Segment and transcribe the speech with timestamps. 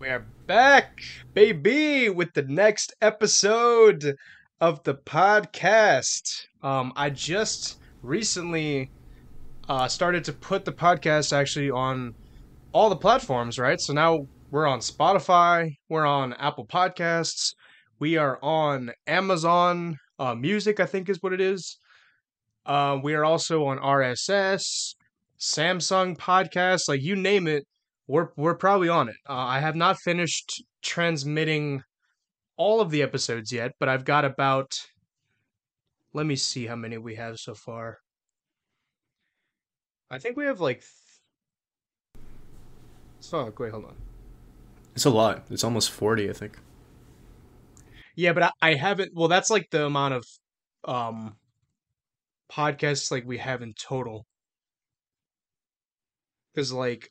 [0.00, 1.02] We're back,
[1.34, 4.16] baby, with the next episode
[4.58, 6.46] of the podcast.
[6.62, 8.90] Um, I just recently
[9.68, 12.14] uh, started to put the podcast actually on
[12.72, 13.78] all the platforms, right?
[13.78, 17.52] So now we're on Spotify, we're on Apple Podcasts,
[17.98, 21.78] we are on Amazon uh, Music, I think is what it is.
[22.64, 24.94] Uh, we are also on RSS,
[25.38, 27.66] Samsung Podcasts, like you name it
[28.10, 29.14] we're we're probably on it.
[29.28, 31.84] Uh, I have not finished transmitting
[32.56, 34.80] all of the episodes yet, but I've got about.
[36.12, 37.98] Let me see how many we have so far.
[40.10, 40.82] I think we have like.
[43.20, 43.96] So wait, hold on.
[44.96, 45.44] It's a lot.
[45.48, 46.58] It's almost forty, I think.
[48.16, 49.12] Yeah, but I, I haven't.
[49.14, 50.24] Well, that's like the amount of
[50.84, 51.36] um
[52.50, 54.26] podcasts like we have in total.
[56.52, 57.08] Because like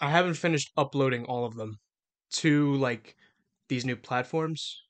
[0.00, 1.78] I haven't finished uploading all of them
[2.34, 3.16] to like
[3.68, 4.82] these new platforms.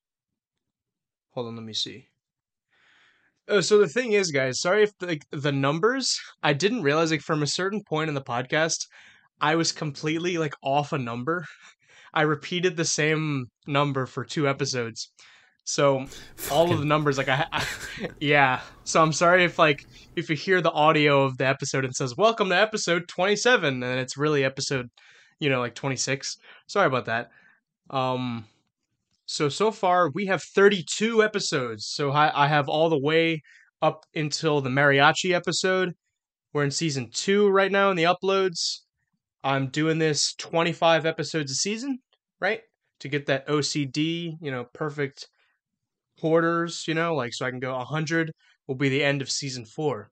[1.30, 2.08] Hold on, let me see.
[3.46, 7.20] Uh, so the thing is, guys, sorry if like the numbers, I didn't realize like
[7.20, 8.86] from a certain point in the podcast,
[9.41, 11.44] I was completely like off a number.
[12.14, 15.11] I repeated the same number for two episodes.
[15.64, 16.06] So
[16.50, 17.66] all of the numbers, like I, I,
[18.20, 18.60] yeah.
[18.84, 22.16] So I'm sorry if like if you hear the audio of the episode and says
[22.16, 24.88] "Welcome to episode 27," and it's really episode,
[25.40, 26.36] you know, like 26.
[26.66, 27.30] Sorry about that.
[27.88, 28.44] Um,
[29.24, 31.86] so so far we have 32 episodes.
[31.86, 33.42] So I, I have all the way
[33.80, 35.94] up until the mariachi episode.
[36.52, 38.80] We're in season two right now in the uploads.
[39.42, 41.98] I'm doing this 25 episodes a season,
[42.40, 42.60] right?
[43.00, 45.26] To get that OCD, you know, perfect
[46.20, 48.32] quarters, you know, like so I can go 100
[48.66, 50.10] will be the end of season 4.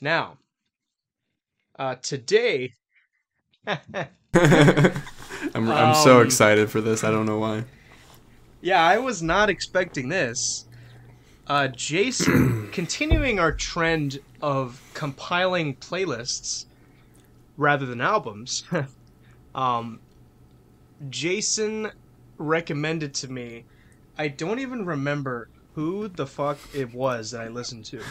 [0.00, 0.38] Now,
[1.78, 2.74] uh today
[5.54, 7.04] I'm I'm so Um, excited for this.
[7.04, 7.64] I don't know why.
[8.60, 10.68] Yeah, I was not expecting this.
[11.46, 16.66] Uh Jason continuing our trend of compiling playlists
[17.56, 18.64] rather than albums.
[19.54, 20.02] um
[21.08, 21.90] Jason
[22.38, 23.66] recommended to me
[24.18, 28.02] I don't even remember who the fuck it was that I listened to.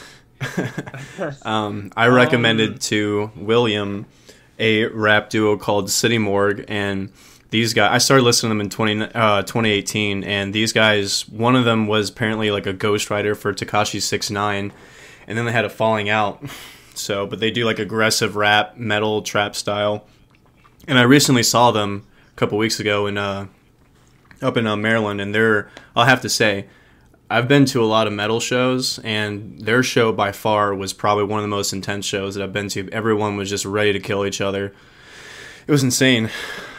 [1.44, 4.06] um, I recommended Um, to William
[4.60, 7.12] a rap duo called City Morgue, and
[7.50, 7.92] these guys.
[7.92, 11.28] I started listening to them in 20, uh, 2018, and these guys.
[11.30, 14.74] One of them was apparently like a ghostwriter for Tekashi Six Nine,
[15.28, 16.44] and then they had a falling out.
[16.98, 20.08] So, but they do like aggressive rap, metal, trap style.
[20.88, 23.46] And I recently saw them a couple weeks ago in uh,
[24.42, 25.70] up in uh, Maryland, and they're.
[25.96, 26.68] I'll have to say,
[27.30, 31.26] I've been to a lot of metal shows, and their show by far was probably
[31.26, 32.90] one of the most intense shows that I've been to.
[32.92, 34.74] Everyone was just ready to kill each other.
[35.68, 36.30] It was insane.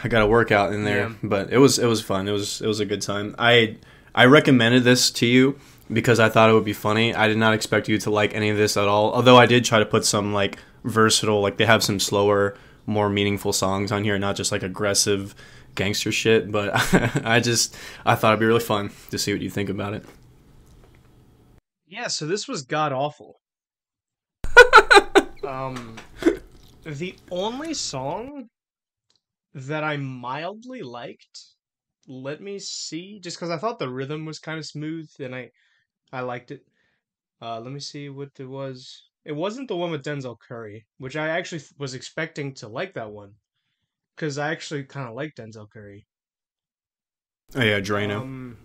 [0.03, 1.13] I got a workout in there, Yeah.
[1.21, 2.27] but it was it was fun.
[2.27, 3.35] It was it was a good time.
[3.37, 3.75] I
[4.15, 5.59] I recommended this to you
[5.93, 7.13] because I thought it would be funny.
[7.13, 9.13] I did not expect you to like any of this at all.
[9.13, 12.55] Although I did try to put some like versatile, like they have some slower,
[12.87, 15.35] more meaningful songs on here, not just like aggressive
[15.79, 16.51] gangster shit.
[16.51, 16.71] But
[17.25, 17.75] I just
[18.05, 20.05] I thought it'd be really fun to see what you think about it.
[21.87, 23.39] Yeah, so this was god awful.
[25.47, 25.95] um,
[26.85, 28.49] the only song
[29.55, 31.39] that I mildly liked,
[32.07, 35.49] let me see, just because I thought the rhythm was kind of smooth and I,
[36.13, 36.61] I liked it.
[37.41, 39.09] Uh, let me see what it was.
[39.25, 43.09] It wasn't the one with Denzel Curry, which I actually was expecting to like that
[43.09, 43.33] one,
[44.19, 46.05] because I actually kind of like Denzel Curry.
[47.55, 48.17] Oh yeah, Drano.
[48.17, 48.57] Um,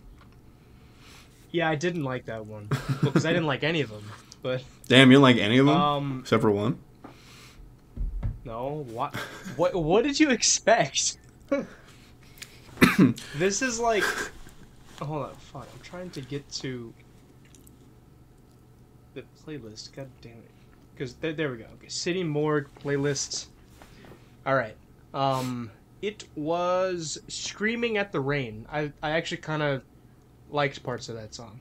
[1.52, 2.68] yeah, I didn't like that one
[3.00, 4.04] because I didn't like any of them.
[4.42, 6.78] But Damn, you don't like any of them um, except for one.
[8.44, 9.14] no, what,
[9.56, 11.18] what, what did you expect?
[13.36, 14.04] this is like,
[15.00, 15.68] hold on, fuck.
[15.72, 16.92] I'm trying to get to
[19.14, 19.94] the playlist.
[19.94, 20.50] God damn it,
[20.92, 21.66] because there, there we go.
[21.76, 23.46] Okay, City Morgue playlists.
[24.44, 24.76] All right.
[25.14, 25.70] Um,
[26.02, 29.82] it was "Screaming at the Rain." I I actually kind of
[30.50, 31.60] liked parts of that song.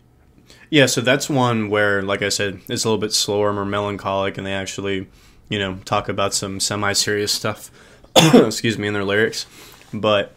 [0.69, 4.37] Yeah, so that's one where, like I said, it's a little bit slower, more melancholic,
[4.37, 5.07] and they actually,
[5.49, 7.71] you know, talk about some semi-serious stuff.
[8.33, 9.45] excuse me, in their lyrics.
[9.93, 10.33] But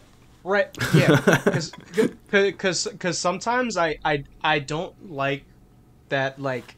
[0.47, 0.67] Right.
[0.93, 1.19] Yeah.
[1.43, 5.43] Because because because sometimes I I I don't like
[6.09, 6.75] that like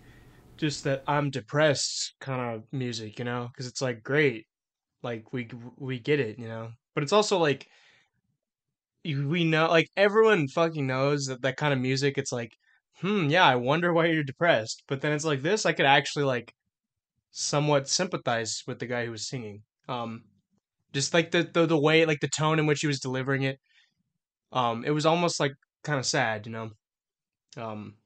[0.57, 4.47] just that I'm depressed kind of music, you know, because it's like great,
[5.03, 7.67] like we we get it, you know, but it's also like
[9.05, 12.17] we know like everyone fucking knows that that kind of music.
[12.17, 12.51] It's like,
[13.01, 16.25] hmm, yeah, I wonder why you're depressed, but then it's like this, I could actually
[16.25, 16.53] like
[17.31, 19.63] somewhat sympathize with the guy who was singing.
[19.89, 20.25] Um,
[20.93, 23.59] Just like the the, the way, like the tone in which he was delivering it.
[24.53, 25.53] Um, it was almost like
[25.83, 26.71] kind of sad, you know.
[27.57, 27.97] Um,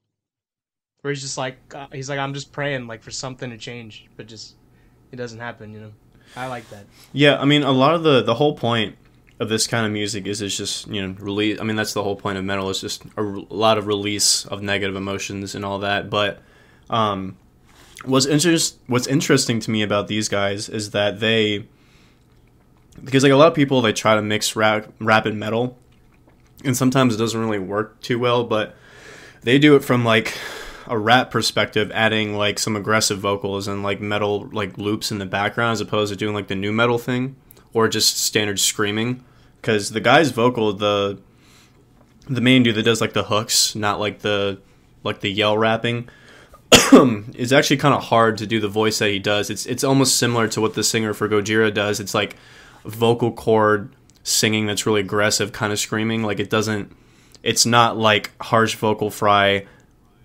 [1.00, 4.08] where he's just like uh, he's like I'm just praying like for something to change,
[4.16, 4.56] but just
[5.12, 5.92] it doesn't happen, you know.
[6.36, 6.86] I like that.
[7.12, 8.96] Yeah, I mean, a lot of the the whole point
[9.40, 11.60] of this kind of music is it's just you know release.
[11.60, 12.70] I mean, that's the whole point of metal.
[12.70, 16.10] It's just a lot of release of negative emotions and all that.
[16.10, 16.40] But
[16.90, 17.36] um,
[18.04, 21.66] what's interest what's interesting to me about these guys is that they
[23.02, 25.76] because like a lot of people they try to mix rap rap and metal,
[26.64, 28.44] and sometimes it doesn't really work too well.
[28.44, 28.74] But
[29.42, 30.36] they do it from like
[30.86, 35.26] a rap perspective, adding like some aggressive vocals and like metal like loops in the
[35.26, 37.36] background as opposed to doing like the nu metal thing
[37.72, 39.24] or just standard screaming.
[39.60, 41.20] Because the guy's vocal, the
[42.28, 44.60] the main dude that does like the hooks, not like the
[45.02, 46.08] like the yell rapping,
[47.34, 49.50] is actually kind of hard to do the voice that he does.
[49.50, 52.00] It's it's almost similar to what the singer for Gojira does.
[52.00, 52.36] It's like
[52.84, 56.22] vocal cord singing that's really aggressive, kind of screaming.
[56.22, 56.94] Like it doesn't.
[57.42, 59.66] It's not like harsh vocal fry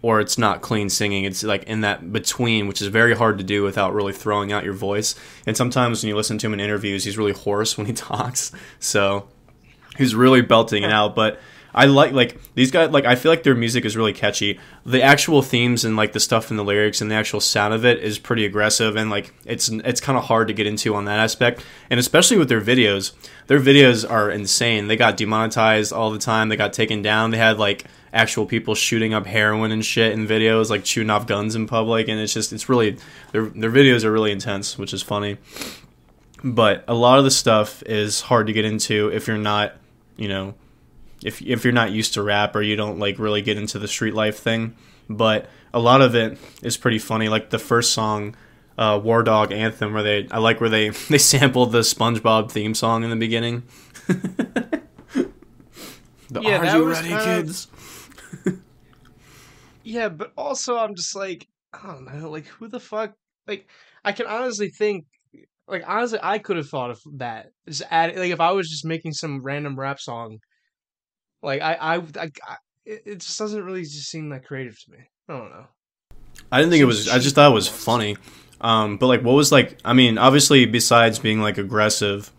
[0.01, 1.25] or it's not clean singing.
[1.25, 4.63] It's like in that between, which is very hard to do without really throwing out
[4.63, 5.15] your voice.
[5.45, 8.51] And sometimes when you listen to him in interviews, he's really hoarse when he talks.
[8.79, 9.27] So
[9.97, 11.15] he's really belting it out.
[11.15, 11.39] But
[11.73, 12.89] I like like these guys.
[12.91, 14.59] Like I feel like their music is really catchy.
[14.85, 17.85] The actual themes and like the stuff in the lyrics and the actual sound of
[17.85, 21.05] it is pretty aggressive and like it's it's kind of hard to get into on
[21.05, 21.63] that aspect.
[21.89, 23.13] And especially with their videos,
[23.47, 24.87] their videos are insane.
[24.87, 26.49] They got demonetized all the time.
[26.49, 27.31] They got taken down.
[27.31, 31.27] They had like actual people shooting up heroin and shit in videos, like shooting off
[31.27, 32.97] guns in public, and it's just it's really
[33.31, 35.37] their their videos are really intense, which is funny.
[36.43, 39.75] But a lot of the stuff is hard to get into if you're not,
[40.15, 40.55] you know,
[41.23, 43.87] if if you're not used to rap or you don't like really get into the
[43.87, 44.75] street life thing.
[45.09, 47.29] But a lot of it is pretty funny.
[47.29, 48.35] Like the first song,
[48.77, 53.03] uh, Wardog Anthem, where they I like where they they sampled the SpongeBob theme song
[53.03, 53.63] in the beginning.
[54.07, 54.81] the
[56.31, 57.67] Yeah, Are You Ready, of- Kids?
[59.83, 63.13] Yeah, but also I'm just like I don't know, like who the fuck?
[63.47, 63.67] Like
[64.05, 65.05] I can honestly think,
[65.67, 67.47] like honestly, I could have thought of that.
[67.67, 70.37] Just add like if I was just making some random rap song,
[71.41, 72.55] like I I, I, I
[72.85, 74.97] it, just doesn't really just seem that creative to me.
[75.27, 75.67] I don't know.
[76.51, 77.07] I didn't think it was.
[77.09, 78.17] I just thought it was funny.
[78.61, 79.77] Um, but like, what was like?
[79.85, 82.31] I mean, obviously, besides being like aggressive,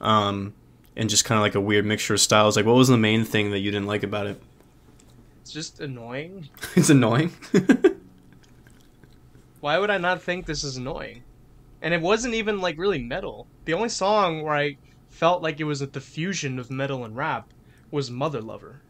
[0.00, 0.54] um,
[0.96, 3.24] and just kind of like a weird mixture of styles, like, what was the main
[3.24, 4.40] thing that you didn't like about it?
[5.40, 6.48] It's just annoying.
[6.76, 7.32] it's annoying.
[9.60, 11.22] Why would I not think this is annoying?
[11.82, 13.46] And it wasn't even like really metal.
[13.64, 14.76] The only song where I
[15.08, 17.48] felt like it was a the fusion of metal and rap
[17.90, 18.80] was Mother Lover.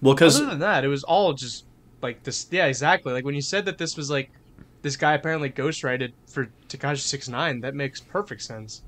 [0.00, 1.64] well, because Other than that, it was all just
[2.02, 2.46] like this.
[2.50, 3.12] Yeah, exactly.
[3.12, 4.30] Like when you said that this was like
[4.82, 8.82] this guy apparently ghostwrited for Tekashi Six Nine, that makes perfect sense.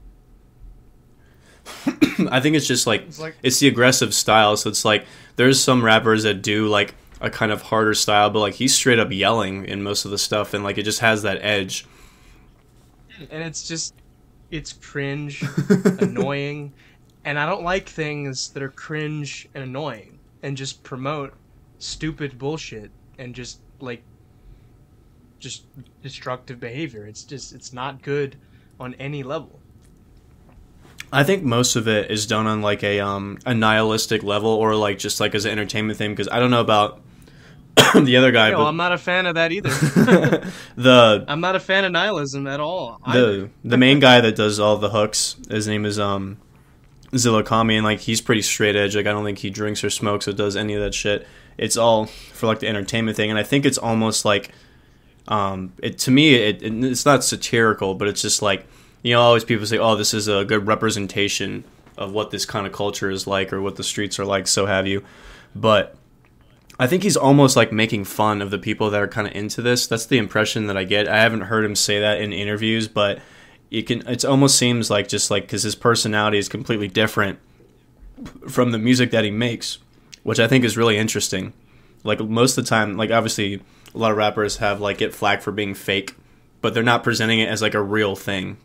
[2.30, 4.56] I think it's just like It's like it's the aggressive style.
[4.56, 5.06] So it's like
[5.36, 8.98] there's some rappers that do like a kind of harder style, but like he's straight
[8.98, 11.86] up yelling in most of the stuff, and like it just has that edge.
[13.30, 13.94] and it's just
[14.50, 15.42] it's cringe,
[15.98, 16.72] annoying,
[17.26, 21.34] and I don't like things that are cringe and annoying and just promote
[21.78, 24.02] stupid bullshit and just like
[25.40, 25.64] just
[26.02, 27.04] destructive behavior.
[27.04, 28.36] It's just it's not good
[28.78, 29.58] on any level.
[31.12, 34.76] I think most of it is done on like a um a nihilistic level or
[34.76, 37.00] like just like as an entertainment thing because I don't know about
[37.94, 39.68] the other guy, No, but I'm not a fan of that either.
[40.76, 43.00] the I'm not a fan of nihilism at all.
[43.04, 43.36] either.
[43.36, 46.38] the the main guy that does all the hooks, his name is um
[47.14, 48.96] Zilla Kami, and like he's pretty straight edge.
[48.96, 51.26] Like I don't think he drinks or smokes or does any of that shit.
[51.58, 54.50] It's all for like the entertainment thing, and I think it's almost like
[55.28, 58.66] um it to me it, it it's not satirical, but it's just like
[59.02, 61.64] you know always people say oh this is a good representation
[61.96, 64.66] of what this kind of culture is like or what the streets are like, so
[64.66, 65.04] have you,
[65.54, 65.96] but.
[66.78, 69.62] I think he's almost like making fun of the people that are kind of into
[69.62, 69.86] this.
[69.86, 71.08] That's the impression that I get.
[71.08, 73.18] I haven't heard him say that in interviews, but
[73.70, 74.06] you can.
[74.06, 77.38] It almost seems like just like because his personality is completely different
[78.48, 79.78] from the music that he makes,
[80.22, 81.52] which I think is really interesting.
[82.04, 83.60] Like most of the time, like obviously
[83.94, 86.14] a lot of rappers have like get flack for being fake,
[86.60, 88.58] but they're not presenting it as like a real thing.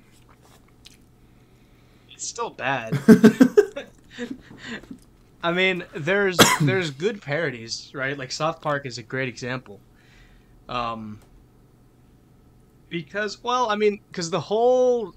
[2.11, 2.99] It's still bad.
[5.43, 8.15] I mean, there's there's good parodies, right?
[8.17, 9.79] Like South Park is a great example.
[10.69, 11.19] Um
[12.91, 15.13] because well, I mean, cuz the whole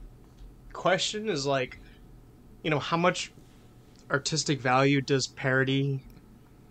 [0.74, 1.72] question is like
[2.64, 3.30] you know, how much
[4.12, 6.00] artistic value does parody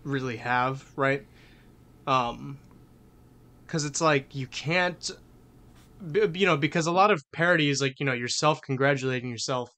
[0.05, 1.23] really have, right?
[2.07, 2.61] Um
[3.67, 5.09] cuz it's like you can't
[6.33, 9.69] you know, because a lot of parody is like, you know, yourself congratulating yourself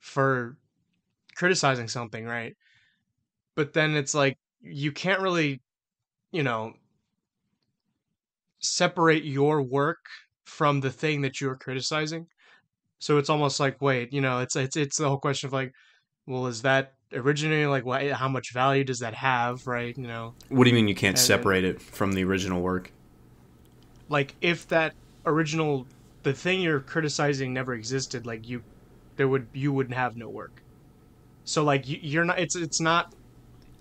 [0.00, 0.58] for
[1.36, 2.56] criticizing something, right?
[3.56, 5.60] But then it's like you can't really,
[6.32, 6.74] you know,
[8.60, 10.04] separate your work
[10.46, 12.26] from the thing that you're criticizing.
[12.98, 15.72] So it's almost like, wait, you know, it's it's it's the whole question of like,
[16.26, 18.02] well, is that originally like what?
[18.10, 19.96] How much value does that have, right?
[19.96, 22.92] You know, What do you mean you can't And- separate it from the original work?
[24.08, 25.84] like if that original
[26.22, 28.62] the thing you're criticizing never existed like you
[29.16, 30.62] there would you wouldn't have no work
[31.42, 33.12] so like you, you're not it's it's not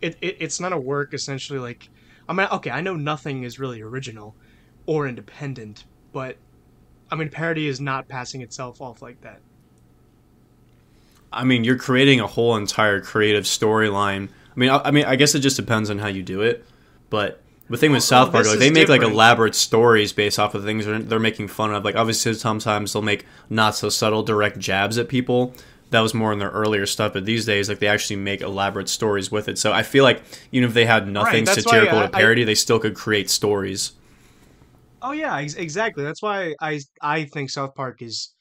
[0.01, 1.89] it, it it's not a work essentially like
[2.27, 4.35] i mean okay i know nothing is really original
[4.87, 6.37] or independent but
[7.15, 9.39] i mean parody is not passing itself off like that
[11.35, 14.29] I mean, you're creating a whole entire creative storyline.
[14.29, 16.65] I mean, I, I mean, I guess it just depends on how you do it.
[17.09, 20.55] But the thing with South Park, like is they make like elaborate stories based off
[20.55, 21.83] of things they're, they're making fun of.
[21.83, 25.53] Like obviously, sometimes they'll make not so subtle direct jabs at people.
[25.91, 28.89] That was more in their earlier stuff, but these days, like they actually make elaborate
[28.89, 29.57] stories with it.
[29.57, 32.55] So I feel like even if they had nothing why satirical I- to parody, they
[32.55, 33.91] still could create stories.
[35.07, 36.03] Oh yeah, ex- exactly.
[36.03, 38.33] That's why I I think South Park is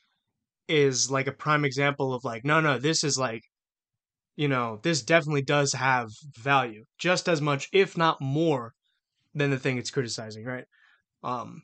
[0.68, 3.42] is like a prime example of like no no this is like
[4.36, 8.74] you know this definitely does have value just as much if not more
[9.34, 10.66] than the thing it's criticizing right
[11.24, 11.62] um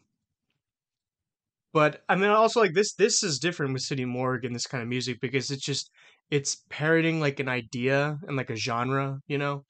[1.72, 4.82] but I mean also like this this is different with City Morgue and this kind
[4.82, 5.90] of music because it's just
[6.30, 9.64] it's parroting like an idea and like a genre you know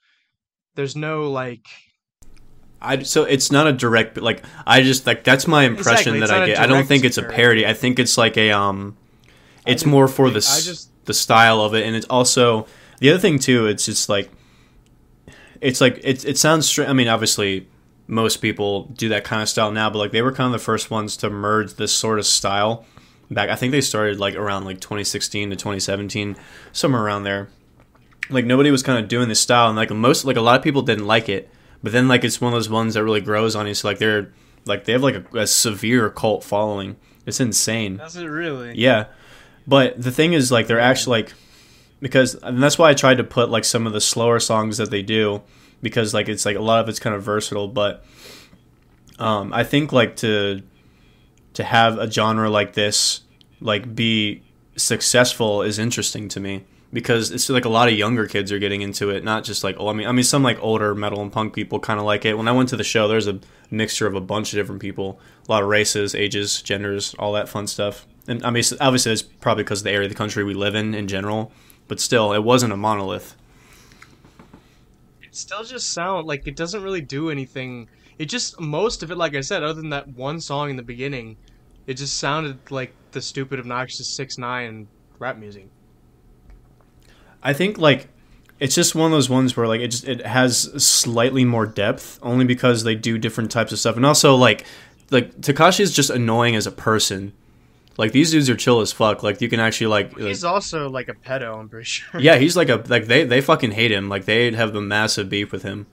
[0.76, 1.66] there's no like
[2.82, 6.30] I so it's not a direct like I just like that's my impression Exactly, that
[6.30, 6.58] I get.
[6.60, 7.66] I don't think it's a parody.
[7.66, 8.96] I think it's like a um,
[9.66, 12.66] it's more for the just- the style of it, and it's also
[12.99, 13.66] the other thing too.
[13.66, 14.30] It's just like
[15.60, 16.66] it's like it it sounds.
[16.66, 17.68] Str- I mean, obviously
[18.06, 20.64] most people do that kind of style now, but like they were kind of the
[20.64, 22.84] first ones to merge this sort of style.
[23.30, 26.37] Back, I think they started like around like 2016 to 2017,
[26.72, 27.49] somewhere around there
[28.30, 30.62] like nobody was kind of doing this style and like most like a lot of
[30.62, 31.50] people didn't like it
[31.82, 33.75] but then like it's one of those ones that really grows on you.
[33.75, 34.32] So like they're
[34.66, 36.96] like they have like a, a severe cult following.
[37.26, 37.96] It's insane.
[37.96, 38.75] Does it really?
[38.76, 39.06] Yeah.
[39.66, 41.32] But the thing is like they're actually like
[42.00, 44.90] because and that's why i tried to put like some of the slower songs that
[44.90, 45.42] they do
[45.82, 47.68] because like it's like a lot of it's kind of versatile.
[47.68, 48.04] But
[49.18, 50.62] um i think like to
[51.54, 53.20] to have a genre like this
[53.60, 54.42] like be
[54.76, 58.82] successful is interesting to me because it's like a lot of younger kids are getting
[58.82, 61.32] into it not just like oh i mean i mean some like older metal and
[61.32, 63.38] punk people kind of like it when i went to the show there's a
[63.70, 67.49] mixture of a bunch of different people a lot of races ages genders all that
[67.49, 70.42] fun stuff and i mean obviously it's probably because of the area of the country
[70.42, 71.52] we live in in general
[71.87, 73.37] but still it wasn't a monolith
[75.30, 77.88] it still just sound like it doesn't really do anything.
[78.18, 80.82] It just most of it, like I said, other than that one song in the
[80.82, 81.37] beginning,
[81.87, 84.88] it just sounded like the stupid, obnoxious six nine
[85.20, 85.68] rap music.
[87.42, 88.09] I think like
[88.59, 92.18] it's just one of those ones where like it just it has slightly more depth
[92.23, 94.64] only because they do different types of stuff and also like
[95.11, 97.32] like Tekashi is just annoying as a person.
[97.97, 99.23] Like these dudes are chill as fuck.
[99.23, 102.20] Like you can actually like He's also like a pedo, I'm pretty sure.
[102.20, 104.09] yeah, he's like a like they they fucking hate him.
[104.09, 105.87] Like they have a massive beef with him.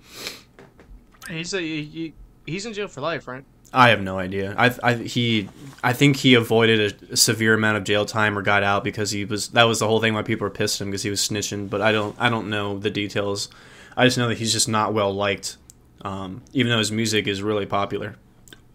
[1.30, 2.14] He's a he,
[2.46, 3.44] he's in jail for life, right?
[3.78, 4.56] I have no idea.
[4.58, 5.50] I, I he
[5.84, 9.24] I think he avoided a, severe amount of jail time or got out because he
[9.24, 11.22] was that was the whole thing why people were pissed at him because he was
[11.22, 11.70] snitching.
[11.70, 13.50] But I don't I don't know the details.
[13.96, 15.58] I just know that he's just not well liked,
[16.02, 18.16] um, even though his music is really popular,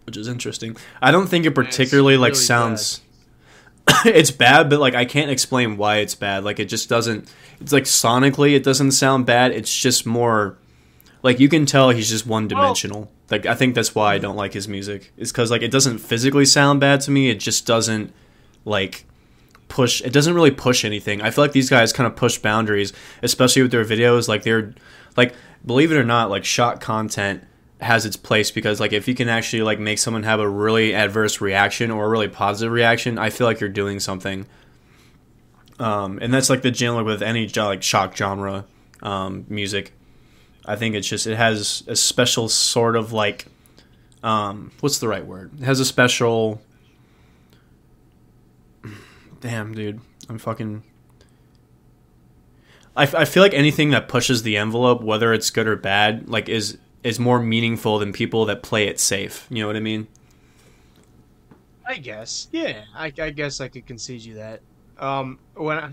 [0.05, 0.77] which is interesting.
[1.01, 3.01] I don't think it particularly like really sounds.
[4.05, 6.45] it's bad, but like I can't explain why it's bad.
[6.45, 7.29] Like it just doesn't.
[7.59, 9.51] It's like sonically, it doesn't sound bad.
[9.51, 10.57] It's just more
[11.23, 13.09] like you can tell he's just one dimensional.
[13.31, 15.11] like I think that's why I don't like his music.
[15.17, 17.29] Is because like it doesn't physically sound bad to me.
[17.29, 18.13] It just doesn't
[18.65, 19.05] like
[19.69, 20.01] push.
[20.01, 21.21] It doesn't really push anything.
[21.21, 24.27] I feel like these guys kind of push boundaries, especially with their videos.
[24.27, 24.75] Like they're
[25.15, 25.33] like
[25.65, 27.43] believe it or not, like shot content
[27.79, 30.93] has its place because like if you can actually like make someone have a really
[30.93, 34.45] adverse reaction or a really positive reaction, I feel like you're doing something.
[35.79, 38.65] Um, and that's like the general with any like shock genre
[39.01, 39.93] um, music.
[40.65, 43.47] I think it's just it has a special sort of like
[44.23, 45.51] um, what's the right word?
[45.59, 46.61] It has a special.
[49.41, 50.83] Damn, dude, I'm fucking.
[52.95, 56.29] I, f- I feel like anything that pushes the envelope, whether it's good or bad,
[56.29, 59.45] like is is more meaningful than people that play it safe.
[59.49, 60.07] You know what I mean?
[61.85, 62.47] I guess.
[62.53, 64.61] Yeah, I, I guess I could concede you that.
[64.97, 65.91] Um, when I,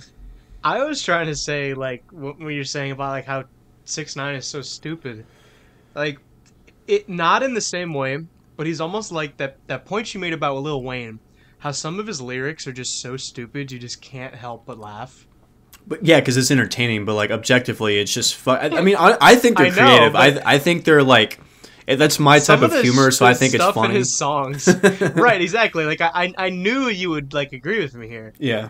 [0.62, 3.44] I was trying to say like what, what you're saying about like how
[3.90, 5.26] six nine is so stupid,
[5.94, 6.18] like
[6.87, 8.18] it not in the same way,
[8.56, 11.20] but he's almost like that that point you made about Lil Wayne,
[11.59, 15.26] how some of his lyrics are just so stupid you just can't help but laugh.
[15.87, 17.04] But yeah, because it's entertaining.
[17.04, 18.59] But like objectively, it's just fun.
[18.75, 19.75] I, I mean, I, I think they're I know,
[20.11, 20.16] creative.
[20.16, 21.40] I I think they're like
[21.87, 23.11] that's my type Some of humor.
[23.11, 23.90] So I think it's funny.
[23.90, 24.68] in his songs.
[25.14, 25.85] right, exactly.
[25.85, 28.32] Like I, I knew you would like agree with me here.
[28.38, 28.68] Yeah,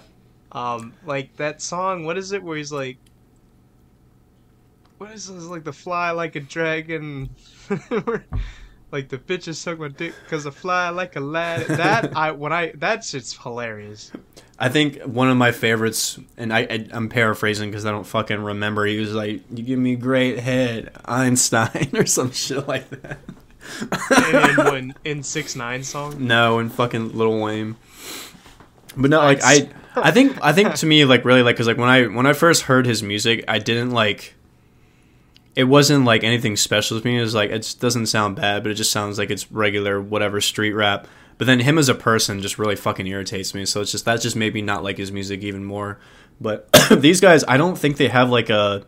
[0.52, 2.04] Um, like that song.
[2.04, 2.42] What is it?
[2.42, 2.98] Where he's like,
[5.00, 5.44] what is this?
[5.44, 7.30] Like the fly like a dragon.
[8.92, 11.66] like the bitches suck my dick because I fly like a lad.
[11.68, 14.12] That I when I that shit's hilarious.
[14.58, 18.42] I think one of my favorites, and I, I I'm paraphrasing because I don't fucking
[18.42, 18.84] remember.
[18.84, 23.18] He was like, "You give me great head, Einstein," or some shit like that.
[24.60, 26.26] in, in, in six nine song.
[26.26, 27.76] No, in fucking Lil Wayne.
[28.98, 31.78] But no, like I, I think I think to me like really like because like
[31.78, 34.34] when I when I first heard his music, I didn't like.
[35.56, 37.18] It wasn't like anything special to me.
[37.18, 40.40] It was like it doesn't sound bad, but it just sounds like it's regular whatever
[40.40, 41.08] street rap.
[41.38, 43.64] But then him as a person just really fucking irritates me.
[43.64, 45.98] So it's just that just made me not like his music even more.
[46.40, 48.84] But these guys, I don't think they have like a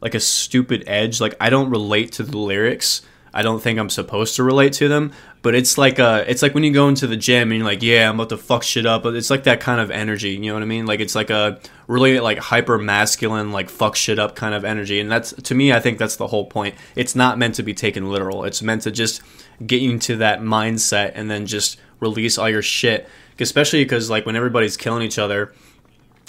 [0.00, 1.20] like a stupid edge.
[1.20, 3.02] Like I don't relate to the lyrics.
[3.34, 6.54] I don't think I'm supposed to relate to them, but it's like uh it's like
[6.54, 8.84] when you go into the gym and you're like, yeah, I'm about to fuck shit
[8.84, 10.86] up, it's like that kind of energy, you know what I mean?
[10.86, 15.00] Like it's like a really like hyper masculine like fuck shit up kind of energy,
[15.00, 16.74] and that's to me I think that's the whole point.
[16.94, 18.44] It's not meant to be taken literal.
[18.44, 19.22] It's meant to just
[19.66, 23.08] get you into that mindset and then just release all your shit,
[23.38, 25.54] especially because like when everybody's killing each other,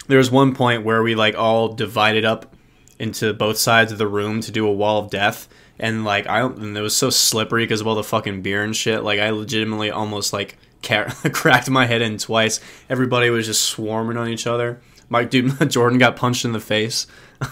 [0.08, 2.56] there was one point where we like all divided up
[3.00, 5.50] into both sides of the room to do a wall of death
[5.80, 8.64] and like i don't and it was so slippery because of all the fucking beer
[8.64, 13.46] and shit like i legitimately almost like ca- cracked my head in twice everybody was
[13.46, 17.08] just swarming on each other my dude jordan got punched in the face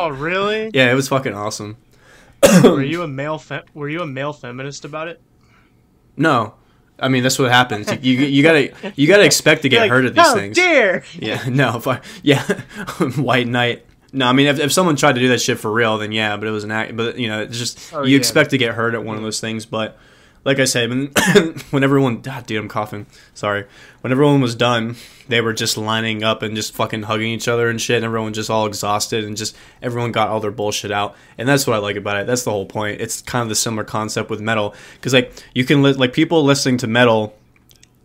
[0.00, 0.70] Oh really?
[0.74, 1.76] yeah it was fucking awesome
[2.62, 3.38] Were you a male?
[3.38, 5.20] Fe- were you a male feminist about it?
[6.16, 6.54] no
[7.00, 10.04] i mean that's what happens you, you gotta you gotta expect to get Like, hurt
[10.04, 11.04] at these "How things dare!
[11.14, 12.42] Yeah, no, fu- yeah,
[13.16, 13.84] White Knight.
[14.12, 16.36] No, I mean, if, if someone tried to do that shit for real, then yeah,
[16.36, 16.96] but it was an act.
[16.96, 18.18] But you know, it's just Oh, you yeah.
[18.18, 19.66] expect to get hurt at one of those things.
[19.66, 19.98] But
[20.44, 21.06] like I said, when,
[21.70, 23.04] when everyone, God, dude, I'm coughing.
[23.34, 23.66] Sorry.
[24.00, 24.96] When everyone was done,
[25.28, 27.96] they were just lining up and just fucking hugging each other and shit.
[27.96, 31.14] And everyone just all exhausted and just everyone got all their bullshit out.
[31.36, 32.26] And that's what I like about it.
[32.26, 33.02] That's the whole point.
[33.02, 36.42] It's kind of the similar concept with metal because like you can li- like people
[36.44, 37.36] listening to metal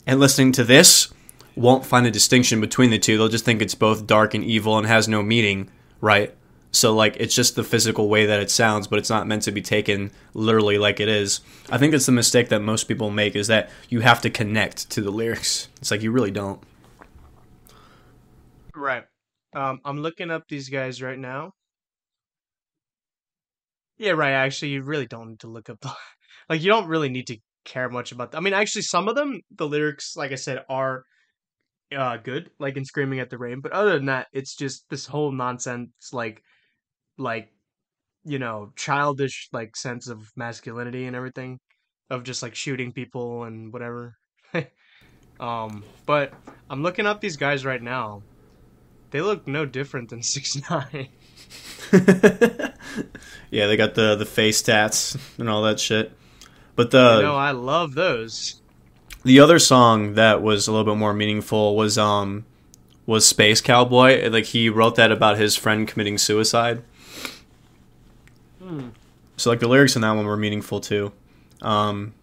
[0.06, 1.14] and listening to this
[1.56, 3.18] won't find a distinction between the two.
[3.18, 5.70] They'll just think it's both dark and evil and has no meaning,
[6.04, 6.36] right?
[6.72, 9.52] So like it's just the physical way that it sounds, but it's not meant to
[9.52, 11.40] be taken literally like it is.
[11.72, 14.90] I think that's the mistake that most people make is that you have to connect
[14.92, 15.70] to the lyrics.
[15.78, 16.62] It's like you really don't.
[18.76, 19.04] Right.
[19.56, 21.54] Um, I'm looking up these guys right now.
[23.98, 24.32] Yeah, right.
[24.32, 25.94] Actually, you really don't need to look up the
[26.50, 26.62] like.
[26.62, 28.36] You don't really need to care much about.
[28.36, 31.04] I mean, actually, some of them, the lyrics, like I said, are
[31.96, 35.06] uh good, like in "Screaming at the Rain." But other than that, it's just this
[35.06, 36.44] whole nonsense, like,
[37.18, 37.50] like,
[38.24, 41.60] you know, childish like sense of masculinity and everything,
[42.10, 44.16] of just like shooting people and whatever.
[45.40, 46.34] um, but
[46.70, 48.24] I'm looking up these guys right now.
[49.12, 51.10] They look no different than six nine.
[53.52, 56.12] yeah, they got the the face tats and all that shit.
[56.76, 58.63] But the you know, I love those.
[59.24, 62.46] The other song that was a little bit more meaningful was um
[63.06, 64.30] was Space Cowboy.
[64.30, 66.84] Like he wrote that about his friend committing suicide.
[68.62, 68.90] Hmm.
[69.38, 71.12] So like the lyrics in that one were meaningful too.
[71.62, 72.14] Um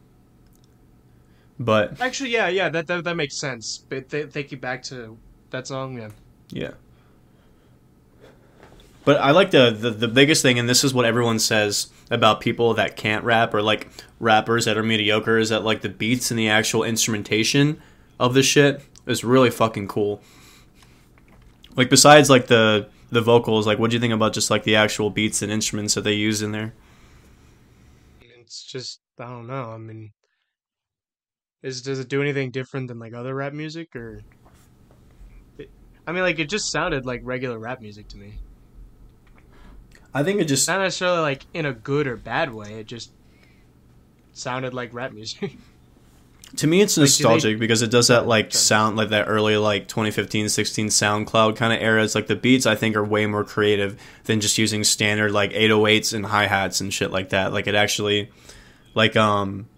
[1.59, 3.79] but Actually, yeah, yeah, that that, that makes sense.
[3.79, 5.19] But th- thank you back to
[5.51, 5.99] that song.
[5.99, 6.09] Yeah.
[6.51, 6.71] yeah.
[9.05, 12.41] But I like the, the the biggest thing and this is what everyone says about
[12.41, 13.89] people that can't rap or like
[14.21, 17.81] rappers that are mediocre is that like the beats and the actual instrumentation
[18.21, 20.23] of the shit is really fucking cool.
[21.75, 24.77] Like besides like the the vocals, like what do you think about just like the
[24.77, 26.75] actual beats and instruments that they use in there?
[28.21, 29.71] It's just I don't know.
[29.71, 30.13] I mean,
[31.63, 34.21] is does it do anything different than like other rap music or?
[35.59, 35.71] It,
[36.07, 38.35] I mean, like it just sounded like regular rap music to me.
[40.13, 42.81] I think it just Not necessarily like in a good or bad way.
[42.81, 43.13] It just
[44.33, 45.57] sounded like rap music.
[46.57, 49.27] to me it's Like, do they- nostalgic because it does that like sound like that
[49.29, 52.03] early like 2015 16 SoundCloud kind of era.
[52.03, 55.53] It's like the beats I think are way more creative than just using standard like
[55.53, 57.53] 808s and hi-hats and shit like that.
[57.53, 58.31] Like it actually
[58.95, 59.69] like um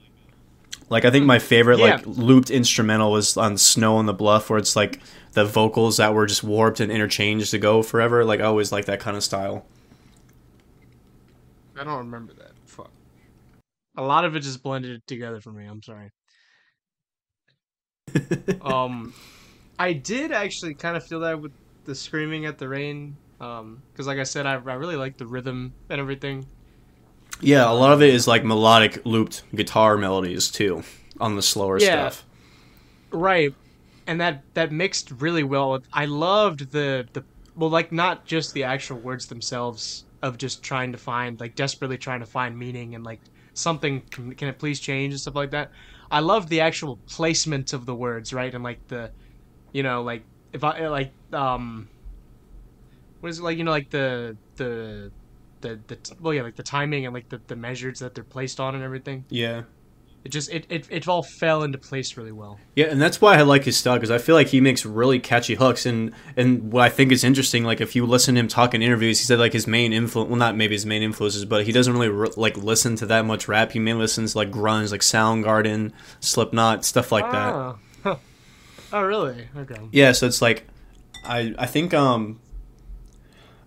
[0.88, 1.96] like I think my favorite Yeah.
[1.96, 5.00] like looped instrumental was on Snow on the Bluff where it's like
[5.32, 8.24] the vocals that were just warped and interchanged to go forever.
[8.24, 9.64] Like I always like that kind of style.
[11.78, 12.41] I don't remember that.
[13.96, 15.66] A lot of it just blended together for me.
[15.66, 16.10] I'm sorry.
[18.62, 19.12] um,
[19.78, 21.52] I did actually kind of feel that with
[21.84, 23.16] the screaming at the rain.
[23.40, 26.46] Um, because like I said, I I really like the rhythm and everything.
[27.40, 30.84] Yeah, a lot of it is like melodic looped guitar melodies too
[31.20, 32.08] on the slower Yeah.
[32.10, 32.24] stuff.
[33.10, 33.52] Right,
[34.06, 35.72] and that that mixed really well.
[35.72, 37.24] with- I loved the the
[37.56, 41.98] well, like not just the actual words themselves of just trying to find like desperately
[41.98, 43.20] trying to find meaning and like
[43.54, 45.70] something can, can it please change and stuff like that.
[46.10, 49.10] I love the actual placement of the words, right, and like the,
[49.72, 51.88] you know, like if I like um,
[53.20, 55.10] what is it like you know like the the
[55.60, 58.60] the the well yeah like the timing and like the the measures that they're placed
[58.60, 59.24] on and everything.
[59.30, 59.62] Yeah.
[60.24, 62.60] It just it it, it all fell into place really well.
[62.76, 65.18] Yeah, and that's why I like his style because I feel like he makes really
[65.18, 65.84] catchy hooks.
[65.84, 68.82] And and what I think is interesting, like if you listen to him talk in
[68.82, 71.72] interviews, he said like his main influence, well, not maybe his main influences, but he
[71.72, 73.72] doesn't really re- like listen to that much rap.
[73.72, 77.54] He mainly listens to like grunge, like Soundgarden, Slipknot, stuff like that.
[77.54, 77.76] Ah.
[78.04, 78.16] Huh.
[78.92, 79.48] Oh, really?
[79.56, 79.80] Okay.
[79.90, 80.68] Yeah, so it's like,
[81.24, 82.38] I I think um,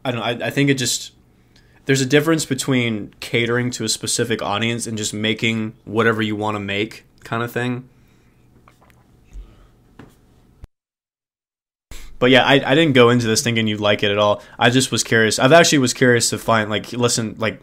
[0.06, 0.26] I don't know.
[0.26, 1.12] I, I think it just
[1.86, 6.56] there's a difference between catering to a specific audience and just making whatever you want
[6.56, 7.88] to make kind of thing.
[12.18, 14.42] But yeah, I, I didn't go into this thinking you'd like it at all.
[14.58, 15.38] I just was curious.
[15.38, 17.62] I've actually was curious to find like listen like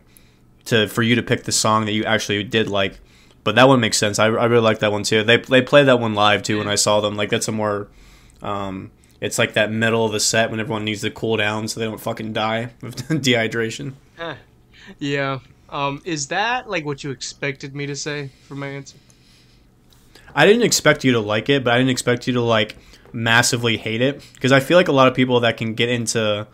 [0.66, 3.00] to for you to pick the song that you actually did like.
[3.44, 4.18] But that one makes sense.
[4.18, 5.24] I, I really like that one too.
[5.24, 7.16] They they played that one live too when I saw them.
[7.16, 7.88] Like that's a more
[8.42, 11.80] um it's like that middle of the set when everyone needs to cool down so
[11.80, 13.94] they don't fucking die of dehydration.
[14.98, 15.38] Yeah.
[15.68, 18.96] Um, is that like what you expected me to say for my answer?
[20.34, 22.76] I didn't expect you to like it, but I didn't expect you to like
[23.12, 26.46] massively hate it because I feel like a lot of people that can get into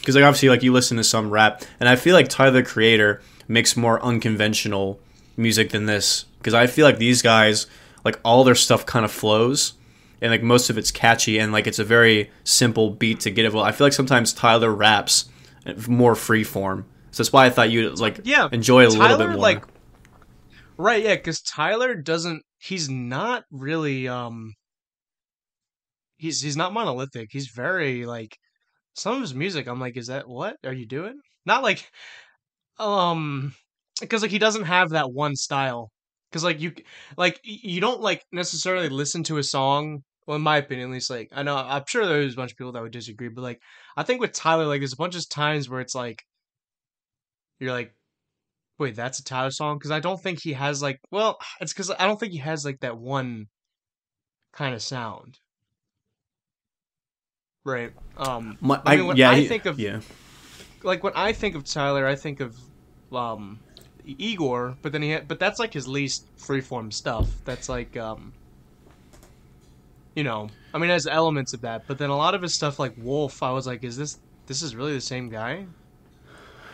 [0.00, 2.62] because like obviously like you listen to some rap and I feel like Tyler the
[2.62, 5.00] Creator makes more unconventional
[5.36, 7.66] music than this because I feel like these guys
[8.04, 9.74] like all their stuff kind of flows
[10.20, 13.44] and like most of it's catchy and like it's a very simple beat to get
[13.44, 13.52] it.
[13.52, 15.29] Well, I feel like sometimes Tyler raps
[15.88, 19.28] more free form, so that's why I thought you'd like Yeah, enjoy a little bit
[19.28, 19.36] more.
[19.36, 19.64] like,
[20.76, 21.02] right?
[21.02, 22.42] Yeah, because Tyler doesn't.
[22.58, 24.08] He's not really.
[24.08, 24.54] Um.
[26.16, 27.28] He's he's not monolithic.
[27.30, 28.36] He's very like.
[28.94, 31.20] Some of his music, I'm like, is that what are you doing?
[31.46, 31.88] Not like,
[32.78, 33.54] um,
[34.00, 35.90] because like he doesn't have that one style.
[36.30, 36.72] Because like you,
[37.16, 40.02] like you don't like necessarily listen to a song.
[40.26, 42.58] Well, in my opinion, at least, like I know I'm sure there's a bunch of
[42.58, 43.60] people that would disagree, but like
[43.96, 46.22] I think with Tyler, like there's a bunch of times where it's like
[47.58, 47.94] you're like,
[48.78, 49.78] wait, that's a Tyler song?
[49.78, 52.64] Because I don't think he has like, well, it's because I don't think he has
[52.64, 53.46] like that one
[54.52, 55.38] kind of sound.
[57.64, 57.92] Right.
[58.16, 58.56] Um.
[58.60, 60.00] My- I mean, when yeah, I think of- yeah.
[60.82, 62.56] like when I think of Tyler, I think of
[63.12, 63.58] um
[64.04, 67.28] Igor, but then he had, but that's like his least freeform stuff.
[67.44, 68.32] That's like um
[70.20, 72.52] you know, I mean, it has elements of that, but then a lot of his
[72.52, 75.64] stuff like Wolf, I was like, is this this is really the same guy?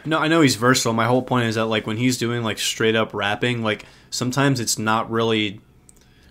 [0.04, 0.92] No, I know he's versatile.
[0.94, 4.58] My whole point is that like when he's doing like straight up rapping, like sometimes
[4.58, 5.60] it's not really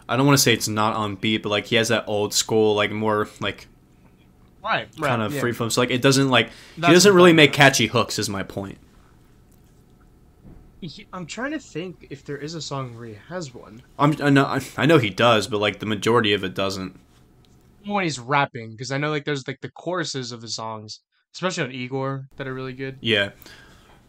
[0.10, 2.34] I don't want to say it's not on beat, but like he has that old
[2.34, 3.70] school like more like
[4.62, 4.90] Right.
[5.00, 5.70] kind of free flow.
[5.70, 8.78] So like it doesn't like he doesn't really make catchy hooks is my point.
[11.14, 13.84] I'm trying to think if there is a song where he has one.
[13.98, 17.00] I'm I know I know he does, but like the majority of it doesn't.
[17.86, 21.00] When he's rapping, because I know like there's like the choruses of the songs,
[21.34, 22.98] especially on Igor, that are really good.
[23.02, 23.32] Yeah.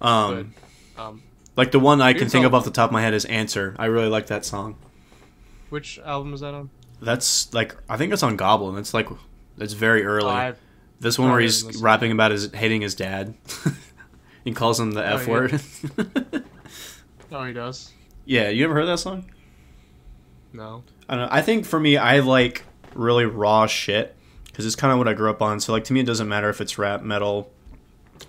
[0.01, 0.55] Um
[0.97, 1.23] But um,
[1.57, 3.75] like the one I can think of off the top of my head is Answer.
[3.79, 4.77] I really like that song.
[5.71, 6.71] which album is that on?
[7.03, 8.79] That's like I think it's on Goblin.
[8.79, 9.09] It's like
[9.59, 10.31] it's very early.
[10.31, 10.55] Oh,
[11.01, 13.35] This one where he's rapping about his hating his dad.
[14.45, 15.33] he calls him the Oh, F yeah.
[15.33, 15.61] word.
[17.33, 17.93] oh, he does.
[18.25, 19.31] yeah, you ever heard that song?
[20.53, 20.85] No.
[21.09, 21.29] I don't know.
[21.31, 22.65] I think for me, I like
[22.97, 24.15] really raw shit
[24.47, 25.61] because it's kind of what I grew up on.
[25.61, 27.53] So like to me, it doesn't matter if it's rap, metal,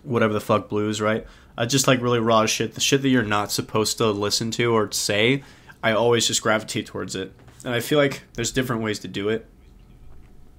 [0.03, 1.25] whatever the fuck, blues, right?
[1.57, 2.75] I just like really raw shit.
[2.75, 5.43] The shit that you're not supposed to listen to or say,
[5.81, 7.33] I always just gravitate towards it.
[7.63, 9.47] And I feel like there's different ways to do it.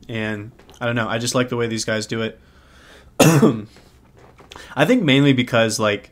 [0.09, 1.09] And I don't know.
[1.09, 2.41] I just like the way these guys do it.
[3.21, 6.11] I think mainly because like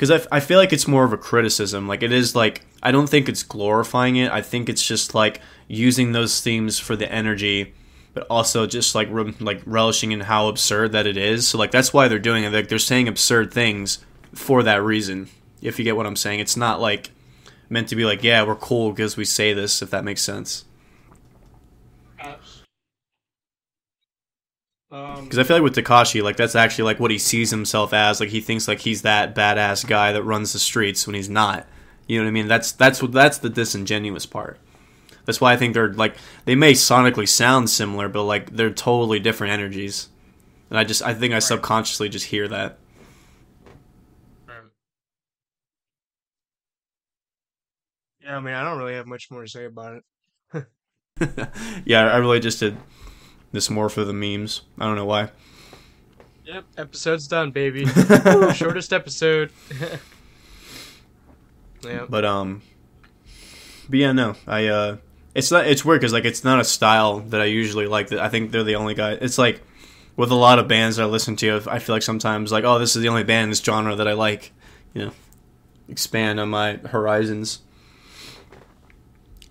[0.00, 1.86] because I, I feel like it's more of a criticism.
[1.86, 4.32] Like it is like i don't think it's glorifying it.
[4.32, 7.74] I think it's just like using those themes for the energy
[8.14, 11.46] but also just like re- like relishing in how absurd that it is.
[11.46, 12.52] So like that's why they're doing it.
[12.52, 13.98] Like they're saying absurd things
[14.34, 15.28] for that reason
[15.60, 16.40] if you get what i'm saying.
[16.40, 17.10] It's not like
[17.68, 20.64] meant to be like yeah we're cool because we say this if that makes sense
[24.90, 27.92] Um, because i feel like with tekashi like that's actually like what he sees himself
[27.92, 31.28] as like he thinks like he's that badass guy that runs the streets when he's
[31.28, 31.66] not
[32.06, 34.58] you know what i mean that's that's what that's the disingenuous part
[35.26, 39.20] That's why I think they're like they may sonically sound similar, but like they're totally
[39.20, 40.08] different energies.
[40.70, 41.40] And I just I think I Right.
[41.40, 42.78] subconsciously just hear that.
[48.20, 49.96] Yeah, I mean, I don't really have much more to say about
[50.52, 50.66] it.
[51.84, 52.76] yeah, I really just did
[53.52, 54.62] this more for the memes.
[54.78, 55.30] I don't know why.
[56.44, 57.86] Yep, episode's done, baby.
[58.54, 59.50] Shortest episode.
[61.84, 62.06] yeah.
[62.08, 62.62] But um,
[63.88, 64.96] but yeah, no, I uh,
[65.34, 65.66] it's not.
[65.66, 68.08] It's weird because like it's not a style that I usually like.
[68.08, 69.12] That I think they're the only guy.
[69.12, 69.62] It's like
[70.16, 72.78] with a lot of bands that I listen to, I feel like sometimes like, oh,
[72.78, 74.52] this is the only band in this genre that I like.
[74.92, 75.12] You know,
[75.88, 77.60] expand on my horizons.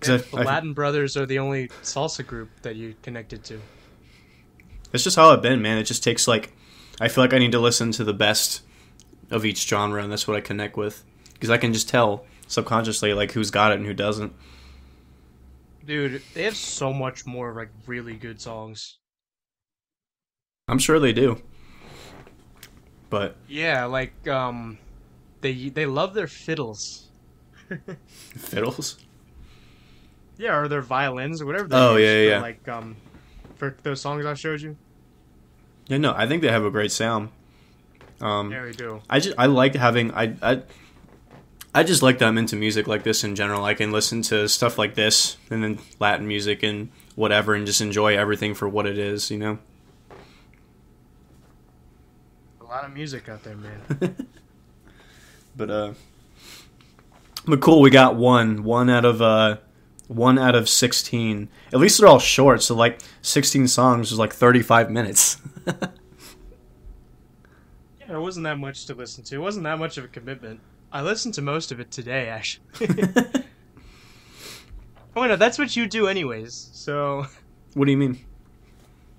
[0.00, 3.60] 'Cause I- the I- Latin Brothers are the only salsa group that you connected to.
[4.92, 5.78] It's just how I've been, man.
[5.78, 6.52] It just takes like,
[7.00, 8.62] I feel like I need to listen to the best
[9.30, 13.14] of each genre, and that's what I connect with because I can just tell subconsciously
[13.14, 14.32] like who's got it and who doesn't.
[15.86, 18.98] Dude, they have so much more like really good songs.
[20.68, 21.40] I'm sure they do,
[23.08, 24.78] but Yeah, like um,
[25.40, 27.08] they they love their fiddles.
[28.36, 28.98] fiddles.
[30.36, 31.68] Yeah, or their violins or whatever.
[31.72, 32.40] Oh, use yeah, for, yeah, yeah.
[32.40, 32.96] Like um,
[33.60, 34.76] for those songs I showed you.
[35.86, 37.28] Yeah, no, I think they have a great sound.
[38.20, 39.02] Um, Yeah, we do.
[39.08, 40.62] I just I like having I I
[41.74, 43.64] I just like that I'm into music like this in general.
[43.64, 47.80] I can listen to stuff like this and then Latin music and whatever, and just
[47.80, 49.30] enjoy everything for what it is.
[49.30, 49.58] You know.
[52.60, 54.16] A lot of music out there, man.
[55.56, 55.92] But uh,
[57.44, 57.80] but cool.
[57.82, 59.56] We got one, one out of uh,
[60.10, 61.48] one out of sixteen.
[61.72, 62.62] At least they're all short.
[62.62, 65.38] So like sixteen songs is like thirty-five minutes.
[68.00, 69.36] Yeah, it wasn't that much to listen to.
[69.36, 70.58] It wasn't that much of a commitment.
[70.90, 72.64] I listened to most of it today, actually.
[75.14, 76.70] oh no, that's what you do anyways.
[76.72, 77.26] So
[77.74, 78.18] what do you mean?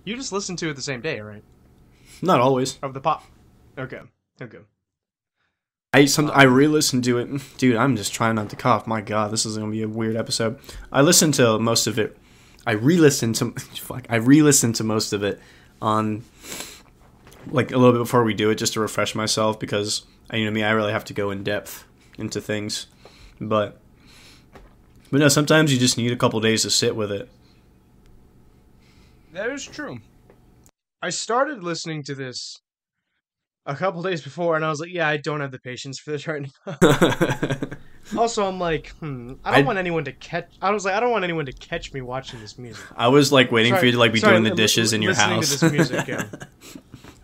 [0.03, 1.43] you just listen to it the same day, right?
[2.21, 2.79] Not always.
[2.83, 3.23] Of the pop.
[3.77, 4.01] Okay.
[4.41, 4.57] Okay.
[5.93, 7.75] I some I re-listened to it, dude.
[7.75, 8.87] I'm just trying not to cough.
[8.87, 10.57] My God, this is gonna be a weird episode.
[10.91, 12.17] I listened to most of it.
[12.65, 14.05] I re-listened to fuck.
[14.09, 15.39] I re-listened to most of it
[15.81, 16.23] on
[17.47, 20.51] like a little bit before we do it, just to refresh myself because you know
[20.51, 20.63] me.
[20.63, 21.83] I really have to go in depth
[22.17, 22.87] into things,
[23.41, 23.81] but
[25.11, 25.27] but no.
[25.27, 27.27] Sometimes you just need a couple days to sit with it.
[29.33, 29.99] That is true.
[31.01, 32.61] I started listening to this
[33.65, 36.11] a couple days before, and I was like, "Yeah, I don't have the patience for
[36.11, 36.77] this right now."
[38.17, 40.99] also, I'm like, "Hmm, I don't I- want anyone to catch." I was like, "I
[40.99, 43.91] don't want anyone to catch me watching this music." I was like waiting for you
[43.93, 45.61] to like be sorry, doing the dishes in your house.
[45.63, 46.25] music, yeah.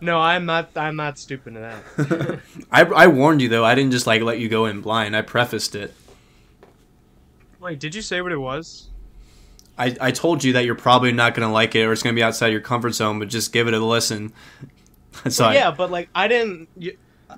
[0.00, 0.70] No, I'm not.
[0.76, 2.40] I'm not stupid to that.
[2.70, 3.64] I I warned you though.
[3.64, 5.16] I didn't just like let you go in blind.
[5.16, 5.92] I prefaced it.
[7.58, 8.90] Wait, did you say what it was?
[9.76, 12.22] I, I told you that you're probably not gonna like it or it's gonna be
[12.22, 14.32] outside your comfort zone, but just give it a listen.
[15.28, 16.68] so yeah, but like I didn't.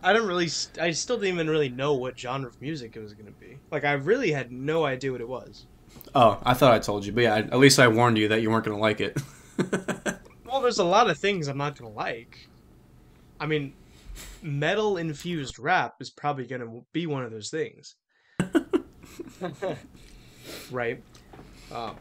[0.02, 0.48] I didn't really.
[0.80, 3.58] I still didn't even really know what genre of music it was gonna be.
[3.70, 5.66] Like I really had no idea what it was.
[6.14, 8.50] oh, I thought I told you, but yeah, at least I warned you that you
[8.50, 9.20] weren't gonna like it.
[10.50, 12.48] Well, there's a lot of things I'm not gonna like.
[13.38, 13.72] I mean,
[14.42, 17.94] metal infused rap is probably gonna be one of those things.
[20.72, 21.00] right.
[21.70, 21.96] Um,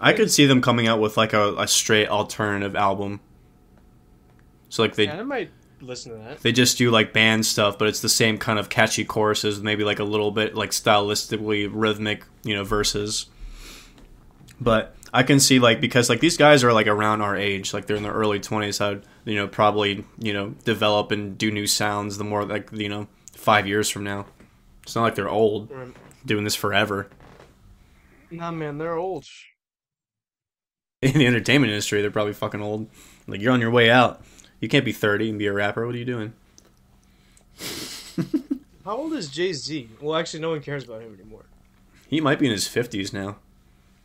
[0.00, 3.18] I could see them coming out with like a, a straight alternative album.
[4.68, 5.50] So like they yeah, I might
[5.80, 6.40] listen to that.
[6.40, 9.84] they just do like band stuff, but it's the same kind of catchy choruses, maybe
[9.84, 13.26] like a little bit like stylistically rhythmic, you know, verses.
[14.60, 17.86] But I can see like because like these guys are like around our age, like
[17.86, 21.66] they're in their early twenties, how you know probably you know develop and do new
[21.66, 24.26] sounds the more like you know five years from now.
[24.82, 25.88] It's not like they're old Right.
[26.26, 27.08] doing this forever.
[28.30, 29.24] Nah, man, they're old.
[31.02, 32.88] In the entertainment industry, they're probably fucking old.
[33.26, 34.20] Like you're on your way out.
[34.60, 35.86] You can't be thirty and be a rapper.
[35.86, 36.32] What are you doing?
[38.84, 39.88] How old is Jay Z?
[40.00, 41.44] Well, actually, no one cares about him anymore.
[42.08, 43.36] He might be in his fifties now.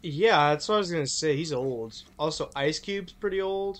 [0.02, 1.36] Yeah, that's what I was gonna say.
[1.36, 2.02] He's old.
[2.20, 3.80] Also, Ice Cube's pretty old.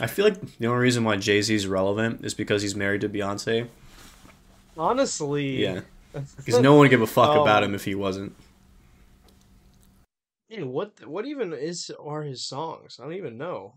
[0.00, 3.00] I feel like the only reason why Jay Z is relevant is because he's married
[3.00, 3.66] to Beyonce.
[4.76, 5.80] Honestly, Yeah,
[6.36, 7.42] because no one would give a fuck Oh.
[7.42, 8.34] about him if he wasn't.
[10.50, 12.98] Man, what what even is are his songs?
[13.00, 13.74] I don't even know.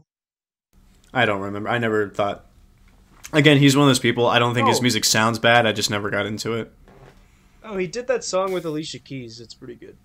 [1.14, 1.70] I don't remember.
[1.70, 2.46] I never thought.
[3.34, 4.28] Again, he's one of those people.
[4.28, 5.66] I don't think his music sounds bad.
[5.66, 6.72] I just never got into it.
[7.64, 9.40] Oh, he did that song with Alicia Keys.
[9.40, 9.96] It's pretty good.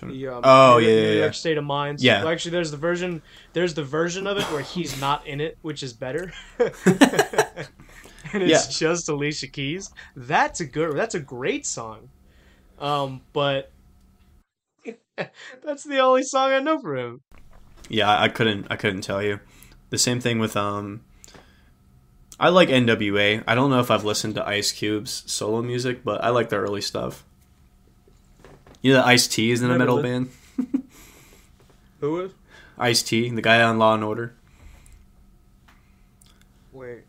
[0.00, 1.20] The, um, Oh, New- yeah, yeah, New yeah.
[1.20, 2.00] York State of Mind.
[2.00, 2.22] Yeah.
[2.24, 3.22] Well, actually, there's the version.
[3.52, 6.32] There's the version of it where he's not in it, which is better.
[6.58, 9.90] and it's just Alicia Keys.
[10.16, 10.96] That's a good.
[10.96, 12.08] That's a great song.
[12.80, 13.70] Um, but
[15.62, 17.20] that's the only song I know for him.
[17.92, 18.66] Yeah, I couldn't.
[18.70, 19.38] I couldn't tell you.
[19.90, 21.02] The same thing with um.
[22.40, 23.42] I like N.W.A.
[23.46, 26.62] I don't know if I've listened to Ice Cube's solo music, but I like their
[26.62, 27.22] early stuff.
[28.80, 30.30] You know, that Ice T is in a metal band.
[32.00, 32.32] Who is?
[32.78, 34.34] Ice T, the guy on Law and Order.
[36.72, 37.02] Wait,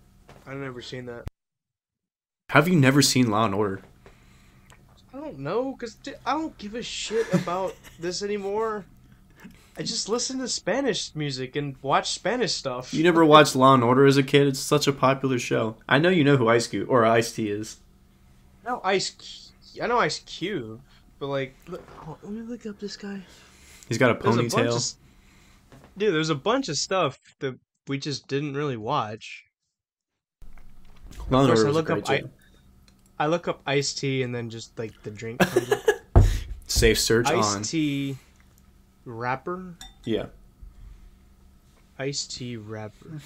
[0.46, 1.24] I've never seen that.
[2.50, 3.82] Have you never seen Law and Order?
[5.14, 8.86] I don't know, cause I don't give a shit about this anymore.
[9.78, 12.94] I just listen to Spanish music and watch Spanish stuff.
[12.94, 14.48] You never watched Law and Order as a kid?
[14.48, 15.78] It's such a popular show.
[15.90, 17.78] I know you know who Ice Cube or Ice T is.
[18.64, 19.52] know Ice.
[19.82, 20.80] I know Ice Cube,
[21.18, 23.22] but like, look, oh, let me look up this guy.
[23.90, 24.96] He's got a of, ponytail.
[25.98, 26.14] dude.
[26.14, 27.58] There's a bunch of stuff that
[27.88, 29.44] we just didn't really watch.
[31.32, 32.24] Law and course, I look great up I-
[33.20, 35.42] I look up Ice Tea and then just like the drink.
[36.68, 37.40] Safe search on.
[37.40, 38.18] Ice T
[39.06, 39.76] rapper.
[40.06, 40.28] Yeah.
[42.00, 43.22] Ice T rapper.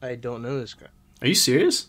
[0.00, 0.86] I don't know this guy.
[1.20, 1.86] Are you serious?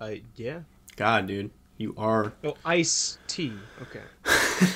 [0.00, 0.60] I yeah.
[0.96, 2.32] God, dude, you are.
[2.42, 3.52] Oh, Ice T.
[3.82, 4.00] Okay.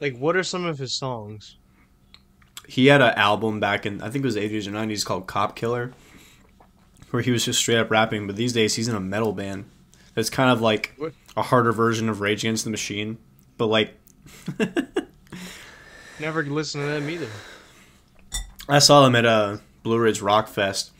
[0.00, 1.56] like, what are some of his songs?
[2.66, 5.26] He had an album back in I think it was the 80s or 90s called
[5.26, 5.92] Cop Killer,
[7.10, 8.26] where he was just straight up rapping.
[8.26, 9.66] But these days he's in a metal band.
[10.14, 11.12] That's kind of like What?
[11.36, 13.18] A harder version of Rage Against the Machine,
[13.56, 13.94] but like
[16.20, 17.28] Never listened to them either.
[18.68, 20.92] I saw him at a Blue Ridge Rock Fest,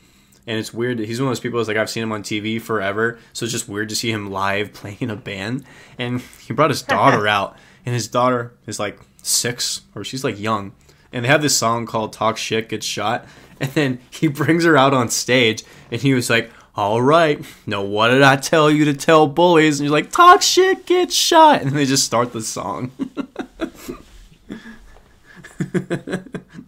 [0.45, 0.99] and it's weird.
[0.99, 1.59] He's one of those people.
[1.59, 4.29] It's like I've seen him on TV forever, so it's just weird to see him
[4.29, 5.63] live playing in a band.
[5.97, 10.39] And he brought his daughter out, and his daughter is like six, or she's like
[10.39, 10.73] young,
[11.11, 13.25] and they have this song called "Talk Shit Gets Shot,"
[13.59, 16.51] and then he brings her out on stage, and he was like.
[16.77, 19.79] All right, now what did I tell you to tell bullies?
[19.79, 22.91] And you're like, talk shit, get shot, and they just start the song.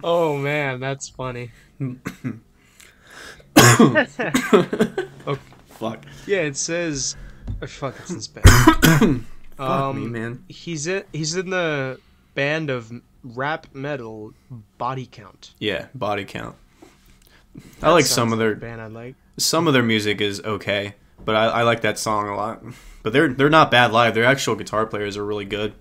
[0.04, 1.52] Oh man, that's funny.
[5.68, 7.18] Fuck, Yeah, it says.
[7.62, 8.50] Oh, fuck, it's in Spanish.
[9.58, 10.44] fuck um, me, man.
[10.48, 11.04] he's in.
[11.12, 12.00] He's in the
[12.36, 12.92] band of
[13.24, 14.34] rap metal
[14.78, 15.54] Body Count.
[15.60, 16.56] Yeah, body count.
[17.82, 19.16] I like some of their band I like.
[19.38, 22.64] Some of their music is okay, but I, I like that song a lot.
[23.04, 24.16] But they're they're not bad live.
[24.16, 25.74] Their actual guitar players are really good.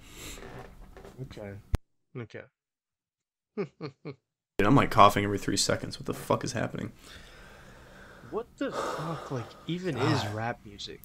[1.22, 1.52] Okay.
[2.16, 2.42] Okay.
[3.56, 5.98] Dude, I'm like coughing every three seconds.
[5.98, 6.92] What the fuck is happening?
[8.30, 11.00] What the fuck, like, even is rap music?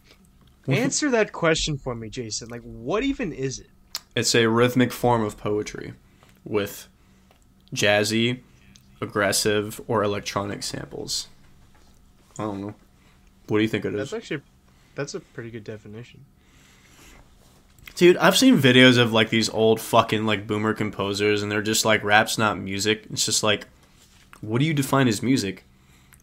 [0.68, 2.50] Answer that question for me, Jason.
[2.50, 3.70] Like, what even is it?
[4.16, 5.94] It's a rhythmic form of poetry
[6.44, 6.88] with
[7.74, 8.42] jazzy,
[9.00, 11.28] aggressive, or electronic samples.
[12.40, 12.74] I don't know.
[13.48, 14.00] What do you think it is?
[14.00, 14.42] That's actually,
[14.96, 16.26] that's a pretty good definition.
[17.96, 21.86] Dude, I've seen videos of like these old fucking like boomer composers and they're just
[21.86, 23.06] like rap's not music.
[23.12, 23.68] It's just like
[24.42, 25.64] what do you define as music?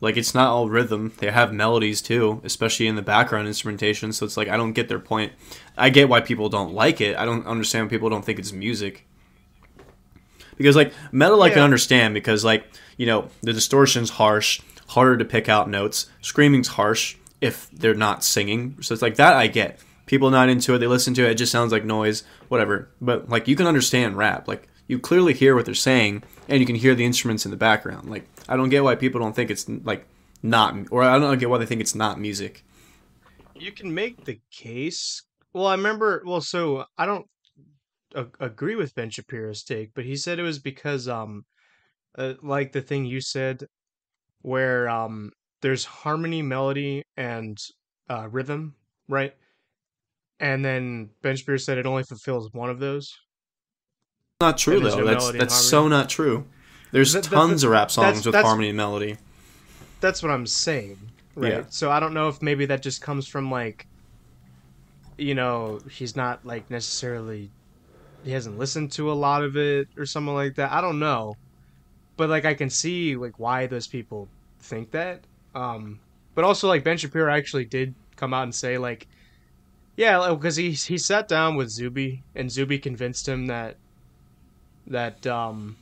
[0.01, 1.13] Like it's not all rhythm.
[1.19, 4.89] They have melodies too, especially in the background instrumentation, so it's like I don't get
[4.89, 5.33] their point.
[5.77, 7.17] I get why people don't like it.
[7.17, 9.07] I don't understand why people don't think it's music.
[10.57, 12.67] Because like metal I can understand because like,
[12.97, 16.07] you know, the distortion's harsh, harder to pick out notes.
[16.21, 18.77] Screaming's harsh if they're not singing.
[18.83, 19.81] So it's like that I get.
[20.07, 22.91] People not into it, they listen to it, it just sounds like noise, whatever.
[23.01, 24.49] But like you can understand rap.
[24.49, 27.57] Like you clearly hear what they're saying and you can hear the instruments in the
[27.57, 28.11] background.
[28.11, 30.07] Like I don't get why people don't think it's like
[30.43, 32.65] not or I don't get why they think it's not music.
[33.55, 35.23] You can make the case.
[35.53, 36.23] Well, I remember.
[36.25, 37.27] Well, so I don't
[38.15, 41.45] a- agree with Ben Shapiro's take, but he said it was because, um,
[42.17, 43.67] uh, like the thing you said,
[44.43, 47.59] where um, there's harmony, melody, and
[48.09, 48.75] uh, rhythm,
[49.09, 49.35] right?
[50.41, 53.17] And then Ben Shapiro said it only fulfills one of those.
[54.41, 55.01] Not true though.
[55.01, 56.45] no That's that's so not true.
[56.93, 59.17] There's That- that- tons of rap songs that's- with that's- harmony and melody.
[60.01, 60.97] That's what I'm saying,
[61.35, 61.53] right?
[61.53, 61.65] Yeah.
[61.71, 63.89] So I don't know if maybe that just comes from like,
[65.17, 67.51] you know, he's not like necessarily,
[68.25, 70.71] he hasn't listened to a lot of it or something like that.
[70.71, 71.35] I don't know,
[72.17, 74.29] but like I can see like why those people
[74.61, 75.21] think that.
[75.55, 76.01] Um,
[76.35, 79.07] but also like Ben Shapiro actually did come out and say like,
[79.97, 83.77] yeah, because he he sat down with Zuby and Zuby convinced him that
[84.87, 85.77] that um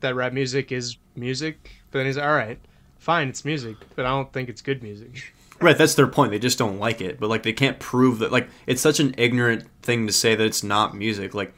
[0.00, 1.70] that rap music is music.
[1.90, 2.58] But then he's like, all right,
[2.98, 5.32] fine, it's music, but I don't think it's good music.
[5.58, 6.32] Right, that's their point.
[6.32, 8.30] They just don't like it, but like they can't prove that.
[8.30, 11.32] Like it's such an ignorant thing to say that it's not music.
[11.32, 11.54] Like,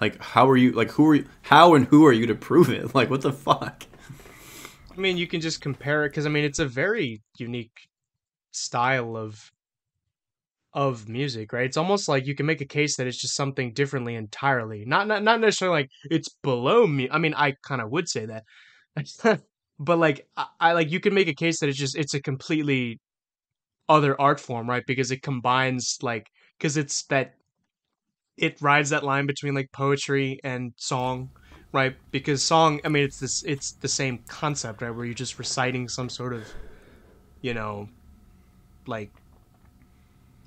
[0.00, 0.72] like how are you?
[0.72, 1.26] Like who are you?
[1.42, 2.94] How and who are you to prove it?
[2.94, 3.84] Like what the fuck?
[4.96, 7.88] I mean, you can just compare it because I mean, it's a very unique
[8.52, 9.50] style of
[10.74, 11.66] of music, right?
[11.66, 14.84] It's almost like you can make a case that it's just something differently entirely.
[14.86, 17.08] Not not not necessarily like it's below me.
[17.10, 18.44] I mean, I kind of would say that,
[19.78, 22.22] but like I, I like you can make a case that it's just it's a
[22.22, 23.00] completely
[23.88, 24.84] other art form, right?
[24.86, 26.28] Because it combines like
[26.58, 27.34] because it's that
[28.36, 31.30] it rides that line between like poetry and song,
[31.72, 31.96] right?
[32.10, 34.90] Because song, I mean, it's this it's the same concept, right?
[34.90, 36.46] Where you're just reciting some sort of,
[37.40, 37.88] you know,
[38.86, 39.10] like,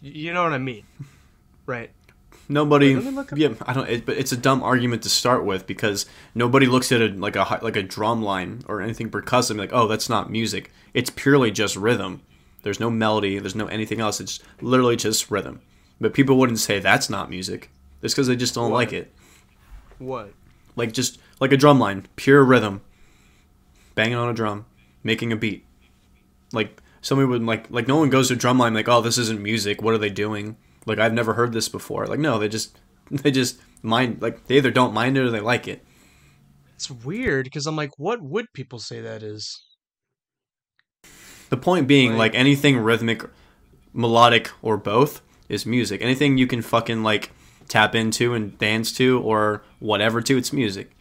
[0.01, 0.83] you know what I mean,
[1.65, 1.89] right?
[2.47, 3.89] Nobody, Wait, let me look up- yeah, I don't.
[3.89, 6.05] It, but it's a dumb argument to start with because
[6.35, 9.71] nobody looks at it like a like a drum line or anything percussive and like,
[9.73, 10.71] oh, that's not music.
[10.93, 12.21] It's purely just rhythm.
[12.61, 13.39] There's no melody.
[13.39, 14.19] There's no anything else.
[14.21, 15.61] It's literally just rhythm.
[15.99, 17.71] But people wouldn't say that's not music.
[18.03, 18.77] It's because they just don't What?
[18.77, 19.11] like it.
[19.97, 20.31] What?
[20.75, 22.81] Like just like a drum line, pure rhythm,
[23.95, 24.65] banging on a drum,
[25.03, 25.65] making a beat.
[26.51, 29.41] Like somebody would like like no one goes to drum line like, oh, this isn't
[29.41, 29.81] music.
[29.81, 30.57] What are they doing?
[30.85, 32.05] Like I've never heard this before.
[32.07, 32.77] Like no, they just
[33.11, 35.83] they just mind like they either don't mind it or they like it.
[36.75, 39.61] It's weird because I'm like, what would people say that is?
[41.49, 43.23] The point being, Like- like anything rhythmic,
[43.93, 46.01] melodic, or both is music.
[46.01, 47.31] Anything you can fucking like
[47.67, 50.91] tap into and dance to or whatever to, it's music.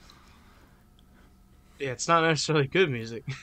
[1.78, 3.24] Yeah, it's not necessarily good music.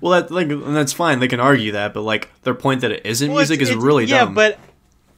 [0.00, 1.18] Well, that like and that's fine.
[1.18, 3.72] They can argue that, but like their point that it isn't Well, music it's- is
[3.74, 4.34] it's- really yeah, dumb.
[4.34, 4.58] but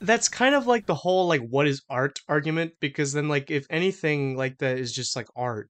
[0.01, 3.66] that's kind of like the whole like what is art argument because then like if
[3.68, 5.68] anything like that is just like art,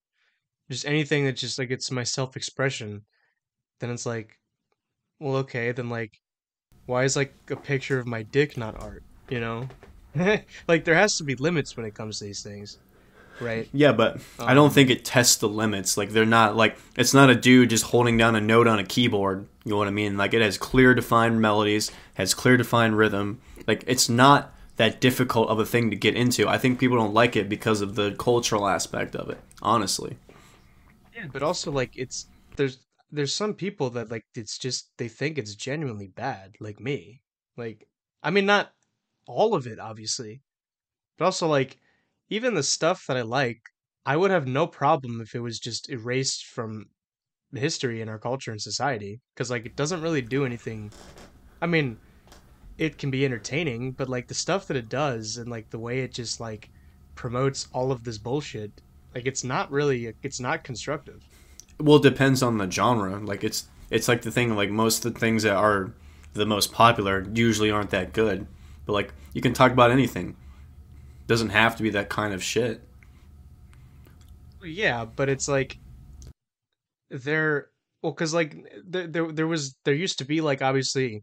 [0.71, 3.05] just anything that just like it's my self expression,
[3.81, 4.39] then it's like,
[5.19, 6.17] well, okay, then like,
[6.87, 9.03] why is like a picture of my dick not art?
[9.29, 9.69] You know,
[10.69, 12.79] like there has to be limits when it comes to these things,
[13.41, 13.71] right?
[13.73, 15.97] Yeah, but I don't Um, think it tests the limits.
[15.97, 18.85] Like they're not like it's not a dude just holding down a note on a
[18.85, 19.47] keyboard.
[19.65, 20.17] You know what I mean?
[20.17, 23.41] Like it has clear defined melodies, has clear defined rhythm.
[23.69, 26.49] Like it's not that difficult of a thing to get into.
[26.49, 29.39] I think people don't like it because of the cultural aspect of it.
[29.63, 30.17] Honestly.
[31.15, 32.79] Yeah, but also like it's there's
[33.11, 37.23] there's some people that like it's just they think it's genuinely bad, like me.
[37.57, 37.89] Like
[38.23, 38.73] I mean not
[39.27, 40.41] all of it obviously.
[41.19, 41.79] But also like
[42.29, 43.61] even the stuff that I like,
[44.07, 46.87] I would have no problem if it was just erased from
[47.53, 50.93] history and our culture and society cuz like it doesn't really do anything.
[51.61, 51.99] I mean,
[52.79, 56.01] it can be entertaining, but like the stuff that it does and like the way
[56.01, 56.71] it just like
[57.15, 58.81] promotes all of this bullshit,
[59.15, 61.23] like it's not really it's not constructive.
[61.79, 63.19] Well, it depends on the genre.
[63.19, 65.93] Like it's it's like the thing like most of the things that are
[66.33, 68.47] the most popular usually aren't that good.
[68.91, 70.35] But like you can talk about anything.
[71.29, 72.83] Doesn't have to be that kind of shit.
[74.65, 75.79] Yeah, but it's like
[77.09, 77.69] there
[78.03, 81.23] well cuz like there, there there was there used to be like obviously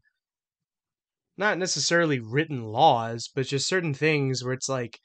[1.35, 5.01] not necessarily written laws, but just certain things where it's like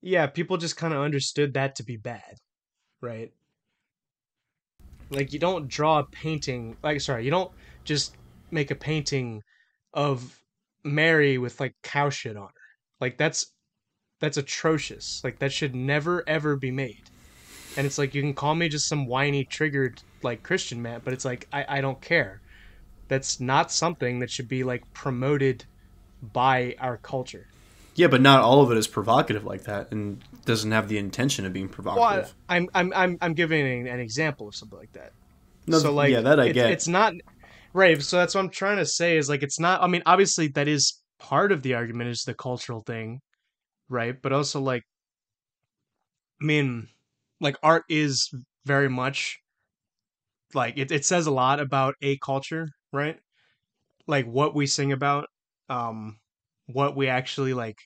[0.00, 2.38] yeah, people just kind of understood that to be bad,
[3.02, 3.30] right?
[5.10, 7.52] Like you don't draw a painting, like sorry, you don't
[7.84, 8.16] just
[8.50, 9.42] make a painting
[9.92, 10.39] of
[10.84, 12.70] Mary with like cow shit on her.
[13.00, 13.52] Like that's
[14.20, 15.22] that's atrocious.
[15.24, 17.02] Like that should never ever be made.
[17.76, 21.12] And it's like you can call me just some whiny triggered like Christian man, but
[21.12, 22.40] it's like I, I don't care.
[23.08, 25.64] That's not something that should be like promoted
[26.22, 27.46] by our culture.
[27.94, 31.44] Yeah, but not all of it is provocative like that, and doesn't have the intention
[31.44, 32.34] of being provocative.
[32.48, 35.12] I, I'm I'm I'm I'm giving an, an example of something like that.
[35.66, 36.70] no, so like yeah, that I get.
[36.70, 37.14] It's not
[37.72, 38.00] right.
[38.02, 39.82] So that's what I'm trying to say is like it's not.
[39.82, 43.20] I mean, obviously that is part of the argument is the cultural thing,
[43.88, 44.20] right?
[44.20, 44.84] But also like,
[46.40, 46.88] I mean,
[47.40, 48.30] like art is
[48.64, 49.38] very much
[50.54, 50.90] like it.
[50.90, 53.18] It says a lot about a culture, right?
[54.06, 55.28] Like what we sing about,
[55.68, 56.18] um,
[56.66, 57.78] what we actually like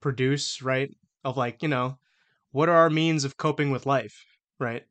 [0.00, 0.90] produce, right?
[1.24, 1.98] Of like you know,
[2.52, 4.24] what are our means of coping with life,
[4.60, 4.84] right?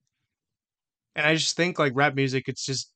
[1.16, 2.92] and I just think like rap music, it's just,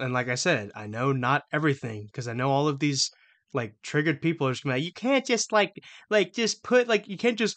[0.00, 3.10] and like I said, I know not everything because I know all of these
[3.52, 5.72] like triggered people are just gonna be like, you can't just like
[6.10, 7.56] like just put like you can't just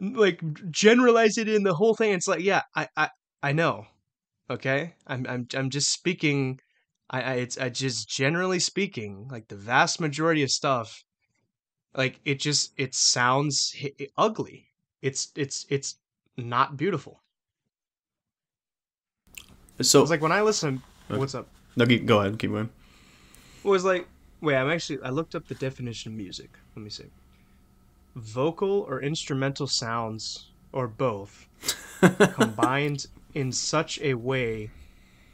[0.00, 2.12] like generalize it in the whole thing.
[2.12, 3.10] It's like yeah, I I
[3.42, 3.86] I know,
[4.50, 6.60] okay, I'm I'm I'm just speaking.
[7.10, 11.02] I, I it's I just generally speaking, like the vast majority of stuff,
[11.94, 13.74] like it just it sounds
[14.16, 14.68] ugly.
[15.02, 15.96] It's it's it's
[16.36, 17.20] not beautiful.
[19.80, 20.82] so It's like when I listen.
[21.10, 21.18] Okay.
[21.18, 21.48] What's up?
[21.76, 22.70] No, keep, go ahead, keep going.
[23.64, 24.08] It was like,
[24.40, 25.02] wait, I'm actually.
[25.02, 26.50] I looked up the definition of music.
[26.76, 27.06] Let me see.
[28.14, 31.46] Vocal or instrumental sounds, or both,
[32.34, 34.70] combined in such a way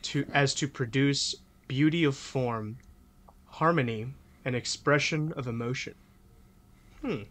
[0.03, 1.35] to as to produce
[1.67, 2.79] beauty of form,
[3.47, 4.15] harmony,
[4.45, 5.95] and expression of emotion.
[7.03, 7.23] Hmm.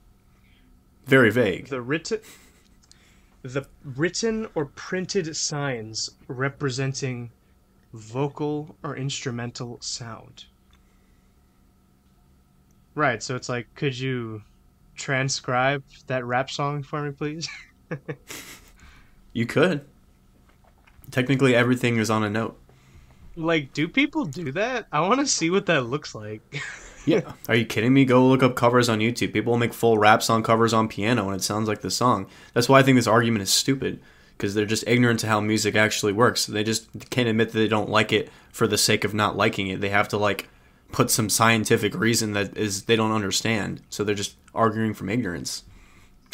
[1.06, 1.68] Very vague.
[1.68, 2.20] The written
[3.44, 7.32] the written or printed signs representing
[7.98, 10.46] vocal or instrumental sound.
[12.96, 14.42] Right, so it's like could you
[14.96, 17.48] transcribe that rap song for me please?
[19.34, 19.86] You could.
[21.12, 22.58] Technically, everything is on a note.
[23.36, 24.88] like do people do that?
[24.92, 26.42] I want to see what that looks like.
[27.06, 27.32] Yeah.
[27.48, 28.04] Are you kidding me?
[28.04, 29.32] Go look up covers on YouTube.
[29.32, 32.28] People will make full rap song covers on piano and it sounds like the song.
[32.54, 34.02] That's why I think this argument is stupid
[34.38, 36.46] because they're just ignorant to how music actually works.
[36.46, 39.68] They just can't admit that they don't like it for the sake of not liking
[39.68, 39.82] it.
[39.82, 40.48] They have to like
[40.92, 43.82] put some scientific reason that is they don't understand.
[43.90, 45.64] So they're just arguing from ignorance.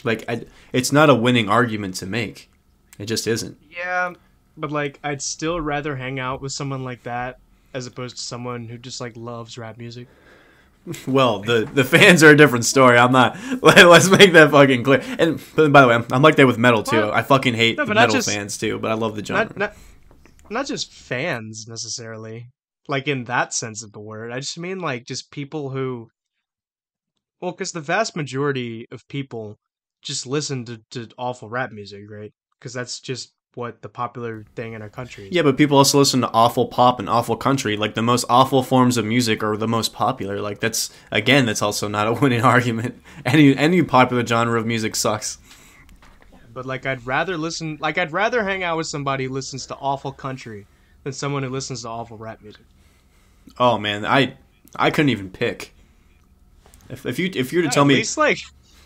[0.04, 2.51] Like I, it's not a winning argument to make.
[2.99, 3.58] It just isn't.
[3.72, 4.14] Yeah,
[4.58, 7.39] but like I'd still rather hang out with someone like that
[7.74, 10.08] as opposed to someone who just like loves rap music.
[11.08, 12.98] Well, the the fans are a different story.
[12.98, 13.38] I'm not.
[13.62, 15.02] Let, us make that fucking clear.
[15.20, 17.10] And by the way, I'm, I'm like that with metal too.
[17.12, 19.46] I fucking hate no, metal just- fans too, but I love the genre.
[19.46, 19.74] Not not
[20.50, 22.50] not just fans necessarily.
[22.90, 24.32] Like in that sense of the word.
[24.32, 26.10] I just mean like just people who
[27.40, 29.58] well, cuz the vast majority of people
[30.02, 32.34] just listen to, to awful rap music, right?
[32.60, 35.32] Cuz that's just what the popular thing in our country is.
[35.32, 37.78] yeah, but people also listen to awful pop and awful country.
[37.78, 40.41] Like the most awful forms of music are the most popular.
[40.41, 43.01] Like that's again, that's also not a winning argument.
[43.26, 45.38] Any any popular genre of music sucks.
[46.54, 49.76] But like I'd rather listen like I'd rather hang out with somebody who listens to
[49.76, 50.66] awful country
[51.04, 52.64] than someone who listens to awful rap music.
[53.60, 54.38] Oh man, I
[54.76, 55.74] I couldn't even pick.
[56.89, 58.39] If, if you if you were to tell At me least like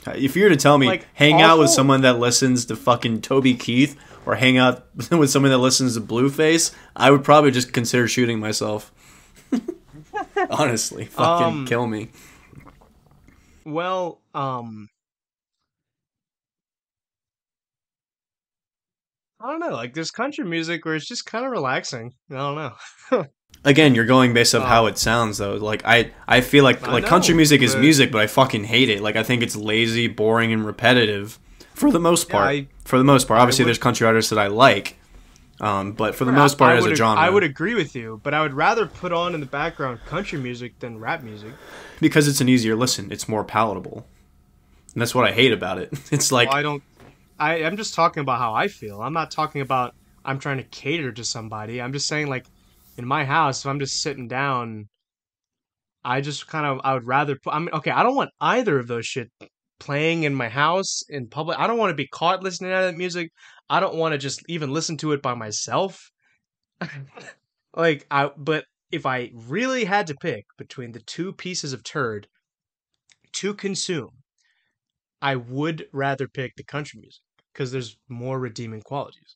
[0.07, 3.22] If you were to tell me, Like, hang out with someone that listens to fucking
[3.22, 3.97] Toby Keith
[4.28, 8.39] or hang out with someone that listens to Blueface, I would probably just consider shooting
[8.39, 8.91] myself.
[10.51, 12.09] Honestly, fucking Um, kill me.
[13.65, 14.89] Well, um
[19.39, 22.13] I don't know, like there's country music where it's just kind of relaxing.
[22.30, 23.25] I don't know.
[23.63, 25.55] Again, you're going based off uh, how it sounds though.
[25.55, 28.65] Like I, I feel like I like country know, music is music, but I fucking
[28.65, 29.01] hate it.
[29.01, 31.39] Like I think it's lazy, boring, and repetitive
[31.78, 32.47] for the most Yeah, part.
[32.49, 34.97] I- for the most part, obviously would- there's country artists that I like,
[35.61, 38.19] um, but for the most part, I as a genre, I would agree with you,
[38.23, 41.51] but I would rather put on in the background country music than rap music.
[41.99, 43.11] because it's an easier listen.
[43.11, 44.05] It's more palatable,
[44.93, 45.91] and that's what I hate about it.
[46.11, 46.84] It's like Well, I don't
[47.39, 49.01] I I'm just talking about how I feel.
[49.01, 49.93] I'm not talking about
[50.25, 51.82] I'm trying to cater to somebody.
[51.82, 52.45] I'm just saying like
[52.97, 54.88] in my house, if I'm just sitting down,
[56.03, 58.80] I just kind of I would rather put I mean okay, I don't want either
[58.80, 59.30] of those shit
[59.80, 61.59] playing in my house in public.
[61.59, 63.32] I don't want to be caught listening to that music.
[63.69, 66.11] I don't want to just even listen to it by myself.
[67.75, 72.28] like I but if I really had to pick between the two pieces of turd
[73.34, 74.11] to consume,
[75.21, 77.21] I would rather pick the country music
[77.53, 79.36] because there's more redeeming qualities.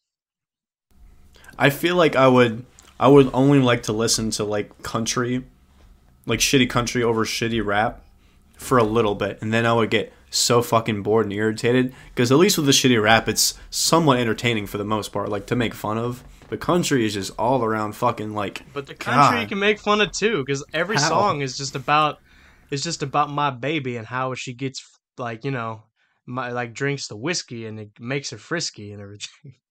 [1.57, 2.65] I feel like I would
[2.99, 5.43] I would only like to listen to like country,
[6.25, 8.03] like shitty country over shitty rap
[8.55, 12.31] for a little bit, and then I would get so fucking bored and irritated because
[12.31, 15.55] at least with the shitty rap, it's somewhat entertaining for the most part, like to
[15.55, 16.23] make fun of.
[16.49, 18.63] The country is just all around fucking like.
[18.73, 19.49] But the country you God.
[19.49, 21.07] can make fun of too because every How?
[21.09, 22.17] song is just about
[22.71, 24.83] is just about my baby and how she gets
[25.17, 25.83] like you know
[26.25, 29.55] my like drinks the whiskey and it makes her frisky and everything.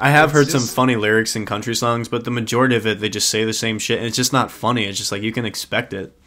[0.00, 3.00] I have It's heard some funny lyrics in country songs, but the majority of it
[3.00, 4.84] they just say the same shit, and it's just not funny.
[4.86, 6.18] It's just like you can expect it.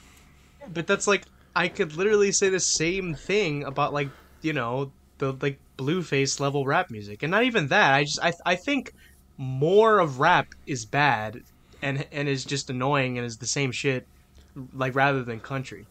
[0.74, 1.24] But that's like
[1.58, 4.10] I could literally say the same thing about like
[4.44, 7.94] you know the like blueface level rap music, and not even that.
[7.96, 8.92] I just I I think
[9.38, 11.42] more of rap is bad
[11.82, 14.08] and and is just annoying and is the same shit
[14.74, 15.88] like rather than country.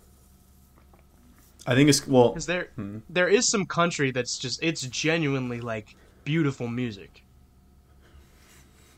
[1.66, 2.28] I think it's well.
[2.28, 2.98] Because there Hmm.
[3.10, 7.22] there is some country that's just it's genuinely like beautiful music.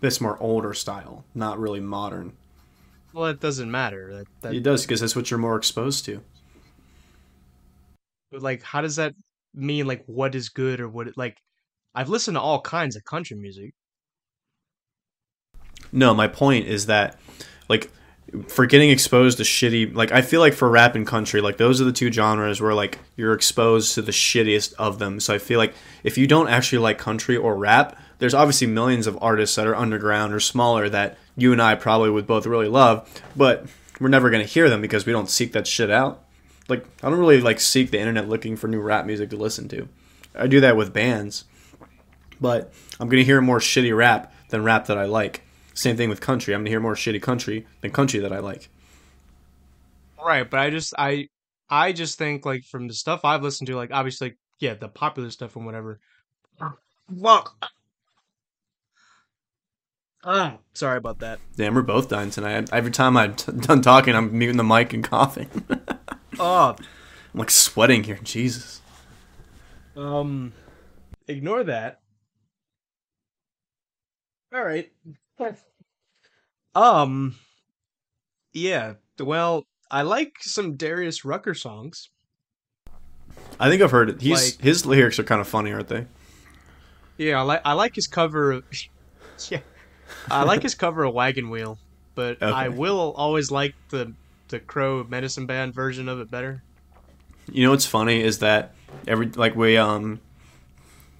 [0.03, 2.35] It's more older style, not really modern.
[3.15, 4.19] Well, it doesn't matter.
[4.19, 6.23] That, that It does because that's what you're more exposed to.
[8.33, 9.15] Like how does that
[9.55, 11.37] mean like what is good or what like
[11.95, 13.75] I've listened to all kinds of country music.
[15.91, 17.19] No, my point is that
[17.69, 17.91] like
[18.47, 21.81] for getting exposed to shitty like I feel like for rap and country, like those
[21.81, 25.19] are the two genres where like you're exposed to the shittiest of them.
[25.19, 25.75] So I feel like
[26.05, 29.75] if you don't actually like country or rap, there's obviously millions of artists that are
[29.75, 33.67] underground or smaller that you and I probably would both really love, but
[33.99, 36.23] we're never gonna hear them because we don't seek that shit out.
[36.69, 39.69] Like I don't really like seek the internet looking for new rap music to listen
[39.71, 39.89] to.
[40.35, 41.45] I do that with bands.
[42.41, 45.43] But I'm gonna hear more shitty rap than rap that I like.
[45.75, 46.55] Same thing with country.
[46.55, 48.69] I'm gonna hear more shitty country than country that I like.
[50.25, 51.29] Right, but I just I
[51.71, 54.89] I just think like from the stuff I've listened to, like obviously, like, yeah, the
[54.89, 56.01] popular stuff and whatever.
[57.23, 57.69] Fuck.
[60.25, 61.39] Ah, sorry about that.
[61.57, 62.69] Damn, we're both dying tonight.
[62.73, 65.49] Every time I'm t- done talking, I'm muting the mic and coughing.
[66.39, 68.19] Oh, I'm like sweating here.
[68.23, 68.81] Jesus.
[69.97, 70.53] um,
[71.27, 72.01] ignore that.
[74.55, 74.91] All right.
[76.75, 77.35] Um,
[78.53, 78.95] yeah.
[79.19, 82.09] Well, I like some Darius Rucker songs.
[83.61, 84.21] I think I've heard it.
[84.21, 86.07] He's Like- his lyrics are kind of funny, aren't they?
[87.17, 88.65] Yeah, I like I like his cover of
[89.51, 89.61] Yeah.
[90.31, 91.79] I like his cover of Wagon Wheel,
[92.15, 94.13] but I will always like the
[94.49, 96.63] the Crow Medicine Band version of it better.
[97.51, 98.75] You know what's funny is that
[99.07, 100.21] every like we um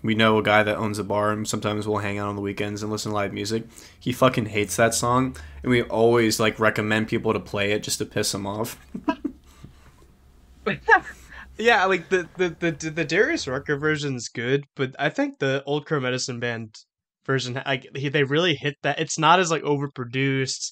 [0.03, 2.43] we know a guy that owns a bar and sometimes we'll hang out on the
[2.43, 3.65] weekends and listen to live music.
[3.99, 7.99] He fucking hates that song and we always like recommend people to play it just
[7.99, 8.79] to piss him off.
[11.59, 15.87] Yeah, like the the the, the Darius Rucker version's good, but I think the Old
[15.87, 16.77] Crow Medicine Band
[17.27, 19.01] version like they really hit that.
[19.01, 20.71] It's not as like overproduced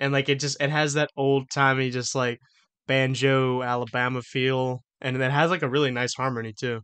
[0.00, 2.40] and like it just it has that old timey just like
[2.88, 6.80] banjo Alabama feel and it has like a really nice harmony too.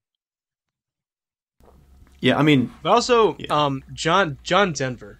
[2.20, 3.46] Yeah, I mean, But also, Yeah.
[3.50, 5.18] um, John John Denver.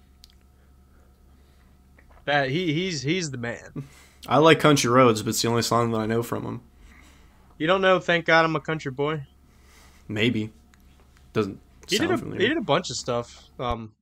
[2.24, 3.84] That he he's he's the man.
[4.28, 6.60] I like Country Roads, but it's the only song that I know from him.
[7.58, 8.00] You don't know?
[8.00, 9.22] Thank God I'm a country boy.
[10.08, 10.52] Maybe.
[11.32, 12.40] Doesn't He did a familiar.
[12.40, 13.44] he did a bunch of stuff.
[13.58, 13.92] Um,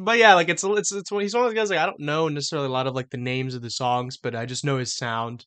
[0.00, 2.28] but yeah, like it's it's it's he's one of those guys like I don't know
[2.28, 4.96] necessarily a lot of like the names of the songs, but I just know his
[4.96, 5.44] sound,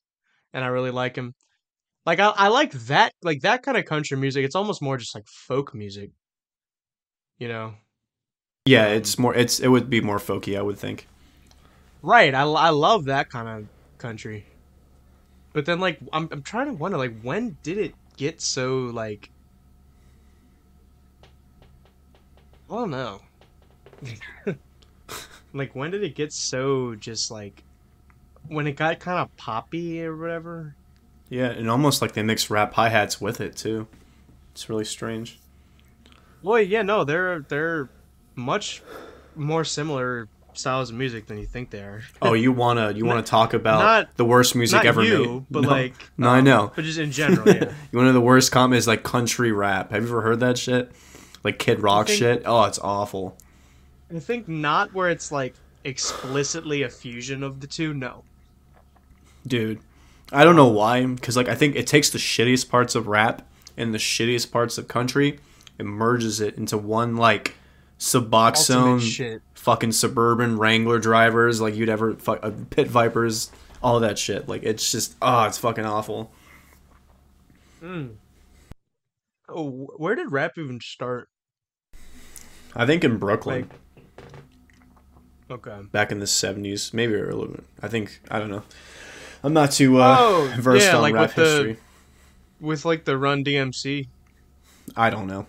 [0.53, 1.33] and I really like him.
[2.05, 4.45] Like I I like that like that kind of country music.
[4.45, 6.11] It's almost more just like folk music.
[7.39, 7.73] You know.
[8.65, 11.07] yeah, um, it's more it's it would be more folky, I would think.
[12.03, 12.35] Right.
[12.35, 14.45] I, I love that kind of country.
[15.51, 19.31] But then like I'm I'm trying to wonder like when did it get so like
[22.69, 23.21] I don't know.
[25.53, 27.63] like when did it get so just like
[28.47, 30.75] when it got kind of poppy or whatever?
[31.29, 33.87] Yeah, and almost like they mix rap hi hats with it too.
[34.51, 35.39] It's really strange.
[36.41, 37.89] Well, yeah, no, they're they're
[38.35, 38.81] much
[39.35, 42.03] more similar styles of music than you think they are.
[42.21, 45.45] Oh, you wanna you wanna talk about not- the worst music ever you, made?
[45.49, 45.69] but No.
[45.69, 46.71] like no, I um, know.
[46.75, 47.71] but just in general, yeah.
[47.91, 49.91] you want to the worst comment is like country rap.
[49.91, 50.91] Have you ever heard that shit?
[51.43, 52.43] Like Kid Rock think- shit.
[52.45, 53.37] Oh, it's awful.
[54.13, 57.93] I think not where it's like explicitly a fusion of the two.
[57.93, 58.23] No.
[59.45, 59.79] dude
[60.31, 63.45] i don't know why because like i think it takes the shittiest parts of rap
[63.75, 65.37] and the shittiest parts of country
[65.77, 67.55] and merges it into one like
[67.99, 69.41] suboxone shit.
[69.53, 73.51] fucking suburban wrangler drivers like you'd ever fuck uh, pit vipers
[73.83, 76.31] all that shit like it's just oh it's fucking awful
[77.83, 78.15] Mm.
[79.49, 81.27] Oh, where did rap even start?
[82.75, 83.79] i think in brooklyn Like-
[85.53, 85.77] Okay.
[85.91, 88.63] back in the 70s maybe earlier i think i don't know
[89.43, 91.77] i'm not too uh, Oh, versed yeah, on like rap with the- history
[92.59, 94.07] With like the Run DMC,
[94.97, 95.45] i don't know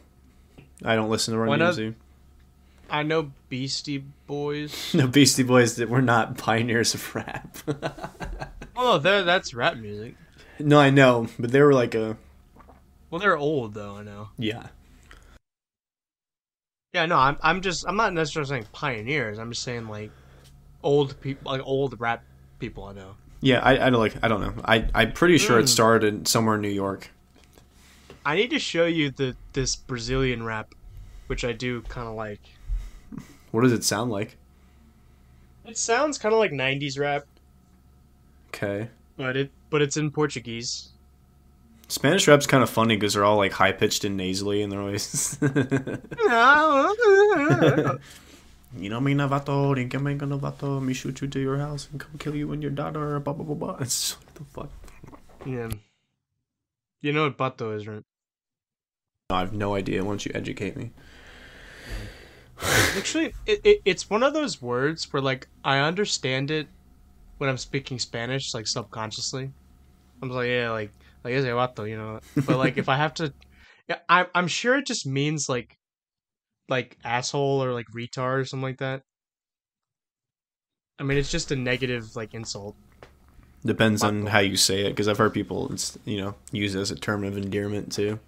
[0.84, 1.94] i don't listen to run DMC.
[2.90, 4.90] I know Beastie Boys.
[4.94, 7.57] No, Beastie Boys that were not pioneers of rap.
[8.76, 10.14] Oh, that's rap music.
[10.59, 12.16] no, I know, but they were like a
[13.11, 13.96] Well, they're old though.
[13.96, 14.28] I know.
[14.36, 14.66] yeah.
[16.95, 19.38] Yeah, no, I'm I'm just I'm not necessarily saying pioneers.
[19.40, 20.12] I'm just saying like
[20.82, 22.22] old people, like old rap
[22.61, 23.16] people I know.
[23.40, 24.55] Yeah, I, I don't like I don't know.
[24.64, 25.68] I I'm pretty sure it Mm.
[25.68, 27.11] started somewhere in New York.
[28.24, 30.72] I need to show you the this Brazilian rap,
[31.26, 32.40] which I do kind of like.
[33.51, 34.36] What does it sound like?
[35.66, 37.24] It sounds kind of like '90s rap,
[38.55, 38.88] Okay.
[39.16, 40.90] but it but it's in Portuguese.
[41.89, 44.80] Spanish rap's kind of funny because they're all like high pitched and nasally, and they're
[44.80, 45.39] always.
[45.43, 45.49] you
[48.89, 52.53] know me, Navato, me Navato, me shoot you to your house and come kill you
[52.53, 53.20] and your daughter.
[53.20, 53.76] Blah blah blah blah.
[53.80, 54.70] It's what the fuck.
[55.47, 55.68] yeah.
[57.01, 58.03] You know what vato is, right?
[59.28, 60.03] I have no idea.
[60.03, 60.91] Why don't you educate me?
[62.97, 66.66] Actually, it, it it's one of those words where like I understand it
[67.39, 69.51] when I'm speaking Spanish, like subconsciously.
[70.22, 70.93] I'm like, yeah, like
[71.24, 72.20] like ese vato, you know.
[72.36, 73.32] But like if I have to,
[73.88, 75.76] yeah, I I'm sure it just means like
[76.68, 79.02] like asshole or like retard or something like that.
[80.98, 82.76] I mean, it's just a negative like insult.
[83.64, 86.80] Depends on how you say it, because I've heard people, it's, you know, use it
[86.80, 88.20] as a term of endearment too.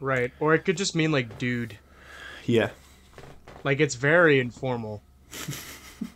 [0.00, 0.32] Right.
[0.40, 1.78] Or it could just mean like dude.
[2.46, 2.70] Yeah,
[3.62, 5.02] Like it's very informal.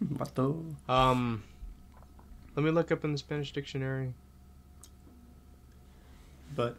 [0.04, 0.62] Vato.
[0.88, 1.42] Um,
[2.58, 4.14] let me look up in the Spanish dictionary.
[6.56, 6.76] But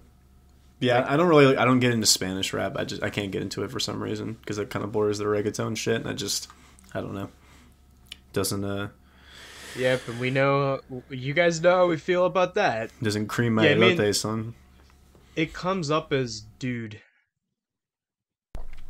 [0.82, 2.76] yeah, I don't really I don't get into Spanish rap.
[2.76, 5.20] I just I can't get into it for some reason because it kind of borders
[5.20, 5.96] the reggaeton shit.
[5.96, 6.50] And I just
[6.94, 7.30] I don't know.
[8.34, 8.90] Doesn't uh
[9.78, 12.92] Yep, and we know you guys know how we feel about that.
[13.02, 14.56] doesn't cream my Yeah, I mean- son.
[15.38, 17.00] It comes up as dude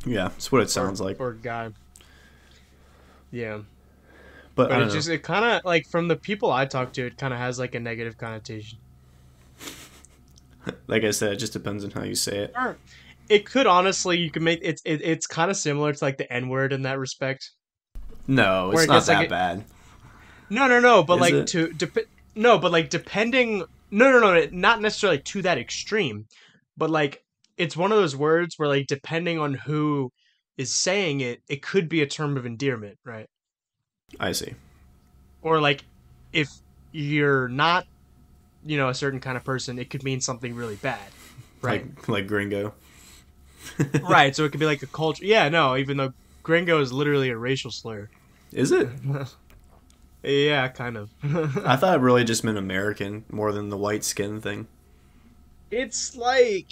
[0.04, 1.20] Yeah, it's what it sounds or, like.
[1.20, 1.70] or guy.
[3.30, 3.60] Yeah,
[4.54, 4.90] But, but it know.
[4.90, 7.58] just it kind of like from the people I talk to, it kind of has
[7.58, 8.78] like a negative connotation.
[10.86, 12.52] like I said, it just depends on how you say it.
[12.56, 12.76] Or
[13.28, 16.30] it could honestly, you could make it's it, it's kind of similar to like the
[16.32, 17.50] N word in that respect.
[18.26, 19.64] No, it's it not like, that it- bad.
[20.50, 21.04] No, no, no.
[21.04, 21.46] But Is like it?
[21.48, 23.64] to dep- no, but like depending.
[23.92, 24.48] No, no, no.
[24.50, 26.26] Not necessarily to that extreme,
[26.76, 27.22] but like
[27.56, 30.10] it's one of those words where like depending on who
[30.58, 33.26] is saying it, it could be a term of endearment, right?
[34.18, 34.54] I see.
[35.42, 35.84] Or like
[36.32, 36.50] if
[36.92, 37.86] you're not,
[38.66, 40.98] you know, a certain kind of person, it could mean something really bad,
[41.62, 41.86] right?
[41.96, 42.74] Like like gringo.
[44.02, 44.34] right.
[44.34, 45.24] So it could be like a culture.
[45.24, 45.76] Yeah, no.
[45.76, 48.08] Even though gringo is literally a racial slur.
[48.52, 48.88] Is it?
[50.22, 51.10] yeah, kind of.
[51.64, 54.66] I thought it really just meant American more than the white skin thing.
[55.70, 56.66] it's like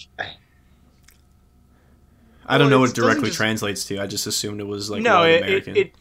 [2.47, 4.01] I don't Well, know what directly just- translates to.
[4.01, 5.77] I just assumed it was like no, it, American.
[5.77, 5.93] it it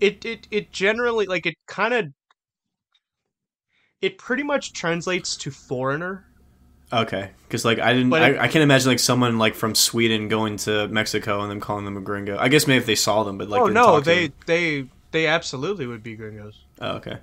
[0.00, 2.06] it it it generally like it kind of
[4.00, 6.26] it pretty much translates to foreigner.
[6.92, 10.56] Okay, because like I didn't, I, I can't imagine like someone like from Sweden going
[10.58, 12.36] to Mexico and then calling them a gringo.
[12.36, 15.86] I guess maybe if they saw them, but like oh no, they they they absolutely
[15.86, 16.64] would be gringos.
[16.80, 17.18] Oh, okay.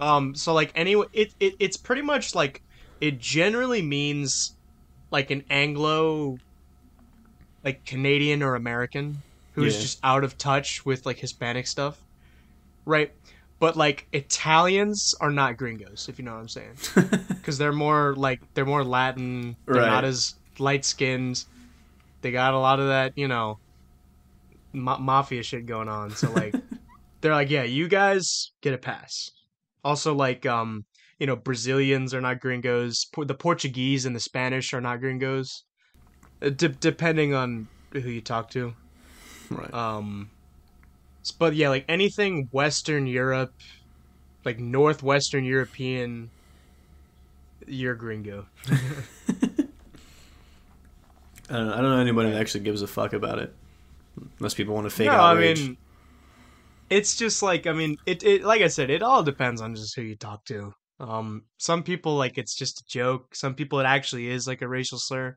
[0.00, 2.62] Um, so like anyway, it, it it's pretty much like
[3.00, 4.54] it generally means
[5.10, 6.38] like an Anglo,
[7.64, 9.22] like Canadian or American
[9.52, 9.80] who's Yeah.
[9.82, 11.98] just out of touch with like Hispanic stuff,
[12.84, 13.12] right?
[13.58, 16.74] But like Italians are not gringos, if you know what I'm saying,
[17.28, 19.56] because they're more like they're more Latin.
[19.66, 19.86] They're Right.
[19.88, 21.44] not as light skinned.
[22.22, 23.58] They got a lot of that, you know,
[24.72, 26.10] ma- mafia shit going on.
[26.10, 26.54] So like
[27.20, 29.30] they're like, yeah, you guys get a pass.
[29.84, 30.84] Also, like, um,
[31.18, 33.06] you know, Brazilians are not gringos.
[33.16, 35.64] The Portuguese and the Spanish are not gringos.
[36.40, 38.74] Uh, de- depending on who you talk to.
[39.50, 39.72] Right.
[39.72, 40.30] Um,
[41.38, 43.54] but yeah, like anything Western Europe,
[44.44, 46.30] like Northwestern European,
[47.66, 48.46] you're gringo.
[51.52, 51.72] I don't know.
[51.74, 53.54] I don't know anybody that actually gives a fuck about it,
[54.38, 55.60] unless people want to fake no, outrage.
[55.60, 55.76] I mean,
[56.88, 59.94] it's just like I mean, it, it like I said, it all depends on just
[59.94, 60.72] who you talk to.
[60.98, 63.34] Um, some people like it's just a joke.
[63.34, 65.36] Some people it actually is like a racial slur.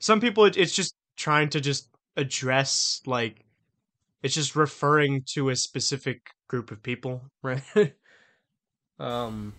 [0.00, 3.44] Some people it, it's just trying to just address like
[4.22, 7.62] it's just referring to a specific group of people, right?
[8.98, 9.52] um,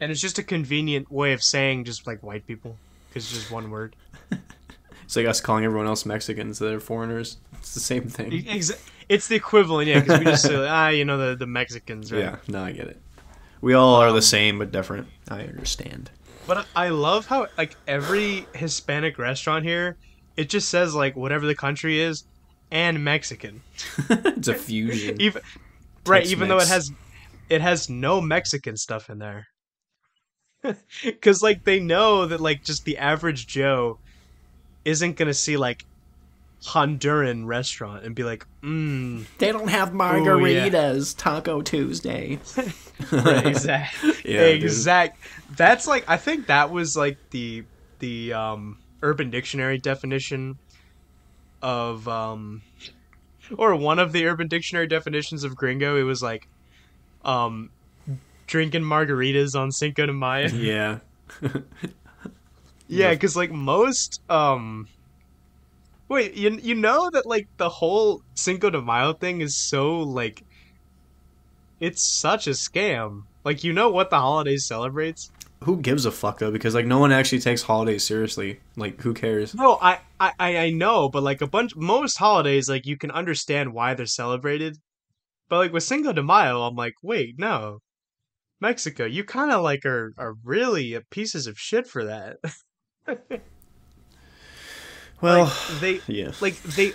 [0.00, 2.76] and it's just a convenient way of saying just like white people
[3.08, 3.94] because it's just one word.
[5.04, 7.38] it's like us calling everyone else Mexicans that are foreigners.
[7.62, 8.32] It's the same thing.
[9.08, 12.18] It's the equivalent, yeah, because we just say, ah, you know, the, the Mexicans, right?
[12.22, 13.00] Yeah, no, I get it.
[13.60, 15.06] We all are Um, the same but different.
[15.28, 16.10] I understand.
[16.48, 19.96] But I love how, like, every Hispanic restaurant here,
[20.36, 22.24] it just says, like, whatever the country is,
[22.70, 23.62] and Mexican.
[24.10, 25.20] it's a fusion.
[25.20, 25.42] Even,
[26.06, 26.90] right, even though it has,
[27.48, 29.46] it has no Mexican stuff in there.
[31.04, 33.98] Because, like, they know that, like, just the average Joe
[34.84, 35.84] isn't going to see, like,
[36.62, 42.38] Honduran restaurant and be like, mmm, They don't have margaritas, Taco Tuesday.
[43.10, 44.14] Exactly.
[44.24, 45.12] Yeah, dude.
[45.56, 47.64] That's like I think that was like the
[47.98, 50.58] the um, Urban Dictionary definition
[51.60, 52.62] of um,
[53.56, 55.96] or one of the Urban Dictionary definitions of gringo.
[55.96, 56.48] It was like
[57.24, 57.70] um,
[58.46, 60.48] drinking margaritas on Cinco de Mayo.
[60.48, 60.98] yeah.
[62.88, 64.86] Yeah, because like most um
[66.08, 70.44] wait, you you know that like the whole Cinco de Mayo thing is so like
[71.80, 73.22] it's such a scam.
[73.44, 75.30] Like you know what the holiday celebrates?
[75.64, 76.50] Who gives a fuck though?
[76.50, 78.60] Because like no one actually takes holidays seriously.
[78.76, 79.54] Like who cares?
[79.54, 83.72] No, I I I know, but like a bunch most holidays like you can understand
[83.72, 84.78] why they're celebrated.
[85.48, 87.78] But like with Cinco de Mayo, I'm like, wait, no.
[88.60, 92.36] Mexico, you kind of like are are really pieces of shit for that.
[95.22, 96.32] Well, Like, they yeah.
[96.40, 96.92] like they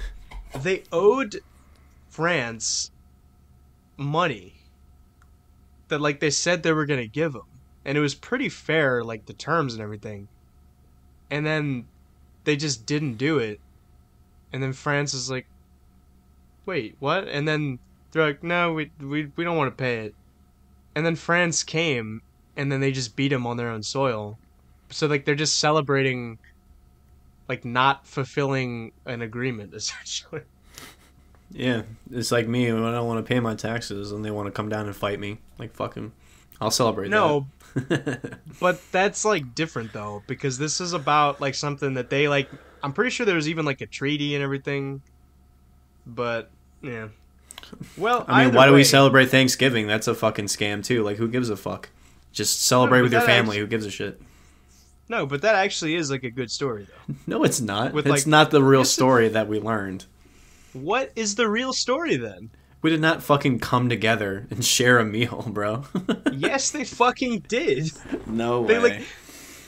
[0.59, 1.39] they owed
[2.09, 2.91] France
[3.95, 4.55] money
[5.87, 7.47] that like they said they were gonna give them,
[7.87, 10.27] and it was pretty fair, like the terms and everything.
[11.31, 11.87] And then
[12.43, 13.59] they just didn't do it,
[14.53, 15.47] and then France is like,
[16.65, 17.27] wait, what?
[17.27, 17.79] And then
[18.11, 20.15] they're like, no, we we we don't want to pay it.
[20.95, 22.21] And then France came,
[22.55, 24.37] and then they just beat them on their own soil.
[24.89, 26.39] So like they're just celebrating,
[27.47, 30.41] like not fulfilling an agreement essentially.
[31.51, 34.47] Yeah, it's like me when I don't want to pay my taxes and they want
[34.47, 35.37] to come down and fight me.
[35.57, 36.11] Like fuck 'em.
[36.59, 37.09] I'll celebrate.
[37.09, 37.56] No, that.
[38.59, 42.49] but that's like different though because this is about like something that they like.
[42.83, 45.01] I'm pretty sure there was even like a treaty and everything.
[46.05, 46.49] But
[46.81, 47.07] yeah.
[47.97, 49.87] Well, I mean, why do we celebrate Thanksgiving?
[49.87, 51.03] That's a fucking scam too.
[51.03, 51.89] Like, who gives a fuck?
[52.31, 53.57] Just celebrate No, with your family.
[53.57, 54.21] actu- Who gives a shit?
[55.09, 57.15] No, but that actually is like a good story though.
[57.27, 57.93] No, it's not.
[57.93, 60.05] With, it's like- not the real story that we learned.
[60.73, 62.51] What is the real story then?
[62.81, 65.85] We did not fucking come together and share a meal, bro.
[66.31, 67.91] yes, they fucking did.
[68.27, 68.89] no They, way.
[68.97, 69.03] like,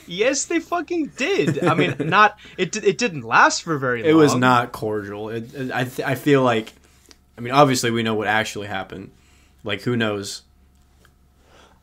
[0.06, 1.62] Yes, they fucking did.
[1.64, 2.74] I mean, not it.
[2.76, 4.10] It didn't last for very long.
[4.10, 5.28] it was not cordial.
[5.28, 6.72] It, it- I th- I feel like,
[7.38, 9.10] I mean, obviously we know what actually happened.
[9.62, 10.42] Like, who knows?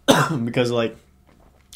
[0.46, 0.96] because like,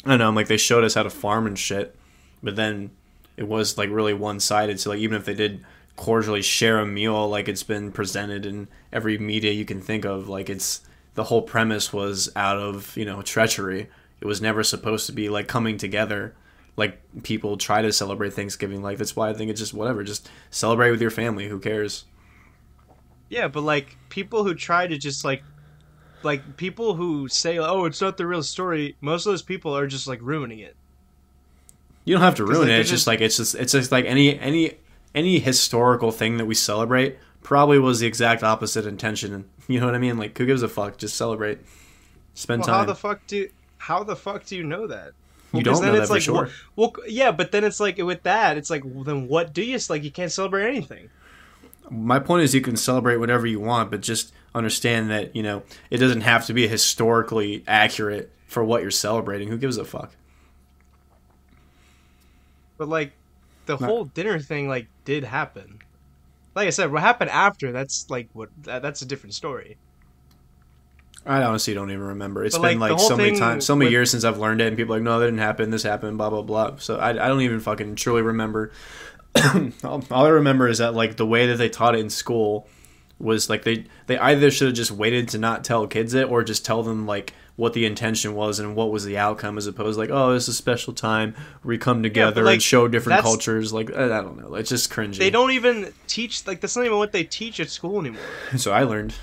[0.04, 0.30] I don't know.
[0.30, 1.94] Like they showed us how to farm and shit,
[2.42, 2.90] but then
[3.36, 4.80] it was like really one sided.
[4.80, 5.64] So like, even if they did
[5.96, 10.28] cordially share a meal, like it's been presented in every media you can think of,
[10.28, 10.82] like it's
[11.14, 13.88] the whole premise was out of you know treachery.
[14.20, 16.34] It was never supposed to be like coming together
[16.76, 18.82] like people try to celebrate Thanksgiving.
[18.82, 20.02] Like that's why I think it's just whatever.
[20.02, 21.48] Just celebrate with your family.
[21.48, 22.04] Who cares?
[23.28, 25.42] Yeah, but like people who try to just like,
[26.22, 29.86] like people who say, "Oh, it's not the real story." Most of those people are
[29.86, 30.76] just like ruining it.
[32.04, 32.80] You don't have to ruin like, it.
[32.80, 34.72] It's just just- like it's just it's just like any any
[35.14, 39.48] any historical thing that we celebrate probably was the exact opposite intention.
[39.68, 40.18] You know what I mean?
[40.18, 40.98] Like who gives a fuck?
[40.98, 41.60] Just celebrate.
[42.34, 42.74] Spend Well, time.
[42.80, 43.48] how the fuck do
[43.78, 45.12] how the fuck do you know that?
[45.52, 46.50] You Because don't then know it's that for like, sure.
[46.76, 49.62] Well, well, yeah, but then it's like with that, it's like, well, then what do
[49.62, 50.02] you like?
[50.02, 51.10] You can't celebrate anything.
[51.90, 55.62] My point is you can celebrate whatever you want, but just understand that, you know,
[55.90, 59.48] it doesn't have to be historically accurate for what you're celebrating.
[59.48, 60.12] Who gives a fuck?
[62.78, 63.12] But like,
[63.66, 65.78] the whole dinner thing like did happen.
[66.54, 67.72] Like I said, what happened after?
[67.72, 69.76] That's like what that, that's a different story.
[71.24, 72.44] I honestly don't even remember.
[72.44, 74.60] It's But, been like, like so many times, so many with- years since I've learned
[74.60, 75.70] it, and people are like, no, that didn't happen.
[75.70, 76.18] This happened.
[76.18, 76.76] Blah blah blah.
[76.78, 78.72] So I, I don't even fucking truly remember.
[79.84, 82.66] all, all I remember is that like the way that they taught it in school
[83.18, 86.42] was like they they either should have just waited to not tell kids it, or
[86.42, 89.96] just tell them like what the intention was and what was the outcome, as opposed
[89.96, 93.72] to like, oh, it's a special time we come together like, and show different cultures.
[93.72, 95.18] Like I I don't know, it's just cringy.
[95.18, 98.22] They don't even teach like that's not even what they teach at school anymore.
[98.56, 99.14] So I learned.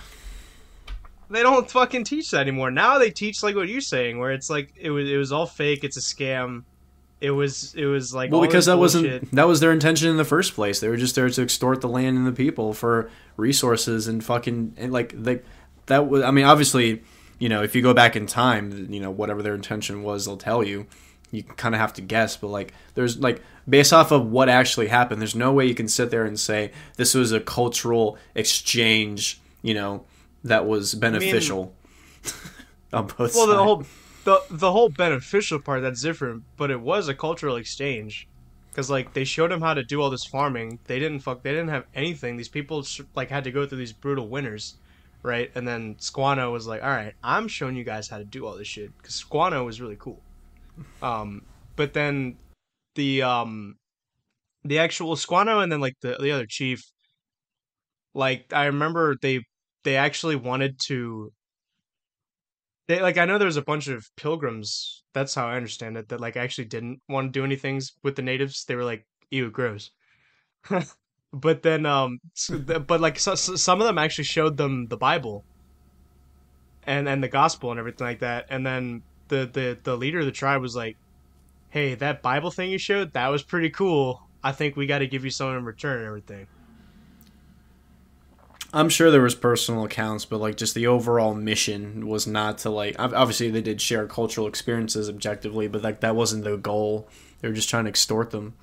[1.31, 2.71] They don't fucking teach that anymore.
[2.71, 5.45] Now they teach like what you're saying, where it's like it was it was all
[5.45, 5.83] fake.
[5.83, 6.63] It's a scam.
[7.21, 9.03] It was it was like Well, because that bullshit.
[9.21, 10.79] wasn't that was their intention in the first place.
[10.79, 14.73] They were just there to extort the land and the people for resources and fucking
[14.77, 15.45] and like like
[15.87, 16.23] that was.
[16.23, 17.03] I mean, obviously,
[17.39, 20.37] you know, if you go back in time, you know, whatever their intention was, they'll
[20.37, 20.85] tell you.
[21.31, 24.87] You kind of have to guess, but like, there's like based off of what actually
[24.87, 29.39] happened, there's no way you can sit there and say this was a cultural exchange.
[29.61, 30.05] You know,
[30.43, 31.73] that was beneficial
[32.93, 33.47] on both well sides.
[33.47, 33.85] the whole
[34.23, 38.27] the the whole beneficial part that's different, but it was a cultural exchange.
[38.71, 41.43] Because like they showed him how to do all this farming, they didn't fuck.
[41.43, 42.37] They didn't have anything.
[42.37, 42.85] These people
[43.15, 44.75] like had to go through these brutal winters,
[45.23, 45.51] right?
[45.55, 48.55] And then Squanto was like, "All right, I'm showing you guys how to do all
[48.55, 50.21] this shit." Because Squanto was really cool.
[51.01, 51.43] Um,
[51.75, 52.37] but then
[52.95, 53.75] the um,
[54.63, 56.83] the actual Squanto and then like the the other chief,
[58.13, 59.43] like I remember they
[59.83, 61.31] they actually wanted to.
[62.87, 65.03] They like I know there's a bunch of pilgrims.
[65.13, 66.09] That's how I understand it.
[66.09, 68.65] That like actually didn't want to do anything with the natives.
[68.65, 69.91] They were like, "Ew, gross."
[71.31, 72.19] but then um,
[72.87, 75.43] but like so, so- some of them actually showed them the Bible.
[76.83, 78.47] And and the gospel and everything like that.
[78.49, 80.97] And then the the the leader of the tribe was like,
[81.69, 84.21] "Hey, that Bible thing you showed, that was pretty cool.
[84.43, 86.47] I think we got to give you something in return and everything."
[88.71, 92.69] I'm sure there was personal accounts, but like just the overall mission was not to
[92.69, 92.95] like.
[92.99, 97.07] Obviously, they did share cultural experiences objectively, but like that wasn't the goal.
[97.41, 98.53] They were just trying to extort them.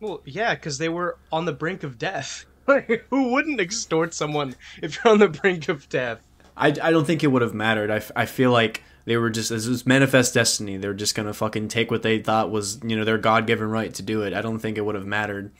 [0.00, 2.44] Well, yeah, because they were on the brink of death.
[3.10, 6.26] Who wouldn't extort someone if you're on the brink of death?
[6.56, 7.90] I, I don't think it would have mattered.
[7.90, 10.76] I, I feel like they were just this was manifest destiny.
[10.76, 13.68] They were just gonna fucking take what they thought was you know their god given
[13.68, 14.32] right to do it.
[14.32, 15.50] I don't think it would have mattered.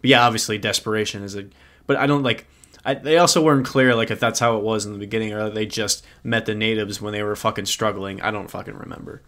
[0.00, 1.46] But yeah, obviously desperation is a.
[1.86, 2.46] But I don't like.
[2.84, 5.50] I, they also weren't clear like if that's how it was in the beginning or
[5.50, 8.20] they just met the natives when they were fucking struggling.
[8.20, 9.22] I don't fucking remember.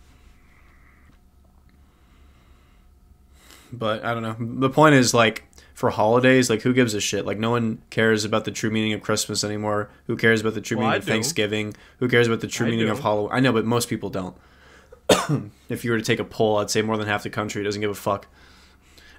[3.72, 4.36] But I don't know.
[4.38, 5.44] The point is like
[5.74, 7.26] for holidays, like who gives a shit?
[7.26, 9.90] Like no one cares about the true meaning of Christmas anymore.
[10.06, 11.12] Who cares about the true Well, meaning I of do.
[11.12, 11.74] Thanksgiving?
[11.98, 12.92] Who cares about the true I meaning do.
[12.92, 13.30] of Halloween?
[13.32, 14.36] I know, but most people don't.
[15.68, 17.80] if you were to take a poll, I'd say more than half the country doesn't
[17.80, 18.26] give a fuck.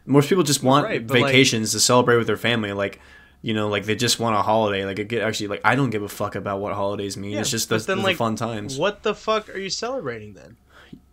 [0.05, 2.99] Most people just want Right, but, like- vacations to celebrate with their family, like
[3.41, 4.83] you know, like they just want a holiday.
[4.85, 7.31] Like it actually, like I don't give a fuck about what holidays mean.
[7.31, 8.77] Yeah, it's just the, then, the like, fun times.
[8.77, 10.57] What the fuck are you celebrating then?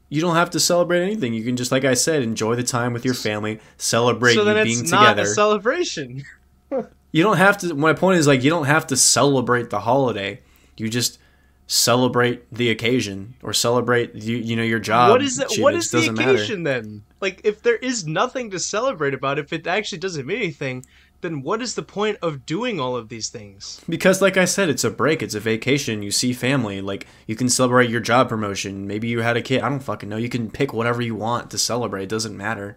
[0.09, 1.35] You don't have to celebrate anything.
[1.35, 4.55] You can just, like I said, enjoy the time with your family, celebrate so you
[4.55, 5.23] then being it's not together.
[5.23, 6.25] a celebration.
[7.13, 7.75] you don't have to.
[7.75, 10.41] My point is like you don't have to celebrate the holiday.
[10.77, 11.19] You just
[11.69, 15.11] celebrate the occasion or celebrate you you know your job.
[15.11, 15.43] what is?
[15.59, 16.35] What is the Doesn't matter.
[16.35, 17.03] occasion then?
[17.21, 20.85] Like, if there is nothing to celebrate about, if it actually doesn't mean anything,
[21.21, 23.81] then what is the point of doing all of these things?
[23.89, 25.23] Because, like I said, it's a break.
[25.23, 26.03] It's a vacation.
[26.03, 26.81] You see family.
[26.81, 28.87] Like you can celebrate your job promotion.
[28.87, 29.63] Maybe you had a kid.
[29.63, 30.17] I don't fucking know.
[30.17, 32.05] You can pick whatever you want to celebrate.
[32.05, 32.77] It doesn't matter.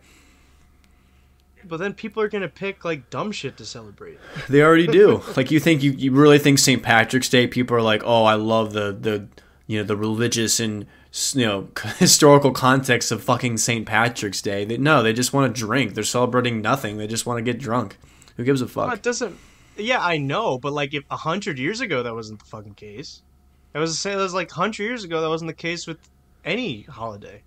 [1.63, 4.17] But then people are gonna pick like dumb shit to celebrate.
[4.49, 5.21] They already do.
[5.37, 6.81] like you think you, you really think St.
[6.81, 7.45] Patrick's Day?
[7.45, 9.27] People are like, oh, I love the the
[9.67, 10.87] you know the religious and
[11.33, 13.85] you know historical context of fucking St.
[13.85, 14.65] Patrick's Day.
[14.65, 15.93] They, no, they just want to drink.
[15.93, 16.97] They're celebrating nothing.
[16.97, 17.97] They just want to get drunk.
[18.39, 18.93] Who gives a Well, fuck?
[18.95, 19.37] it doesn't.
[19.75, 23.21] Yeah, I know, but like if a hundred years ago that wasn't the fucking case.
[23.75, 25.97] I was saying that was like hundred years ago that wasn't the case with
[26.45, 27.43] any holiday.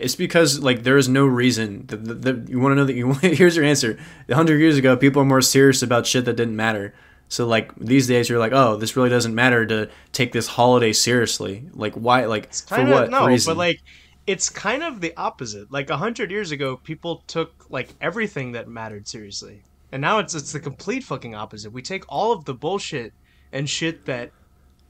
[0.00, 1.86] It's because like there is no reason.
[1.86, 3.20] The, the, the, you want to know that you want.
[3.22, 3.98] here's your answer.
[4.28, 6.92] A hundred years ago, people are more serious about shit that didn't matter.
[7.28, 10.92] So like these days, you're like, oh, this really doesn't matter to take this holiday
[10.92, 11.68] seriously.
[11.72, 12.26] Like why?
[12.26, 13.52] Like for Kinda, what no, reason?
[13.52, 13.80] but like
[14.26, 15.70] it's kind of the opposite.
[15.72, 19.62] Like a hundred years ago, people took like everything that mattered seriously,
[19.92, 21.72] and now it's it's the complete fucking opposite.
[21.72, 23.12] We take all of the bullshit
[23.52, 24.30] and shit that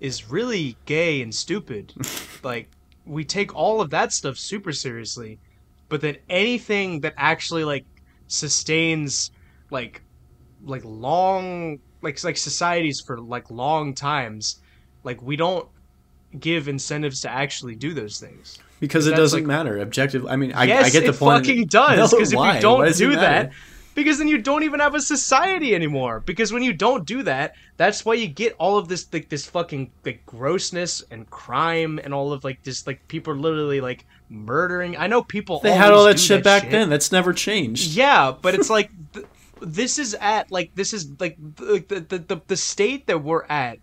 [0.00, 1.92] is really gay and stupid,
[2.42, 2.68] like
[3.04, 5.38] we take all of that stuff super seriously,
[5.88, 7.84] but then anything that actually like
[8.28, 9.30] sustains
[9.70, 10.02] like
[10.64, 14.60] like long like like societies for like long times,
[15.04, 15.68] like we don't
[16.40, 18.58] give incentives to actually do those things.
[18.80, 19.80] Because it doesn't like- matter.
[19.80, 20.28] objectively.
[20.30, 21.46] I mean, I, yes, I get the it point.
[21.46, 21.96] fucking does.
[21.96, 23.52] No, Because if you don't do that,
[23.94, 26.20] because then you don't even have a society anymore.
[26.20, 29.46] Because when you don't do that, that's why you get all of this like this
[29.46, 34.06] fucking like grossness and crime and all of like this like people are literally like
[34.28, 34.96] murdering.
[34.96, 35.60] I know people.
[35.60, 36.70] They had all that do shit back shit.
[36.72, 36.88] then.
[36.88, 37.94] That's never changed.
[37.94, 39.26] Yeah, but it's like th-
[39.60, 43.44] this is at like this is like the, the the the the state that we're
[43.44, 43.78] at.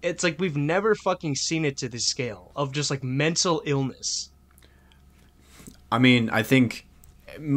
[0.00, 4.30] It's like we've never fucking seen it to this scale of just like mental illness.
[5.90, 6.86] I mean, I think,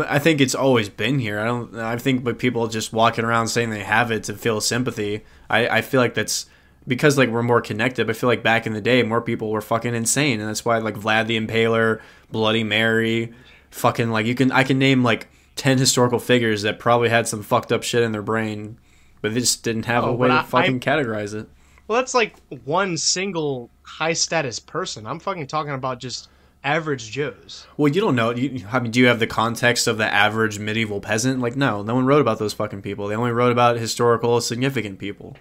[0.07, 1.39] I think it's always been here.
[1.39, 1.75] I don't.
[1.75, 5.23] I think, but people just walking around saying they have it to feel sympathy.
[5.49, 6.45] I, I feel like that's
[6.87, 8.09] because like we're more connected.
[8.09, 10.77] I feel like back in the day, more people were fucking insane, and that's why
[10.79, 12.01] like Vlad the Impaler,
[12.31, 13.33] Bloody Mary,
[13.71, 17.43] fucking like you can I can name like ten historical figures that probably had some
[17.43, 18.77] fucked up shit in their brain,
[19.21, 21.47] but they just didn't have Oh, a way to I- fucking categorize it.
[21.87, 25.05] Well, that's like one single high status person.
[25.05, 26.29] I'm fucking talking about just
[26.63, 27.67] average Joes.
[27.77, 28.31] Well, you don't know.
[28.31, 31.39] You, I mean, do you have the context of the average medieval peasant?
[31.39, 33.07] Like, no, no one wrote about those fucking people.
[33.07, 35.37] They only wrote about historical significant people.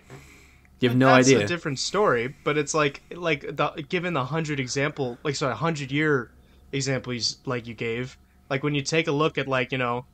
[0.81, 1.45] You have no That's idea.
[1.45, 5.93] a different story, but it's like like the given the hundred example, like sorry, hundred
[5.93, 6.31] year
[6.73, 8.16] example you, like you gave,
[8.49, 10.07] like when you take a look at like you know,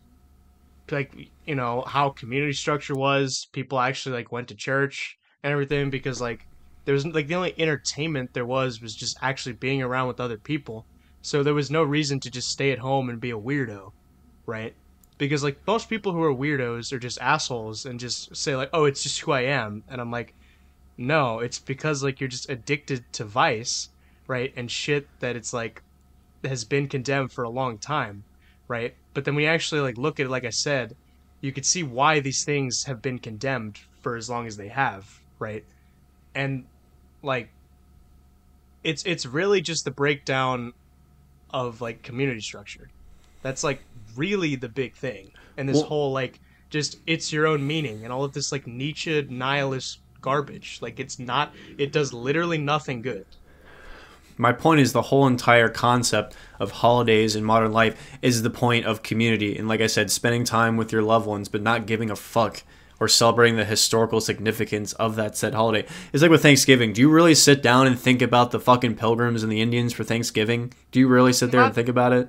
[0.91, 5.89] like you know how community structure was, people actually like went to church and everything
[5.89, 6.45] because like
[6.85, 10.37] there was like the only entertainment there was was just actually being around with other
[10.37, 10.85] people,
[11.27, 13.93] so there was no reason to just stay at home and be a weirdo,
[14.47, 14.75] right?
[15.19, 18.85] Because like most people who are weirdos are just assholes and just say like, oh,
[18.85, 20.35] it's just who I am, and I'm like.
[20.99, 23.91] No, it's because like you're just addicted to vice,
[24.27, 24.53] right?
[24.57, 25.83] And shit that it's like
[26.43, 28.25] has been condemned for a long time,
[28.67, 28.95] right?
[29.13, 30.97] But then we actually like look at it, like I said,
[31.43, 35.21] you could see why these things have been condemned for as long as they have,
[35.39, 35.65] right?
[36.35, 36.65] And
[37.23, 37.51] like
[38.83, 40.73] it's it's really just the breakdown
[41.65, 42.89] of like community structure.
[43.43, 43.81] That's like
[44.15, 45.31] really the big thing.
[45.57, 48.67] And this Well- whole like just it's your own meaning and all of this like
[48.67, 50.79] Nietzsche nihilist garbage.
[50.83, 53.25] Like it's not it does literally nothing good.
[54.39, 58.85] My point is the whole entire concept of holidays in modern life is the point
[58.85, 59.57] of community.
[59.57, 62.63] And like I said, spending time with your loved ones, but not giving a fuck
[62.99, 65.87] or celebrating the historical significance of that said holiday.
[66.13, 66.93] It's like with Thanksgiving.
[66.93, 70.05] Do you really sit down and think about the fucking pilgrims and the Indians for
[70.05, 70.73] Thanksgiving?
[70.93, 72.29] Do you really sit there and think about it?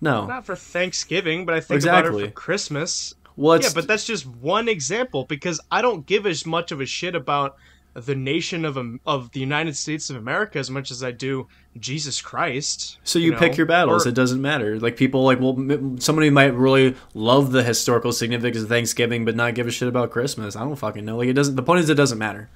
[0.00, 0.26] No.
[0.26, 3.14] Not for Thanksgiving, but I think about it for Christmas.
[3.36, 6.86] Well, yeah, but that's just one example because I don't give as much of a
[6.86, 7.56] shit about
[7.96, 12.20] the nation of of the United States of America as much as I do Jesus
[12.20, 12.98] Christ.
[13.04, 13.38] So you, know?
[13.38, 14.04] pick your battles.
[14.04, 14.78] Or- it doesn't matter.
[14.78, 15.56] Like people like well,
[15.98, 20.10] somebody might really love the historical significance of Thanksgiving, but not give a shit about
[20.10, 20.56] Christmas.
[20.56, 21.16] I don't fucking know.
[21.16, 21.56] Like it doesn't.
[21.56, 22.50] The point is, it doesn't matter.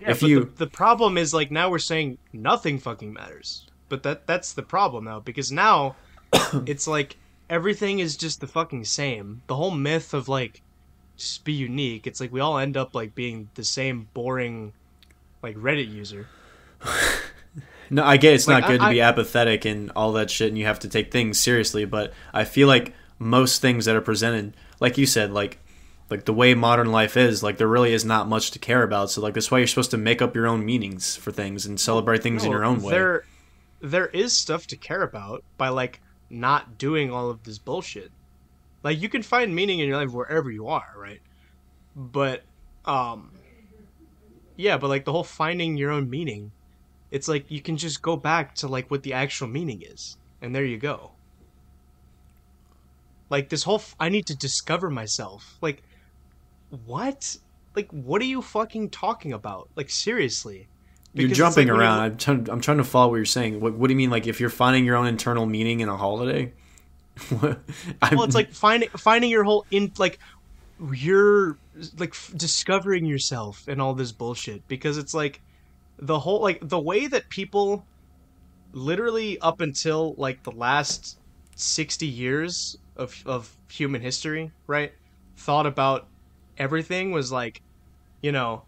[0.00, 3.66] Yeah, if but you- the, the problem is like now we're saying nothing fucking matters.
[3.88, 5.96] But that that's the problem now because now
[6.66, 7.16] it's like
[7.48, 9.40] everything is just the fucking same.
[9.46, 10.60] The whole myth of like
[11.16, 12.06] just be unique.
[12.06, 14.72] It's like we all end up like being the same boring
[15.42, 16.26] like Reddit user.
[17.90, 20.48] No, I get it's Like, not good I- to be apathetic and all that shit,
[20.48, 21.84] and you have to take things seriously.
[21.84, 25.58] But I feel like most things that are presented, like you said, like
[26.10, 29.10] like the way modern life is, like there really is not much to care about.
[29.10, 31.78] So like that's why you're supposed to make up your own meanings for things and
[31.78, 32.92] celebrate things in your own way.
[32.92, 33.24] There
[33.80, 36.00] there is stuff to care about by like
[36.30, 38.10] not doing all of this bullshit.
[38.84, 41.20] Like you can find meaning in your life wherever you are, right?
[41.96, 42.42] But
[42.84, 43.32] um
[44.56, 46.52] yeah, but like the whole finding your own meaning,
[47.10, 50.54] it's like you can just go back to like what the actual meaning is, and
[50.54, 51.12] there you go.
[53.30, 55.56] Like this whole f- I need to discover myself.
[55.60, 55.82] Like
[56.84, 57.38] what?
[57.74, 59.70] Like what are you fucking talking about?
[59.74, 60.68] Like seriously.
[61.14, 62.00] You're jumping like when you around.
[62.00, 62.50] I'm trying.
[62.50, 63.60] I'm trying to follow what you're saying.
[63.60, 64.10] What, what do you mean?
[64.10, 66.52] Like if you're finding your own internal meaning in a holiday?
[67.30, 70.18] Well it's like finding finding your whole in like
[70.92, 71.56] you're
[71.98, 74.66] like f- discovering yourself and all this bullshit.
[74.68, 75.40] Because it's like
[75.98, 77.84] the whole like the way that people
[78.72, 81.18] literally up until like the last
[81.56, 84.92] 60 years of of human history right
[85.36, 86.08] thought about
[86.58, 87.60] everything was like
[88.22, 88.64] you know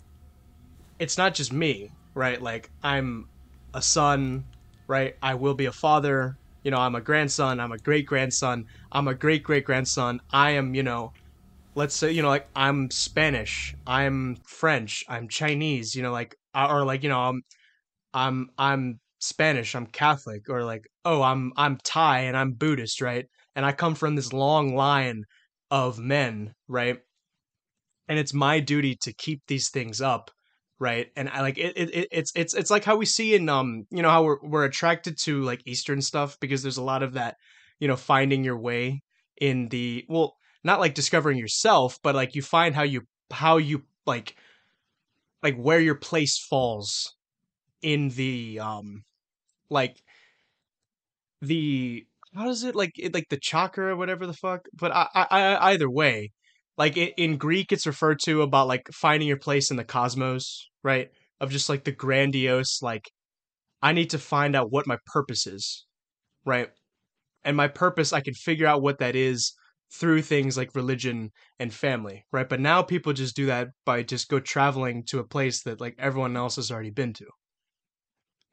[0.99, 2.41] it's not just me right?
[2.41, 3.29] Like i'm
[3.75, 4.45] a son
[4.89, 5.17] right?
[5.21, 6.37] I will be a father
[6.67, 10.51] you know i'm a grandson i'm a great grandson i'm a great great grandson i
[10.51, 11.13] am you know
[11.77, 16.67] let's say you know like i'm spanish i'm french i'm chinese you know like uh,
[16.69, 17.43] or like you know i'm
[18.15, 23.27] i'm i'm spanish i'm catholic or like oh i'm i'm thai and i'm buddhist right?
[23.55, 25.25] And i come from this long line
[25.71, 26.99] of men right?
[28.09, 30.33] And it's my duty to keep these things up
[30.79, 31.09] right?
[31.17, 33.87] And i like it, it it- it's it's it's like how we see in um
[33.91, 37.15] you know how we're we're attracted to like eastern stuff because there's a lot of
[37.15, 37.37] that
[37.81, 39.03] you know finding your way
[39.41, 43.83] in the well not like discovering yourself but like you find how you how you
[44.07, 44.37] like
[45.43, 47.15] like where your place falls
[47.83, 49.05] in the um
[49.71, 50.03] like
[51.41, 54.67] the how does it like it, like the chakra or whatever the fuck?
[54.75, 56.33] But I, I I either way
[56.79, 61.09] like in Greek it's referred to about like finding your place in the cosmos right?
[61.41, 63.11] Of just like the grandiose like
[63.83, 65.87] I need to find out what my purpose is
[66.45, 66.69] right?
[67.45, 69.53] And my purpose I can figure out what that is
[69.93, 72.49] through things like religion and family right?
[72.49, 75.95] But now people just do that by just go traveling to a place that like
[75.99, 77.27] everyone else has already been to.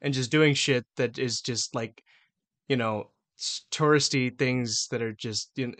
[0.00, 2.02] And just doing shit that is just like
[2.68, 3.10] you know
[3.72, 5.74] touristy things that are just you know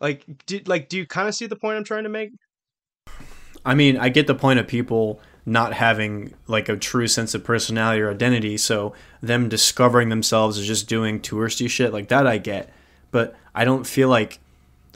[0.00, 2.30] like do, like do you kind of see the point i'm trying to make
[3.66, 7.42] I mean, I get the point of people not having like a true sense of
[7.42, 12.38] personality or identity, so them discovering themselves is just doing touristy shit like that I
[12.38, 12.72] get.
[13.10, 14.38] But I don't feel like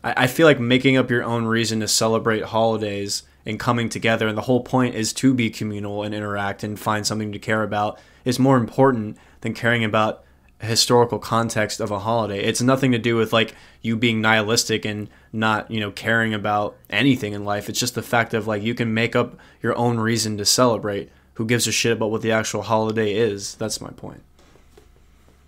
[0.04, 4.28] I, I feel like making up your own reason to celebrate holidays and coming together
[4.28, 7.64] and the whole point is to be communal and interact and find something to care
[7.64, 10.22] about is more important than caring about
[10.66, 12.42] historical context of a holiday.
[12.42, 16.76] It's nothing to do with like you being nihilistic and not, you know, caring about
[16.90, 17.68] anything in life.
[17.68, 21.10] It's just the fact of like you can make up your own reason to celebrate.
[21.34, 23.54] Who gives a shit about what the actual holiday is?
[23.54, 24.22] That's my point.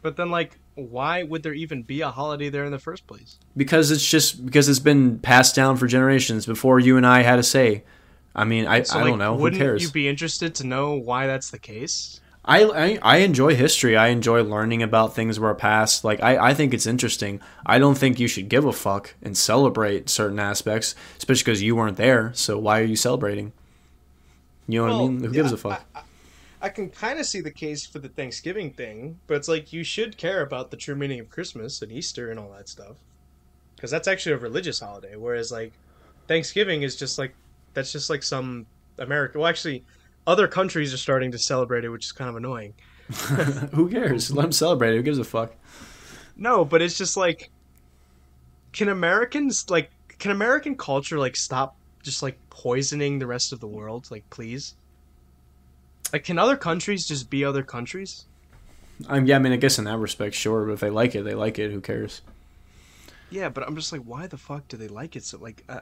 [0.01, 3.37] but then like why would there even be a holiday there in the first place
[3.55, 7.39] Because it's just because it's been passed down for generations before you and I had
[7.39, 7.85] a say.
[8.35, 9.37] I mean, I, so I like, don't know.
[9.37, 9.83] Who wouldn't cares?
[9.83, 13.97] you be interested to know why that's the case I, I I enjoy history.
[13.97, 16.03] I enjoy learning about things of our past.
[16.05, 17.41] Like I, I think it's interesting.
[17.65, 21.77] I don't think you should give a fuck and celebrate certain aspects, especially because you
[21.77, 22.33] weren't there.
[22.35, 23.53] So why are you celebrating?
[24.67, 25.23] You know what I mean?
[25.23, 25.85] Who gives a fuck?
[25.95, 26.03] I, I,
[26.63, 29.85] I can kind of see the case for the Thanksgiving thing, but it's like you
[29.85, 32.97] should care about the true meaning of Christmas and Easter and all that stuff,
[33.77, 35.15] because that's actually a religious holiday.
[35.17, 35.73] Whereas like
[36.27, 37.35] Thanksgiving is just like
[37.75, 38.67] that's just like some
[38.99, 39.39] America.
[39.39, 39.85] Well, actually,
[40.27, 42.75] other countries are starting to celebrate it, which is kind of annoying.
[43.75, 44.31] Who cares?
[44.31, 44.95] Let them celebrate.
[44.95, 44.97] it.
[44.97, 45.55] Who gives a fuck?
[46.37, 47.51] No, but it's just like,
[48.73, 53.67] can Americans like can American culture like stop just like poisoning the rest of the
[53.67, 54.09] world?
[54.11, 54.75] Like, please.
[56.13, 58.27] Like, can other countries just be other countries?
[59.09, 60.67] I'm, yeah, I mean, I guess in that respect, sure.
[60.67, 61.71] But if they like it, they like it.
[61.71, 62.23] Who cares?
[63.31, 65.39] Yeah, but I'm just like, why the fuck do they like it so?
[65.39, 65.81] Like, uh,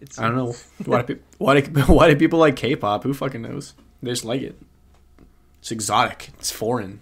[0.00, 0.54] It's I don't know
[0.86, 3.02] why do, pe- why do, why do people like K-pop?
[3.04, 3.74] Who fucking knows?
[4.02, 4.56] They just like it.
[5.60, 6.30] It's exotic.
[6.38, 7.00] It's foreign.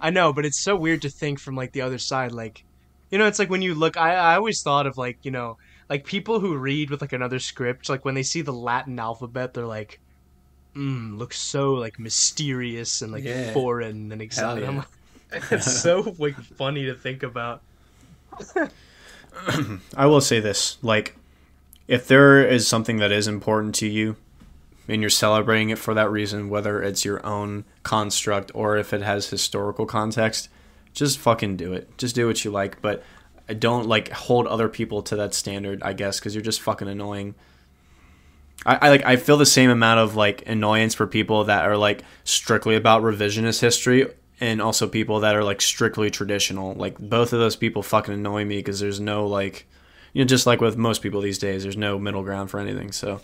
[0.00, 2.32] I know, but it's so weird to think from like the other side.
[2.32, 2.64] Like,
[3.10, 3.96] you know, it's like when you look.
[3.96, 5.58] I I always thought of like you know
[5.90, 7.88] like people who read with like another script.
[7.88, 10.00] Like when they see the Latin alphabet, they're like,
[10.74, 13.52] "Mm, looks so like mysterious and like Yeah.
[13.52, 14.70] foreign and exotic." yeah.
[14.70, 14.86] I'm like-
[15.50, 17.60] it's so like funny to think about.
[19.96, 21.16] I will say this: like,
[21.88, 24.16] if there is something that is important to you,
[24.88, 29.02] and you're celebrating it for that reason, whether it's your own construct or if it
[29.02, 30.48] has historical context,
[30.92, 31.96] just fucking do it.
[31.98, 33.02] Just do what you like, but
[33.58, 35.82] don't like hold other people to that standard.
[35.82, 37.34] I guess because you're just fucking annoying.
[38.66, 41.76] I, I like I feel the same amount of like annoyance for people that are
[41.76, 44.06] like strictly about revisionist history
[44.40, 46.74] and also people that are like strictly traditional.
[46.74, 49.66] Like both of those people fucking annoy me because there's no like
[50.12, 52.92] you know just like with most people these days, there's no middle ground for anything.
[52.92, 53.20] So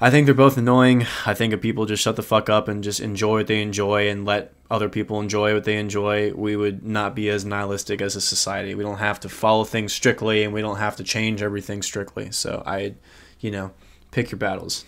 [0.00, 1.06] I think they're both annoying.
[1.26, 4.08] I think if people just shut the fuck up and just enjoy what they enjoy
[4.08, 8.16] and let other people enjoy what they enjoy, we would not be as nihilistic as
[8.16, 8.74] a society.
[8.74, 12.32] We don't have to follow things strictly and we don't have to change everything strictly.
[12.32, 12.94] So I,
[13.38, 13.70] you know,
[14.10, 14.84] pick your battles,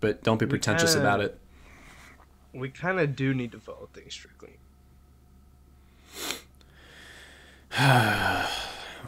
[0.00, 1.38] but don't be pretentious kinda- about it.
[2.52, 4.58] We kind of do need to follow things strictly.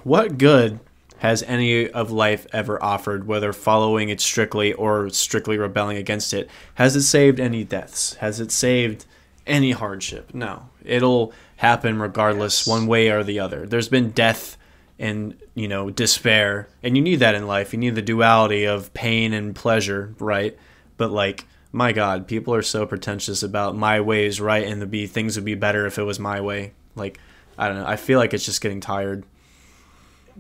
[0.05, 0.81] What good
[1.19, 6.49] has any of life ever offered, whether following it strictly or strictly rebelling against it?
[6.75, 8.15] Has it saved any deaths?
[8.15, 9.05] Has it saved
[9.47, 10.33] any hardship?
[10.35, 10.69] No.
[10.85, 12.67] It'll happen regardless, Yes.
[12.67, 13.67] one way or the other.
[13.67, 14.57] There's been death
[14.99, 17.73] and, you know, despair, and you need that in life.
[17.73, 20.57] You need the duality of pain and pleasure, right?
[20.97, 24.87] But, like, my God, people are so pretentious about my way is right and the
[24.87, 26.73] be things would be better if it was my way.
[26.97, 27.21] Like,
[27.57, 27.87] I don't know.
[27.87, 29.25] I feel like it's just getting tired.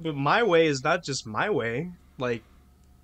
[0.02, 1.90] But my way is not just my way.
[2.18, 2.42] Like,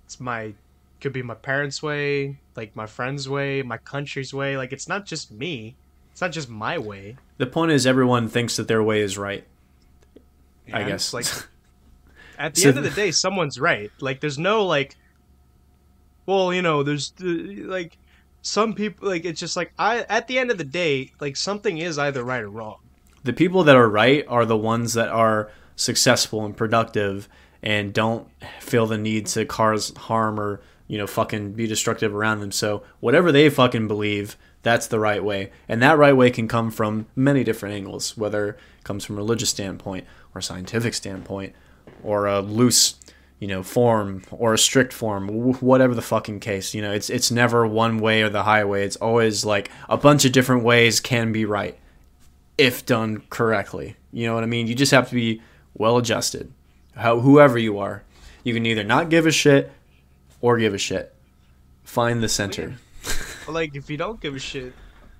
[0.05, 0.53] it's my
[1.01, 4.57] could be my parents' way, like my friends' way, my country's way.
[4.57, 5.75] Like, it's not just me.
[6.11, 7.17] It's not just my way.
[7.37, 9.45] The point is, everyone thinks that their way is right.
[10.73, 11.13] I guess.
[11.13, 11.25] like
[12.39, 13.91] at the So end of the day, someone's right.
[13.99, 14.95] Like, there's no like,
[16.25, 17.97] well, you know, there's like
[18.41, 21.77] some people like it's just like I at the end of the day, like something
[21.77, 22.77] is either right or wrong.
[23.23, 27.27] the people that are right are the ones that are successful and productive
[27.61, 28.27] and don't
[28.59, 32.51] feel the need to cause harm or you know fucking be destructive around them.
[32.51, 36.71] So whatever they fucking believe, that's the right way, and that right way can come
[36.71, 41.53] from many different angles, whether it comes from a religious standpoint or a scientific standpoint
[42.03, 42.95] or a loose
[43.39, 45.27] you know form or a strict form
[45.59, 48.95] whatever the fucking case you know it's it's never one way or the highway it's
[48.95, 51.77] always like a bunch of different ways can be right
[52.57, 53.95] if done correctly.
[54.11, 54.67] You know what I mean?
[54.67, 55.41] You just have to be
[55.75, 56.51] well adjusted.
[56.95, 58.03] How whoever you are,
[58.43, 59.71] you can either not give a shit
[60.41, 61.13] or give a shit.
[61.83, 62.75] Find the center.
[63.47, 64.73] Like, if you don't give a shit,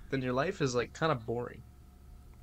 [0.10, 1.61] then your life is like kind of boring.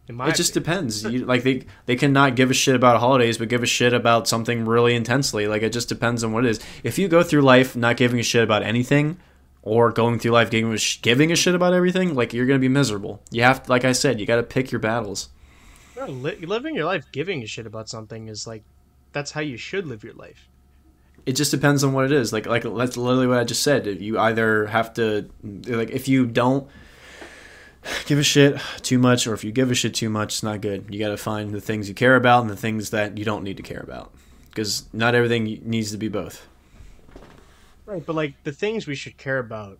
[0.08, 1.04] It just depends.
[1.12, 4.28] You, like they they cannot give a shit about holidays, but give a shit about
[4.28, 5.46] something really intensely.
[5.46, 6.60] Like it just depends on what it is.
[6.82, 9.18] If you go through life not giving a shit about anything,
[9.62, 12.58] or going through life giving a, sh- giving a shit about everything, like you're gonna
[12.58, 13.22] be miserable.
[13.30, 15.28] You have, to, like I said, you got to pick your battles.
[15.96, 18.62] No, li- living your life giving a shit about something is like
[19.12, 20.48] that's how you should live your life.
[21.26, 22.32] it just depends on what it is.
[22.32, 23.86] Like like that's literally what I just said.
[23.86, 25.28] You either have to
[25.66, 26.66] like if you don't
[28.06, 30.60] give a shit too much or if you give a shit too much, it's not
[30.60, 30.86] good.
[30.88, 33.42] You got to find the things you care about and the things that you don't
[33.42, 34.12] need to care about.
[34.48, 36.46] Because not everything needs to be both.
[37.86, 39.78] Right, but like the things we should care about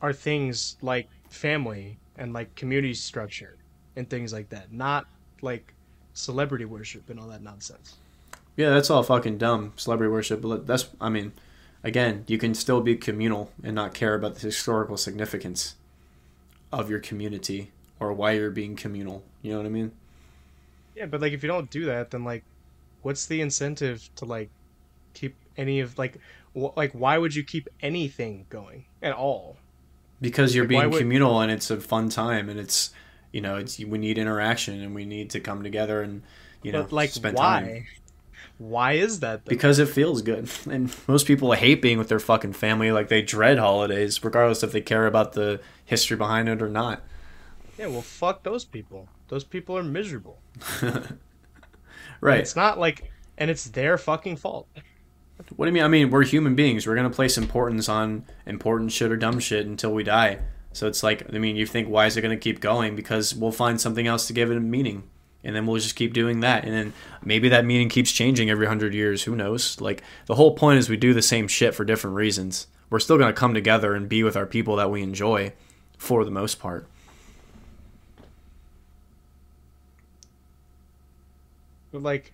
[0.00, 3.56] are things like family and like community structure
[3.96, 5.06] and things like that, not
[5.40, 5.74] like
[6.14, 7.96] celebrity worship and all that nonsense.
[8.56, 9.72] Yeah, that's all fucking dumb.
[9.76, 11.32] Celebrity worship, but that's I mean,
[11.82, 15.74] again, you can still be communal and not care about the historical significance
[16.72, 17.70] of your community
[18.00, 19.22] or why you're being communal.
[19.42, 19.92] You know what I mean?
[20.96, 22.44] Yeah, but like if you don't do that, then like,
[23.02, 24.50] what's the incentive to like
[25.14, 26.18] keep any of like
[26.54, 29.56] wh- like why would you keep anything going at all?
[30.20, 32.90] because you're Like, being would- communal and it's a fun time and it's
[33.32, 36.22] you know it's we need interaction and we need to come together and
[36.62, 37.60] you know but like spend why?
[37.60, 37.86] time
[38.58, 39.44] Why is that?
[39.44, 39.50] Though?
[39.50, 43.22] because it feels good and most people hate being with their fucking family like they
[43.22, 47.02] dread holidays regardless if they care about the history behind it or not
[47.78, 49.08] yeah, well, fuck those people.
[49.28, 50.38] Those people are miserable.
[52.20, 54.68] right It's not like, and it's their fucking fault.
[55.56, 58.24] what do you mean i mean we're human beings we're going to place importance on
[58.46, 60.38] important shit or dumb shit until we die
[60.72, 62.96] so it's like i mean you think why is it going to keep going?
[62.96, 65.04] Because we'll find something else to give it a meaning.
[65.44, 66.64] And then we'll just keep doing that.
[66.64, 66.92] And then
[67.24, 69.24] maybe that meaning keeps changing every 100 years.
[69.24, 69.80] Who knows?
[69.80, 72.68] Like the whole point is we do the same shit for different reasons.
[72.90, 75.52] We're still going to come together and be with our people that we enjoy
[75.98, 76.86] for the most part.
[81.90, 82.32] But like,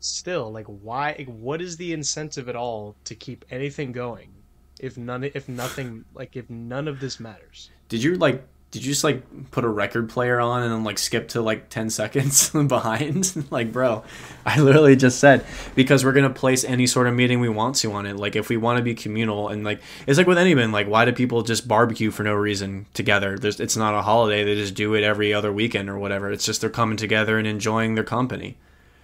[0.00, 1.14] still, like, why?
[1.18, 4.33] Like, what is the incentive at all to keep anything going
[4.80, 7.70] if none, if nothing, like, if none of this matters?
[7.88, 9.22] did you like did you just like
[9.52, 13.32] put a record player on and then like skip to like 10 seconds behind?
[13.50, 14.02] Like bro
[14.44, 15.46] i literally just said
[15.76, 18.16] because we're gonna place any sort of meeting we want to on it.
[18.16, 21.04] Like if we want to be communal and like it's like with anyone like why
[21.04, 23.38] do people just barbecue for no reason together?
[23.38, 24.42] There's, it's not a holiday.
[24.42, 26.32] They just do it every other weekend or whatever.
[26.32, 28.56] It's just they're coming together and enjoying their company.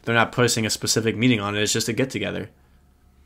[0.03, 1.63] They're not placing a specific meeting on it.
[1.63, 2.49] It's just a get together.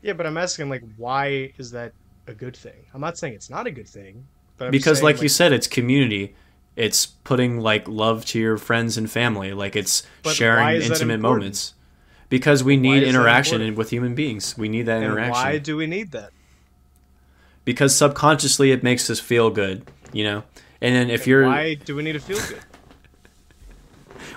[0.01, 1.93] Yeah, but I'm asking, like, why is that
[2.27, 2.85] a good thing?
[2.93, 4.27] I'm not saying it's not a good thing,
[4.57, 6.35] but I'm because saying, like, you said it's community.
[6.75, 9.53] It's putting like love to your friends and family.
[9.53, 11.73] Like it's sharing intimate moments.
[12.27, 14.57] Because we need interaction with human beings.
[14.57, 15.31] We need that and interaction.
[15.31, 16.31] why do we need that?
[17.63, 20.43] because subconsciously it makes us feel good you know?
[20.81, 22.61] And then if you're Why do we need to feel good?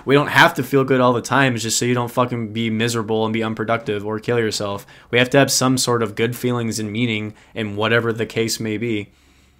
[0.05, 2.53] We don't have to feel good all the time it's just so you don't fucking
[2.53, 6.15] be miserable and be unproductive or kill yourself we have to have some sort of
[6.15, 9.09] good feelings and meaning in whatever the case may be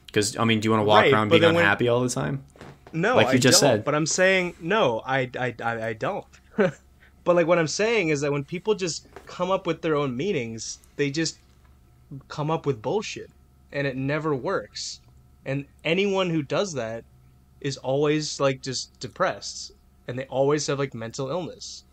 [0.07, 2.01] because i mean do you want to walk Right, around being then when- unhappy all
[2.01, 2.43] the time
[2.91, 3.83] No, Like you I just said.
[3.85, 6.25] But I'm saying no, I I I, I don't.
[6.57, 10.17] but like what I'm saying is that when people just come up with their own
[10.17, 11.37] meanings, they just
[12.27, 13.29] come up with bullshit,
[13.71, 15.01] and it never works.
[15.45, 17.03] And anyone who does that
[17.61, 19.71] is always like just depressed,
[20.09, 21.83] and they always have like mental illness.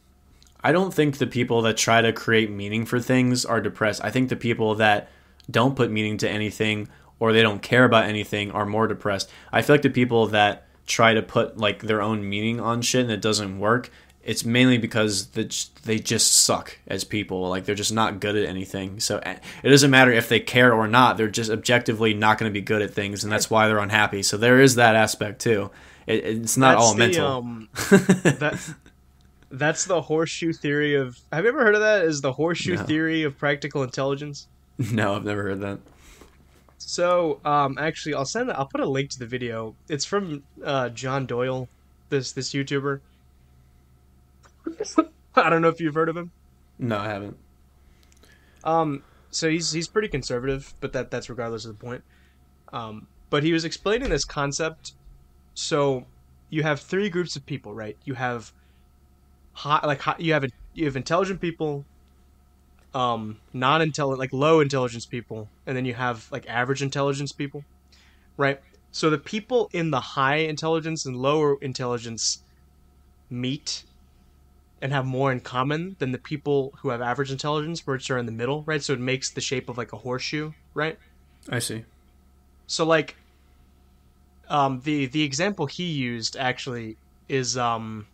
[0.65, 4.03] I don't think the people that try to create meaning for things are depressed.
[4.03, 5.11] I think the people that
[5.51, 6.89] don't put meaning to anything
[7.21, 9.31] or they don't care about anything are more depressed.
[9.53, 13.03] I feel like the people that try to put like their own meaning on shit
[13.03, 13.91] and it doesn't work,
[14.25, 17.49] it's mainly because the, they just suck as people.
[17.49, 18.99] Like they're just not good at anything.
[18.99, 21.17] So it doesn't matter if they care or not.
[21.17, 24.23] They're just objectively not going to be good at things, and that's why they're unhappy.
[24.23, 25.71] So there is that aspect too.
[26.07, 27.27] It, it's not That's all the, mental.
[27.27, 28.75] Um, that
[29.51, 31.19] that's the horseshoe theory of.
[31.33, 32.05] Have you ever heard of that?
[32.05, 32.83] Is the horseshoe No.
[32.85, 34.49] theory of practical intelligence?
[34.79, 35.79] no, I've never heard that.
[36.79, 38.53] So, um, actually, I'll send.
[38.53, 39.75] I'll put a link to the video.
[39.89, 41.69] It's from uh, John Doyle,
[42.11, 43.01] this this YouTuber.
[45.35, 46.31] I don't know if you've heard of him.
[46.79, 47.37] No, I haven't.
[48.65, 52.03] Um, so he's he's pretty conservative, but that that's regardless of the point.
[52.73, 54.93] Um, but he was explaining this concept.
[55.57, 56.05] So,
[56.51, 57.97] you have three groups of people, right?
[58.05, 58.53] You have
[59.55, 61.87] high, like high, you have you have intelligent people,
[62.95, 67.65] um, non-intelligent, like low intelligence people, and then you have like average intelligence people,
[68.37, 68.61] right?
[68.93, 72.43] So the people in the high intelligence and lower intelligence
[73.31, 73.85] meet
[74.83, 78.27] and have more in common than the people who have average intelligence, which are in
[78.27, 78.83] the middle, right?
[78.83, 80.99] So it makes the shape of like a horseshoe, right?
[81.49, 81.85] I see.
[82.67, 83.17] So like
[84.49, 86.97] um the the example he used actually
[87.29, 88.07] is um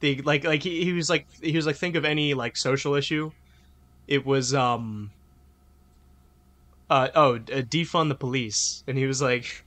[0.00, 2.94] the like like he, he was like he was like think of any like social
[2.94, 3.30] issue.
[4.06, 5.10] It was um
[6.90, 9.64] uh oh uh, defund the police and he was like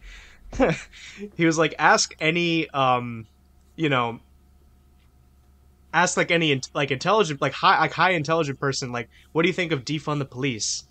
[1.36, 3.28] he was like ask any um
[3.76, 4.20] you know
[5.94, 9.54] ask like any like intelligent like high like high intelligent person like what do you
[9.54, 10.86] think of defund the police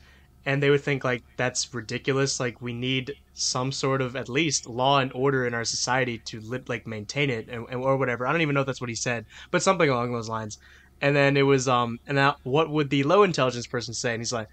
[0.44, 2.40] and they would think like that's ridiculous.
[2.40, 6.40] Like we need some sort of at least law and order in our society to
[6.40, 8.26] li- like maintain it and, and- or whatever.
[8.26, 10.58] I don't even know if that's what he said but something along those lines.
[11.00, 14.12] And then it was um and now what would the low intelligence person say?
[14.14, 14.48] And he's like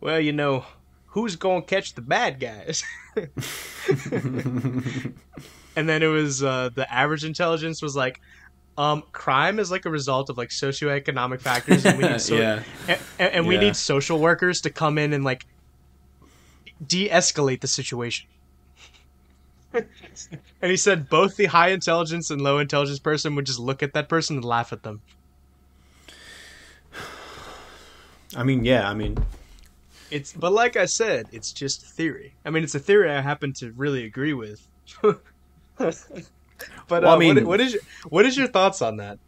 [0.00, 0.64] well you know
[1.12, 2.82] who's gonna catch the bad guys?
[5.76, 8.18] And then it was uh the average intelligence was like
[8.78, 12.62] um crime is like a result of like socioeconomic factors and we need so- yeah.
[12.88, 13.60] and, and and we Yeah.
[13.60, 15.46] need social workers to come in and like
[16.86, 18.28] de-escalate the situation
[19.72, 19.86] and
[20.70, 24.08] he said both the high intelligence and low intelligence person would just look at that
[24.08, 25.00] person and laugh at them
[28.36, 28.90] I mean, yeah.
[28.90, 29.16] I mean,
[30.10, 33.52] it's but like i said it's just theory i mean it's a theory i happen
[33.54, 34.68] to really agree with
[36.88, 39.18] but Well, I uh, what- mean- what is your, what is your thoughts on that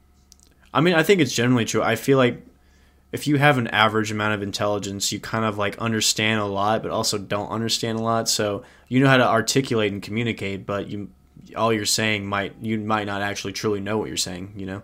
[0.75, 1.83] I mean, I think it's generally true.
[1.83, 2.45] I feel like
[3.11, 6.83] if you have an average amount of intelligence, you kind of like understand a lot,
[6.83, 8.29] but also don't understand a lot.
[8.29, 11.09] So you know how to articulate and communicate, but you
[11.57, 14.53] all you're saying might you might not actually truly know what you're saying.
[14.57, 14.83] You know.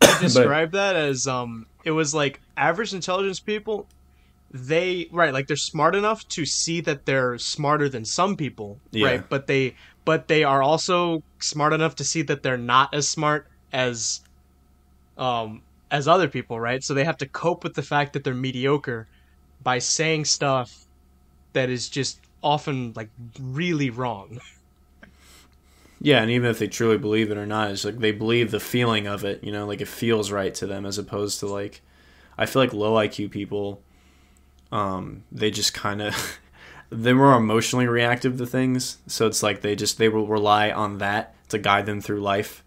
[0.20, 3.86] describe that as um it was like average intelligence people
[4.50, 9.06] they right like they're smart enough to see that they're smarter than some people Yeah.
[9.06, 13.08] right but they but they are also smart enough to see that they're not as
[13.08, 14.20] smart as
[15.18, 16.82] um as other people, right?
[16.82, 19.06] So they have to cope with the fact that they're mediocre
[19.62, 20.86] by saying stuff
[21.52, 23.10] that is just often like
[23.40, 24.40] really wrong.
[26.00, 28.60] Yeah, and even if they truly believe it or not, it's like they believe the
[28.60, 31.80] feeling of it, you know, like it feels right to them as opposed to like
[32.36, 33.80] I feel like low IQ people
[34.72, 36.38] um they just kind of
[36.90, 40.98] they're more emotionally reactive to things, so it's like they just they will rely on
[40.98, 42.64] that to guide them through life.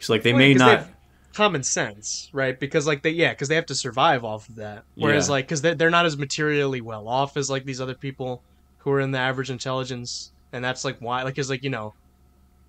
[0.00, 0.94] So like they Well, may not have
[1.34, 2.58] common sense, right?
[2.58, 4.84] Because like they yeah, because they have to survive off of that.
[4.96, 5.32] Whereas Yeah.
[5.32, 8.44] like because they're, they're not as materially well off as like these other people
[8.78, 11.94] who are in the average intelligence, and that's like why like because like you know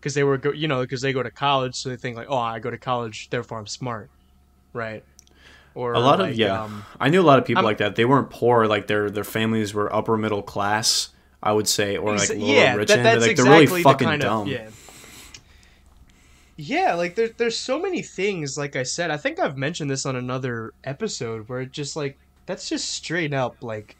[0.01, 2.27] because they were go you know because they go to college, so they think like
[2.29, 4.11] oh I go to college, therefore I'm smart,
[4.73, 5.05] right?
[5.75, 7.95] Or a lot of yeah um, i knew a lot of people I'm- like that
[7.95, 11.09] they weren't poor like their their families were upper middle class
[11.41, 13.81] i would say or like lower yeah, rich that- end that's like they're really the
[13.81, 14.69] fucking kind of- dumb yeah.
[16.55, 18.57] Yeah, like there, there's so many things.
[18.59, 22.17] Like I said, I think I've mentioned this on another episode where it just like
[22.45, 23.95] that's just straight up like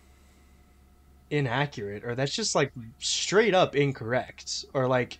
[1.31, 5.17] inaccurate, or that's just like straight up incorrect, or like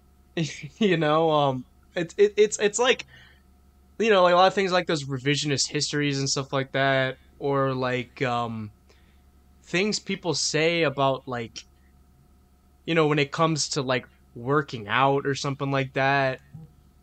[0.78, 1.64] you know, um,
[1.96, 3.06] it's it, it's it's like
[3.98, 7.18] you know, like a lot of things like those revisionist histories and stuff like that,
[7.38, 8.70] or like um
[9.68, 11.64] things people say about like
[12.86, 16.40] you know when it comes to like working out or something like that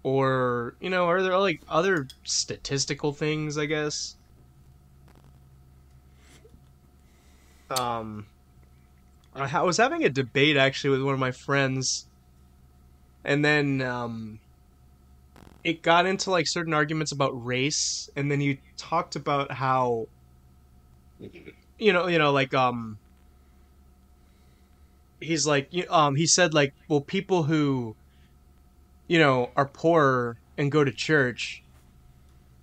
[0.01, 4.15] or you know are there like other statistical things i guess?
[7.69, 8.25] Um
[9.35, 12.07] i was having a debate actually with one of my friends
[13.23, 14.39] and then um
[15.65, 20.05] it got into like certain arguments about race and then he talked about how
[21.77, 22.99] you know you know like um
[25.19, 27.95] he's like you- um he said like well people who
[29.07, 31.63] you know are poor and go to church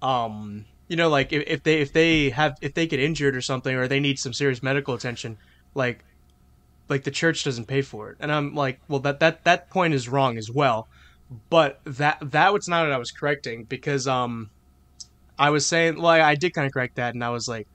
[0.01, 3.41] um you know like if, if they if they have if they get injured or
[3.41, 5.37] something or they need some serious medical attention
[5.75, 6.03] like
[6.89, 8.19] like the church doesn't pay for it.
[8.21, 10.89] And i'm like well that that that point is wrong as well
[11.51, 14.51] but that that was not what i was correcting because um
[15.39, 17.67] i was saying well i did kind of correct that and i was like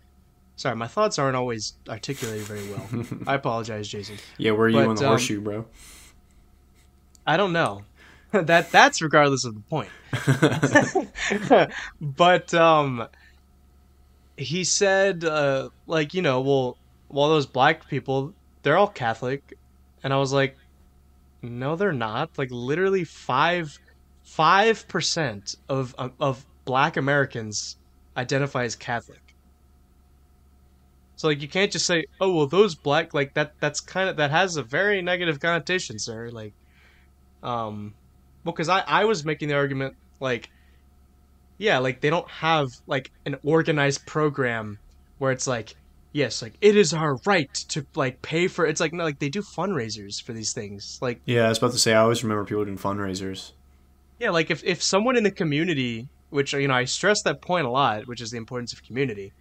[0.55, 4.75] sorry my thoughts aren't always articulated very well i apologize jason yeah where are you
[4.75, 5.65] but, on the um, horseshoe bro
[7.27, 7.83] I don't know.
[8.31, 9.89] that that's regardless of the point.
[12.01, 13.07] but um
[14.37, 16.77] he said uh like, you know, well,
[17.09, 19.57] well those black people, they're all Catholic.
[20.03, 20.57] And I was like,
[21.41, 22.37] no they're not.
[22.37, 23.79] Like literally 5
[24.23, 27.77] 5% of of black Americans
[28.17, 29.35] identify as Catholic.
[31.15, 34.17] So like you can't just say, "Oh, well those black like that that's kind of
[34.17, 36.55] that has a very negative connotation, sir." Like
[37.43, 37.95] um
[38.45, 40.49] well cuz I I was making the argument like
[41.57, 44.79] yeah, like they don't have like an organized program
[45.17, 45.75] where it's like
[46.11, 49.29] yes, like it is our right to like pay for it's like no like they
[49.29, 50.99] do fundraisers for these things.
[51.01, 53.51] Like yeah i was about to say i always remember people doing fundraisers
[54.19, 57.67] yeah, like if if someone in the community, which you know I stress that point
[57.67, 59.31] a lot, which is the importance of community,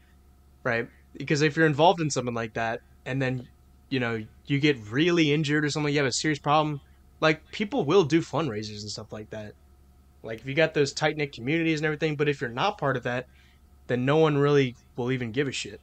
[0.65, 0.89] right?
[1.17, 3.49] Because if you're involved in something like that, and then
[3.89, 6.81] you know you get really injured or something, you have a serious problem,
[7.21, 9.55] like people will do fundraisers and stuff like that.
[10.23, 12.97] Like if you got those tight knit communities and everything, but if you're not part
[12.97, 13.29] of that,
[13.87, 15.81] then no one really will even give a shit.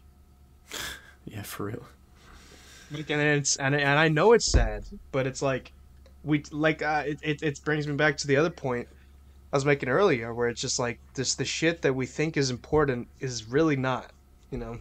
[1.26, 1.86] Yeah for real
[2.92, 5.72] Like, and it's and, and I know it's sad, but it's like
[6.24, 8.88] we like uh, it, it it brings me back to the other point
[9.52, 12.50] I was making earlier, where it's just like this the shit that we think is
[12.50, 14.12] important is really not,
[14.50, 14.80] you know.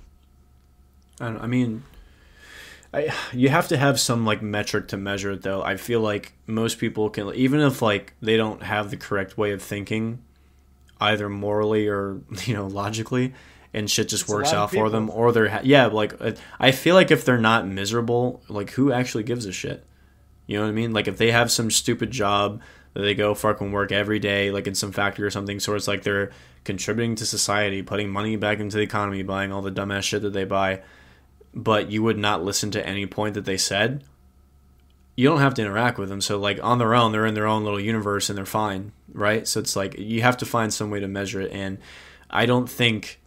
[1.21, 1.83] I, I mean,
[2.95, 5.63] I you have to have some like metric to measure it though.
[5.63, 9.53] I feel like most people can, even if like they don't have the correct way
[9.53, 10.23] of thinking,
[11.01, 13.35] either morally or you know logically,
[13.75, 16.73] and shit just It's works out for them, or they're ha- yeah, like uh, I
[16.73, 19.85] feel like if they're not miserable, like who actually gives a shit?
[20.47, 20.93] You know what I mean?
[20.93, 22.61] Like if they have some stupid job
[22.95, 25.89] that they go fucking work every day, like in some factory or something, so it's
[25.89, 26.31] like they're
[26.65, 30.33] contributing to society, putting money back into the economy, buying all the dumbass shit that
[30.33, 30.83] they buy,
[31.55, 34.05] but you would not listen to any point that they said.
[35.17, 37.47] You don't have to interact with them, so like on their own, they're in their
[37.47, 39.47] own little universe and they're fine, right?
[39.49, 41.79] So it's like you have to find some way to measure it, and
[42.31, 43.21] I don't think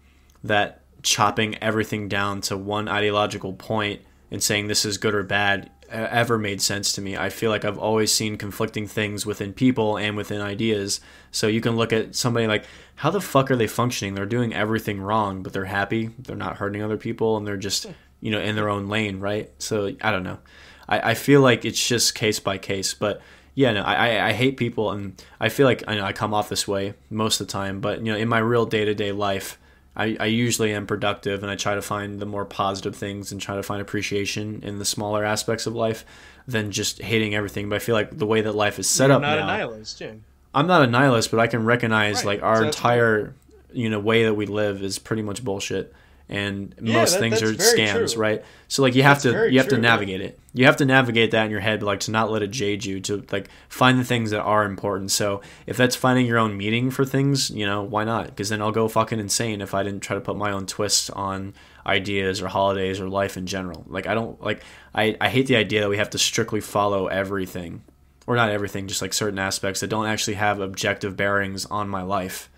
[0.47, 4.01] that chopping everything down to one ideological point
[4.31, 7.15] and saying this is good or bad ever made sense to me.
[7.15, 10.99] I feel like I've always seen conflicting things within people and within ideas.
[11.31, 12.65] So you can look at somebody like,
[12.95, 14.15] how the fuck are they functioning?
[14.15, 16.09] They're doing everything wrong, but they're happy.
[16.17, 17.85] They're not hurting other people, and they're just
[18.21, 19.51] you know in their own lane, right?
[19.59, 20.39] So I don't know.
[20.87, 23.21] I, I feel like it's just case by case, but
[23.53, 26.49] yeah, no, I, I hate people, and I feel like I know I come off
[26.49, 27.79] this way most of the time.
[27.79, 29.59] But you know, in my real day to day life,
[29.95, 33.39] I, I usually am productive, and I try to find the more positive things and
[33.39, 36.05] try to find appreciation in the smaller aspects of life
[36.47, 37.69] than just hating everything.
[37.69, 39.47] But I feel like the way that life is set You're up not now, a
[39.47, 40.11] nihilist, yeah.
[40.53, 43.33] I'm not a nihilist, but I can recognize Right, like our entire
[43.71, 45.93] you know way that we live is pretty much bullshit,
[46.27, 48.21] and Yeah, most that- things are scams, true.
[48.21, 48.43] right?
[48.67, 50.39] So like you have That's to you have to true, navigate it.
[50.53, 52.99] You have to navigate that in your head, like to not let it jade you.
[53.01, 55.11] To like find the things that are important.
[55.11, 58.27] So if that's finding your own meaning for things, you know why not?
[58.27, 61.11] Because then I'll go fucking insane if I didn't try to put my own twist
[61.11, 61.53] on
[61.85, 63.83] ideas or holidays or life in general.
[63.87, 64.63] Like I don't like
[64.95, 67.83] I I hate the idea that we have to strictly follow everything
[68.25, 72.01] or not everything, just like certain aspects that don't actually have objective bearings on my
[72.01, 72.49] life.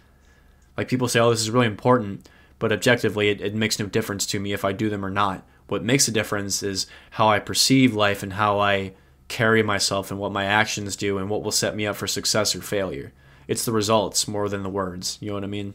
[0.77, 2.29] Like people say, oh, this is really important,
[2.59, 5.43] but objectively, it, it makes no difference to me if I do them or not.
[5.67, 8.93] What makes a difference is how I perceive life and how I
[9.27, 12.55] carry myself and what my actions do and what will set me up for success
[12.55, 13.11] or failure.
[13.47, 15.17] It's the results more than the words.
[15.21, 15.73] You know what I mean?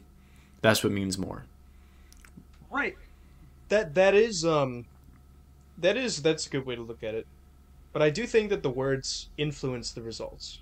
[0.60, 1.44] That's what means more.
[2.70, 2.96] Right.
[3.68, 4.86] That that is um
[5.78, 7.26] that is that's a good way to look at it.
[7.92, 10.60] But I do think that the words influence the results.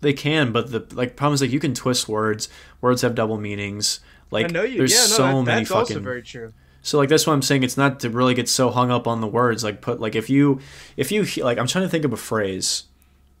[0.00, 2.48] They can, but the like problem is like you can twist words.
[2.80, 4.00] Words have double meanings.
[4.32, 4.78] Like I know you.
[4.78, 6.52] there's yeah, no, so that, many that's fucking also very true.
[6.80, 7.62] So like that's what I'm saying.
[7.62, 9.62] It's not to really get so hung up on the words.
[9.62, 10.60] Like put like if you
[10.96, 12.84] if you like I'm trying to think of a phrase.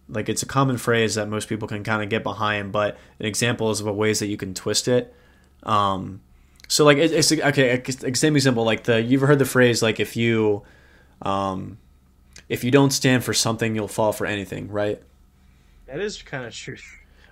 [0.08, 3.24] Like it's a common phrase that most people can kind of get behind, but an
[3.24, 5.14] example is of ways that you can twist it.
[5.62, 6.20] Um,
[6.68, 7.82] so like it, it's okay.
[8.12, 8.64] Same example.
[8.64, 10.64] Like the you've heard the phrase like if you,
[11.22, 11.78] um,
[12.48, 15.00] if you don't stand for something, you'll fall for anything, right?
[15.86, 16.76] That is kind of true.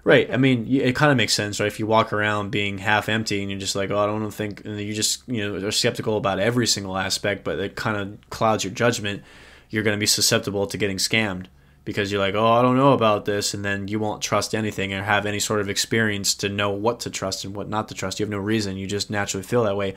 [0.02, 0.32] Right.
[0.32, 1.66] I mean, it kind of makes sense, right?
[1.66, 4.64] If you walk around being half empty and you're just like, oh, I don't think,
[4.64, 8.31] and you just, you know, are skeptical about every single aspect, but it kind of
[8.31, 9.22] clouds your judgment,
[9.68, 11.47] you're going to be susceptible to getting scammed
[11.85, 13.52] because you're like, oh, I don't know about this.
[13.52, 17.01] And then you won't trust anything or have any sort of experience to know what
[17.01, 18.20] to trust and what not to trust.
[18.20, 18.77] You have no reason.
[18.77, 19.94] You just naturally feel that way.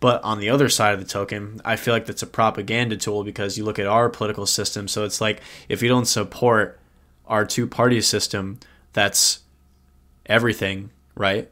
[0.00, 3.24] But on the other side of the token, I feel like that's a propaganda tool
[3.24, 4.86] because you look at our political system.
[4.86, 6.78] So it's like, if you don't support
[7.26, 8.58] our two party system,
[8.92, 9.40] that's
[10.28, 11.50] everything, right?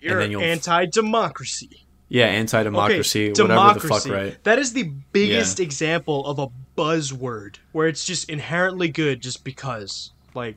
[0.00, 1.82] You're then you'll- anti-democracy.
[2.08, 4.44] Yeah, anti-democracy, okay, whatever the fuck, right?
[4.44, 6.46] That is the biggest example of a
[6.80, 10.12] buzzword where it's just inherently good just because.
[10.34, 10.56] Like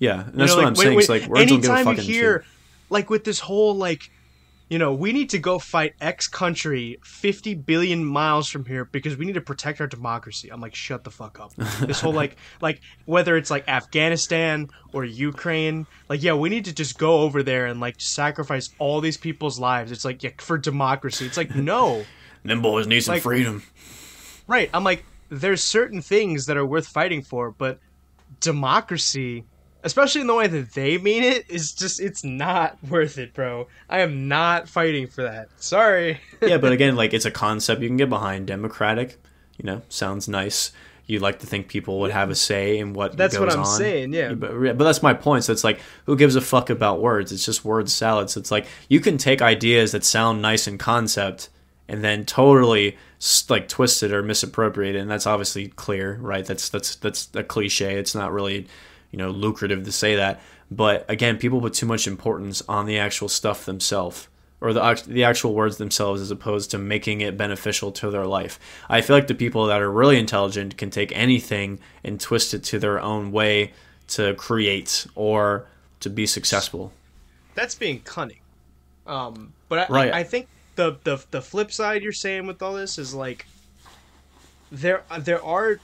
[0.00, 0.88] Yeah, and You that's know, what like, I'm when- saying.
[0.94, 2.48] when- it's like words don't give a anytime fucking you hear, shit.
[2.90, 4.10] like with this whole like,
[4.68, 9.16] you know, we need to go fight X country fifty billion miles from here because
[9.16, 10.50] we need to protect our democracy.
[10.50, 11.54] I'm like, shut the fuck up.
[11.54, 16.74] this whole like, like whether it's like Afghanistan or Ukraine, like yeah, we need to
[16.74, 19.90] just go over there and like sacrifice all these people's lives.
[19.90, 21.24] It's like yeah, for democracy.
[21.26, 22.04] It's like no.
[22.44, 23.62] Them boys need some like- freedom.
[24.46, 24.70] Right.
[24.72, 27.78] I'm like, there's certain things that are worth fighting for, but
[28.40, 29.44] democracy,
[29.82, 33.68] especially in the way that they mean it, is just it's not worth it, bro.
[33.88, 35.48] I am not fighting for that.
[35.56, 36.20] Sorry.
[36.42, 38.46] yeah, but again, like it's a concept you can get behind.
[38.46, 39.20] Democratic,
[39.56, 40.72] you know, sounds nice.
[41.06, 43.60] You like to think people would have a say in what That's goes what I'm
[43.60, 43.78] on.
[43.78, 44.34] saying, yeah.
[44.34, 45.44] But, but that's my point.
[45.44, 47.32] So it's like, who gives a fuck about words?
[47.32, 48.28] It's just word salad.
[48.28, 51.48] So it's like you can take ideas that sound nice in concept
[51.88, 52.98] and then totally
[53.48, 56.44] like twist it or misappropriate it, and that's obviously clear, right?
[56.44, 57.98] That's that's that's a cliche.
[57.98, 58.66] It's not really,
[59.10, 60.40] you know, lucrative to say that.
[60.70, 64.28] But again, people put too much importance on the actual stuff themselves
[64.60, 68.58] or the the actual words themselves as opposed to making it beneficial to their life.
[68.88, 72.64] I feel like the people that are really intelligent can take anything and twist it
[72.64, 73.72] to their own way
[74.08, 75.66] to create or
[76.00, 76.92] to be successful.
[77.54, 78.40] That's being cunning.
[79.06, 80.12] Um, but I, Right.
[80.12, 83.46] I, I think the, the the flip side you're saying with all this is like
[84.70, 85.78] there there are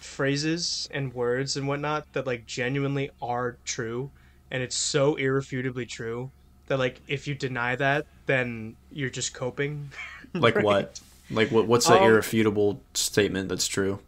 [0.00, 4.12] phrases and words and whatnot that like genuinely are true,
[4.50, 6.32] and it's so irrefutably true
[6.68, 9.92] that like if you deny that, then you're just coping.
[10.40, 10.66] Like Right.
[10.66, 11.00] what?
[11.30, 11.66] Like what?
[11.66, 14.00] What's the Um, irrefutable statement that's true?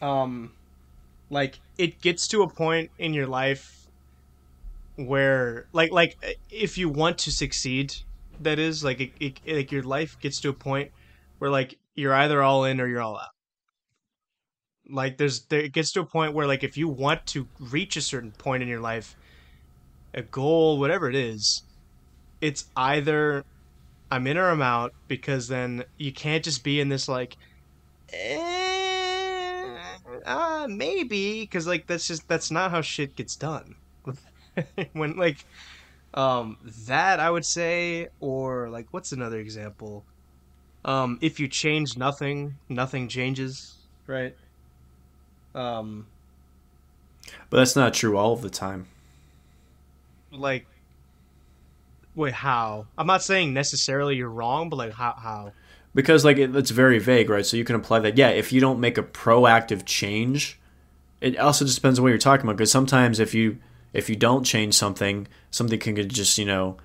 [0.00, 0.54] um
[1.30, 3.66] like it gets to a point in your life
[4.96, 6.14] where like like
[6.50, 7.92] if you want to succeed
[8.38, 10.90] that is like it, it, like your life gets to a point
[11.38, 13.28] where like you're either all in or you're all out.
[14.88, 17.96] Like there's there it gets to a point where like if you want to reach
[17.96, 19.14] a certain point in your life
[20.14, 21.62] a goal whatever it is
[22.40, 23.44] it's either
[24.10, 27.36] i'm in or i'm out because then you can't just be in this like
[28.12, 29.78] eh,
[30.26, 33.74] uh, maybe because like that's just that's not how shit gets done.
[34.92, 35.44] When like
[36.14, 36.56] um
[36.88, 40.06] that i would say or like what's another example
[40.84, 43.74] um if you change nothing nothing changes
[44.06, 44.34] right
[45.54, 46.06] um
[47.48, 48.86] But that's not true all of the time.
[50.32, 50.66] Like,
[52.14, 52.86] wait, how?
[52.96, 55.14] I'm not saying necessarily you're wrong, but like, how?
[55.18, 55.52] How?
[55.94, 57.44] Because like it, it's very vague, right?
[57.44, 58.16] So you can apply that.
[58.16, 60.58] Yeah, if you don't make a proactive change,
[61.20, 62.56] it also just depends on what you're talking about.
[62.56, 63.58] Because sometimes if you
[63.92, 66.76] if you don't change something, something can just you know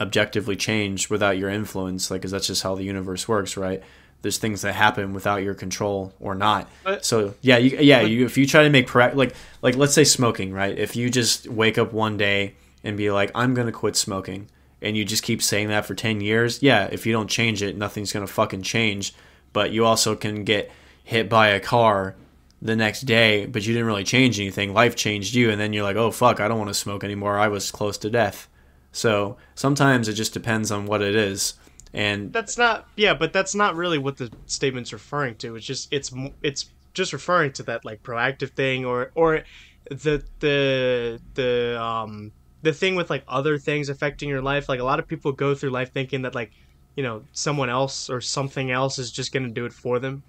[0.00, 2.10] objectively change without your influence.
[2.10, 3.82] Like, because that's just how the universe works, right?
[4.22, 6.68] There's things that happen without your control or not.
[6.82, 9.92] But- so yeah, you, yeah, you, if you try to make proact like like let's
[9.94, 10.76] say smoking, right?
[10.78, 14.48] If you just wake up one day and be like, I'm gonna quit smoking,
[14.80, 17.76] and you just keep saying that for ten years, yeah, if you don't change it,
[17.76, 19.14] nothing's gonna fucking change.
[19.52, 20.70] But you also can get
[21.04, 22.16] hit by a car
[22.62, 24.72] the next day, but you didn't really change anything.
[24.72, 27.38] Life changed you, and then you're like, oh fuck, I don't want to smoke anymore.
[27.38, 28.48] I was close to death.
[28.94, 31.54] So sometimes it just depends on what it is.
[31.92, 32.88] And That's not.
[32.96, 35.56] Yeah, but that's not really what the statement's referring to.
[35.56, 36.12] It's just it's
[36.42, 39.42] it's just referring to that like proactive thing or or
[39.90, 44.68] the the the um the thing with like other things affecting your life.
[44.68, 46.52] Like a lot of people go through life thinking that like
[46.96, 50.22] you know someone else or something else is just gonna do it for them,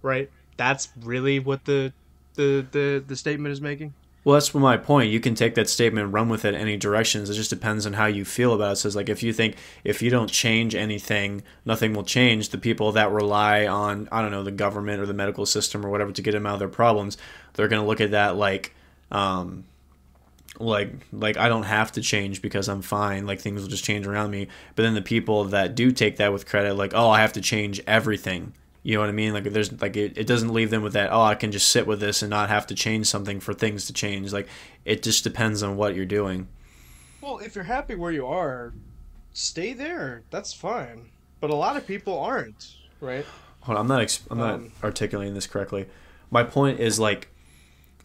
[0.00, 0.30] right?
[0.56, 1.92] That's really what the
[2.34, 3.94] the the the statement is making.
[4.24, 5.10] Well, that's my point.
[5.10, 7.28] You can take that statement and run with it any directions.
[7.28, 8.76] It just depends on how you feel about it.
[8.76, 12.50] So it's like if you think if you don't change anything, nothing will change.
[12.50, 15.90] The people that rely on I don't know the government or the medical system or
[15.90, 17.18] whatever to get them out of their problems,
[17.54, 18.74] they're going to look at that like,
[19.10, 19.64] um,
[20.60, 23.26] like like I don't have to change because I'm fine.
[23.26, 24.46] Like things will just change around me.
[24.76, 27.40] But then the people that do take that with credit, like oh I have to
[27.40, 28.54] change everything.
[28.82, 29.32] You know what I mean?
[29.32, 31.86] Like there's like it, it doesn't leave them with that, oh, I can just sit
[31.86, 34.32] with this and not have to change something for things to change.
[34.32, 34.48] Like
[34.84, 36.48] it just depends on what you're doing.
[37.20, 38.72] Well, if you're happy where you are,
[39.32, 40.22] stay there.
[40.30, 41.10] That's fine.
[41.40, 43.24] But a lot of people aren't, right?
[43.60, 45.86] Hold on, I'm not ex- I'm not Um, articulating this correctly.
[46.30, 47.28] My point is like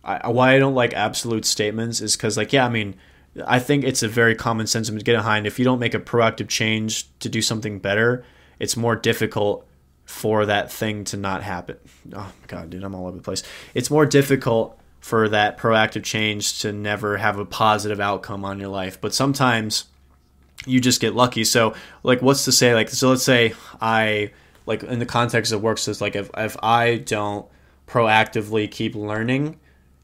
[0.03, 2.95] I, why I don't like absolute statements is cuz like yeah, I mean,
[3.47, 5.47] I think it's a very common sentiment to get behind.
[5.47, 8.23] If you don't make a proactive change to do something better,
[8.59, 9.65] it's more difficult
[10.07, 11.77] for that thing to not happen.
[12.15, 13.43] Oh god, dude, I'm all over the place.
[13.75, 18.69] It's more difficult for that proactive change to never have a positive outcome on your
[18.69, 18.99] life.
[18.99, 19.85] But sometimes
[20.65, 21.43] you just get lucky.
[21.43, 24.31] So like what's to say like so let's say I
[24.65, 27.45] like in the context of work so like if if I don't
[27.85, 29.59] proactively keep learning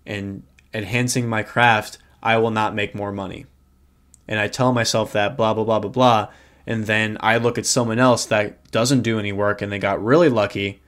[0.06, 0.44] and
[0.74, 3.46] enhancing my craft, I will not make more money.
[4.28, 6.28] And I tell myself that blah blah blah blah blah
[6.66, 10.04] and then I look at someone else that doesn't do any work and they got
[10.04, 10.82] really lucky,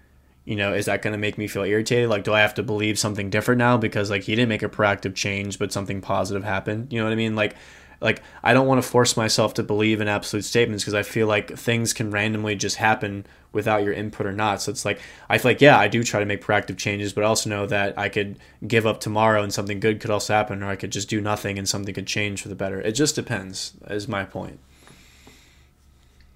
[0.45, 2.09] you know, is that going to make me feel irritated?
[2.09, 4.69] Like, do I have to believe something different now because like he didn't make a
[4.69, 6.93] proactive change, but something positive happened?
[6.93, 7.35] You know what I mean?
[7.35, 7.55] Like,
[8.01, 11.27] like I don't want to force myself to believe in absolute statements because I feel
[11.27, 14.61] like things can randomly just happen without your input or not.
[14.61, 14.99] So it's like
[15.29, 17.65] I feel like yeah, I do try to make proactive changes, but I also know
[17.65, 18.37] that I could
[18.67, 21.57] give up tomorrow and something good could also happen, or I could just do nothing
[21.57, 22.79] and something could change for the better.
[22.79, 23.73] It just depends.
[23.87, 24.59] Is my point.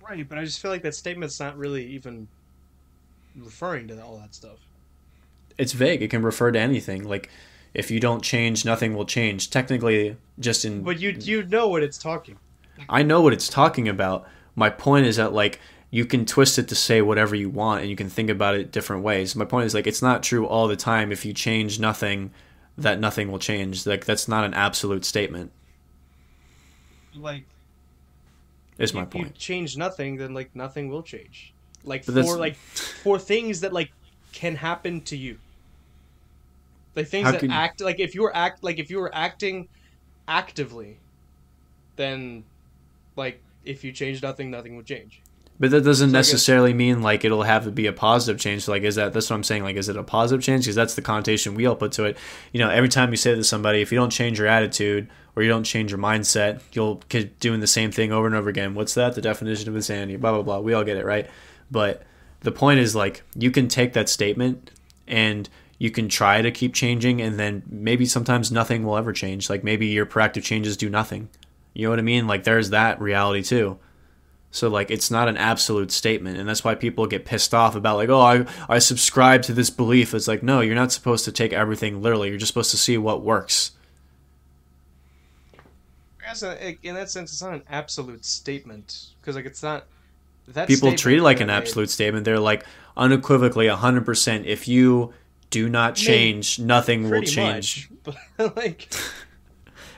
[0.09, 2.27] Right, but I just feel like that statement's not really even
[3.35, 4.57] referring to all that stuff.
[5.59, 6.01] it's vague.
[6.01, 7.03] It can refer to anything.
[7.03, 7.29] Like
[7.75, 9.51] if you don't change, nothing will change.
[9.51, 12.37] Technically, just in But you you know what it's talking.
[12.89, 14.27] I know what it's talking about.
[14.55, 15.59] My point is that like
[15.91, 18.71] you can twist it to say whatever you want and you can think about it
[18.71, 19.35] different ways.
[19.35, 22.31] My point is like it's not true all the time if you change nothing
[22.77, 23.85] that nothing will change.
[23.85, 25.51] Like that's not an absolute statement.
[27.15, 27.43] Like
[28.79, 29.35] Is my if you point.
[29.35, 31.53] change nothing, then like nothing will change.
[31.83, 33.91] Like But that's- for like for things that like
[34.31, 35.37] can happen to you.
[36.95, 39.13] Like things How that can- act like if you were act like if you were
[39.13, 39.67] acting
[40.27, 40.97] actively,
[41.95, 42.43] then
[43.15, 45.21] like if you change nothing, nothing will change.
[45.61, 48.39] But that doesn't So I guess- necessarily mean like it'll have to be a positive
[48.39, 48.67] change.
[48.67, 49.63] Like, is that that's what I'm saying?
[49.63, 50.63] Like, is it a positive change?
[50.65, 52.17] Because that's the connotation we all put to it.
[52.53, 55.43] You know, every time you say to somebody, if you don't change your attitude or
[55.43, 58.73] you don't change your mindset, you'll keep doing the same thing over and over again.
[58.75, 59.15] What's that?
[59.15, 60.15] The definition of insanity.
[60.15, 60.59] Blah blah blah.
[60.59, 61.29] We all get it, right?
[61.71, 62.03] But
[62.41, 64.71] the point is, like, you can take that statement
[65.07, 69.49] and you can try to keep changing, and then maybe sometimes nothing will ever change.
[69.49, 71.29] Like, maybe your proactive changes do nothing.
[71.73, 72.27] You know what I mean?
[72.27, 73.79] Like, there's that reality too.
[74.51, 77.97] So like it's not an absolute statement, and that's why people get pissed off about
[77.97, 80.13] like, oh, I I subscribe to this belief.
[80.13, 82.29] It's like no, you're not supposed to take everything literally.
[82.29, 83.71] You're just supposed to see what works.
[86.29, 89.85] As a, in that sense, it's not an absolute statement because like it's not.
[90.49, 92.25] That People treat it like an made- absolute statement.
[92.25, 92.65] They're like
[92.97, 94.45] unequivocally hundred percent.
[94.47, 95.13] If you
[95.51, 97.89] do not change, nothing will change.
[98.05, 98.91] much, but like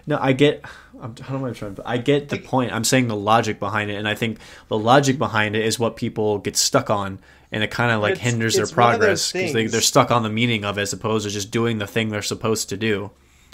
[0.08, 0.64] No, I get.
[1.02, 1.74] I'm, how am I trying?
[1.74, 2.72] But I get the Like- point.
[2.74, 5.96] I'm saying the logic behind it, and I think the logic behind it is what
[5.96, 7.20] people get stuck on,
[7.52, 10.66] and it kind of like hinders their progress because they, they're stuck on the meaning
[10.66, 13.12] of it as opposed to just doing the thing they're supposed to do,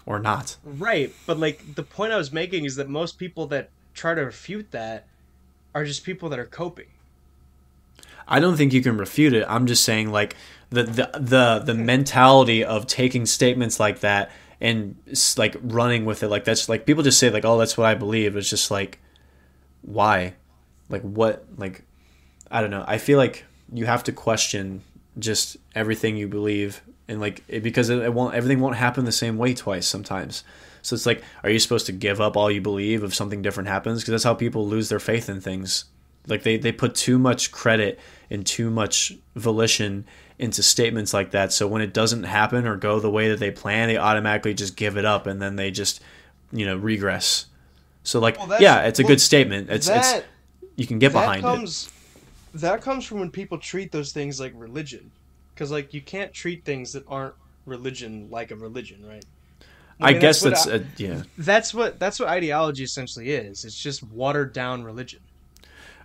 [0.08, 0.56] or not.
[0.64, 4.22] Right, but like the point I was making is that most people that try to
[4.22, 5.06] refute that
[5.76, 6.88] are just people that are coping.
[8.28, 9.46] I don't think you can refute it.
[9.48, 10.36] I'm just saying like
[10.70, 14.96] the the the, the mentality of taking statements like that and
[15.38, 17.94] like running with it like that's like people just say like oh that's what I
[17.94, 18.36] believe.
[18.36, 19.00] It's just like
[19.82, 20.34] why?
[20.90, 21.84] Like what like
[22.50, 22.86] I don't know.
[22.88, 23.44] I feel like
[23.74, 24.84] you have to question
[25.20, 29.12] just everything you believe and like it, because it, it won't everything won't happen the
[29.12, 30.44] same way twice sometimes.
[30.82, 33.70] So it's like are you supposed to give up all you believe if something different
[33.70, 35.86] happens because that's how people lose their faith in things.
[36.28, 40.06] Like they they put too much credit and too much volition
[40.40, 41.52] into statements like that.
[41.52, 44.76] So when it doesn't happen or go the way that they plan, they automatically just
[44.76, 46.02] give it up and then they just,
[46.52, 47.48] you know, regress.
[48.04, 49.70] So like, Well, yeah, it's a well, good statement.
[49.70, 50.26] It's that it's
[50.76, 51.90] you can get behind it.
[52.54, 55.12] that comes from when people treat those things like religion,
[55.58, 57.34] because like you can't treat things that aren't
[57.66, 59.26] religion like a religion, right?
[60.00, 61.24] I, mean, guess what that's I- a, yeah.
[61.40, 63.66] that's what that's what ideology essentially is.
[63.66, 65.20] It's just watered down religion.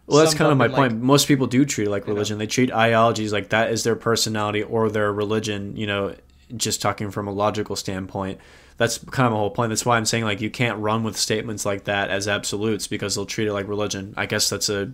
[0.06, 0.92] Well, that's summed kind of my in, point.
[0.94, 2.14] like- Most people do treat it like You know.
[2.14, 2.38] religion.
[2.38, 5.76] They treat ideologies like that is their personality or their religion.
[5.76, 6.14] You know,
[6.56, 8.40] just talking from a logical standpoint.
[8.78, 9.68] That's kind of my whole point.
[9.68, 13.14] That's why I'm saying like you can't run with statements like that as absolutes because
[13.14, 14.14] they'll treat it like religion.
[14.16, 14.90] I guess that's a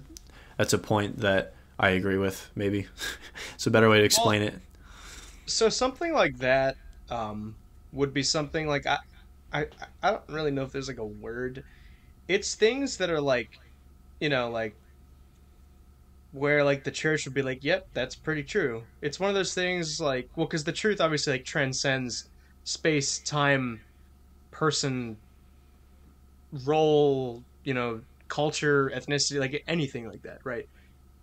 [0.56, 2.50] that's a point that I agree with.
[2.54, 2.86] Maybe
[3.54, 4.54] it's a better way to explain it.
[5.46, 6.76] So something like that
[7.08, 7.58] um,
[7.92, 8.98] would be something like I,
[9.52, 9.66] I
[10.02, 11.64] I don't really know if there's like a word.
[12.28, 13.50] It's things that are like,
[14.20, 14.78] you know, like
[16.30, 19.54] where like the church would be like, "Yep, that's pretty true." It's one of those
[19.54, 22.28] things like, well, because the truth obviously like transcends
[22.64, 23.84] space, time,
[24.52, 25.22] person,
[26.50, 30.66] role, you know, culture, ethnicity, like anything like that, right?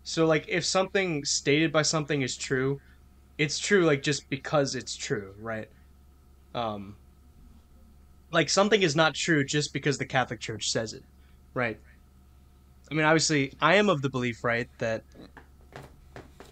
[0.05, 2.79] So like if something stated by something is true,
[3.37, 5.67] it's true like just because it's true, right?
[6.53, 6.97] Um
[8.31, 11.03] like something is not true just because the Catholic Church says it,
[11.53, 11.77] right?
[12.91, 15.03] I mean, obviously, I am of the belief, right, that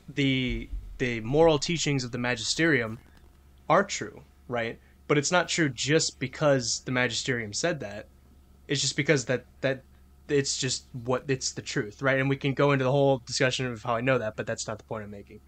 [0.07, 0.69] the
[0.99, 2.99] the moral teachings of the magisterium
[3.69, 4.79] are true, right?
[5.07, 8.07] But it's not true just because the magisterium said that.
[8.67, 9.81] It's just because that that
[10.27, 12.19] it's just what it's the truth, right?
[12.19, 14.67] And we can go into the whole discussion of how I know that, but that's
[14.67, 15.39] not the point I'm making.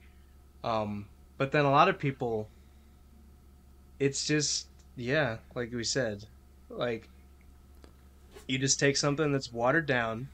[0.63, 1.07] Um,
[1.37, 2.49] but then a lot of people,
[3.99, 6.25] it's just yeah, like we said,
[6.69, 7.09] like
[8.47, 10.27] you just take something that's watered down,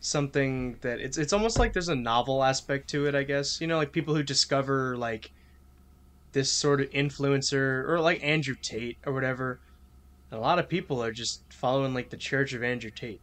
[0.00, 3.60] something that it's it's almost like there's a novel aspect to it, I guess.
[3.60, 5.30] You know, like people who discover like
[6.32, 9.60] this sort of influencer or like Andrew Tate or whatever.
[10.30, 13.20] And a lot of people are just following like the Church of Andrew Tate.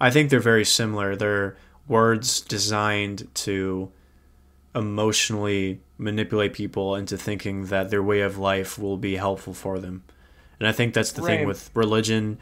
[0.00, 1.14] I think they're very similar.
[1.16, 1.56] They're
[1.86, 3.90] words designed to
[4.74, 10.02] emotionally manipulate people into thinking that their way of life will be helpful for them.
[10.58, 12.38] And I think that's the thing with religion,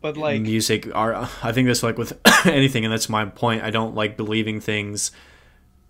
[0.00, 1.16] But like music, art.
[1.42, 3.62] I think that's like with anything, and that's my point.
[3.62, 5.10] I don't like believing things.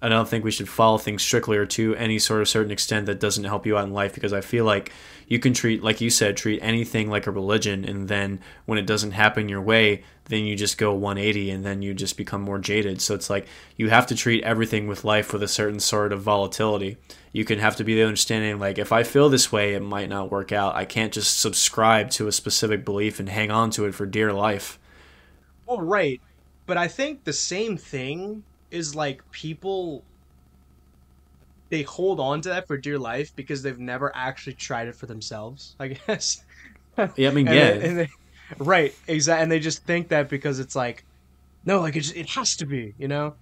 [0.02, 3.06] I don't think we should follow things strictly or to any sort of certain extent
[3.06, 4.90] that doesn't help you out in life because I feel like
[5.28, 8.86] you can treat, like you said, treat anything like a religion, and then when it
[8.86, 12.58] doesn't happen your way, then you just go 180 and then you just become more
[12.58, 13.00] jaded.
[13.00, 13.46] So it's like
[13.76, 16.96] you have to treat everything with life with a certain sort of volatility.
[17.32, 20.08] You can have to be the understanding, like, if I feel this way, it might
[20.08, 20.74] not work out.
[20.74, 24.32] I can't just subscribe to a specific belief and hang on to it for dear
[24.32, 24.80] life.
[25.64, 26.20] Well, right.
[26.66, 28.42] But I think the same thing
[28.72, 30.02] is like people
[31.68, 35.06] they hold on to that for dear life because they've never actually tried it for
[35.06, 36.44] themselves, I guess.
[37.16, 37.52] Yeah, I mean, yeah.
[37.70, 38.10] and they-
[38.58, 39.42] right, exactly.
[39.42, 41.04] And they just think that because it's like,
[41.64, 43.34] no, like it, just, it has to be, you know,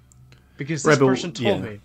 [0.57, 1.71] because this Right, but- person told yeah.
[1.71, 1.81] me.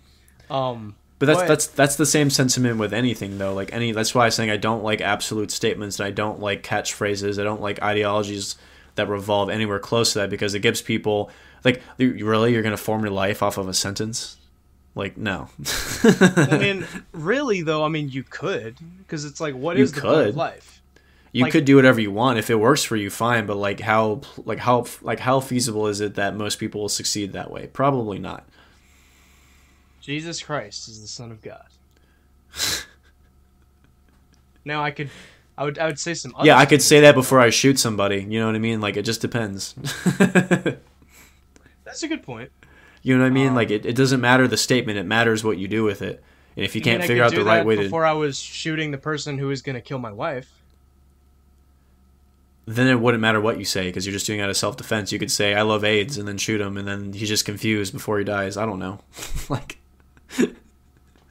[0.48, 3.52] Um, But that's But- that's that's the same sentiment with anything though.
[3.54, 6.62] Like any that's why I'm saying I don't like absolute statements and I don't like
[6.62, 7.40] catchphrases.
[7.40, 8.54] I don't like ideologies
[8.94, 11.30] that revolve anywhere close to that because it gives people
[11.64, 14.36] like really you're gonna form your life off of a sentence.
[14.94, 15.48] Like no.
[16.04, 20.00] I mean, really though, I mean, you could because it's like, what You is the
[20.00, 20.72] point of life?
[21.32, 23.44] you like- could do whatever you want if it works for you, fine.
[23.46, 27.34] But like how like how like how feasible is it that most people will succeed
[27.34, 27.66] that way?
[27.66, 28.46] Probably not.
[30.00, 31.66] Jesus Christ is the Son of God.
[34.64, 35.10] now I could,
[35.58, 36.34] I would, I would say some.
[36.36, 38.22] Other yeah, I could say that before I shoot somebody.
[38.22, 38.80] You know what I mean?
[38.80, 39.74] Like it just depends.
[41.96, 42.52] That's a good point.
[43.00, 43.48] You know what I mean?
[43.48, 46.22] Um, like it, it doesn't matter the statement; it matters what you do with it.
[46.56, 48.90] And if you, can't I figure out the right way to, before I was shooting
[48.90, 50.62] the person who was going to kill my wife.
[52.66, 54.76] then it wouldn't matter what you say because you're just doing it out of self
[54.76, 55.10] defense.
[55.10, 57.94] You could say "I love AIDS" and then shoot him, and then he's just confused
[57.94, 58.58] before he dies.
[58.58, 59.00] I don't know.
[59.48, 59.78] like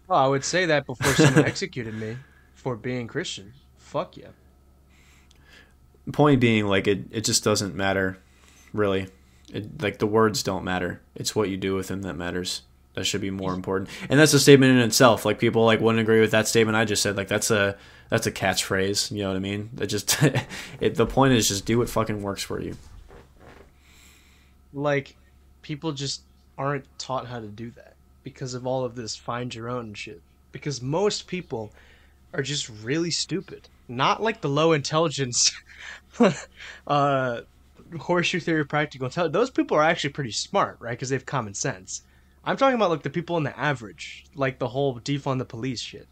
[0.08, 2.18] Well, I would say that before someone executed me
[2.56, 3.54] for being Christian.
[3.78, 4.30] fuck yeah.
[6.12, 8.18] Point being, like it, it just doesn't matter,
[8.74, 9.08] really.
[9.54, 11.02] It, like the words don't matter.
[11.16, 12.62] It's what you do with them that matters.
[12.96, 13.90] That should be more important.
[14.10, 15.26] And that's a statement in itself.
[15.26, 17.18] Like people like wouldn't agree with that statement I just said.
[17.18, 17.78] Like that's a
[18.10, 19.12] that's a catchphrase.
[19.12, 19.70] You know what I mean?
[19.74, 20.18] That just
[20.80, 22.78] it, the point is just do what fucking works for you.
[24.74, 25.16] Like
[25.62, 26.22] people just
[26.58, 30.22] aren't taught how to do that because of all of this find your own shit.
[30.54, 31.72] Because most people
[32.34, 33.68] are just really stupid.
[33.90, 35.52] Not like the low intelligence
[36.88, 37.42] uh
[38.00, 39.34] horseshoe theory practical intelligence.
[39.34, 40.92] Those people are actually pretty smart, right?
[40.92, 42.02] Because they have common sense.
[42.44, 45.82] I'm talking about like the people in the average, like the whole defund the police
[45.82, 46.08] shit.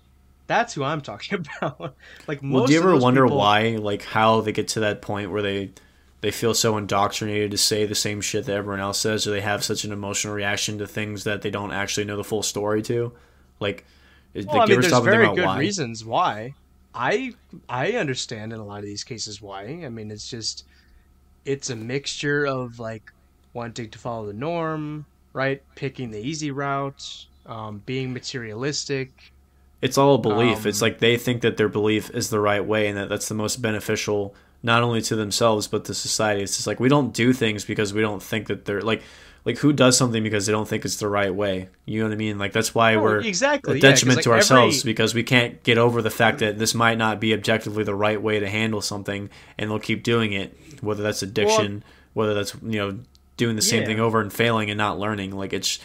[0.48, 1.95] That's who I'm talking about.
[2.28, 5.02] like, most well, do you ever wonder people- why, like, how they get to that
[5.02, 5.72] point where they
[6.22, 9.41] they feel so indoctrinated to say the same shit that everyone else says, or they
[9.41, 12.82] have such an emotional reaction to things that they don't actually know the full story
[12.84, 13.12] to?
[13.60, 13.86] Like,
[14.34, 15.60] Well, like, I mean, there's stop and think very about good why?
[15.60, 16.54] reasons why.
[16.95, 17.34] I
[17.68, 19.64] I understand in a lot of these cases why.
[19.84, 20.64] I mean, it's just
[21.45, 23.11] it's a mixture of like
[23.53, 25.61] wanting to follow the norm, right?
[25.76, 29.34] Picking the easy route, um, being materialistic.
[29.82, 30.60] It's all a belief.
[30.60, 33.28] Um, it's like they think that their belief is the right way and that that's
[33.28, 36.41] the most beneficial, not only to themselves but to society.
[36.41, 39.03] It's just like we don't do things because we don't think that they're like,
[39.45, 41.70] like who does something because they don't think it's the right way.
[41.86, 42.38] You know what I mean?
[42.40, 45.24] Like that's why Oh, we're exactly a yeah, detriment like, to ourselves every- because we
[45.24, 48.48] can't get over the fact that this might not be objectively the right way to
[48.49, 51.84] handle something, and they'll keep doing it, whether that's addiction,
[52.14, 52.99] whether that's you know
[53.38, 53.88] doing the same Yeah.
[53.88, 55.32] thing over and failing and not learning.
[55.36, 55.80] Like it's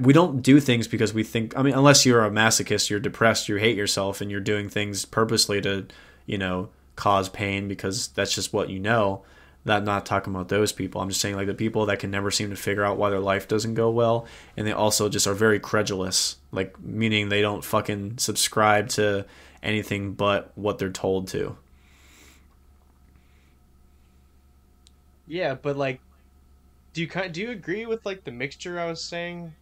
[0.00, 1.56] we don't do things because we think.
[1.58, 5.04] I mean, unless you're a masochist, you're depressed, you hate yourself, and you're doing things
[5.04, 5.86] purposely to
[6.24, 9.22] you know cause pain because that's just what you know.
[9.66, 11.00] That not talking about those people.
[11.00, 13.20] I'm just saying like the people that can never seem to figure out why their
[13.20, 14.26] life doesn't go well,
[14.56, 16.36] and they also just are very credulous.
[16.52, 19.24] Like meaning they don't fucking subscribe to
[19.62, 21.56] anything but what they're told to.
[25.26, 26.00] Yeah, but like,
[26.92, 29.54] do you kind do you agree with like the mixture I was saying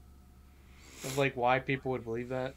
[1.05, 2.55] of like why people would believe that?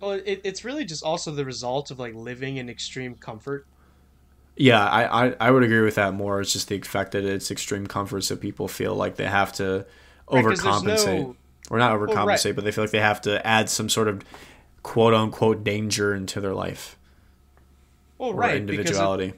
[0.00, 3.66] Well, it, it's really just also the result of like living in extreme comfort.
[4.56, 6.40] Yeah, I, I, I would agree with that more.
[6.40, 9.86] It's just the fact that it's extreme comfort, so people feel like they have to
[10.30, 11.36] Right, overcompensate, no-
[11.70, 12.54] or not overcompensate, right.
[12.54, 14.22] but they feel like they have to add some sort of
[14.82, 16.98] quote unquote danger into their life
[18.18, 19.34] Well, right, because it, individuality.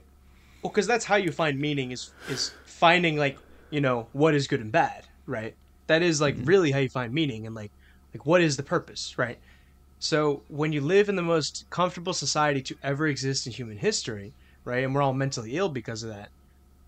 [0.62, 3.38] well, because that's how you find meaning is is finding like
[3.70, 5.56] you know what is good and bad, right?
[5.88, 6.44] That is like Mm-hmm.
[6.44, 7.72] really how you find meaning and like
[8.14, 9.40] like what is the purpose, right?
[10.00, 14.34] So when you live in the most comfortable society to ever exist in human history,
[14.64, 16.30] right, and we're all mentally ill because of that,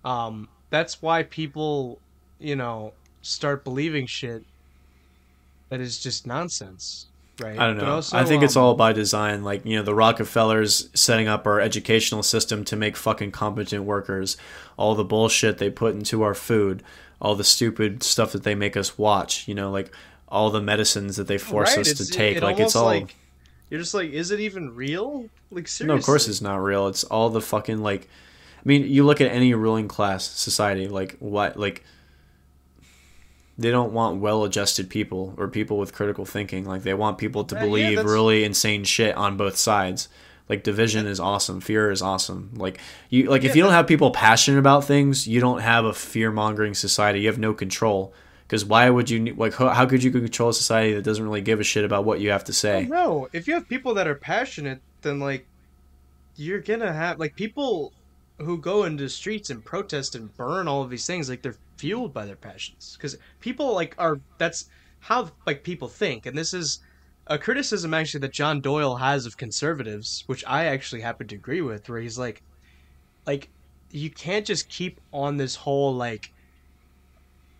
[0.09, 1.99] um, that's why people,
[2.39, 2.93] you know,
[3.23, 4.45] start believing shit
[5.69, 7.07] that is just nonsense,
[7.41, 7.59] right?
[7.59, 7.95] I don't know.
[7.95, 9.43] also, I think it's um, all by design.
[9.43, 14.37] Like, you know, the Rockefellers setting up our educational system to make fucking competent workers,
[14.77, 16.83] all the bullshit they put into our food,
[17.21, 19.93] all the stupid stuff that they make us watch, you know, like
[20.29, 22.37] all the medicines that they force right, us to take.
[22.37, 22.87] it like, it's all.
[22.87, 23.17] like
[23.71, 25.29] you're just like, is it even real?
[25.51, 25.87] Like seriously?
[25.87, 26.87] No, of course it's not real.
[26.89, 28.09] It's all the fucking like.
[28.59, 31.85] I mean, you look at any ruling class society, like what, like
[33.59, 36.65] they don't want well-adjusted people or people with critical thinking.
[36.65, 40.09] Like they want people to Uh, yeah, believe that's- really insane shit on both sides.
[40.49, 42.51] Like division is awesome, fear is awesome.
[42.55, 42.79] Like
[43.11, 46.75] you, like if you don't have people passionate about things, you don't have a fear-mongering
[46.75, 47.21] society.
[47.23, 48.13] You have no control.
[48.47, 51.41] Because why would you like how, how could you control a society that doesn't really
[51.41, 52.85] give a shit about what you have to say?
[52.85, 55.47] No, if you have people that are passionate, then like
[56.37, 57.93] you're gonna have like people
[58.39, 62.13] who go into streets and protest and burn all of these things like they're fueled
[62.13, 64.69] by their passions because people like are that's
[65.01, 66.81] how like people think and this is
[67.29, 71.63] a criticism actually that John Doyle has of conservatives which I actually happen to agree
[71.63, 72.43] with where he's like
[73.27, 73.49] like
[73.91, 76.33] you can't just keep on this whole like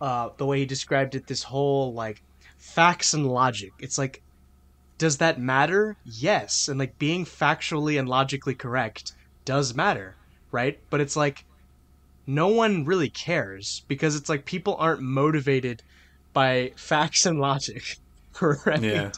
[0.01, 2.21] uh the way he described it this whole like
[2.57, 4.21] facts and logic it's like
[4.97, 5.95] does that matter?
[6.05, 6.67] Yes.
[6.67, 9.13] And like being factually and logically correct
[9.45, 10.15] does matter,
[10.51, 10.79] right?
[10.89, 11.45] But it's like
[12.25, 15.83] no one really cares because it's like people aren't motivated
[16.33, 17.97] by facts and logic,
[18.41, 18.81] right?
[18.81, 19.11] Yeah.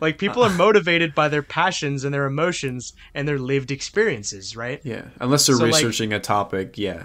[0.00, 4.80] Like people are motivated by their passions and their emotions and their lived experiences, right?
[4.84, 7.04] Yeah, unless they're So, like- researching a topic, yeah.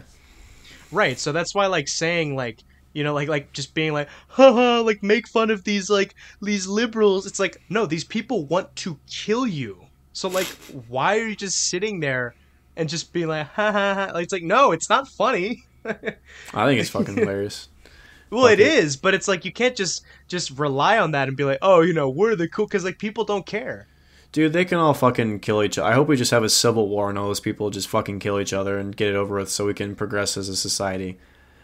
[0.92, 1.18] Right.
[1.20, 2.60] So that's why like saying like
[2.94, 6.68] you know like like just being like haha like make fun of these like these
[6.68, 9.86] liberals it's like no these people want to kill you.
[10.14, 10.48] So like
[10.88, 12.36] why are you just sitting there
[12.76, 15.64] and just being like ha ha ha like it's like no it's not funny.
[15.86, 17.70] I think it's fucking hilarious.
[18.32, 18.68] well it it.
[18.68, 21.82] is but it's like you can't just just rely on that and be like oh
[21.82, 23.88] you know we're the cool cuz like people don't care.
[24.32, 25.90] Dude, they can all fucking kill each other.
[25.90, 28.40] I hope we just have a civil war and all those people just fucking kill
[28.40, 31.18] each other and get it over with so we can progress as a society.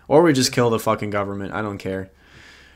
[0.08, 1.54] Or we just kill the fucking government.
[1.54, 2.10] I don't care.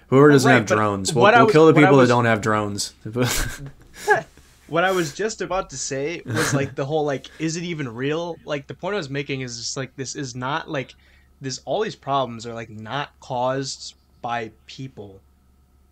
[0.07, 1.13] Whoever doesn't right, have drones.
[1.13, 2.93] We'll, we'll was- kill the people was- that don't have drones.
[4.67, 7.93] what I was just about to say was like the whole like, is it even
[7.93, 8.37] real?
[8.45, 10.95] Like the point I was making is just like this is not like
[11.41, 11.61] this.
[11.65, 15.19] All these problems are like not caused by people.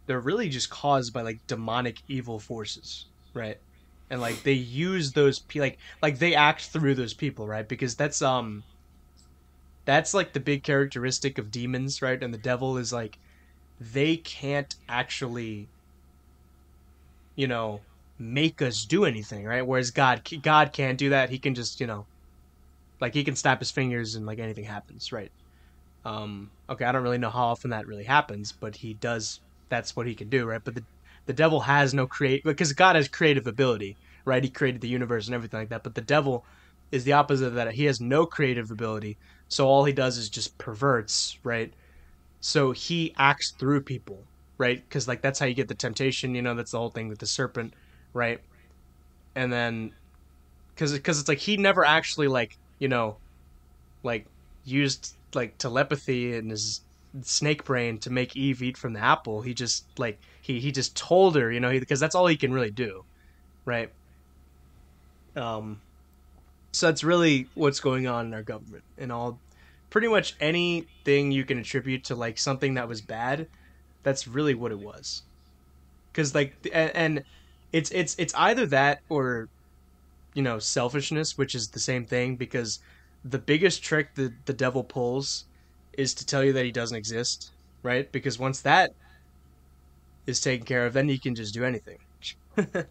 [0.06, 3.58] They're really just caused by like demonic evil forces, right?
[4.10, 7.68] And like they use those pe- like like they act through those people, right?
[7.68, 8.64] Because that's um
[9.88, 12.24] that's like the big characteristic of demons, right?
[12.24, 13.20] And the devil is like
[13.80, 15.72] they can't actually
[17.36, 17.88] you know
[18.20, 19.66] make us do anything, right?
[19.68, 21.30] Whereas God, God can't do that.
[21.32, 22.08] He can just, you know,
[23.02, 25.32] like he can snap his fingers and like anything happens, right?
[26.06, 29.42] Um, okay, I don't really know how often that really happens, but he does.
[29.70, 30.62] That's what he can do, right?
[30.64, 30.86] But the
[31.28, 34.44] the devil has no create because God has creative ability, right?
[34.44, 35.84] He created the universe and everything like that.
[35.84, 36.46] But the devil
[36.92, 37.74] is the opposite of that.
[37.74, 39.18] He has no creative ability,
[39.50, 41.74] so all he does is just perverts, right?
[42.42, 44.84] So he acts through people, right?
[44.88, 46.36] Because like that's how you get the temptation.
[46.36, 47.76] You know, that's the whole thing with the serpent,
[48.14, 48.40] right?
[49.36, 49.96] And then,
[50.76, 53.22] because because it's like he never actually like you know,
[54.04, 54.28] like
[54.64, 56.82] used like telepathy and his
[57.24, 59.42] snake brain to make Eve eat from the apple.
[59.42, 62.54] He just like he he just told her, you know, because that's all he can
[62.54, 63.06] really do,
[63.66, 63.94] right?
[65.36, 65.82] Um,
[66.78, 69.40] so that's really what's going on in our government and all.
[69.90, 73.48] Pretty much anything you can attribute to like something that was bad,
[74.04, 75.24] that's really what it was.
[76.12, 77.24] Because like and, and
[77.72, 79.50] it's it's it's either that or
[80.34, 82.36] you know selfishness, which is the same thing.
[82.36, 82.80] Because
[83.24, 85.46] the biggest trick that the devil pulls
[85.94, 87.52] is to tell you that he doesn't exist,
[87.82, 88.12] right?
[88.12, 88.92] Because once that
[90.28, 92.00] is taken care of, then he can just do anything.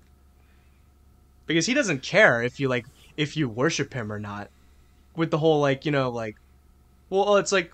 [1.47, 2.87] because he doesn't care if you like
[3.17, 4.51] if you worship him or not.
[5.15, 6.37] With the whole like you know like,
[7.09, 7.73] well it's like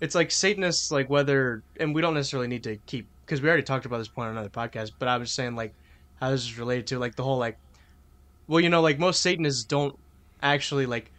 [0.00, 3.62] it's like Satanists like whether and we don't necessarily need to keep because we already
[3.62, 4.92] talked about this point on another podcast.
[4.98, 5.72] But I was saying like
[6.20, 7.56] how this is related to like the whole like,
[8.46, 9.98] well you know like most Satanists don't
[10.42, 11.10] actually like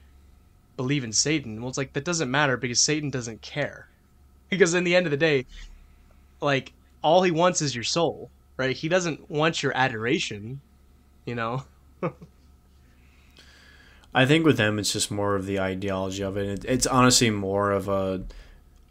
[0.78, 1.60] believe in Satan.
[1.60, 3.88] Well, it's like that doesn't matter because Satan doesn't care.
[4.50, 5.46] Because in the end of the day,
[6.42, 8.76] like all he wants is your soul, right?
[8.76, 10.60] He doesn't want your adoration,
[11.26, 11.64] you know.
[14.14, 16.48] I think with them, it's just more of the ideology of it.
[16.48, 16.66] it.
[16.66, 18.24] It's honestly more of a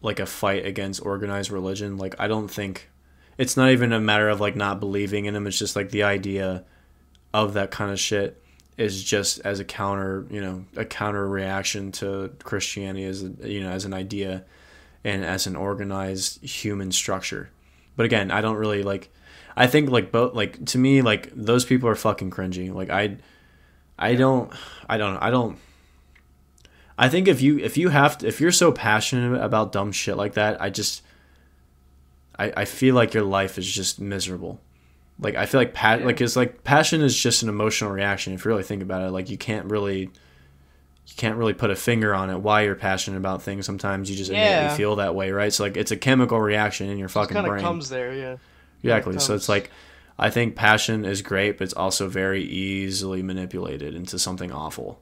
[0.02, 1.98] like a fight against organized religion.
[1.98, 2.88] Like I don't think
[3.36, 5.46] it's not even a matter of like not believing in them.
[5.46, 6.64] It's just like the idea
[7.34, 8.42] of that kind of shit
[8.78, 13.60] is just as a counter, you know, a counter reaction to Christianity as a, you
[13.60, 14.44] know as an idea
[15.04, 17.50] and as an organized human structure.
[17.96, 19.12] But again, I don't really like.
[19.56, 22.72] I think like both like to me like those people are fucking cringy.
[22.72, 23.18] Like I,
[24.00, 24.50] I don't,
[24.88, 25.58] I don't, I don't.
[26.98, 30.16] I think if you if you have to, if you're so passionate about dumb shit
[30.16, 31.02] like that, I just,
[32.38, 34.60] I I feel like your life is just miserable.
[35.18, 36.06] Like I feel like pa- Yeah.
[36.06, 38.32] like it's like passion is just an emotional reaction.
[38.32, 41.76] If you really think about it, like you can't really, you can't really put a
[41.76, 43.66] finger on it why you're passionate about things.
[43.66, 44.60] Sometimes you just Yeah.
[44.60, 45.52] innately feel that way, right?
[45.52, 47.62] So like it's a chemical reaction in your fucking kind of brain.
[47.62, 48.36] comes there, yeah.
[48.82, 49.18] Exactly.
[49.18, 49.70] So it's like
[50.22, 55.00] I think passion is great, but it's also very easily manipulated into something awful.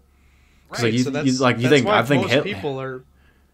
[0.70, 2.80] 'Cause, like, you- so you- that's- like, you think- why I think most Hit- people
[2.80, 3.02] are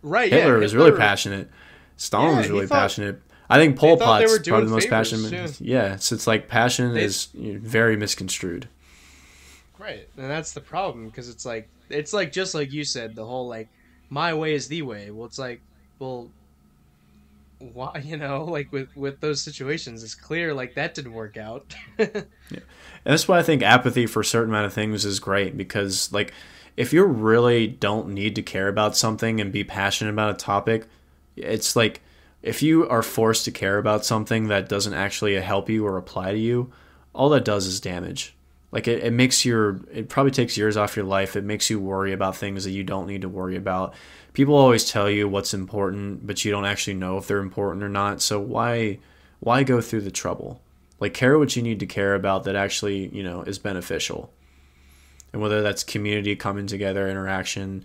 [0.02, 0.30] right.
[0.30, 1.48] Hitler yeah, was really Hitler- passionate.
[1.96, 3.22] Stalin Yeah, was really thought- passionate.
[3.48, 5.60] I think Pol Pot's probably the most passionate.
[5.60, 8.68] Yeah, so it's like passion They- is you know, very misconstrued.
[9.78, 13.24] Right, and that's the problem because it's like it's like just like you said, the
[13.24, 13.68] whole like
[14.10, 15.10] my way is the way.
[15.10, 15.60] Well, it's like
[15.98, 16.28] well,
[17.72, 21.74] why you know like with with those situations, it's clear like that didn't work out.
[21.98, 22.08] yeah.
[23.06, 26.10] And that's why I think apathy for a certain amount of things is great because
[26.10, 26.32] like
[26.74, 30.86] if you really don't need to care about something and be passionate about a topic,
[31.36, 32.00] it's like
[32.42, 36.32] if you are forced to care about something that doesn't actually help you or apply
[36.32, 36.72] to you,
[37.12, 38.34] all that does is damage.
[38.72, 41.36] Like it, it makes your it probably takes years off your life.
[41.36, 43.94] It makes you worry about things that you don't need to worry about.
[44.34, 47.88] People always tell you what's important, but you don't actually know if they're important or
[47.88, 48.20] not.
[48.20, 48.98] So why
[49.40, 50.60] why go through the trouble?
[51.00, 54.32] Like care what you need to care about that actually, you know, is beneficial.
[55.32, 57.84] And whether that's community coming together, interaction,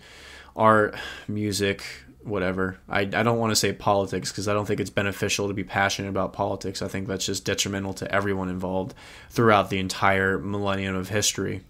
[0.56, 0.94] art,
[1.28, 1.84] music,
[2.22, 2.78] whatever.
[2.88, 5.64] I, I don't want to say politics because I don't think it's beneficial to be
[5.64, 6.82] passionate about politics.
[6.82, 8.94] I think that's just detrimental to everyone involved
[9.30, 11.62] throughout the entire millennium of history.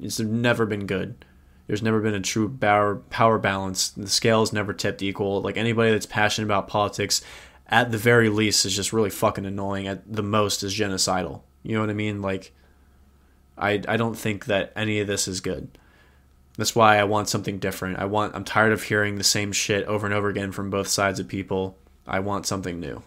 [0.00, 1.24] It's never been good.
[1.66, 3.88] There's never been a true power power balance.
[3.88, 5.42] The scale's never tipped equal.
[5.42, 7.22] Like anybody that's passionate about politics,
[7.66, 9.88] at the very least, is just really fucking annoying.
[9.88, 11.42] At the most, is genocidal.
[11.62, 12.22] You know what I mean?
[12.22, 12.52] Like,
[13.58, 15.68] I I don't think that any of this is good.
[16.56, 17.98] That's why I want something different.
[17.98, 20.88] I want I'm tired of hearing the same shit over and over again from both
[20.88, 21.76] sides of people.
[22.06, 23.02] I want something new.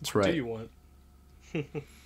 [0.00, 0.26] That's right.
[0.26, 1.84] What do you want?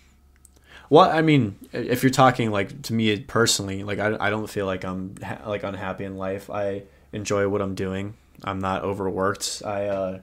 [0.95, 4.65] Well, I mean, if you're talking like to me personally, like I, I don't feel
[4.65, 6.49] like I'm ha- like unhappy in life.
[6.49, 8.15] I enjoy what I'm doing.
[8.45, 9.63] I'm not overworked.
[9.67, 10.21] I uh,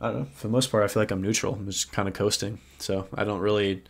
[0.00, 0.26] I don't know.
[0.32, 1.54] For the most part, I feel like I'm neutral.
[1.54, 2.60] I'm just kind of coasting.
[2.78, 3.82] So I don't really.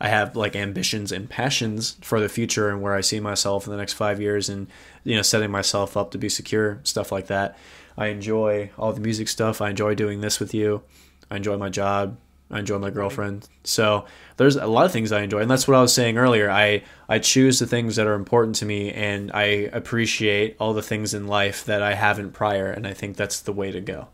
[0.00, 3.72] I have like ambitions and passions for the future and where I see myself in
[3.72, 4.68] the next five years, and
[5.04, 7.58] you know, setting myself up to be secure, stuff like that.
[7.98, 9.60] I enjoy all the music stuff.
[9.60, 10.82] I enjoy doing this with you.
[11.30, 12.16] I enjoy my job.
[12.52, 13.48] I enjoy my girlfriend.
[13.64, 14.04] So
[14.36, 16.50] there's a lot of things I enjoy, and that's what I was saying earlier.
[16.50, 20.82] I I choose the things that are important to me, and I appreciate all the
[20.82, 24.08] things in life that I haven't prior, and I think that's the way to go.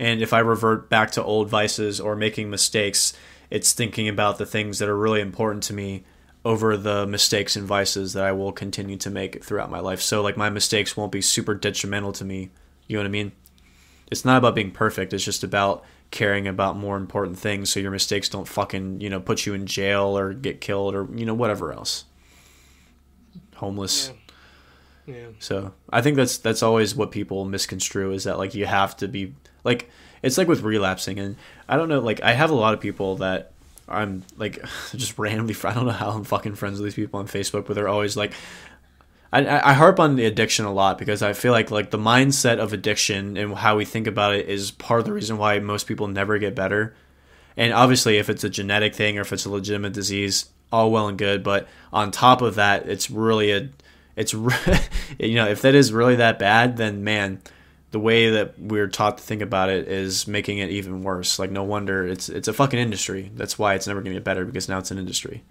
[0.00, 3.12] And if I revert back to old vices or making mistakes,
[3.50, 6.04] it's thinking about the things that are really important to me
[6.42, 10.00] over the mistakes and vices that I will continue to make throughout my life.
[10.00, 12.50] So like my mistakes won't be super detrimental to me.
[12.86, 13.32] You know what I mean?
[14.10, 15.12] It's not about being perfect.
[15.12, 19.20] It's just about caring about more important things so your mistakes don't fucking, you know,
[19.20, 22.04] put you in jail or get killed or, you know, whatever else.
[23.56, 24.12] Homeless.
[25.06, 25.14] Yeah.
[25.14, 25.26] yeah.
[25.38, 29.08] So I think that's that's always what people misconstrue is that like you have to
[29.08, 29.34] be
[29.64, 29.88] like
[30.22, 31.36] it's like with relapsing and
[31.68, 33.52] I don't know like I have a lot of people that
[33.88, 34.58] I'm like
[34.92, 37.74] just randomly I don't know how I'm fucking friends with these people on Facebook but
[37.74, 38.32] they're always like
[39.32, 42.58] I, I harp on the addiction a lot because I feel like like the mindset
[42.58, 45.86] of addiction and how we think about it is part of the reason why most
[45.86, 46.94] people never get better.
[47.56, 51.08] And obviously, if it's a genetic thing or if it's a legitimate disease, all well
[51.08, 51.42] and good.
[51.42, 53.68] But on top of that, it's really a
[54.16, 54.32] it's
[55.18, 57.40] you know if that is really that bad, then man,
[57.92, 61.38] the way that we're taught to think about it is making it even worse.
[61.38, 63.30] Like no wonder it's it's a fucking industry.
[63.36, 65.44] That's why it's never to get better because now it's an industry.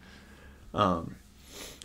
[0.74, 1.16] Um,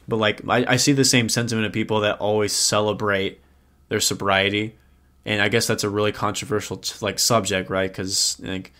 [0.08, 3.40] but like I, I see the same sentiment of people that always celebrate
[3.88, 4.76] their sobriety
[5.24, 7.90] and i guess that's a really controversial like subject right?
[7.90, 8.72] Because like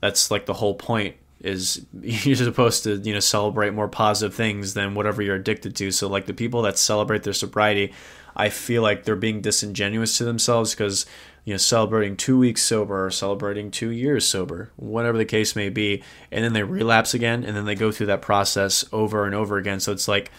[0.00, 4.74] that's like the whole point is you're supposed to you know celebrate more positive things
[4.74, 5.90] than whatever you're addicted to.
[5.90, 7.92] So like the people that celebrate their sobriety
[8.36, 11.04] i feel like they're being disingenuous to themselves because
[11.44, 15.68] you know celebrating two weeks sober or celebrating two years sober whatever the case may
[15.68, 19.34] be and then they relapse again and then they go through that process over and
[19.34, 19.80] over again.
[19.80, 20.30] So it's like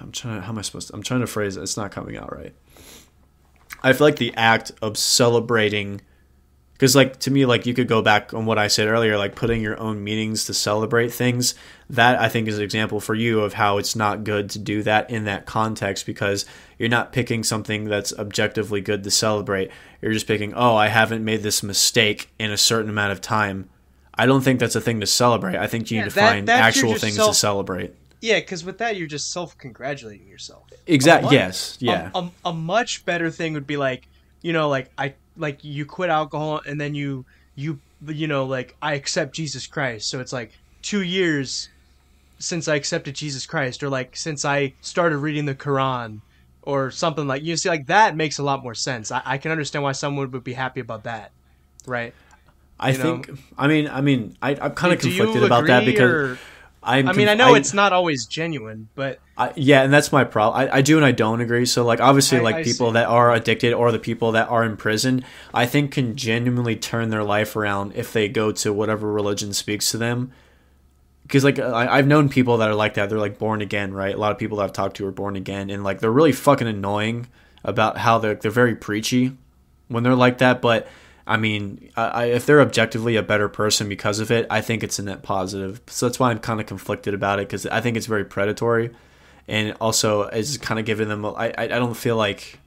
[0.00, 1.62] I'm trying to, how am I supposed to, I'm trying to phrase it.
[1.62, 2.54] It's not coming out right.
[3.82, 6.00] I feel like the act of celebrating,
[6.72, 9.34] because like to me, like you could go back on what I said earlier, like
[9.36, 11.54] putting your own meanings to celebrate things.
[11.90, 14.82] That I think is an example for you of how it's not good to do
[14.82, 16.44] that in that context because
[16.78, 19.70] you're not picking something that's objectively good to celebrate.
[20.02, 23.68] You're just picking, oh, I haven't made this mistake in a certain amount of time.
[24.14, 25.56] I don't think that's a thing to celebrate.
[25.56, 27.94] I think you Yeah, need to that- find actual things self- to celebrate.
[28.20, 30.64] Yeah, because with that you're just self-congratulating yourself.
[30.86, 31.26] Exactly.
[31.26, 31.76] much- Yes.
[31.80, 32.10] Yeah.
[32.14, 34.08] A, a, a much better thing would be like,
[34.42, 37.24] you know, like I like you quit alcohol and then you
[37.54, 40.08] you you know like I accept Jesus Christ.
[40.10, 41.68] So it's like two years
[42.40, 46.20] since I accepted Jesus Christ, or like since I started reading the Quran,
[46.62, 49.10] or something like you see like that makes a lot more sense.
[49.10, 51.32] I, I can understand why someone would be happy about that,
[51.86, 52.14] right?
[52.80, 53.22] I you know?
[53.22, 53.40] think.
[53.58, 53.88] I mean.
[53.88, 54.36] I mean.
[54.40, 56.38] I, I'm kind of conflicted about that because or-
[56.82, 57.08] I'm.
[57.08, 60.24] I mean, conf- I know it's not always genuine, but I, yeah, and that's my
[60.24, 60.60] problem.
[60.60, 61.66] I, I do and I don't agree.
[61.66, 62.94] So like obviously I- like I people see.
[62.94, 67.10] that are addicted or the people that are in prison, I think can genuinely turn
[67.10, 70.32] their life around if they go to whatever religion speaks to them.
[71.22, 73.10] Because like I, I've known people that are like that.
[73.10, 74.14] They're like born again, right?
[74.14, 76.32] A lot of people that I've talked to are born again, and like they're really
[76.32, 77.26] fucking annoying
[77.64, 79.36] about how they're they're very preachy
[79.88, 80.62] when they're like that.
[80.62, 80.88] But
[81.28, 84.82] I mean, I, I, if they're objectively a better person because of it, I think
[84.82, 85.80] it's a net positive.
[85.86, 88.90] So that's why I'm kind of conflicted about it because I think it's very predatory,
[89.46, 91.26] and also is kind of giving them.
[91.26, 92.58] I I don't feel like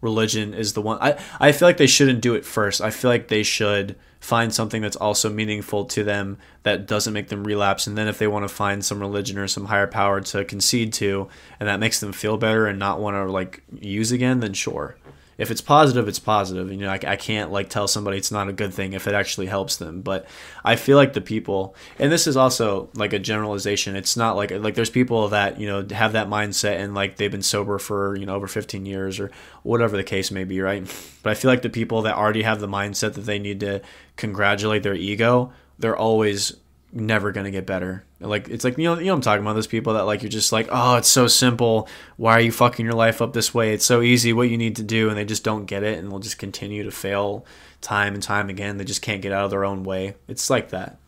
[0.00, 0.98] religion is the one.
[1.00, 2.80] I I feel like they shouldn't do it first.
[2.80, 7.28] I feel like they should find something that's also meaningful to them that doesn't make
[7.28, 10.20] them relapse and then if they want to find some religion or some higher power
[10.20, 11.28] to concede to
[11.60, 14.96] and that makes them feel better and not want to like use again then sure
[15.38, 16.70] if it's positive it's positive.
[16.70, 19.14] You know I, I can't like tell somebody it's not a good thing if it
[19.14, 20.00] actually helps them.
[20.00, 20.26] But
[20.64, 23.96] i feel like the people and this is also like a generalization.
[23.96, 27.30] It's not like like there's people that you know have that mindset and like they've
[27.30, 29.30] been sober for you know over 15 years or
[29.62, 30.82] whatever the case may be right?
[31.22, 33.82] But i feel like the people that already have the mindset that they need to
[34.16, 36.56] congratulate their ego they're always
[36.96, 38.04] never gonna get better.
[38.20, 40.30] Like it's like you know you know I'm talking about those people that like you're
[40.30, 41.88] just like oh it's so simple.
[42.16, 43.72] Why are you fucking your life up this way?
[43.72, 46.10] It's so easy what you need to do, and they just don't get it, and
[46.10, 47.46] they'll just continue to fail
[47.80, 48.78] time and time again.
[48.78, 50.14] They just can't get out of their own way.
[50.28, 50.98] It's like that.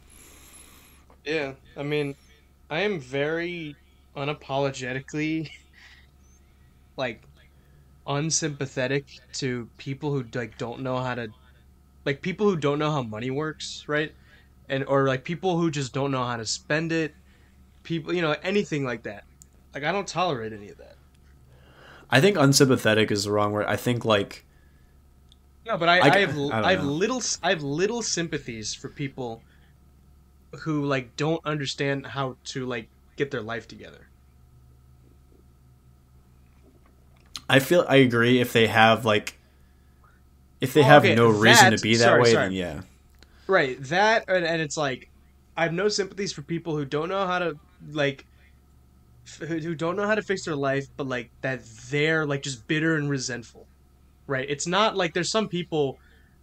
[1.25, 2.15] Yeah, I mean,
[2.71, 3.77] I am very
[4.17, 5.51] unapologetically
[6.97, 7.23] like
[8.07, 11.29] unsympathetic to people who like don't know how to
[12.05, 14.13] like people who don't know how money works, right?
[14.69, 17.15] And or like people who just don't know how to spend it.
[17.83, 19.25] People, you know, anything like that.
[19.75, 20.97] Like I don't tolerate any of that.
[22.11, 23.67] I think unsympathetic is the wrong word.
[23.67, 24.45] I think like
[25.67, 26.91] no, but I, I, I have I, I have know.
[26.93, 29.43] little I have little sympathies for people
[30.61, 34.07] who like don't understand how to like get their life together.
[37.49, 39.39] I feel I agree if they have like
[40.61, 42.45] if they Oh, have okay, no reason that- to be that sorry, way, sorry.
[42.47, 42.81] then yeah.
[43.49, 45.11] Right, that and, and it's like
[45.57, 47.55] I have no sympathies for people who don't know how to
[47.93, 48.27] like
[49.27, 51.61] f- who don't know how to fix their life, but like that
[51.91, 53.69] they're like just bitter and resentful.
[54.29, 54.47] Right?
[54.51, 55.99] It's not like there's some people,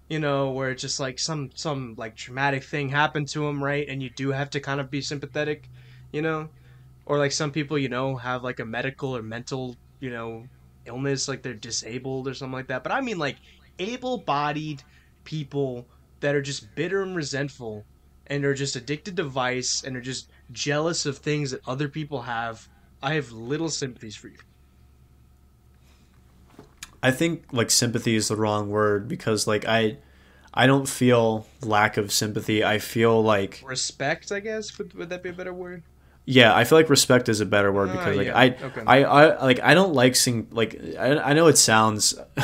[0.10, 3.88] you know, where it's just like some some like traumatic thing happened to them, right?
[3.90, 5.70] And you do have to kind of be sympathetic,
[6.14, 6.50] you know?
[7.06, 10.50] Or like some people, you know, have like a medical or mental, you know,
[10.86, 12.84] illness like they're disabled or something like that.
[12.84, 13.40] But I mean like
[13.80, 14.84] able-bodied
[15.26, 15.90] people
[16.26, 17.86] that are just bitter and resentful
[18.26, 22.24] and are just addicted to vice and are just jealous of things that other people
[22.24, 22.68] have,
[23.04, 24.38] I have little sympathies for you.
[27.04, 29.98] I think like sympathy is the wrong word because like I
[30.52, 32.64] I don't feel lack of sympathy.
[32.64, 35.84] I feel like Respect, I guess, would, would that be a better word?
[36.26, 38.82] Yeah, I feel like respect is a better word Ah, because like yeah, I, okay.
[38.88, 42.16] I I like I don't like seeing like I, I know it sounds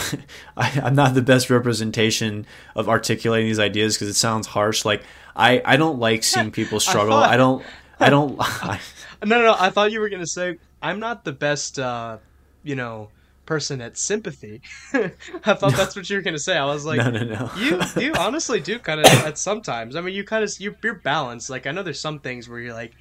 [0.57, 2.45] I, I'm not the best representation
[2.75, 4.85] of articulating these ideas because it sounds harsh.
[4.85, 5.03] Like
[5.35, 7.11] I I don't like seeing people struggle.
[7.13, 7.65] thought- I don't
[7.99, 8.79] I don't I,
[9.25, 9.55] No, no, no.
[9.59, 12.17] I thought you were gonna say I'm not the best, uh,
[12.63, 13.09] you know,
[13.45, 14.61] person at sympathy.
[14.93, 16.57] I thought that's what you were gonna say.
[16.57, 19.95] I was like, no no no you you honestly do kind of at sometimes.
[19.95, 21.49] I mean, you kind of you you're balanced.
[21.49, 22.93] Like I know there's some things where you're like,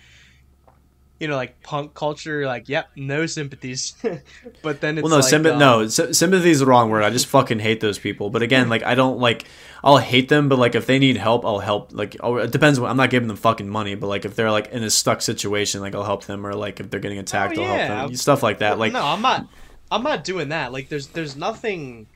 [1.20, 2.46] you know, like punk culture.
[2.46, 3.94] Like, yep, no sympathies.
[4.62, 7.04] but then it's Well, no, like, sympa- um, no, sy- sympathy is the wrong word.
[7.04, 8.30] I just fucking hate those people.
[8.30, 9.44] But again, like I don't like.
[9.84, 11.92] I'll hate them, but like if they need help, I'll help.
[11.92, 12.78] Like oh, it depends.
[12.78, 15.80] I'm not giving them fucking money, but like if they're like in a stuck situation,
[15.82, 18.16] like I'll help them, or like if they're getting attacked, Oh, I'll help them.
[18.16, 18.78] Stuff like that.
[18.78, 19.46] Like no, I'm not.
[19.92, 20.72] I'm not doing that.
[20.72, 22.06] Like, there's there's nothing.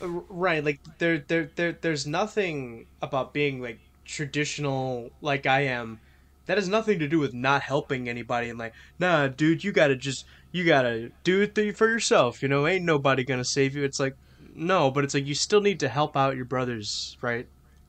[0.00, 5.98] Right, like there there there there's nothing about being like traditional like I am.
[6.48, 9.94] That has nothing to do with not helping anybody and like, nah, dude, you gotta
[9.94, 12.42] just you gotta do it for yourself.
[12.42, 13.84] You know, ain't nobody gonna save you.
[13.84, 14.16] It's like,
[14.54, 17.46] no, but it's like you still need to help out your brothers, right?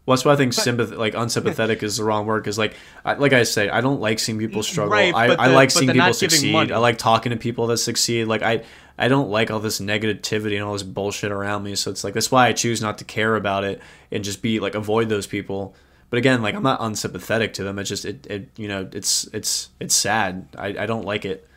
[0.10, 2.42] well, that's why I think sympath- like unsympathetic is the wrong word.
[2.42, 2.74] Because like
[3.06, 4.92] I, like I say, I don't like seeing people mm, struggle.
[4.92, 6.52] Right, I, but I like seeing the people succeed.
[6.52, 6.72] money.
[6.72, 8.26] I like talking to people that succeed.
[8.26, 8.64] Like I
[8.98, 11.76] I don't like all this negativity and all this bullshit around me.
[11.76, 13.82] So it's like that's why I choose not to care about it
[14.12, 15.76] and just be like avoid those people.
[16.10, 17.78] But again, like I'm not unsympathetic to them.
[17.80, 20.48] It's just it, it you know it's it's it's sad.
[20.58, 21.48] I, I don't like it.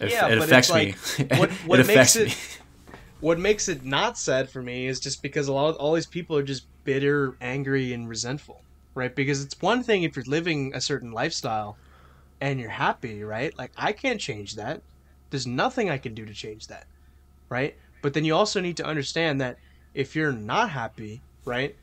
[0.00, 1.26] It, Yeah, it affects it's me.
[1.28, 2.32] like, what- what it affects makes me.
[2.32, 2.60] it-
[3.20, 6.06] What makes it not sad for me is just because a lot of all these
[6.06, 8.60] people are just bitter, angry, and resentful,
[8.94, 9.14] right?
[9.14, 11.78] Because it's one thing if you're living a certain lifestyle
[12.42, 13.56] and you're happy, right?
[13.56, 14.82] Like I can't change that.
[15.30, 16.86] There's nothing I can do to change that,
[17.48, 17.74] right?
[18.02, 19.56] But then you also need to understand that
[19.94, 21.74] if you're not happy, right?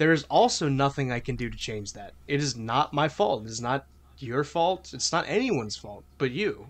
[0.00, 2.14] There is also nothing I can do to change that.
[2.26, 3.44] It is not my fault.
[3.44, 3.84] It is not
[4.16, 4.94] your fault.
[4.94, 6.68] It's not anyone's fault but you.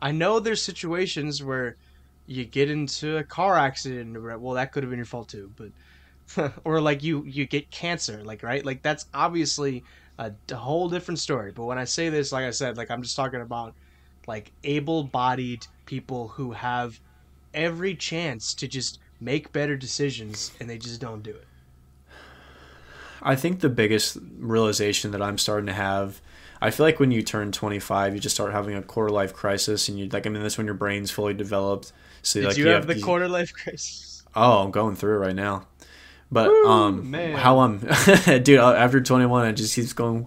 [0.00, 1.76] I know there's situations where
[2.26, 6.52] you get into a car accident well that could have been your fault too but
[6.64, 9.84] or like you you get cancer like right like that's obviously
[10.18, 13.16] a whole different story but when i say this like i said like i'm just
[13.16, 13.74] talking about
[14.26, 17.00] like able-bodied people who have
[17.54, 21.47] every chance to just make better decisions and they just don't do it
[23.22, 26.20] I think the biggest realization that I'm starting to have,
[26.60, 29.88] I feel like when you turn 25, you just start having a quarter life crisis,
[29.88, 31.92] and you like, I mean, that's when your brain's fully developed.
[32.22, 35.18] So did like, you, have, the these- quarter life crisis Oh, I'm going through it
[35.18, 35.66] right now.
[36.30, 37.36] But Woo, um, man.
[37.36, 37.78] how I'm,
[38.42, 40.26] dude, after 21, it just keeps going.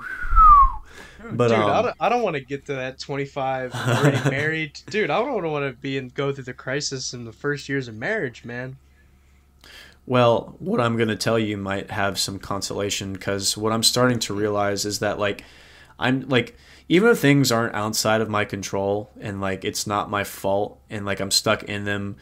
[1.32, 4.80] But dude, um, I don't, I don't want to get to that 25 already married.
[4.90, 7.88] Dude, I don't want to be and go through the crisis in the first years
[7.88, 8.78] of marriage, man.
[10.06, 14.20] Well, what I'm going to tell you might have some consolation because what I'm starting
[14.20, 15.44] to realize is that, like,
[16.00, 16.58] I'm like,
[16.90, 21.06] even if things aren't outside of my control and, like, it's not my fault and,
[21.06, 22.18] like, I'm stuck in them,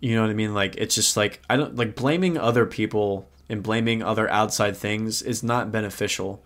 [0.00, 0.54] you know what I mean?
[0.54, 5.22] Like, it's just like, I don't, like, blaming other people and blaming other outside things
[5.22, 6.42] is not beneficial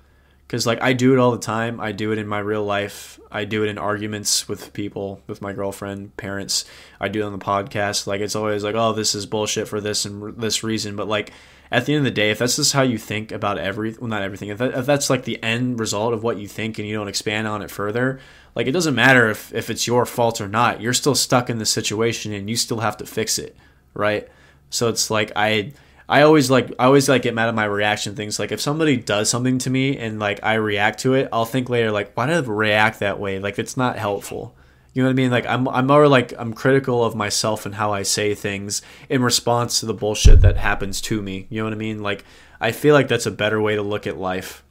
[0.52, 1.80] because like I do it all the time.
[1.80, 3.18] I do it in my real life.
[3.30, 6.66] I do it in arguments with people, with my girlfriend, parents.
[7.00, 8.06] I do it on the podcast.
[8.06, 10.94] Like it's always like, oh, this is bullshit for this and this reason.
[10.94, 11.32] But like
[11.70, 14.08] at the end of the day, if that's just how you think about every, well,
[14.08, 14.50] not everything.
[14.50, 17.08] If, that, if that's like the end result of what you think and you don't
[17.08, 18.20] expand on it further,
[18.54, 20.82] like it doesn't matter if if it's your fault or not.
[20.82, 23.56] You're still stuck in the situation and you still have to fix it,
[23.94, 24.28] right?
[24.68, 25.72] So it's like I
[26.12, 28.38] I always like I always like get mad at my reaction things.
[28.38, 31.70] Like if somebody does something to me and like I react to it, I'll think
[31.70, 33.38] later like why did I react that way?
[33.38, 34.54] Like it's not helpful.
[34.92, 35.30] You know what I mean?
[35.30, 39.22] Like I'm I'm more like I'm critical of myself and how I say things in
[39.22, 41.46] response to the bullshit that happens to me.
[41.48, 42.02] You know what I mean?
[42.02, 42.26] Like
[42.60, 44.62] I feel like that's a better way to look at life.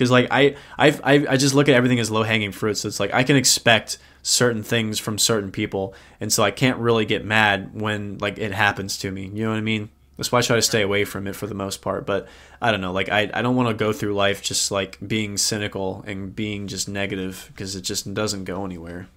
[0.00, 2.76] Cuz like I I I I just look at everything as low-hanging fruit.
[2.78, 6.78] So it's like I can expect certain things from certain people and so i can't
[6.78, 9.88] really get mad when like it happens to me you know what i mean?
[10.16, 12.28] That's why i try to stay away from it for the most part but
[12.60, 15.38] i don't know like i, I don't want to go through life just like being
[15.38, 19.08] cynical and being just negative because it just doesn't go anywhere.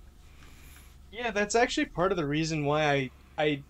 [1.12, 3.62] Yeah that's actually part of the reason why i i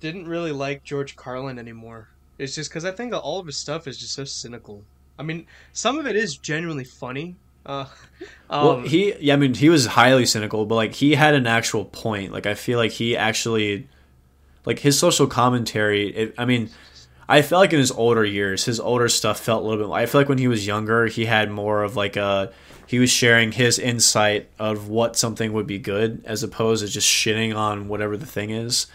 [0.00, 2.08] didn't really like george carlin anymore.
[2.36, 4.82] It's just because i think all of his stuff is just so cynical
[5.18, 7.36] i mean some of it is genuinely funny
[7.66, 7.86] uh,
[8.50, 11.46] um, well, he, yeah, I mean, he was highly cynical, but like he had an
[11.46, 12.32] actual point.
[12.32, 13.88] Like I feel like he actually,
[14.64, 16.08] like his social commentary.
[16.08, 16.70] It, I mean,
[17.28, 19.92] I felt like in his older years, his older stuff felt a little bit.
[19.92, 22.52] I feel like when he was younger, he had more of like a.
[22.86, 27.08] He was sharing his insight of what something would be good, as opposed to just
[27.08, 28.88] shitting on whatever the thing is.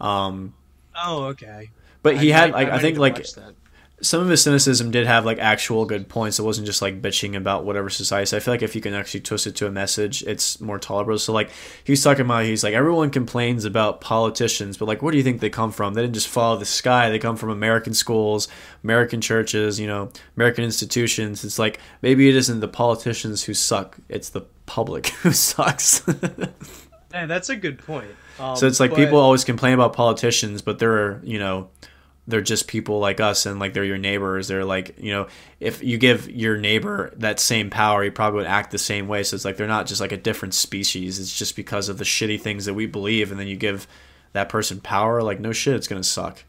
[0.00, 0.52] Um,
[1.00, 1.70] oh, okay.
[2.02, 3.24] But he I, had like I, I think like
[4.02, 6.38] some of his cynicism did have like actual good points.
[6.38, 8.26] It wasn't just like bitching about whatever society.
[8.26, 10.78] So I feel like if you can actually twist it to a message, it's more
[10.78, 11.18] tolerable.
[11.18, 11.50] So like
[11.82, 15.40] he's talking about, he's like everyone complains about politicians, but like where do you think
[15.40, 15.94] they come from?
[15.94, 17.08] They didn't just follow the sky.
[17.08, 18.48] They come from American schools,
[18.84, 21.42] American churches, you know, American institutions.
[21.42, 23.96] It's like maybe it isn't the politicians who suck.
[24.10, 26.02] It's the public who sucks.
[27.12, 28.10] yeah, that's a good point.
[28.38, 28.96] Um, so it's like but...
[28.96, 31.70] people always complain about politicians, but there are you know
[32.28, 34.48] they're just people like us and like they're your neighbors.
[34.48, 35.28] They're like you know
[35.60, 39.22] if you give your neighbor that same power he probably would act the same way.
[39.22, 41.20] So it's like they're not just like a different species.
[41.20, 43.30] It's just because of the shitty things that we believe.
[43.30, 43.86] And then you give
[44.32, 46.42] that person power like no shit it's gonna suck.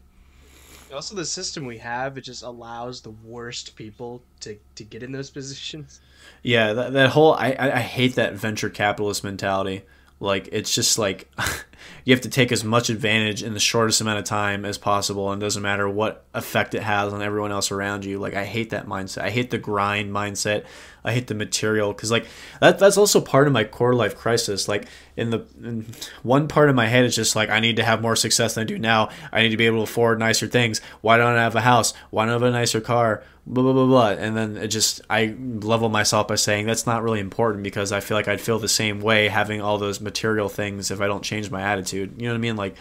[0.92, 5.12] Also the system we have it just allows the worst people to to get in
[5.12, 6.00] those positions.
[6.42, 9.82] Yeah that, that whole I, I hate that venture capitalist mentality
[10.20, 11.30] like it's just like
[12.04, 15.30] you have to take as much advantage in the shortest amount of time as possible
[15.30, 18.18] and doesn't matter what effect it has on everyone else around you.
[18.18, 19.22] Like i hate that mindset.
[19.22, 20.64] I hate the grind mindset.
[21.04, 22.26] I hate the material because like
[22.60, 24.66] that, that's also part of my core life crisis.
[24.68, 25.86] Like in the in
[26.22, 28.62] one part of my head is just like i need to have more success than
[28.62, 29.10] i do now.
[29.32, 30.80] I need to be able to afford nicer things.
[31.00, 31.94] Why don't i have a house?
[32.10, 34.10] Why don't i have a nicer car blah blah blah blah.
[34.10, 38.00] And then it just i level myself by saying that's not really important because i
[38.00, 41.24] feel like i'd feel the same way having all those material things if i don't
[41.24, 42.14] change my attitude.
[42.18, 42.56] You know what i mean?
[42.56, 42.76] Like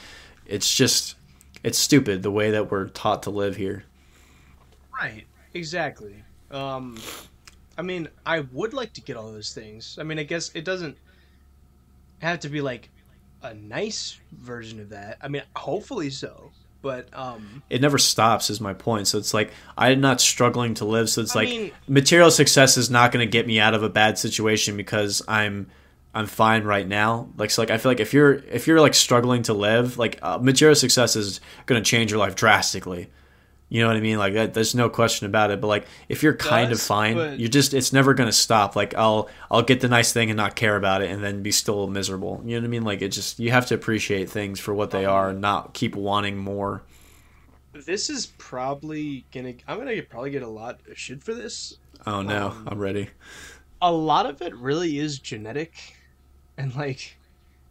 [0.45, 1.15] it's just
[1.63, 3.83] it's stupid the way that we're taught to live here.
[4.93, 5.25] Right.
[5.53, 6.23] Exactly.
[6.51, 6.97] Um
[7.77, 9.97] i mean i would like to get all those things.
[9.99, 10.97] I mean i guess it doesn't
[12.19, 12.89] have to be like
[13.41, 15.17] a nice version of that.
[15.21, 19.07] I mean hopefully so but um it never stops is my point.
[19.07, 21.09] So it's like i'm not struggling to live.
[21.09, 23.83] So it's I like mean, material success is not going to get me out of
[23.83, 25.67] a bad situation because i'm
[26.13, 27.29] i'm fine right now.
[27.37, 30.19] Like so like i feel like if you're if you're like struggling to live like
[30.21, 33.09] uh, material success is going to change your life drastically
[33.69, 34.17] you know what I mean?
[34.17, 35.59] Like that, there's no question about it.
[35.59, 38.77] But like, if you're kind of fine, you're just it's never gonna stop.
[38.77, 41.51] Like I'll I'll get the nice thing and not care about it, and then be
[41.51, 42.41] still miserable.
[42.45, 42.83] You know what I mean?
[42.83, 45.73] Like it just you have to appreciate things for what they um, are, and not
[45.73, 46.83] keep wanting more.
[47.73, 49.55] This is probably gonna.
[49.67, 51.77] I'm gonna probably get a lot of shit for this.
[52.05, 53.09] Oh no, um, I'm ready.
[53.81, 55.73] A lot of it really is genetic,
[56.57, 57.17] and like,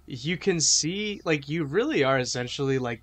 [0.06, 3.01] you can see like you really are essentially like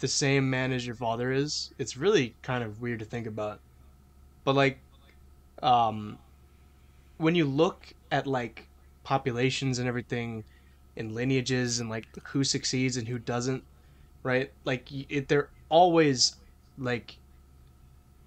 [0.00, 1.72] the same man as your father is.
[1.78, 3.62] It's really kind of weird to think about.
[4.44, 4.84] But like
[5.62, 6.20] um
[7.18, 8.70] when you look at like
[9.04, 10.44] populations and everything
[10.96, 13.64] and lineages and like who succeeds and who doesn't,
[14.24, 14.50] right?
[14.64, 16.36] Like it, they're always
[16.78, 17.20] like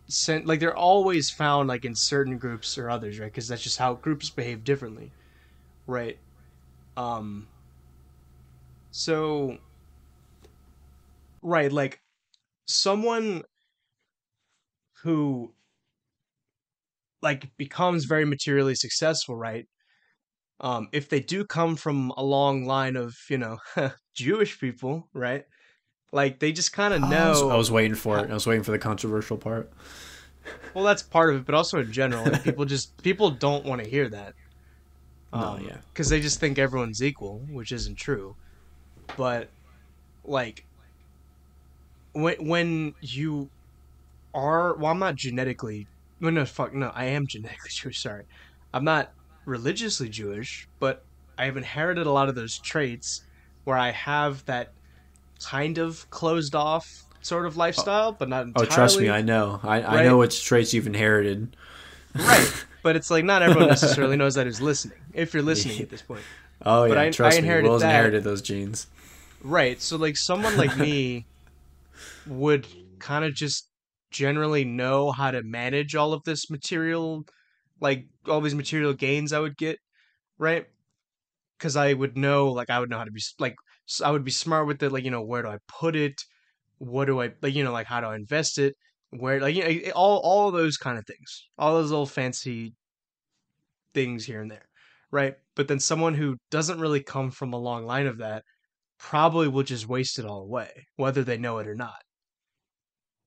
[0.07, 3.27] sent like they're always found like in certain groups or others, right?
[3.27, 5.13] Because that's just how groups behave differently,
[5.87, 6.19] right?
[6.97, 7.49] Um.
[8.91, 9.57] So
[11.41, 12.01] Right, like
[12.65, 13.43] someone
[15.03, 15.53] who
[17.21, 19.65] like becomes very materially successful, right?
[20.61, 23.57] Um, if they do come from a long line of, you know,
[24.15, 25.45] Jewish people, right?
[26.11, 27.07] Like they just kind of know.
[27.07, 28.29] I was, I was, waiting for it.
[28.29, 29.71] I was waiting for the controversial part.
[30.73, 33.83] well, that's part of it, but also in general, like, people just people don't want
[33.83, 34.33] to hear that.
[35.31, 35.77] No, Um, yeah.
[35.93, 38.35] because they just think everyone's equal, which isn't true.
[39.15, 39.51] But
[40.23, 40.65] like
[42.13, 43.49] when when you
[44.33, 45.87] are, well, I'm not genetically.
[46.19, 47.99] No, no, fuck, no, I am genetically Jewish.
[48.01, 48.23] Sorry,
[48.73, 49.11] I'm not
[49.45, 51.03] religiously Jewish, but
[51.37, 53.23] I have inherited a lot of those traits
[53.63, 54.71] where I have that
[55.43, 58.67] kind of closed off sort of lifestyle, but not entirely.
[58.69, 59.59] Oh, trust me, I know.
[59.63, 61.55] I, I know which traits you've inherited.
[62.15, 62.65] right.
[62.81, 64.97] But it's like not everyone necessarily knows that is listening.
[65.13, 66.21] If you're listening at this point.
[66.65, 67.45] Oh yeah, But I- trust I me.
[67.45, 67.89] inherited Will's that.
[67.89, 68.87] inherited those genes.
[69.43, 69.81] Right.
[69.81, 71.25] So like someone like me
[72.29, 72.67] would
[72.99, 73.69] kind of just
[74.11, 77.23] generally know how to manage all of this material
[77.81, 79.77] like all these material gains I would get,
[80.37, 80.67] right?
[81.59, 83.55] Cuz I would know like I would know how to be like
[84.03, 86.21] I would be smart with it like you know where do I put it?
[86.77, 88.75] What do I like you know like how do I invest it?
[89.11, 91.47] Where like you know, all all those kind of things.
[91.57, 92.75] All those little fancy
[93.93, 94.67] things here and there,
[95.11, 95.35] right?
[95.55, 98.43] But then someone who doesn't really come from a long line of that
[98.99, 102.01] probably will just waste it all away, whether they know it or not.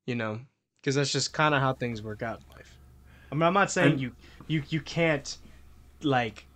[0.07, 0.41] You know,
[0.81, 2.77] because that's just kind of how things work out in life.
[3.31, 4.13] I mean, I'm not saying And- you
[4.49, 5.37] you you can't
[6.03, 6.47] like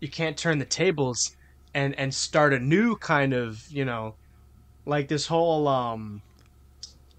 [0.00, 1.36] you can't turn the tables
[1.74, 4.14] and and start a new kind of you know
[4.86, 6.22] like this whole um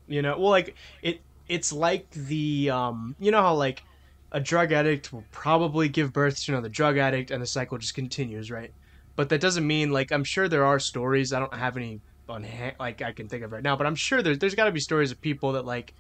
[0.08, 3.84] you know well like it it's like the um you know how like
[4.32, 7.94] a drug addict will probably give birth to another drug addict and the cycle just
[7.94, 8.74] continues right
[9.16, 12.44] but that doesn't mean like i'm sure there are stories i don't have any on
[12.44, 14.72] hand like i can think of right now but i'm sure there's, there's got to
[14.72, 15.94] be stories of people that like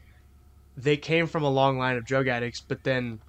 [0.78, 3.20] they came from a long line of drug addicts but then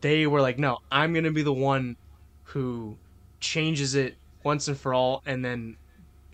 [0.00, 1.96] they were like no i'm gonna be the one
[2.44, 2.96] who
[3.40, 5.76] changes it once and for all and then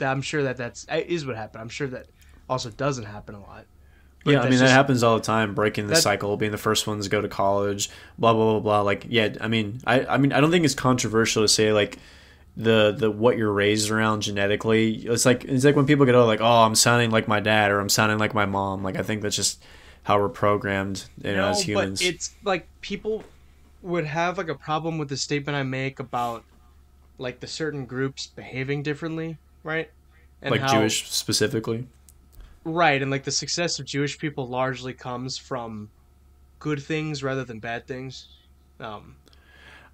[0.00, 2.06] i'm sure that that's is what happened i'm sure that
[2.48, 3.64] also doesn't happen a lot
[4.24, 5.54] But yeah, I mean that happens all the time.
[5.54, 8.60] Breaking the that- cycle, being the first ones to go to college, blah blah blah
[8.60, 8.80] blah.
[8.82, 11.98] Like, yeah, I mean, I, I mean, I don't think it's controversial to say like
[12.62, 14.94] the the what you're raised around genetically.
[15.06, 17.70] It's like it's like when people get oh like oh I'm sounding like my dad
[17.70, 18.82] or I'm sounding like my mom.
[18.82, 19.62] Like I think that's just
[20.02, 22.00] how we're programmed, you know, as humans.
[22.00, 23.24] But it's like people
[23.82, 26.44] would have like a problem with the statement I make about
[27.18, 29.90] like the certain groups behaving differently, right?
[30.42, 31.86] And like how- Jewish specifically.
[32.64, 33.00] right?
[33.00, 35.90] And like the success of Jewish people largely comes from
[36.58, 38.28] good things rather than bad things.
[38.80, 39.16] Um,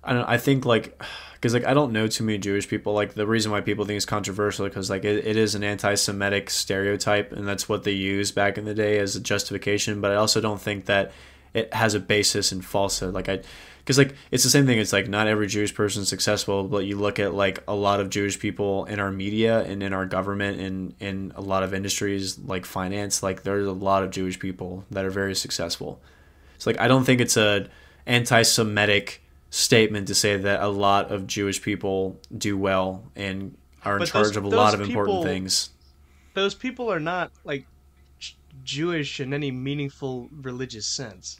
[0.07, 0.35] I.
[0.35, 1.03] I think like
[1.35, 2.93] because like I don't know too many Jewish people.
[2.93, 6.51] Like the reason why people think it's controversial because like it, it is an anti-Semitic
[6.51, 10.01] stereotype, and that's what they used back in the day as a justification.
[10.01, 11.13] But I also don't think that
[11.55, 13.15] it has a basis in falsehood.
[13.15, 13.41] Like I,
[13.79, 14.79] because like it's the same thing.
[14.79, 18.01] It's like not every Jewish person is successful, but you look at like a lot
[18.01, 21.73] of Jewish people in our media and in our government and in a lot of
[21.73, 23.23] industries like finance.
[23.23, 26.01] Like there's a lot of Jewish people that are very successful.
[26.57, 27.69] It's like I don't think it's a
[28.07, 33.99] anti-Semitic statement to say that a lot of Jewish people do well and are in
[34.01, 35.71] But charge those- of a lot of important things.
[36.35, 37.67] those people are not like
[38.19, 41.39] J- Jewish in any meaningful religious sense.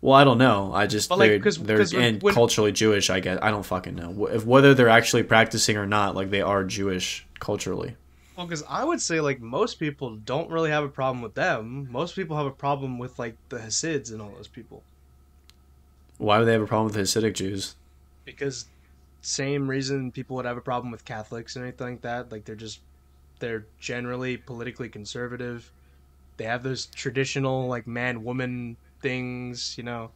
[0.00, 0.72] Well, I don't know.
[0.74, 3.08] I just But, like, they're, 'cause- they're 'cause and when- culturally Jewish.
[3.10, 6.14] I guess I don't fucking know if whether they're actually practicing or not.
[6.14, 7.96] Like they are Jewish culturally.
[8.36, 11.88] Well, because I would say like most people don't really have a problem with them.
[11.90, 14.82] Most people have a problem with like the Hasids and all those people
[16.24, 17.74] Why would they have a problem with Hasidic Jews?
[18.24, 18.64] because
[19.20, 22.32] same reason people would have a problem with Catholics and anything like that.
[22.32, 22.80] Like they're just
[23.38, 25.70] they're generally politically conservative.
[26.36, 30.10] They have those traditional like man woman things, you know,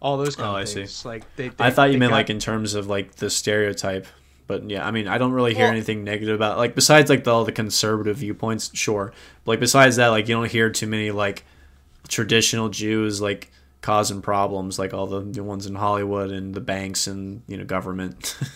[0.00, 0.74] all those kind Oh, of I see.
[0.80, 1.04] things.
[1.04, 4.06] Like they, I thought you meant got- like in terms of like the stereotype.
[4.46, 7.24] But yeah, I mean, I don't really hear Well- anything negative about like besides like
[7.24, 8.70] the, all the conservative viewpoints.
[8.74, 9.12] Sure,
[9.44, 11.44] but like besides that, like you don't hear too many like
[12.08, 13.50] traditional Jews like
[13.82, 17.64] causing problems like all the, the ones in Hollywood and the banks and you know
[17.64, 18.36] government.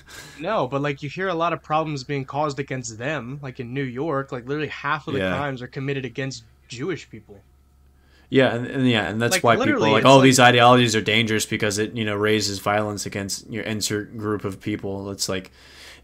[0.40, 3.72] No, but like you hear a lot of problems being caused against them, like in
[3.72, 5.36] New York, like literally half of the Yeah.
[5.36, 7.38] crimes are committed against Jewish people.
[8.30, 11.00] yeah, and, and yeah, and that's Like, why people like, oh, like- these ideologies are
[11.00, 15.10] dangerous because it you know raises violence against your insert group of people.
[15.10, 15.50] It's like.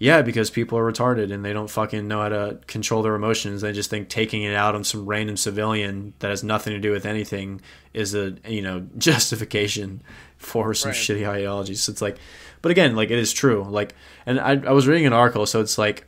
[0.02, 3.60] Yeah, because people are retarded and they don't fucking know how to control their emotions.
[3.60, 6.90] They just think taking it out on some random civilian that has nothing to do
[6.90, 7.60] with anything
[7.93, 10.02] is a you know justification
[10.39, 10.98] for some Right.
[10.98, 11.82] shitty ideologies.
[11.82, 12.16] So it's like,
[12.62, 13.62] but again, like it is true.
[13.62, 13.94] Like,
[14.24, 16.06] and I, I was reading an article, so it's like,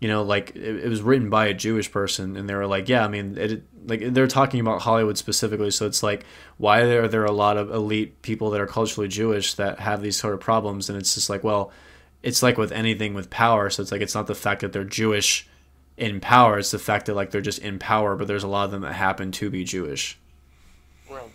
[0.00, 2.90] you know, like it, it was written by a Jewish person, and they were like,
[2.90, 5.70] yeah, I mean, it like they're talking about Hollywood specifically.
[5.70, 6.26] So it's like,
[6.58, 10.18] why are there a lot of elite people that are culturally Jewish that have these
[10.18, 10.90] sort of problems?
[10.90, 11.72] And it's just like, well,
[12.22, 13.70] it's like with anything with power.
[13.70, 15.48] So it's like it's not the fact that they're Jewish
[15.96, 18.16] in power; it's the fact that like they're just in power.
[18.16, 20.18] But there's a lot of them that happen to be Jewish.
[21.08, 21.30] Well.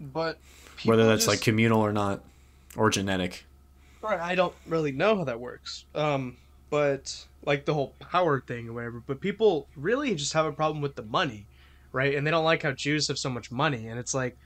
[0.00, 0.38] But
[0.84, 2.22] whether that's like communal or not,
[2.76, 3.44] or genetic.
[4.02, 5.84] Right, I don't really know how that works.
[5.94, 6.38] Um,
[6.70, 9.02] but like the whole power thing or whatever.
[9.06, 11.46] But people really just have a problem with the money,
[11.92, 12.14] right?
[12.14, 13.88] And they don't like how Jews have so much money.
[13.88, 14.38] And it's like,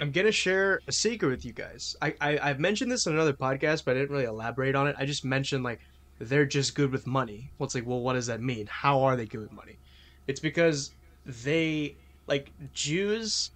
[0.00, 1.96] I'm gonna share a secret with you guys.
[2.00, 4.96] I, I I've mentioned this in another podcast, but I didn't really elaborate on it.
[4.98, 5.80] I just mentioned like
[6.18, 7.50] they're just good with money.
[7.58, 8.66] Well, it's like, well, what does that mean?
[8.68, 9.78] How are they good with money?
[10.26, 10.92] It's because
[11.24, 11.96] they
[12.26, 13.50] like Jews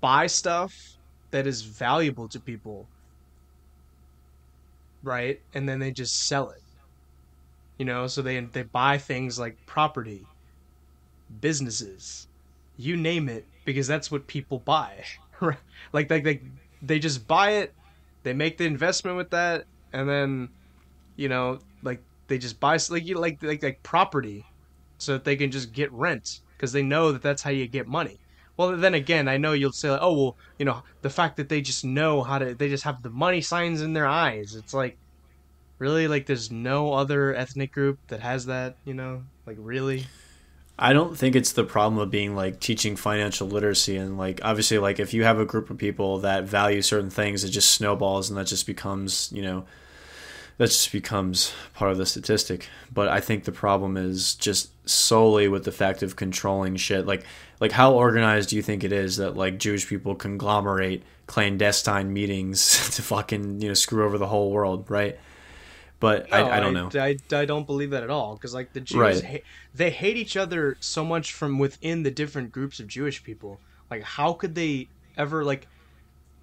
[0.00, 0.96] buy stuff
[1.30, 2.88] that is valuable to people
[5.02, 5.40] right?
[5.54, 6.62] And then they just sell it.
[7.78, 10.26] You know, so they they buy things like property,
[11.40, 12.28] businesses,
[12.76, 15.04] you name it, because that's what people buy.
[15.92, 16.42] Like like they
[16.82, 17.72] they just buy it,
[18.22, 20.50] they make the investment with that, and then,
[21.16, 24.44] you know, like they just buy like you like like like property,
[24.98, 27.86] so that they can just get rent because they know that that's how you get
[27.86, 28.18] money.
[28.58, 31.48] Well, then again, I know you'll say, like, oh, well, you know, the fact that
[31.48, 34.56] they just know how to, they just have the money signs in their eyes.
[34.56, 34.98] It's like,
[35.78, 39.22] really, like, there's no other ethnic group that has that, you know?
[39.46, 40.08] Like, really?
[40.78, 44.78] I don't think it's the problem of being like teaching financial literacy and like obviously
[44.78, 48.30] like if you have a group of people that value certain things, it just snowballs
[48.30, 49.64] and that just becomes you know
[50.58, 52.68] that just becomes part of the statistic.
[52.92, 57.06] But I think the problem is just solely with the fact of controlling shit.
[57.06, 57.24] Like
[57.58, 62.90] like how organized do you think it is that like Jewish people conglomerate clandestine meetings
[62.96, 65.18] to fucking you know screw over the whole world, right?
[66.00, 66.90] But I, No, I don't know.
[66.94, 68.34] I, I don't believe that at all.
[68.36, 69.24] Because, like, the Jews, Right.
[69.24, 69.44] ha-
[69.74, 73.60] they hate each other so much from within the different groups of Jewish people.
[73.90, 75.66] Like, how could they ever, like,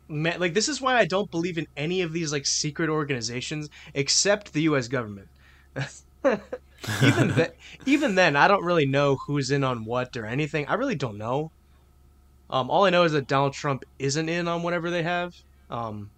[0.07, 3.69] ma- like, this is why I don't believe in any of these, like, secret organizations
[3.93, 4.87] except the U.S.
[4.87, 5.29] government.
[7.01, 7.53] even, th-
[7.85, 10.67] even then, I don't really know who's in on what or anything.
[10.67, 11.51] I really don't know.
[12.49, 15.35] Um, all I know is that Donald Trump isn't in on whatever they have.
[15.69, 16.11] Um,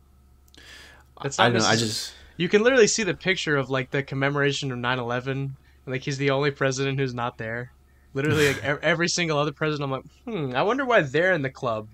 [1.22, 1.68] that's I not don't know.
[1.68, 5.56] I just you can literally see the picture of like the commemoration of 9-11 and
[5.86, 7.72] like he's the only president who's not there.
[8.14, 11.50] Literally like every single other president i'm like hmm i wonder why they're in the
[11.50, 11.88] club.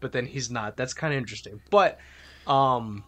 [0.00, 0.76] But then he's not.
[0.76, 1.60] That's kind of interesting.
[1.70, 1.98] But
[2.46, 3.04] um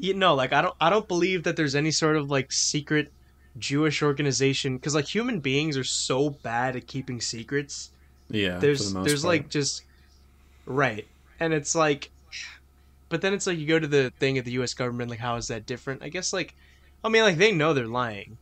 [0.00, 3.12] you know like i don't i don't believe that there's any sort of like secret
[3.58, 7.90] jewish organization because like human beings are so bad at keeping secrets.
[8.30, 8.58] Yeah.
[8.58, 9.34] there's the there's part.
[9.34, 9.84] like just
[10.66, 11.06] right.
[11.40, 12.10] And it's like
[13.08, 15.36] but then it's like you go to the thing at the us government like how
[15.36, 16.54] is that different i guess like
[17.04, 18.36] i mean like they know they're lying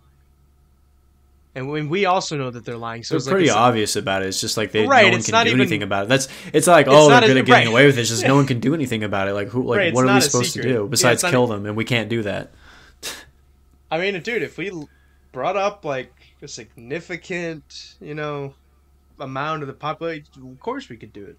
[1.54, 3.96] and when we also know that they're lying so they're it's like pretty it's- obvious
[3.96, 4.26] about it.
[4.28, 6.08] It's just like they Right, no one can not do even- anything about it.
[6.10, 7.72] That's it's like It's oh not they're good at getting right.
[7.72, 8.02] away with it.
[8.02, 9.32] It's just no one can do anything about it.
[9.32, 10.68] Like who like Right, what are we supposed secret.
[10.68, 11.64] to do besides not- kill them?
[11.64, 12.50] And we can't do that.
[13.90, 14.70] i mean dude if we
[15.32, 16.12] brought up like
[16.42, 18.52] a significant you know
[19.18, 21.38] amount of the population of course we could do it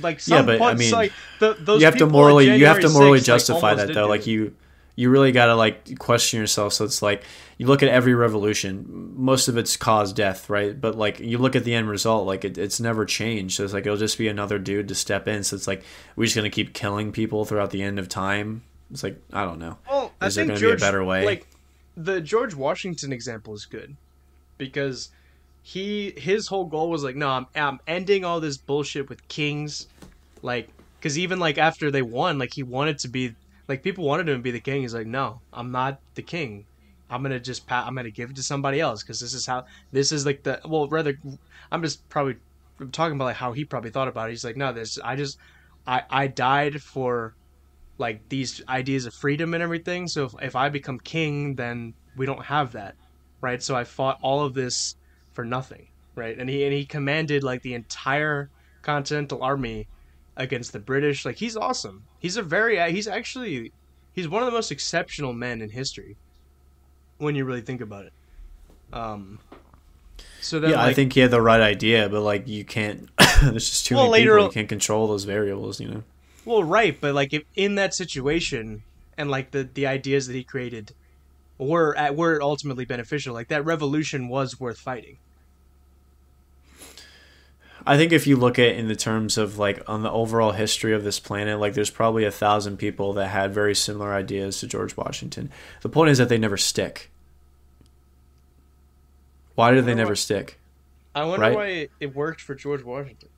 [0.00, 2.80] Like Yeah, some but, I mean, like the, those you have to morally you have
[2.80, 4.08] to morally 6th, like, justify almost that though.
[4.08, 4.54] Like you
[4.94, 6.72] you really got to like question yourself.
[6.74, 7.24] So it's like
[7.58, 10.78] you look at every revolution, most of it's caused death, right?
[10.78, 13.56] But like you look at the end result, like it, it's never changed.
[13.56, 15.44] So it's like it'll just be another dude to step in.
[15.44, 15.82] So it's like
[16.16, 18.62] we're just gonna keep killing people throughout the end of time.
[18.90, 19.78] It's like I don't know.
[19.88, 21.24] Well, I Is there think gonna be a better way?
[21.24, 21.46] Like
[21.96, 23.96] the George Washington example is good
[24.58, 25.10] because
[25.62, 29.86] he his whole goal was like, no, I'm I'm ending all this bullshit with kings,
[30.42, 30.68] like
[30.98, 33.34] because even like after they won, like he wanted to be
[33.68, 34.82] like people wanted him to be the king.
[34.82, 36.66] He's like, no, I'm not the king.
[37.08, 39.64] I'm gonna just pa- I'm gonna give it to somebody else because this is how
[39.92, 41.14] this is like the well rather
[41.70, 42.36] I'm just probably
[42.80, 44.32] I'm talking about like how he probably thought about it.
[44.32, 45.38] He's like, no, this I just
[45.86, 47.34] I I died for
[47.98, 50.08] like these ideas of freedom and everything.
[50.08, 52.96] So if, if I become king, then we don't have that,
[53.40, 53.62] right?
[53.62, 54.96] So I fought all of this
[55.32, 56.38] for nothing, right?
[56.38, 58.50] And he and he commanded like the entire
[58.82, 59.88] Continental Army
[60.36, 61.24] against the British.
[61.24, 62.04] Like he's awesome.
[62.18, 63.72] He's a very he's actually
[64.12, 66.16] he's one of the most exceptional men in history
[67.18, 68.12] when you really think about it.
[68.92, 69.38] Um.
[70.40, 73.08] So then, yeah, like, I think he had the right idea, but like you can't.
[73.42, 74.46] there's just too Well, many later people.
[74.46, 75.80] You can't control those variables.
[75.80, 76.02] You know.
[76.44, 78.82] Well, right, but like if in that situation
[79.16, 80.94] and like the the ideas that he created
[81.66, 85.18] were at were it ultimately beneficial, like that revolution was worth fighting.
[87.84, 90.52] I think if you look at it in the terms of like on the overall
[90.52, 94.60] history of this planet, like there's probably a thousand people that had very similar ideas
[94.60, 95.50] to George Washington.
[95.80, 97.10] The point is that they never stick.
[99.56, 100.58] Why do they never why- stick?
[101.14, 101.54] I wonder Right.
[101.54, 103.28] why it, it worked for George Washington.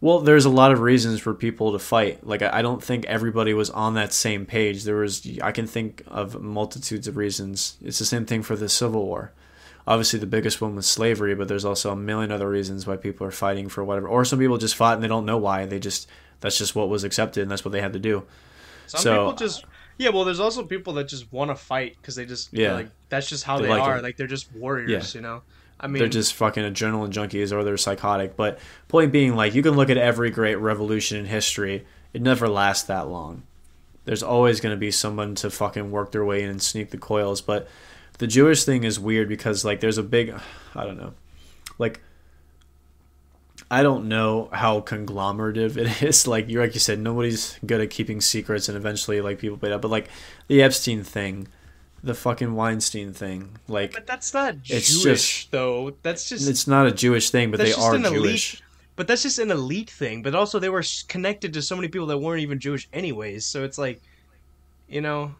[0.00, 2.26] Well, there's a lot of reasons for people to fight.
[2.26, 4.84] Like I don't think everybody was on that same page.
[4.84, 7.76] There was I can think of multitudes of reasons.
[7.82, 9.32] It's the same thing for the Civil War.
[9.86, 13.26] obviously the biggest one was slavery, but there's also a million other reasons why people
[13.26, 14.08] are fighting for whatever.
[14.08, 15.64] Or some people just fought and they don't know why.
[15.66, 16.08] They just
[16.40, 18.24] that's just what was accepted and that's what they had to do.
[18.86, 19.64] Some So- people just
[19.96, 20.10] yeah.
[20.10, 22.74] Well, there's also people that just want to fight because they just Yeah.
[22.74, 23.98] like that's just how They they, like are.
[23.98, 24.02] it.
[24.02, 25.42] Like they're just warriors, you know.
[25.80, 28.36] I mean, they're just fucking adrenaline junkies or they're psychotic.
[28.36, 32.48] But point being, like you can look at every great revolution in history, it never
[32.48, 33.42] lasts that long.
[34.04, 36.98] There's always going to be someone to fucking work their way in and sneak the
[36.98, 37.40] coils.
[37.40, 37.68] But
[38.18, 40.34] the Jewish thing is weird because like there's a big,
[40.74, 41.14] I don't know,
[41.78, 42.00] like
[43.70, 46.26] I don't know how conglomerative it is.
[46.26, 49.72] Like you, like you said, nobody's good at keeping secrets, and eventually, like people put
[49.72, 49.82] up.
[49.82, 50.08] But like
[50.48, 51.48] the Epstein thing,
[52.04, 55.96] the fucking Weinstein thing, like but that's not It's Jewish just- though.
[56.02, 58.62] That's just it's not a Jewish thing, but they are an elite- Jewish.
[58.96, 60.22] But that's just an elite thing.
[60.22, 63.44] But also, they were connected to so many people that weren't even Jewish, anyways.
[63.44, 64.00] So it's like,
[64.88, 65.34] you know,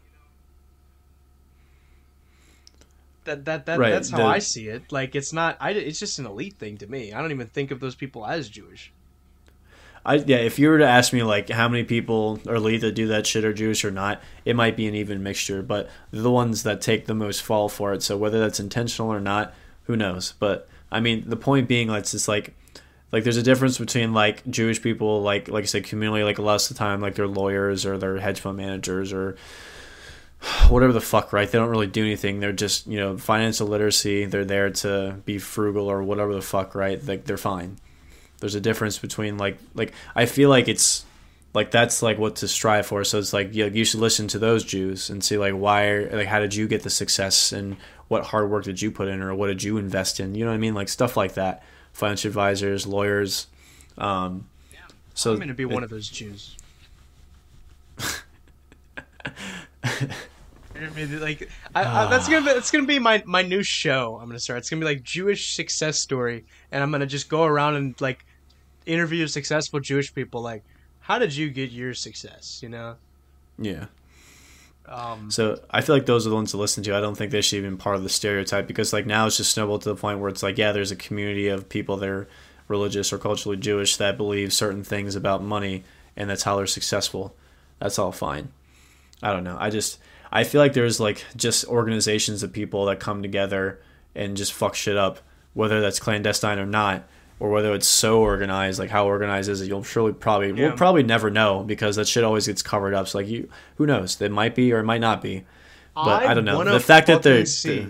[3.25, 4.91] that that that Right, that's how the- I see it.
[4.91, 5.57] Like, it's not.
[5.61, 5.71] I.
[5.73, 7.13] It's just an elite thing to me.
[7.13, 8.91] I don't even think of those people as Jewish.
[10.07, 12.93] I yeah, if you were to ask me like how many people are elite that
[12.93, 15.63] do that shit are Jewish or not, it might be an even mixture.
[15.63, 18.03] But the ones that take the most fall for it.
[18.03, 19.55] So whether that's intentional or not,
[19.85, 20.35] who knows?
[20.39, 22.55] But I mean, the point being, it's just like
[23.13, 26.43] like there's a difference between like Jewish people, like like I said, communally, like a
[26.43, 29.37] lot of the time, like they're lawyers or they're hedge fund managers or
[30.69, 31.51] whatever the fuck, right?
[31.51, 32.41] They don't really do anything.
[32.41, 34.27] They're just you know financial literacy.
[34.27, 37.03] They're there to be frugal or whatever the fuck, right?
[37.03, 37.79] Like they're fine
[38.45, 41.07] there's a difference between like like I feel like it's
[41.55, 43.03] like that's like what to strive for.
[43.03, 46.15] So it's like you, you should listen to those Jews and see like why are,
[46.15, 49.23] like how did you get the success and what hard work did you put in
[49.23, 50.35] or what did you invest in?
[50.35, 50.75] You know what I mean?
[50.75, 51.63] Like stuff like that.
[51.95, 53.47] Financial advisors, lawyers.
[53.97, 54.47] Um,
[55.15, 56.55] so I'm gonna be it- one of those Jews.
[59.83, 64.19] I mean, like I, I, that's gonna be that's gonna be my my new show.
[64.21, 64.59] I'm gonna start.
[64.59, 68.27] It's gonna be like Jewish success story, and I'm gonna just go around and like
[68.87, 70.43] interview successful Jewish people.
[70.43, 70.65] Like,
[71.01, 72.61] how did you get your success?
[72.63, 72.97] You know.
[73.59, 73.87] yeah.
[74.87, 76.95] Um, So I feel like those are the ones to listen to.
[76.95, 79.53] I don't think they should even part of the stereotype because like now it's just
[79.53, 82.29] snowballed to the point where it's like yeah, there's a community of people that are
[82.69, 85.85] religious or culturally Jewish that believe certain things about money
[86.17, 87.35] and that's how they're successful.
[87.79, 88.53] That's all fine.
[89.23, 89.57] I don't know.
[89.59, 89.99] I just
[90.31, 93.81] I feel like there's like just organizations of people that come together
[94.15, 95.21] and just fuck shit up,
[95.55, 97.05] whether that's clandestine or not,
[97.41, 98.79] or whether it's so organized.
[98.79, 99.67] Like how organized is it?
[99.69, 100.69] You'll surely probably Yeah.
[100.69, 103.09] we'll probably never know because that shit always gets covered up.
[103.09, 104.21] So like you, who knows?
[104.21, 105.45] It might be or it might not be.
[105.95, 106.63] But I don't know.
[106.65, 107.87] The fact that they're- see.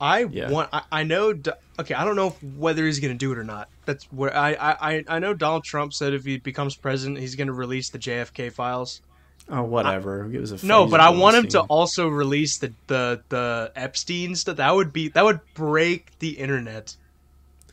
[0.00, 0.50] I Yeah.
[0.50, 0.70] want.
[0.72, 1.34] I, I know.
[1.78, 3.68] Okay, I don't know if, whether he's gonna do it or not.
[3.84, 7.36] That's where I, I I I know Donald Trump said if he becomes president, he's
[7.36, 9.00] gonna release the JFK files.
[9.48, 10.28] Oh, whatever.
[10.32, 14.34] It was a No, but I want him to also release the the the Epstein
[14.34, 14.56] stuff.
[14.56, 16.96] That would be that would break the internet.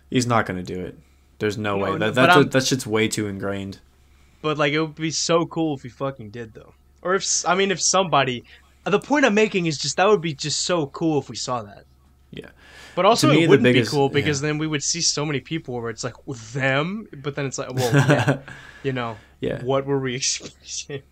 [0.09, 0.97] He's not going to do it.
[1.41, 1.91] There's no, No, way.
[1.91, 3.79] no, That but that, I'm- that shit's way too ingrained.
[4.41, 6.73] But like, it would be so cool if he fucking did though.
[7.01, 8.43] Or if I mean, if somebody.
[8.85, 11.61] The point I'm making is just that would be just so cool if we saw
[11.63, 11.85] that.
[12.31, 12.47] Yeah.
[12.95, 15.39] But also, me, it wouldn't biggest- be cool because then we would see so many
[15.39, 18.39] people where it's like with them, but then it's like, well, yeah,
[18.83, 19.63] you know, Yeah.
[19.63, 21.03] what were we experiencing?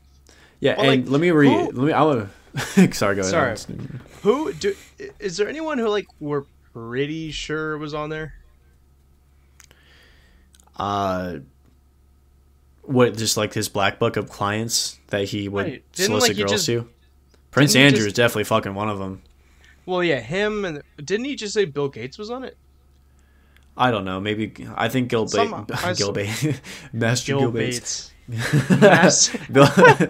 [0.59, 1.73] Yeah, Well, and like, let me read.
[1.73, 1.91] Let me.
[1.93, 2.93] I want to.
[2.93, 3.57] sorry, go ahead.
[3.59, 3.77] Sorry.
[4.23, 4.75] Who do?
[5.19, 6.43] Is there anyone who like we're
[6.73, 8.33] pretty sure was on there?
[10.79, 11.39] Uh,
[12.83, 13.15] what?
[13.17, 15.83] Just like his black book of clients that he would Right.
[15.93, 16.87] Solicit like, girls just- to.
[17.51, 19.23] Prince Andrew is definitely fucking one of them.
[19.87, 22.55] Well, yeah, him and didn't he just say Bill Gates was on it?
[23.75, 24.19] I don't know.
[24.19, 25.83] Maybe I think Gil Some- Bates.
[25.83, 26.45] I- Gil Bates.
[26.93, 28.11] Master Gil Gil Bates.
[28.69, 29.35] Bates.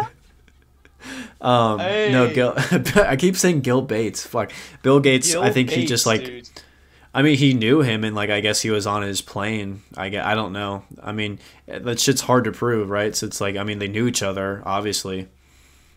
[1.41, 2.53] Um, no, Gil.
[2.57, 4.25] I keep saying Gil Bates.
[4.27, 4.51] Fuck,
[4.83, 5.33] Bill Gates.
[5.33, 6.25] I Bill think he just like.
[6.25, 6.49] dude.
[7.13, 9.81] I mean, he knew him, and like I guess he was on his plane.
[9.97, 10.83] I get, I don't know.
[11.01, 13.15] I mean, that shit's hard to prove, right?
[13.15, 15.27] So it's like, I mean, they knew each other, obviously,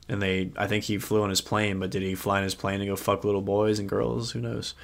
[0.09, 0.51] and they.
[0.57, 2.87] I think he flew on his plane, but did he fly on his plane to
[2.87, 4.31] go fuck little boys and girls?
[4.33, 4.75] Who knows?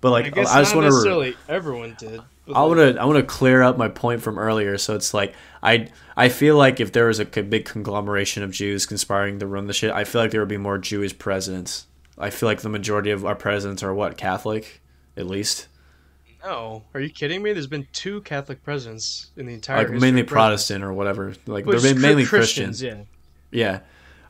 [0.00, 1.34] But like, I, guess just want to.
[1.48, 2.20] everyone did.
[2.52, 4.76] I want to I want to clear up my point from earlier.
[4.76, 8.84] So it's like I I feel like if there was a big conglomeration of Jews
[8.84, 11.86] conspiring to run the shit, I feel like there would be more Jewish presidents.
[12.18, 14.82] I feel like the majority of our presidents are what Catholic,
[15.16, 15.68] at least,
[16.44, 17.52] No, are you kidding me?
[17.52, 20.22] There's been two Catholic presidents in the entire like mainly.
[20.22, 21.34] Protestant or whatever.
[21.46, 23.06] Like Which they're is mainly Christians, Christian.
[23.50, 23.70] Yeah.
[23.72, 23.80] Yeah.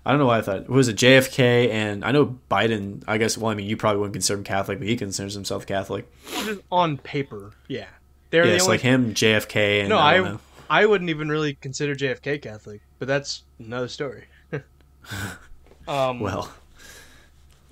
[0.05, 3.05] I don't know why I thought who was it JFK and I know Biden.
[3.07, 5.65] I guess well, I mean you probably wouldn't consider him Catholic, but he considers himself
[5.65, 6.11] Catholic.
[6.45, 7.87] Just on paper, yeah.
[8.31, 8.75] They're yeah, the it's only.
[8.75, 10.41] like him, JFK, and no, I, I don't know.
[10.69, 14.25] I wouldn't even really consider JFK Catholic, but that's another story.
[15.87, 16.51] um, well,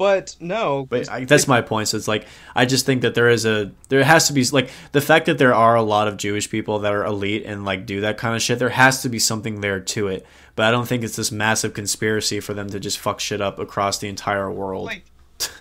[0.01, 1.89] But no, But I, that's my point.
[1.89, 4.71] So it's like I just think that there is a there has to be like
[4.93, 7.85] the fact that there are a lot of Jewish people that are elite and like
[7.85, 8.59] do that kind of shit.
[8.59, 10.25] There has to be something there to it.
[10.57, 13.59] But I don't think it's this massive conspiracy for them to just fuck shit up
[13.59, 14.87] across the entire world.
[14.87, 15.05] like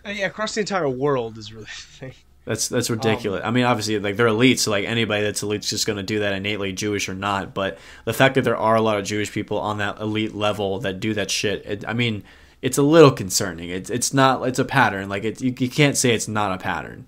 [0.06, 2.14] uh, yeah, across the entire world is really the thing.
[2.46, 3.42] That's that's ridiculous.
[3.44, 6.04] I mean, obviously, like they're elite, so like anybody that's elite is just going to
[6.04, 7.54] do that innately, Jewish or not.
[7.54, 10.80] But the fact that there are a lot of Jewish people on that elite level
[10.80, 12.24] that do that shit, it, I mean,
[12.62, 13.70] it's a little concerning.
[13.70, 15.10] It's it's not it's a pattern.
[15.10, 17.08] Like it, you, you can't say it's not a pattern.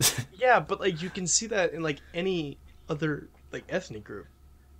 [0.32, 4.28] Yeah, but like you can see that in like any other like ethnic group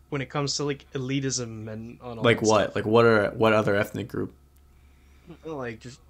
[0.08, 2.74] when it comes to like elitism and on all Like that what?
[2.76, 4.34] Like what are what other ethnic group?
[5.44, 6.00] like just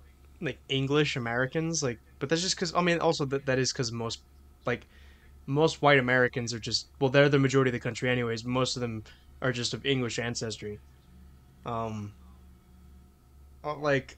[0.41, 3.93] like English Americans like but that's just because I mean also that that is because
[3.93, 4.21] most
[4.67, 4.87] like
[5.47, 8.81] most white Americans are just well they're the majority of the country anyways most of
[8.81, 9.05] them
[9.43, 10.81] are just of English ancestry
[11.67, 12.15] um
[13.65, 14.17] like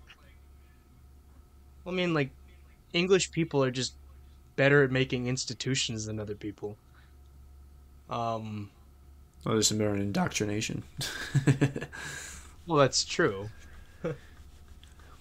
[1.87, 2.31] I mean like
[2.93, 3.95] English people are just
[4.57, 6.77] better at making institutions than other people
[8.11, 8.71] um
[9.45, 10.85] Oh, there's some more indoctrination.
[12.67, 13.51] well that's true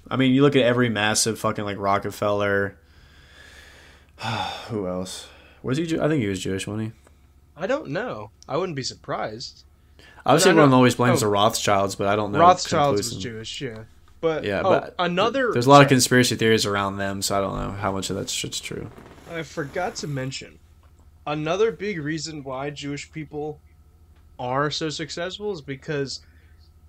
[0.10, 2.76] I mean, you look at every massive fucking like Rockefeller.
[4.68, 5.28] Who else?
[5.64, 5.84] Was he?
[6.00, 7.00] I think he was Jewish, wasn't he?
[7.56, 9.64] I don't know I wouldn't be surprised
[10.26, 11.26] Obviously, everyone always blames Oh.
[11.26, 12.40] the Rothschilds, but I don't know.
[12.40, 13.18] Rothschilds was.
[13.18, 13.84] Jewish, yeah.
[14.22, 17.42] But Yeah, oh, but another There's a lot of conspiracy theories around them, so I
[17.42, 18.88] don't know how much of that shit's true.
[19.30, 20.58] I forgot to mention
[21.26, 23.60] another big reason why Jewish people
[24.40, 26.22] are so successful is because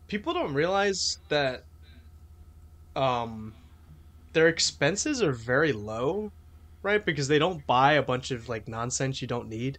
[0.09, 1.62] people don't realize that
[2.97, 3.52] um
[4.35, 6.31] their expenses are very low,
[6.83, 7.05] right?
[7.05, 9.78] Because they don't buy a bunch of like nonsense you don't need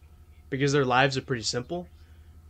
[0.49, 1.87] because their lives are pretty simple,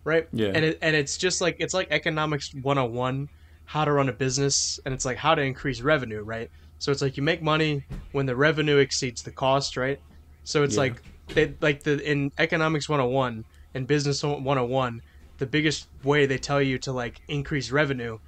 [0.04, 0.26] right?
[0.34, 0.52] Yeah.
[0.54, 3.28] And it, and it's just like it's like economics 101,
[3.74, 6.48] how to run a business and it's like how to increase revenue, right?
[6.78, 9.98] So it's like you make money when the revenue exceeds the cost, right?
[10.44, 10.82] So it's Yeah.
[10.82, 11.02] like
[11.34, 13.44] they like the in economics 101
[13.74, 15.02] and business 101,
[15.40, 18.20] the biggest way they tell you to like increase revenue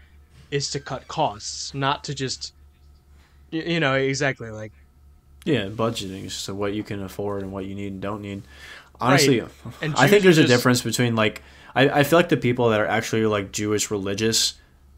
[0.50, 2.54] is to cut costs, not to just
[3.52, 4.72] you know, exactly like
[5.46, 8.42] Yeah, budgeting is just what you can afford and what you need and don't need.
[9.00, 9.44] Honestly,
[9.84, 11.44] And I think there's a difference between like
[11.76, 14.56] I, I feel like the people that are actually like Jewish religious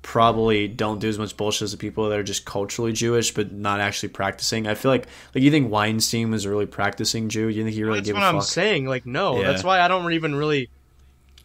[0.08, 3.52] probably don't do as much bullshit as the people that are just culturally Jewish but
[3.52, 4.66] not actually practicing.
[4.66, 5.06] I feel like
[5.36, 7.50] like you think Weinstein was a really practicing Jew?
[7.50, 8.44] You think he really that's gave what a I'm fuck?
[8.46, 8.86] saying.
[8.86, 9.48] Like, no, Yeah.
[9.52, 10.70] that's why I don't even really,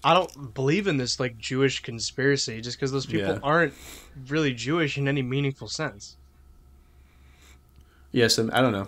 [0.05, 3.41] I don't believe in this like Jewish conspiracy, just because those people Yeah.
[3.42, 3.74] aren't
[4.28, 6.16] really Jewish in any meaningful sense.
[8.12, 8.86] Yes, and I don't know.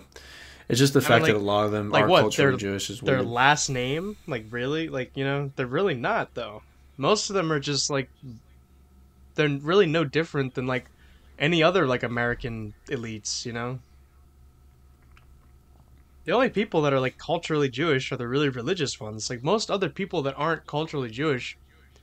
[0.69, 2.21] It's just the mean, fact like- that a lot of them like are what?
[2.21, 3.27] culturally They're- Jewish is Their weird.
[3.27, 6.61] last name, like, really, like you know, they're really not though.
[6.97, 8.09] Most of them are just like,
[9.35, 10.85] they're really no different than like
[11.37, 13.79] any other like American elites, you know.
[16.23, 19.29] The only people that are like culturally Jewish are the really religious ones.
[19.29, 21.57] Like most other people that aren't culturally Jewish,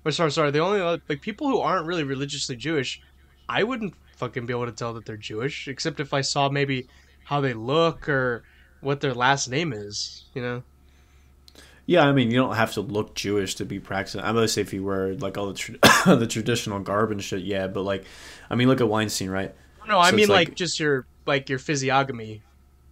[0.04, 3.00] or sorry, sorry, the only like people who aren't really religiously Jewish,
[3.48, 6.86] I wouldn't fucking be able to tell that they're Jewish, except if I saw maybe
[7.24, 8.44] how they look or
[8.80, 10.24] what their last name is.
[10.34, 10.62] You know.
[11.92, 14.22] Yeah, I mean, you don't have to look Jewish to be practicing.
[14.22, 15.76] I'm gonna say if you wear like all the tra-
[16.16, 17.66] the traditional garb and shit, yeah.
[17.66, 18.04] But like,
[18.48, 19.54] I mean, look at Weinstein, right?
[19.86, 22.40] No, I mean like, like- just your like your physiognomy,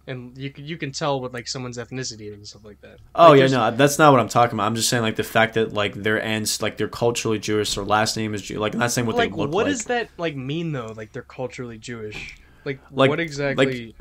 [0.05, 2.97] and you can you can tell with like someone's ethnicity and stuff like that.
[3.15, 4.65] Oh Like, yeah, no, that's not what I'm talking about.
[4.67, 7.83] I'm just saying like the fact that like their ends, like they're culturally Jewish, their
[7.83, 8.59] last name is Jew.
[8.59, 9.73] Like, I'm not saying what like they look what like.
[9.73, 10.93] does that like mean though?
[10.95, 12.35] Like they're culturally Jewish.
[12.65, 13.87] Like, Like- what exactly?
[13.87, 13.95] like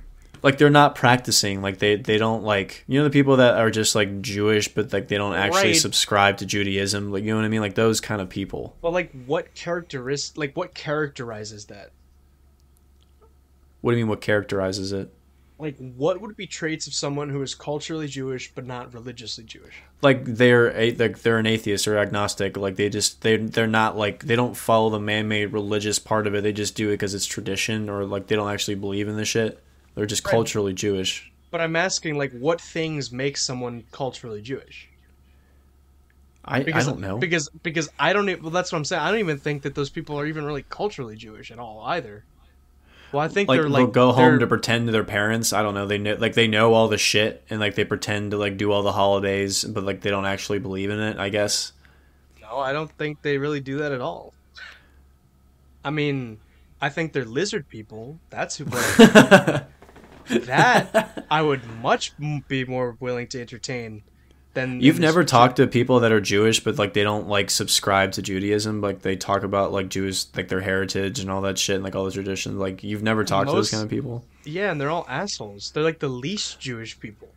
[0.58, 1.62] they're not practicing.
[1.62, 4.92] Like they they don't like you know the people that are just like Jewish, but
[4.92, 5.76] like they don't actually Right.
[5.76, 7.12] subscribe to Judaism.
[7.12, 7.60] Like you know what I mean?
[7.60, 8.76] Like those kind of people.
[8.82, 11.90] well, like what characteris like what characterizes that?
[13.80, 14.10] What do you mean?
[14.10, 15.12] What characterizes it?
[15.58, 19.74] Like what would be traits of someone who is culturally Jewish but not religiously Jewish?
[20.02, 23.94] like they're a, like they're an atheist or agnostic like they just they they're not
[23.98, 27.12] like they don't follow the man-made religious part of it they just do it because
[27.12, 29.62] it's tradition or like they don't actually believe in the shit
[29.94, 30.30] they're just Right.
[30.30, 34.88] culturally jewish But I'm asking like what things make someone culturally Jewish?
[36.44, 39.02] i, Because I don't know Because because I don't even well that's what I'm saying.
[39.02, 42.24] I don't even think that those people are even really culturally Jewish at all either.
[43.12, 45.62] Well, I think like they're they'll like go home to pretend to their parents i
[45.62, 48.36] don't know they know like they know all the shit and like they pretend to
[48.36, 51.72] like do all the holidays but like they don't actually believe in it i guess
[52.40, 54.32] No, I don't think they really do that at all.
[55.84, 56.38] I mean,
[56.80, 58.18] I think they're lizard people.
[58.30, 58.64] That's who.
[60.30, 62.12] That I would much
[62.48, 64.02] be more willing to entertain
[64.54, 64.80] than.
[64.80, 68.22] You've never talked to people that are Jewish, but like they don't like subscribe to
[68.22, 68.80] Judaism.
[68.80, 71.94] Like they talk about like Jews, like their heritage and all that shit, and like
[71.94, 72.56] all the traditions.
[72.56, 74.24] Like you've never talked to those kind of people.
[74.44, 75.70] Yeah, and they're all assholes.
[75.72, 77.28] They're like the least Jewish people.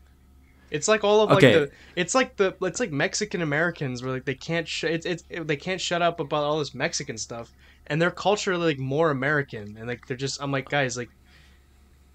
[0.72, 1.54] It's like all of like Okay.
[1.54, 5.24] the it's like the it's like Mexican Americans where like they can't sh- it's, it's
[5.30, 7.52] they can't shut up about all this Mexican stuff
[7.86, 11.10] and they're culturally like more American and like they're just I'm like guys like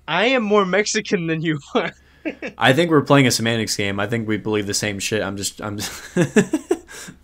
[0.09, 1.93] I am more Mexican than you are.
[2.59, 4.01] I think we're playing a semantics game.
[4.01, 5.23] I think we believe the same shit.
[5.23, 5.93] I'm just I'm just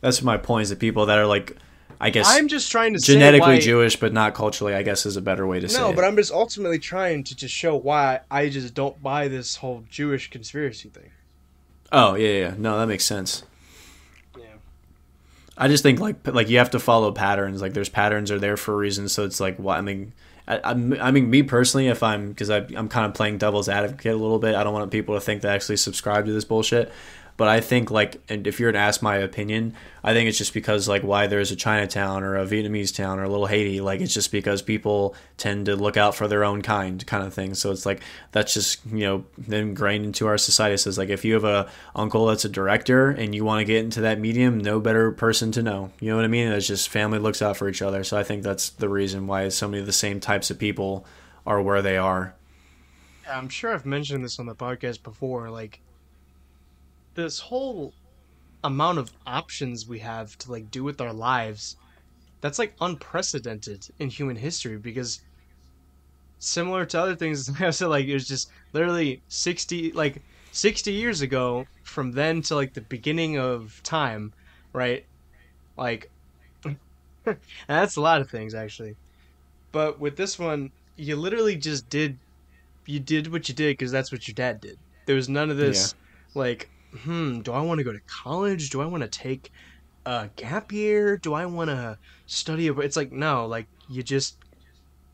[0.00, 1.56] That's my point is that people that are like
[2.00, 5.06] I guess I'm just trying to say genetically why- Jewish but not culturally, I guess
[5.06, 5.80] is a better way to say it.
[5.80, 9.56] No, but I'm just ultimately trying to just show why I just don't buy this
[9.56, 11.10] whole Jewish conspiracy thing.
[11.92, 12.54] Oh, yeah, yeah.
[12.58, 13.44] No, that makes sense.
[14.36, 14.44] Yeah.
[15.56, 17.62] I just think like like you have to follow patterns.
[17.62, 19.08] Like there's patterns are there for a reason.
[19.08, 20.12] So it's like what I mean.
[20.48, 24.16] I, I'm- mean, me personally, if I'm because I'm kind of playing devil's advocate a
[24.16, 24.54] little bit.
[24.54, 26.92] I don't want people to think I actually subscribe to this bullshit.
[27.36, 30.54] But I think like, and if you're to ask my opinion, I think it's just
[30.54, 33.80] because like why there's a Chinatown or a Vietnamese town or a little Haiti.
[33.80, 37.34] Like it's just because people tend to look out for their own kind, kind of
[37.34, 37.54] thing.
[37.54, 39.24] So it's like that's just you know
[39.54, 40.76] ingrained into our society.
[40.76, 43.84] Says like if you have a uncle that's a director and you want to get
[43.84, 45.92] into that medium, no better person to know.
[46.00, 46.50] You know what I mean?
[46.52, 48.02] It's just family looks out for each other.
[48.04, 51.06] So I think that's the reason why so many of the same types of people
[51.46, 52.34] are where they are.
[53.30, 55.50] I'm sure I've mentioned this on the podcast before.
[55.50, 55.80] Like,
[57.16, 57.92] this whole
[58.62, 61.76] amount of options we have to like do with our lives,
[62.40, 65.20] that's like unprecedented in human history because
[66.38, 70.22] similar to other things, I said like it was just literally sixty like
[70.52, 74.32] sixty years ago from then to like the beginning of time,
[74.72, 75.04] right?
[75.76, 76.10] Like,
[77.66, 78.96] that's a lot of things actually.
[79.72, 82.18] But with this one, you literally just did
[82.86, 84.78] you did what you did because that's what your dad did.
[85.06, 85.94] There was none of this
[86.34, 88.70] like, hmm, do I want to go to college?
[88.70, 89.50] Do I want to take
[90.06, 91.18] a gap year?
[91.18, 92.68] Do I want to study?
[92.68, 94.38] It's like no, like you just,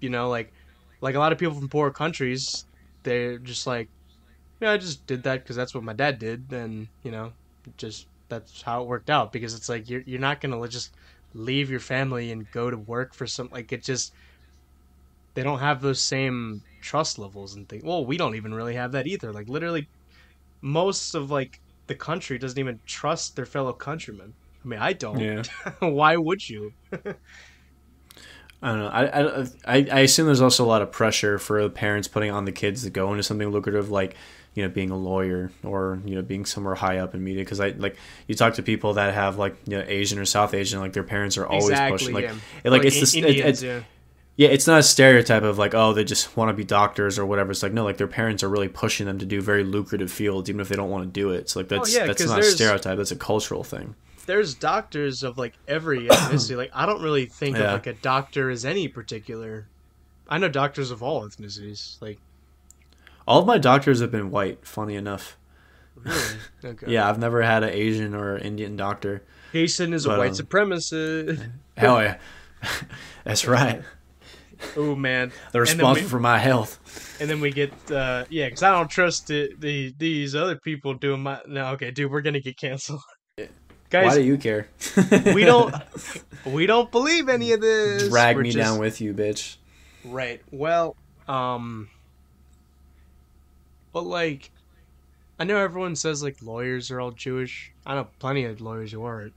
[0.00, 0.52] you know, like
[1.02, 2.66] like a lot of people from poor countries,
[3.04, 3.90] they're just like,
[4.60, 7.34] yeah, I just did that because that's what my dad did, and you know,
[7.78, 9.32] just that's how it worked out.
[9.32, 10.94] Because it's like you're you're not gonna just
[11.34, 14.14] leave your family and go to work for some like it just
[15.34, 17.82] they don't have those same trust levels and things.
[17.84, 19.32] Well, we don't even really have that either.
[19.32, 19.88] Like literally,
[20.62, 24.34] most of like the country doesn't even trust their fellow countrymen.
[24.64, 25.18] I mean, I don't.
[25.18, 25.42] Yeah.
[25.80, 26.72] Why would you?
[28.64, 28.88] I don't know.
[29.66, 32.44] I, I, I assume there's also a lot of pressure for the parents putting on
[32.44, 34.14] the kids to go into something lucrative, like
[34.54, 37.42] you know being a lawyer or you know being somewhere high up in media.
[37.42, 37.96] Because I like
[38.28, 41.02] you talk to people that have like you know Asian or South Asian, like their
[41.02, 42.34] parents are always pushing like yeah.
[42.62, 43.80] it, like Or it's I- this it, Indians, it's yeah.
[44.36, 47.26] Yeah it's not a stereotype of like oh they just want to be doctors or
[47.26, 47.50] whatever.
[47.50, 50.48] It's like no like their parents are really pushing them to do very lucrative fields
[50.48, 51.48] even if they don't want to do it.
[51.50, 52.96] So like that's Oh, yeah, that's not a stereotype.
[52.96, 53.94] That's a cultural thing.
[54.26, 56.56] There's doctors of like every ethnicity.
[56.56, 57.64] like I don't really think Yeah.
[57.64, 59.66] of like a doctor as any particular.
[60.28, 62.00] I know doctors of all ethnicities.
[62.00, 62.18] Like
[63.26, 64.64] All of my doctors have been white.
[64.66, 65.36] Funny enough.
[65.96, 66.20] really,
[66.64, 66.86] okay.
[66.90, 69.22] Yeah, I've never had an Asian or Indian doctor.
[69.52, 71.50] Jason is a white um, supremacist.
[71.76, 72.16] Hell yeah.
[73.24, 73.82] That's right.
[74.76, 75.32] Oh man.
[75.52, 76.78] They're responsible we- for my health.
[77.20, 80.94] And then we get uh yeah, because I don't trust the, the these other people
[80.94, 83.00] doing my no okay, dude, we're gonna get canceled.
[83.90, 84.68] Guys, why do you care?
[85.34, 85.74] we don't
[86.46, 88.08] we don't believe any of this.
[88.08, 89.56] drag We're me just- down with you, bitch.
[90.04, 90.40] Right.
[90.50, 90.96] Well,
[91.28, 91.88] um
[93.92, 94.50] But like
[95.38, 97.72] I know everyone says like lawyers are all Jewish.
[97.84, 99.34] I know plenty of lawyers who aren't.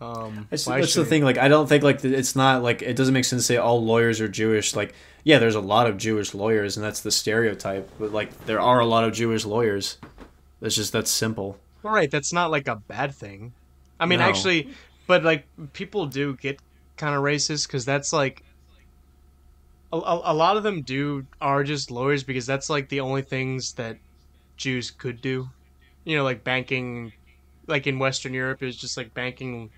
[0.00, 1.24] Um That's, the thing.
[1.24, 3.84] Like, I don't think like it's not like it doesn't make sense to say all
[3.84, 4.76] lawyers are Jewish.
[4.76, 4.94] Like,
[5.24, 7.90] yeah, there's a lot of Jewish lawyers, and that's the stereotype.
[7.98, 9.98] But like, there are a lot of Jewish lawyers.
[10.60, 11.58] That's just that's simple.
[11.84, 13.52] All right, that's not like a bad thing.
[13.98, 14.26] I mean, No.
[14.26, 14.70] actually,
[15.06, 16.60] but like people do get
[16.96, 18.42] kind of racist because that's like
[19.92, 23.22] a, a, a lot of them do are just lawyers because that's like the only
[23.22, 23.98] things that
[24.56, 25.48] Jews could do.
[26.04, 27.12] You know, like banking,
[27.66, 29.70] like in Western Europe, is just like banking,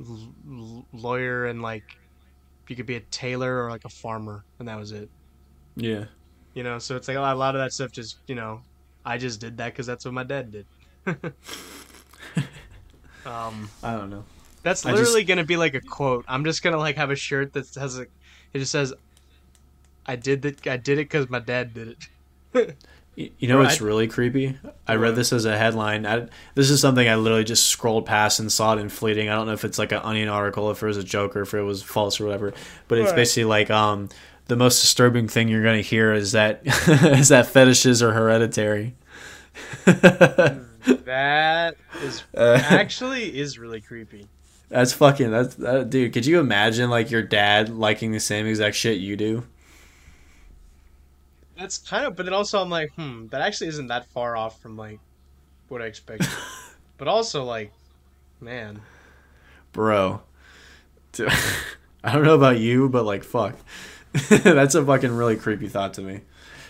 [0.00, 1.84] l- lawyer, and like
[2.68, 5.08] you could be a tailor or like a farmer, and that was it.
[5.76, 6.04] Yeah.
[6.54, 7.92] You know, so it's like a lot, a lot of that stuff.
[7.92, 8.62] Just you know,
[9.04, 10.66] I just did that because that's what my dad did.
[13.26, 14.24] um, I don't know.
[14.62, 16.24] that's I just- literally gonna be like a quote.
[16.28, 18.10] I'm just gonna like have a shirt that has like
[18.52, 18.92] it just says,
[20.06, 20.66] "I did that.
[20.66, 21.96] I did it because my dad did
[22.52, 22.76] it."
[23.38, 24.56] You know what's really creepy?
[24.86, 26.06] I read this as a headline.
[26.06, 29.28] I, this is something I literally just scrolled past and saw it in fleeting.
[29.28, 31.42] I don't know if it's like an Onion article, if it was a joke, or
[31.42, 32.52] if it was false or whatever.
[32.88, 33.16] But it's Right.
[33.16, 34.08] basically like um,
[34.46, 38.94] the most disturbing thing you're gonna hear is that is that fetishes are hereditary.
[39.84, 44.26] that is Uh, actually is really creepy.
[44.68, 46.12] that's fucking that's that, dude.
[46.12, 49.44] Could you imagine like your dad liking the same exact shit you do?
[51.60, 54.58] That's kind of, but then also I'm like, hmm, that actually isn't that far off
[54.62, 54.98] from like
[55.68, 56.30] what I expected.
[56.96, 57.70] but also like,
[58.40, 58.80] man,
[59.72, 60.22] bro.
[61.12, 61.30] Dude,
[62.04, 63.56] I don't know about you, but like, fuck,
[64.30, 66.22] that's a fucking really creepy thought to me.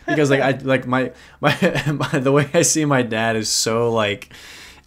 [0.08, 1.52] Because like I like my, my
[1.92, 4.32] my the way I see my dad is so like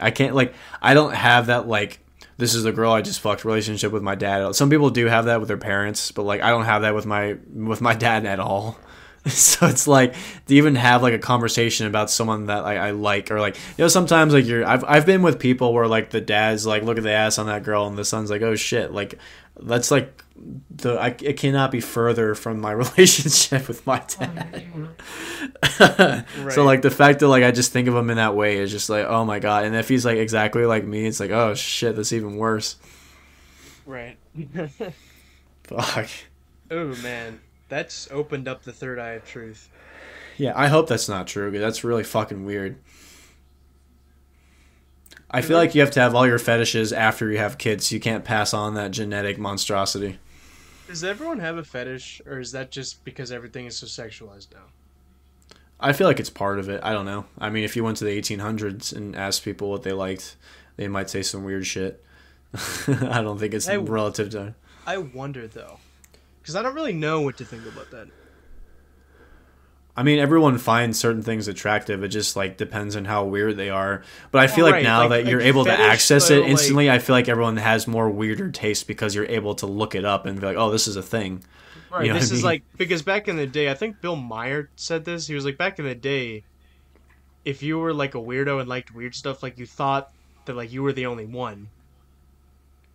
[0.01, 1.99] I can't like I don't have that like
[2.35, 4.53] this is the girl I just fucked relationship with my dad.
[4.53, 7.05] Some people do have that with their parents, but like I don't have that with
[7.05, 8.77] my with my dad at all.
[9.29, 10.15] So it's like
[10.47, 13.83] to even have like a conversation about someone that I, I like or like you
[13.83, 16.97] know sometimes like you're I've I've been with people where like the dad's like look
[16.97, 19.17] at the ass on that girl and the son's like oh shit like
[19.61, 20.23] that's like
[20.69, 24.65] the I, it cannot be further from my relationship with my oh, dad.
[25.79, 26.25] right.
[26.51, 28.71] So like the fact that like I just think of him in that way is
[28.71, 31.53] just like oh my god, and if he's like exactly like me, it's like oh
[31.53, 32.75] shit, that's even worse.
[33.85, 34.17] Right.
[35.63, 36.09] Fuck.
[36.71, 37.39] Oh man,
[37.73, 39.69] that's opened up the third eye of truth.
[40.37, 41.49] Yeah, I hope that's not true.
[41.51, 42.77] Because that's really fucking weird.
[45.29, 47.91] I feel like you have to have all your fetishes after you have kids.
[47.91, 50.19] You can't pass on that genetic monstrosity.
[50.87, 54.65] Does everyone have a fetish, or is that just because everything is so sexualized now?
[55.79, 56.81] I feel like it's part of it.
[56.83, 57.25] I don't know.
[57.39, 60.35] I mean, if you went to the 1800s and asked people what they liked,
[60.75, 62.03] they might say some weird shit.
[62.87, 64.53] I don't think it's I, relative to.
[64.85, 65.79] I wonder though,
[66.43, 68.09] because I don't really know what to think about that.
[69.95, 72.03] I mean, everyone finds certain things attractive.
[72.03, 74.03] It just like depends on how weird they are.
[74.31, 74.75] But I feel right.
[74.75, 76.95] like now like, that you're able fetish, to access it instantly, like...
[76.95, 80.25] I feel like everyone has more weirder taste because you're able to look it up
[80.25, 81.43] and be like, "Oh, this is a thing."
[81.91, 82.07] Right.
[82.07, 82.43] You know this is mean?
[82.43, 85.27] like because back in the day, I think Bill Maher said this.
[85.27, 86.43] He was like, back in the day,
[87.45, 90.11] if you were like a weirdo and liked weird stuff, like you thought
[90.45, 91.67] that like you were the only one,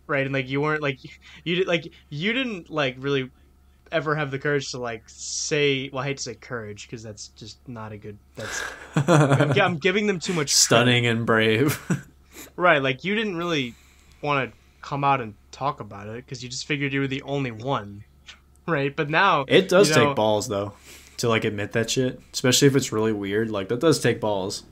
[0.09, 0.25] right?
[0.25, 0.99] And like you weren't like
[1.43, 3.29] you did like you didn't like really
[3.91, 7.29] ever have the courage to like say well i hate to say courage because that's
[7.29, 8.61] just not a good that's
[8.95, 11.17] I'm, I'm, giving them too much stunning credit.
[11.17, 12.07] and brave
[12.55, 13.73] right like you didn't really
[14.21, 17.21] want to come out and talk about it because you just figured you were the
[17.23, 18.03] only one
[18.67, 20.73] right but now it does take know, balls though
[21.17, 24.63] to like admit that shit especially if it's really weird like that does take balls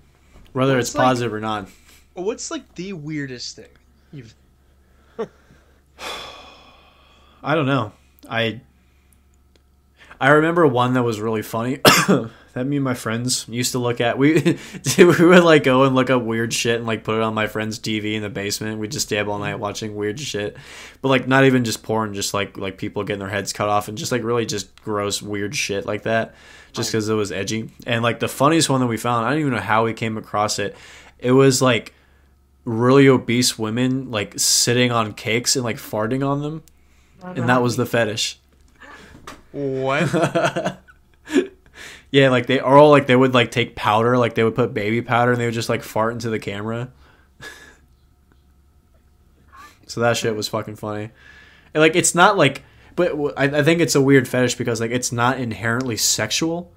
[0.53, 1.69] whether it's positive like, or not
[2.13, 3.67] what's like the weirdest thing
[4.13, 4.33] you've
[7.43, 7.93] I don't know.
[8.29, 8.61] I
[10.19, 11.79] I remember one that was really funny.
[12.07, 14.17] that me and my friends used to look at.
[14.17, 14.57] We
[14.97, 17.47] we would like go and look up weird shit and like put it on my
[17.47, 18.79] friend's TV in the basement.
[18.79, 20.57] We'd just stay up all night watching weird shit,
[21.01, 23.87] but like not even just porn, just like like people getting their heads cut off
[23.87, 26.33] and just like really just gross weird shit like that,
[26.73, 27.69] just because it was edgy.
[27.85, 30.17] And like the funniest one that we found, I don't even know how we came
[30.17, 30.75] across it.
[31.19, 31.93] It was like
[32.67, 36.63] really obese women like sitting on cakes and like farting on them,
[37.23, 38.39] and that was the fetish.
[39.51, 40.81] What?
[42.11, 44.73] yeah, like they are all like they would like take powder, like they would put
[44.73, 46.91] baby powder and they would just like fart into the camera.
[49.87, 51.09] so that shit was fucking funny.
[51.73, 52.63] And like it's not like
[52.97, 56.71] but I, I think it's a weird fetish because like it's not inherently sexual.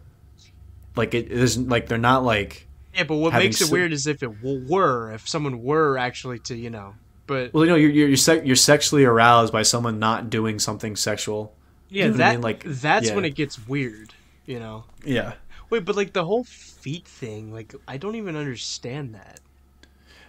[0.94, 2.68] Like it is like they're not like
[3.00, 6.38] yeah, but what makes it se- weird is if it were, if someone were actually
[6.40, 6.94] to, you know,
[7.26, 10.58] but well, you know, you're you're, you're, se- you're sexually aroused by someone not doing
[10.58, 11.54] something sexual.
[11.88, 12.42] Yeah, you know that I mean?
[12.42, 13.14] like that's yeah.
[13.14, 14.12] when it gets weird.
[14.44, 14.84] You know.
[15.04, 15.34] Yeah.
[15.70, 19.40] Wait, but like the whole feet thing, like I don't even understand that.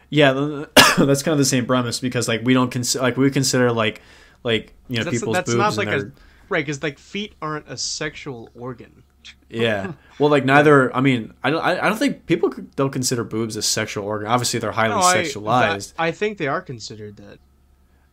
[0.10, 0.32] Yeah,
[0.98, 4.02] that's kind of the same premise because like we don't consider like we consider like
[4.44, 6.12] like you know people's that's boobs not like a
[6.48, 9.04] right because like feet aren't a sexual organ.
[9.50, 9.94] Yeah.
[10.20, 10.96] Well, like neither.
[10.96, 11.64] I mean, I don't.
[11.64, 14.28] I don't think people don't consider boobs a sexual organ.
[14.28, 15.94] Obviously, they're highly no, sexualized.
[15.98, 17.40] I, I think they are considered that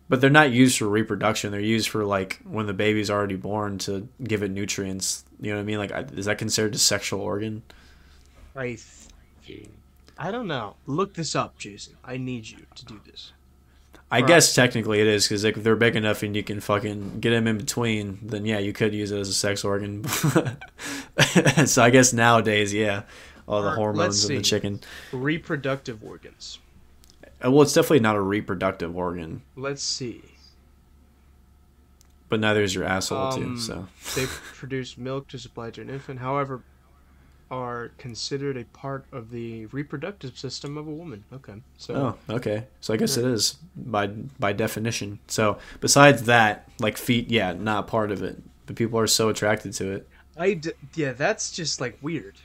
[0.09, 1.51] but they're not used for reproduction.
[1.51, 5.25] They're used for like when the baby's already born to give it nutrients.
[5.41, 5.79] You know what I mean?
[5.79, 7.63] Like, is that considered a sexual organ?
[8.57, 8.79] I,
[10.19, 10.77] I don't know.
[10.87, 11.97] Look this up, Jason.
[12.03, 13.33] I need you to do this.
[14.11, 17.21] I guess technically it is because like, if they're big enough and you can fucking
[17.21, 20.05] get them in between, then yeah, you could use it as a sex organ.
[21.67, 23.03] so I guess nowadays, yeah,
[23.47, 24.81] all the hormones in the chicken.
[25.13, 26.59] Reproductive organs.
[27.45, 29.43] Uh, well, it's definitely not a reproductive organ.
[29.57, 30.23] Let's see.
[32.31, 33.59] But neither is your asshole um, too.
[33.59, 36.21] So they produce milk to supply to an infant.
[36.21, 36.63] However,
[37.51, 41.25] are considered a part of the reproductive system of a woman.
[41.33, 41.55] Okay.
[41.79, 42.67] So Oh, okay.
[42.81, 45.19] So I guess it is by by definition.
[45.29, 48.43] So besides that, like feet, yeah, not part of it.
[48.67, 50.09] But people are so attracted to it.
[50.37, 52.37] I d- yeah, that's just like weird.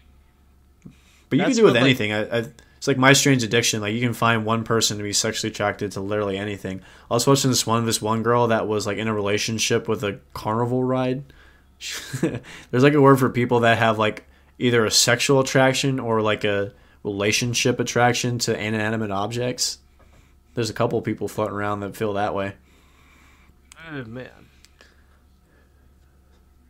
[1.30, 2.12] But you that's can do with anything.
[2.12, 2.46] Like, I, I
[2.84, 3.80] it's like my strange addiction.
[3.80, 6.82] Like you can find one person to be sexually attracted to literally anything.
[7.10, 10.04] I was watching this one this one girl that was like in a relationship with
[10.04, 11.24] a carnival ride.
[12.22, 14.26] There's like a word for people that have like
[14.60, 16.74] either a sexual attraction or like a
[17.04, 19.80] relationship attraction to inanimate objects.
[20.54, 22.54] There's a couple people floating around that feel that way.
[23.90, 24.30] Oh man.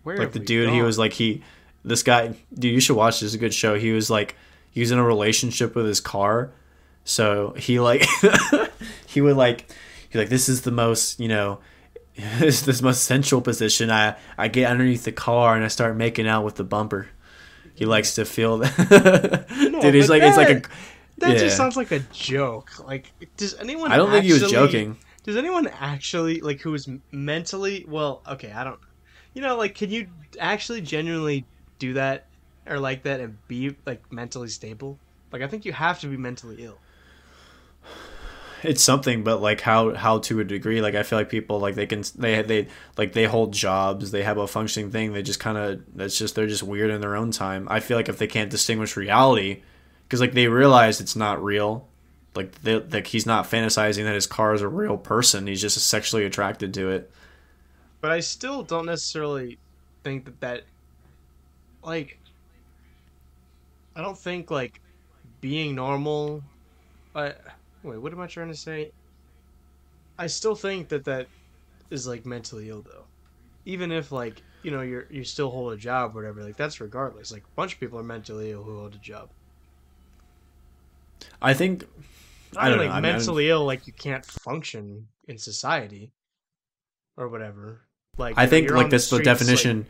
[0.04, 1.44] Where like the dude he was like he
[1.86, 4.36] this guy dude you should watch this it's a good show he was like
[4.72, 6.52] he was in a relationship with his car
[7.06, 8.06] so he like
[9.06, 9.66] he would like
[10.10, 11.60] he like this is the most you know
[12.40, 15.96] this is the most central position i i get underneath the car and i start
[15.96, 17.08] making out with the bumper
[17.76, 19.48] he likes to feel that
[19.82, 20.70] dude he's like it's like a that-
[21.18, 21.38] That yeah.
[21.40, 22.72] just sounds like a joke.
[22.86, 23.92] Like, does anyone?
[23.92, 28.22] i don't think he was joking Does anyone actually like who is mentally well?
[28.28, 28.80] Okay, I don't.
[29.34, 30.08] You know, like, can you
[30.40, 31.46] actually genuinely
[31.80, 32.26] do that
[32.68, 35.00] or like that and be like mentally stable?
[35.32, 36.78] Like, I think you have to be mentally ill.
[38.64, 41.76] It's something but like how how to a degree like i feel like people like
[41.76, 42.68] they can they they
[42.98, 46.36] like they hold jobs they have a functioning thing they just kind of that's just
[46.36, 49.62] they're just weird in their own time i feel like if they can't distinguish reality
[50.04, 51.88] because like they realize it's not real
[52.36, 55.78] like they, like he's not fantasizing that his car is a real person he's just
[55.88, 57.12] sexually attracted to it
[58.02, 59.58] But I still don't necessarily
[60.04, 60.64] think that that
[61.84, 62.20] like
[63.96, 64.82] I don't think like
[65.42, 66.42] being normal.
[67.16, 67.34] I
[67.84, 67.98] wait.
[67.98, 68.92] What am I trying to say?
[70.18, 71.28] I still think that that
[71.90, 73.06] is like mentally ill though.
[73.66, 76.80] Even if like you know you're you still hold a job or whatever like that's
[76.82, 77.32] regardless.
[77.32, 79.30] Like a bunch of people are mentally ill who hold a job.
[81.42, 81.86] i think
[82.56, 86.12] I don't like know, I mean, I mentally ill like you can't function in society
[87.18, 87.82] or whatever.
[88.18, 89.86] Like i know, think like the that's the streets, like- definition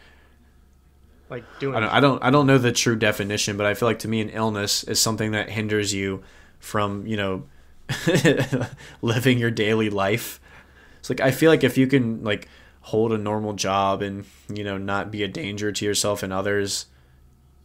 [1.30, 3.88] like doing I don't, I don't I don't know the true definition, but I feel
[3.88, 6.24] like to me an illness is something that hinders you
[6.60, 7.44] from, you know,
[9.02, 10.40] living your daily life.
[11.00, 12.48] It's like I feel like if you can like
[12.82, 16.88] hold a normal job and, you know, not be a danger to yourself and others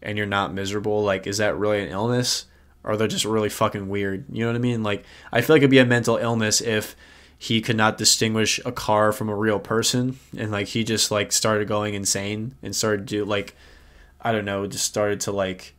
[0.03, 2.47] and you're not miserable, like is that really an illness?
[2.85, 4.25] Or they're just really fucking weird.
[4.31, 4.83] You know what I mean?
[4.83, 6.97] Like I feel like it'd be a mental illness if
[7.39, 11.31] he could not distinguish a car from a real person and like he just like
[11.31, 13.55] started going insane and started to like
[14.21, 15.75] i don't know just started to like.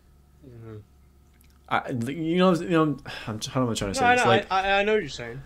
[1.69, 4.25] I, you know you know I'm, how am i trying to say No, I know,
[4.25, 5.41] like I, I know what you're saying.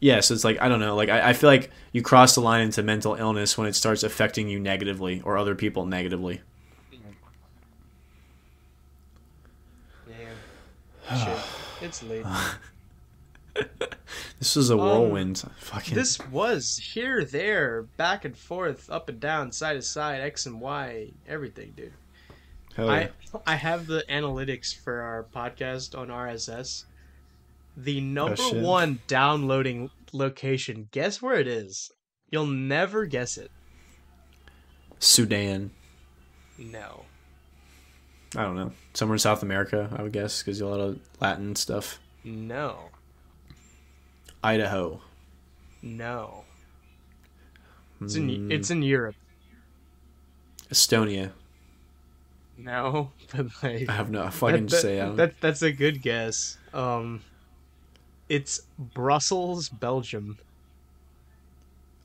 [0.00, 2.40] yeah so it's like i don't know like I, I feel like you cross the
[2.40, 6.40] line into mental illness when it starts affecting you negatively or other people negatively
[10.08, 11.24] Yeah.
[11.24, 11.38] Shit.
[11.82, 12.24] It's late.
[14.38, 19.20] this was a Um, whirlwind fucking This was here, there, back and forth, up and
[19.20, 21.92] down, side to side, X and Y, everything, dude.
[22.76, 23.08] Hell yeah.
[23.46, 26.84] I I have the analytics for our podcast on RSS.
[27.76, 28.62] The number Oh, shit.
[28.62, 31.90] one downloading location, guess where it is?
[32.30, 33.50] You'll never guess it.
[35.00, 35.70] sudan
[36.56, 37.04] No.
[38.36, 41.54] i don't know somewhere in south america i would guess because a lot of latin
[41.56, 42.90] stuff No.
[44.42, 45.00] idaho
[45.82, 46.44] No.
[48.00, 49.16] It's in Mm, it's in Europe.
[50.70, 51.32] estonia
[52.64, 56.00] No, but like i have no fucking that, that- say don't, that that's a good
[56.02, 56.56] guess.
[56.72, 57.20] Um,
[58.28, 60.38] it's Brussels, Belgium,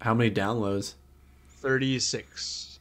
[0.02, 0.94] how many downloads
[1.50, 2.80] thirty six.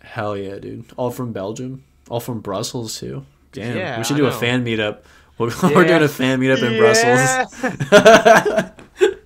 [0.00, 0.86] Hell yeah, dude!
[0.96, 3.24] All from Belgium, all from Brussels too.
[3.52, 5.02] Damn, Yeah, we should do a fan meetup.
[5.38, 7.50] We're, we're doing a fan meetup in Brussels.
[7.88, 8.70] Brussels.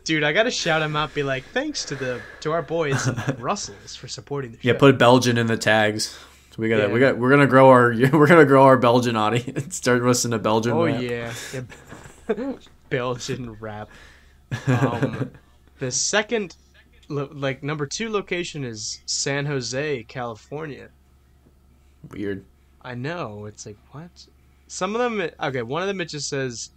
[0.04, 1.12] Dude, I gotta shout him out.
[1.14, 4.68] Be like, thanks to the to our boys in Brussels for supporting the show.
[4.68, 6.16] yeah, put Belgian in the tags.
[6.56, 9.76] So We gotta, we got, we're gonna grow our, we're gonna grow our Belgian audience.
[9.76, 10.72] Start listening to Belgian.
[10.72, 11.02] Oh rap.
[11.02, 11.32] yeah,
[12.28, 12.52] Yeah.
[12.88, 13.88] Belgian rap.
[14.66, 15.30] Um,
[15.78, 16.56] the second,
[17.08, 20.88] like number two location is San Jose, California.
[22.10, 22.44] weird.
[22.82, 23.46] I know.
[23.46, 24.26] It's like what?
[24.68, 25.30] Some of them.
[25.42, 26.70] Okay, one of them it just says.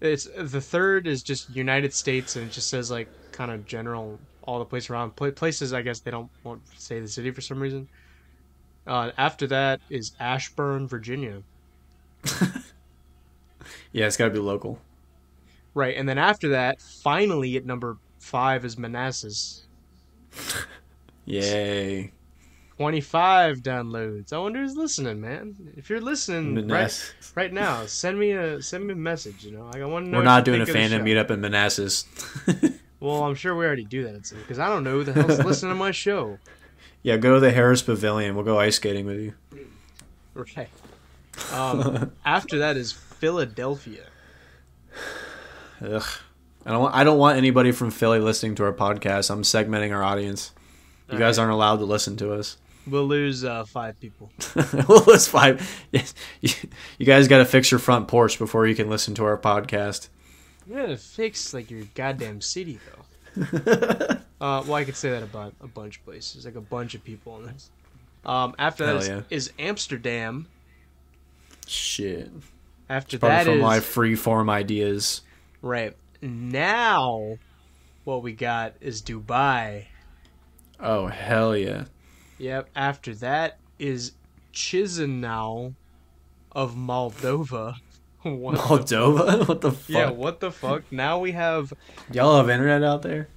[0.00, 4.18] It's the third is just United States and it just says like kind of general
[4.42, 5.72] all the places around places.
[5.72, 7.88] I guess they don't want to say the city for some reason.
[8.86, 11.42] Uh, after that is Ashburn, Virginia.
[13.92, 14.78] Yeah, it's gotta be local.
[15.74, 19.64] Right, and then after that, finally at number five is Manassas.
[21.26, 22.12] Yay,
[22.78, 24.32] Twenty-five downloads.
[24.32, 25.54] I wonder who's listening, man.
[25.76, 27.32] If you're listening right, Manassas.
[27.34, 29.44] right now, send me a send me a message.
[29.44, 30.18] You know, I want to know.
[30.18, 32.06] We're not doing a think of the fandom meetup in Manassas.
[33.02, 35.72] Well, I'm sure we already do that because I don't know who the hell's listening
[35.72, 36.38] to my show.
[37.02, 38.34] Yeah, go to the Harris Pavilion.
[38.34, 39.34] We'll go ice skating with you.
[40.34, 40.68] Right.
[41.52, 44.04] Um, after that is Philadelphia.
[45.84, 46.04] Ugh.
[46.64, 49.30] I don't want I don't want anybody from Philly listening to our podcast.
[49.30, 50.52] I'm segmenting our audience.
[51.10, 52.56] You guys aren't allowed to listen to us.
[52.86, 54.32] We'll lose uh, five people.
[54.88, 55.60] well, that's fine.
[55.90, 56.50] Yes, you,
[56.98, 60.08] you guys got to fix your front porch before you can listen to our podcast.
[60.66, 63.04] You gotta fix like your goddamn city though.
[63.54, 67.02] uh, well, I could say that about a bunch of places, like a bunch of
[67.04, 67.70] people in this.
[68.24, 69.20] Um, after that Hell is, yeah.
[69.30, 70.46] is Amsterdam.
[71.66, 72.30] Shit.
[72.88, 75.22] After Probably that from is my free form ideas.
[75.62, 77.38] right now.
[78.04, 79.86] What we got is Dubai.
[80.80, 81.84] Oh hell yeah!
[82.38, 82.68] Yep.
[82.74, 84.12] After that is
[84.52, 85.74] Chisinau
[86.50, 87.76] of Moldova.
[88.40, 89.46] what the- Moldova?
[89.48, 89.88] What the fuck?
[89.88, 90.90] yeah, what the fuck?
[90.90, 91.72] Now we have
[92.12, 93.28] Y'all have internet out there?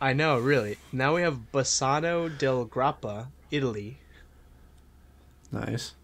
[0.00, 0.78] I know, really.
[0.92, 3.98] Now we have Bassano del Grappa, Italy.
[5.52, 5.94] Nice.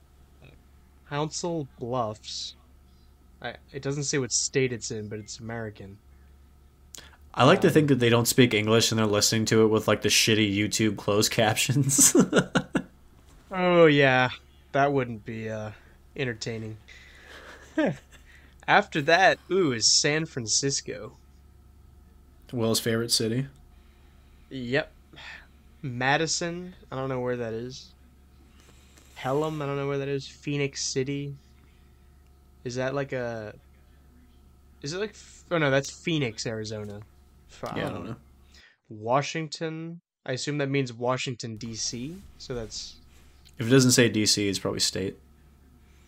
[1.09, 2.55] Council Bluffs.
[3.41, 5.99] I, it doesn't say what state it's in, but it's American.
[7.33, 9.87] I like to think that they don't speak English and they're listening to it with
[9.87, 12.17] like the shitty YouTube closed captions.
[13.51, 14.31] Oh yeah,
[14.73, 15.71] that wouldn't be uh,
[16.17, 16.77] entertaining.
[18.69, 21.17] After that, ooh, is San Francisco.
[22.53, 23.47] Will's favorite city.
[24.51, 24.91] Yep.
[25.83, 27.93] Madison, I don't know where that is.
[29.17, 30.27] Pelham, I don't know where that is.
[30.27, 31.35] Phenix City.
[32.65, 33.55] Is that like a?
[34.83, 35.15] Is it like?
[35.51, 37.01] Oh no, that's Phoenix, Arizona.
[37.63, 38.17] Yeah, I don't know.
[38.89, 40.01] Washington.
[40.25, 42.17] I assume that means Washington D.C.
[42.39, 42.97] So that's
[43.59, 45.17] If it doesn't say DC, it's probably state.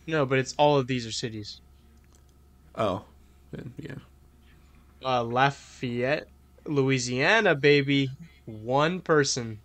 [0.07, 1.61] no, but it's all of these are cities.
[2.79, 3.03] Oh,
[3.77, 3.95] yeah.
[5.03, 6.27] Uh, Lafayette,
[6.65, 8.09] Louisiana, baby.
[8.45, 9.59] One person.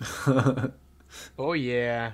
[1.38, 2.12] Oh yeah,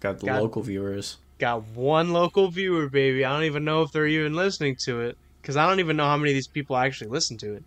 [0.00, 0.42] Got the God.
[0.42, 1.18] local viewers.
[1.38, 3.24] got one local viewer, baby.
[3.24, 6.04] I don't even know if they're even listening to it because I don't even know
[6.04, 7.62] how many of these people actually listen to it.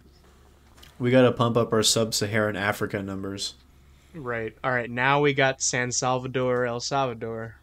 [1.00, 3.54] We gotta pump up our sub-Saharan Africa numbers.
[4.14, 4.54] Right.
[4.62, 4.90] All right.
[4.92, 7.56] Now we got San Salvador, El Salvador.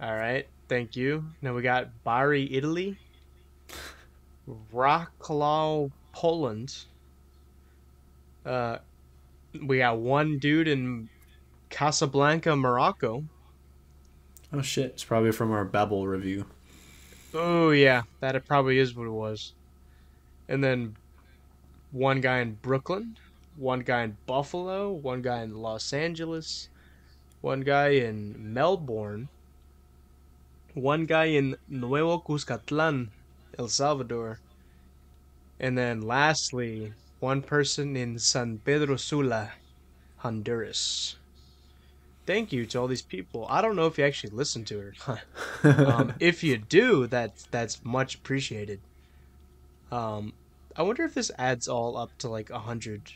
[0.00, 0.46] All right.
[0.68, 1.24] Thank you.
[1.42, 2.98] Now we got Bari, Italy.
[4.72, 6.84] Wrocław, Poland.
[8.44, 8.78] Uh,
[9.66, 11.08] we got one dude in
[11.70, 13.24] Casablanca, Morocco.
[14.52, 14.90] Oh shit!
[14.90, 16.46] It's probably from our Babel review.
[17.32, 19.54] Oh yeah, that it probably is what it was.
[20.48, 20.96] And then
[21.90, 23.16] one guy in Brooklyn,
[23.56, 26.68] one guy in Buffalo, one guy in Los Angeles,
[27.40, 29.28] one guy in Melbourne,
[30.74, 33.08] one guy in Nuevo Cuscatlan,
[33.58, 34.40] El Salvador,
[35.60, 39.52] and then lastly, one person in San Pedro Sula,
[40.18, 41.16] Honduras.
[42.24, 43.46] Thank you to all these people.
[43.50, 47.84] I don't know if you actually listen to it um, if you do, that's that's
[47.84, 48.80] much appreciated.
[49.90, 50.32] Um,
[50.76, 53.12] I wonder if this adds all up to like a hundred.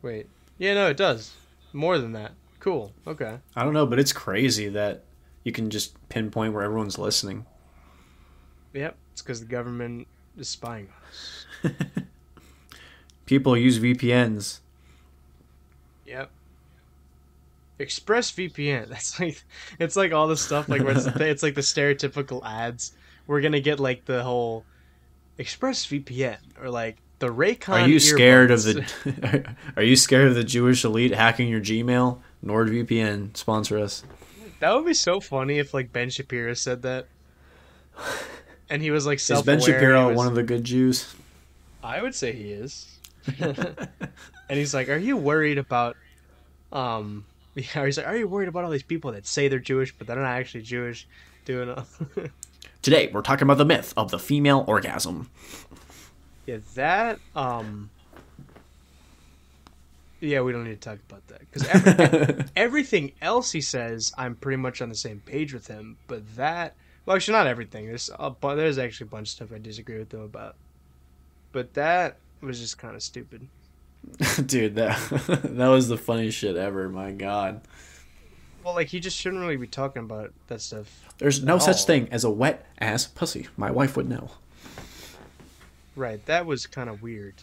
[0.00, 0.28] Wait,
[0.58, 1.32] yeah, no, it does
[1.74, 2.32] more than that.
[2.60, 2.92] Cool.
[3.06, 3.38] Okay.
[3.54, 5.02] I don't know, but it's crazy that
[5.44, 7.46] you can just pinpoint where everyone's listening.
[8.72, 11.76] Yep, it's because the government is spying on us.
[13.26, 14.60] People use VPNs.
[16.06, 16.30] Yep.
[17.78, 18.88] ExpressVPN.
[18.88, 19.42] That's like
[19.78, 22.92] it's like all the stuff like where it's, it's like the stereotypical ads.
[23.26, 24.64] We're gonna get like the whole
[25.38, 27.82] ExpressVPN or like the Raycon.
[27.82, 29.54] Are you scared of the?
[29.76, 32.18] Are you scared of the Jewish elite hacking your Gmail?
[32.44, 34.04] NordVPN sponsor us.
[34.60, 37.06] That would be so funny if like Ben Shapiro said that.
[38.70, 39.56] And he was like Is self-aware.
[39.58, 41.14] Ben Shapiro was- one of the good Jews?
[41.82, 42.98] I would say he is.
[43.38, 43.88] and
[44.48, 45.96] he's like, "Are you worried about
[46.72, 47.24] um
[47.54, 50.06] yeah, he's like, "Are you worried about all these people that say they're Jewish but
[50.06, 51.06] they're not actually Jewish
[51.44, 51.86] doing all
[52.82, 55.30] Today we're talking about the myth of the female orgasm.
[56.46, 57.90] Yeah, that um
[60.24, 64.34] Yeah, we don't need to talk about that cuz every, everything else he says, I'm
[64.34, 66.74] pretty much on the same page with him, but that
[67.06, 67.86] well, actually not everything.
[67.86, 70.56] There's a, bu- there's actually a bunch of stuff I disagree with him about.
[71.52, 73.46] But that was just kind of stupid.
[74.46, 74.98] Dude, that
[75.44, 76.88] that was the funniest shit ever.
[76.88, 77.60] My God,
[78.64, 81.14] Well, like he just shouldn't really be talking about that stuff.
[81.18, 83.48] there's no At such thing as a wet ass pussy.
[83.56, 84.30] My wife would know.
[85.96, 87.34] Right, that was kind of weird.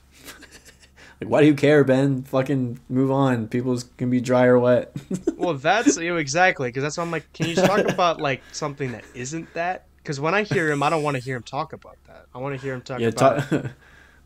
[1.22, 2.24] Like, why do you care, Ben?
[2.24, 3.48] Fucking move on.
[3.48, 4.92] People's can be dry or wet.
[5.38, 8.44] Well, that's you know, exactly because that's why I'm like, can you talk about like
[8.52, 9.86] something that isn't that?
[9.98, 12.28] Because when I hear him, I don't want to hear him talk about that.
[12.36, 13.70] I want to hear him talk yeah, about, ta-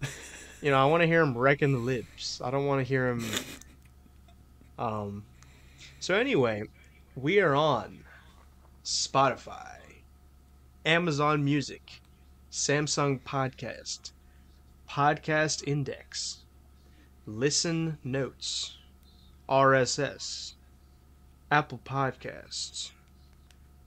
[0.62, 2.42] you know, I want to hear him wrecking the libs.
[2.44, 3.26] I don't want to hear him.
[4.78, 5.24] Um.
[6.02, 6.64] So anyway,
[7.16, 8.04] we are on
[8.84, 9.78] Spotify,
[10.86, 12.02] Amazon Music,
[12.52, 14.12] Samsung Podcast,
[14.90, 16.40] Podcast Index,
[17.26, 18.78] Listen Notes,
[19.50, 20.54] RSS,
[21.52, 22.92] Apple Podcasts.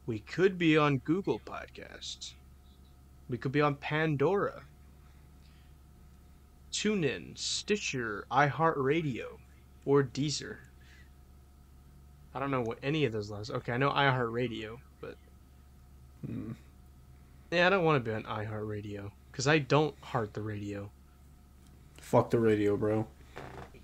[0.06, 2.32] We could be on Google Podcasts.
[3.28, 4.62] We could be on Pandora.
[6.72, 9.38] TuneIn, Stitcher, iHeartRadio,
[9.84, 10.56] or Deezer.
[12.34, 13.50] I don't know what any of those last.
[13.50, 15.16] Okay, I know iHeartRadio, but
[16.26, 16.52] Hmm.
[17.50, 20.90] yeah, I don't want to be on iHeartRadio because I don't heart the radio.
[22.00, 23.06] Fuck the radio, bro.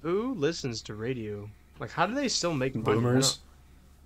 [0.03, 1.49] Who listens to radio?
[1.79, 2.97] Like, how do they still make money?
[2.97, 3.39] Boomers.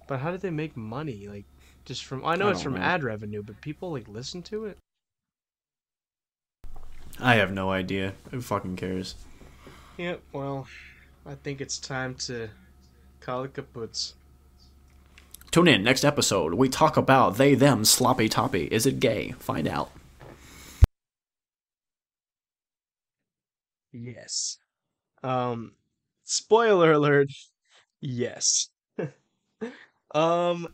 [0.07, 1.28] But how do they make money?
[1.28, 1.44] Like,
[1.85, 2.81] just from I know I it's from know.
[2.81, 4.78] ad revenue, but people like listen to it.
[7.20, 8.15] I have no idea.
[8.31, 9.17] Who fucking cares?
[9.97, 10.68] Yeah, well,
[11.27, 12.49] I think it's time to
[13.20, 14.12] call it kaputs.
[15.51, 16.55] Tune in next episode.
[16.55, 18.65] We talk about they them sloppy toppy.
[18.67, 19.33] Is it gay?
[19.41, 19.91] Find out.
[23.93, 24.59] Yes.
[25.23, 25.73] Um,
[26.25, 27.29] spoiler alert.
[28.01, 28.69] Yes.
[30.15, 30.69] um,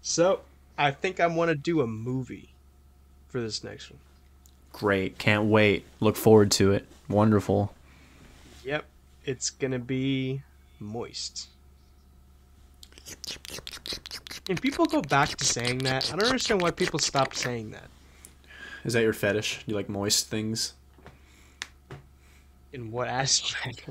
[0.00, 0.40] so
[0.76, 2.54] I think I want to do a movie
[3.28, 4.00] for this next one.
[4.72, 5.18] Great.
[5.18, 5.84] Can't wait.
[6.00, 6.86] Look forward to it.
[7.08, 7.74] Wonderful.
[8.64, 8.84] Yep,
[9.24, 10.42] it's gonna be
[10.78, 11.48] moist.
[14.44, 16.12] Can people go back to saying that?
[16.12, 17.88] I don't understand why people stopped saying that.
[18.84, 19.60] Is that your fetish?
[19.66, 20.74] You like moist things?
[22.72, 23.84] In what aspect?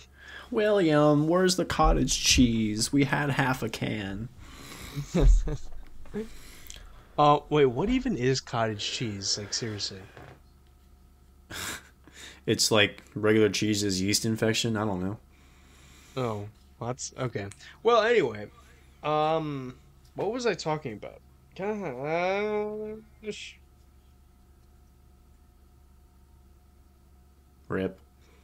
[0.50, 2.92] William, where's the cottage cheese?
[2.92, 4.28] We had half a can.
[7.18, 9.38] Oh, wait, what even is cottage cheese?
[9.38, 10.00] Like, seriously.
[12.46, 14.76] It's like regular cheese's yeast infection.
[14.76, 15.16] I don't know.
[16.16, 16.48] Oh,
[16.78, 17.46] well, that's okay.
[17.82, 18.48] Well, anyway,
[19.02, 19.74] um,
[20.14, 21.20] what was I talking about?
[21.56, 23.56] Gosh.
[27.68, 27.98] Rip.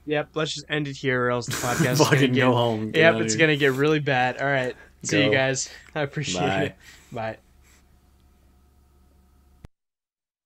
[0.06, 2.34] Yep, let's just end it here, or else the podcast is gonna get.
[2.36, 2.90] go home.
[2.90, 3.40] Get Yep, it's here.
[3.46, 4.38] gonna get really bad.
[4.38, 5.68] All right, see you guys.
[5.94, 6.62] I appreciate Bye.
[6.62, 6.74] it.
[7.12, 7.36] Bye.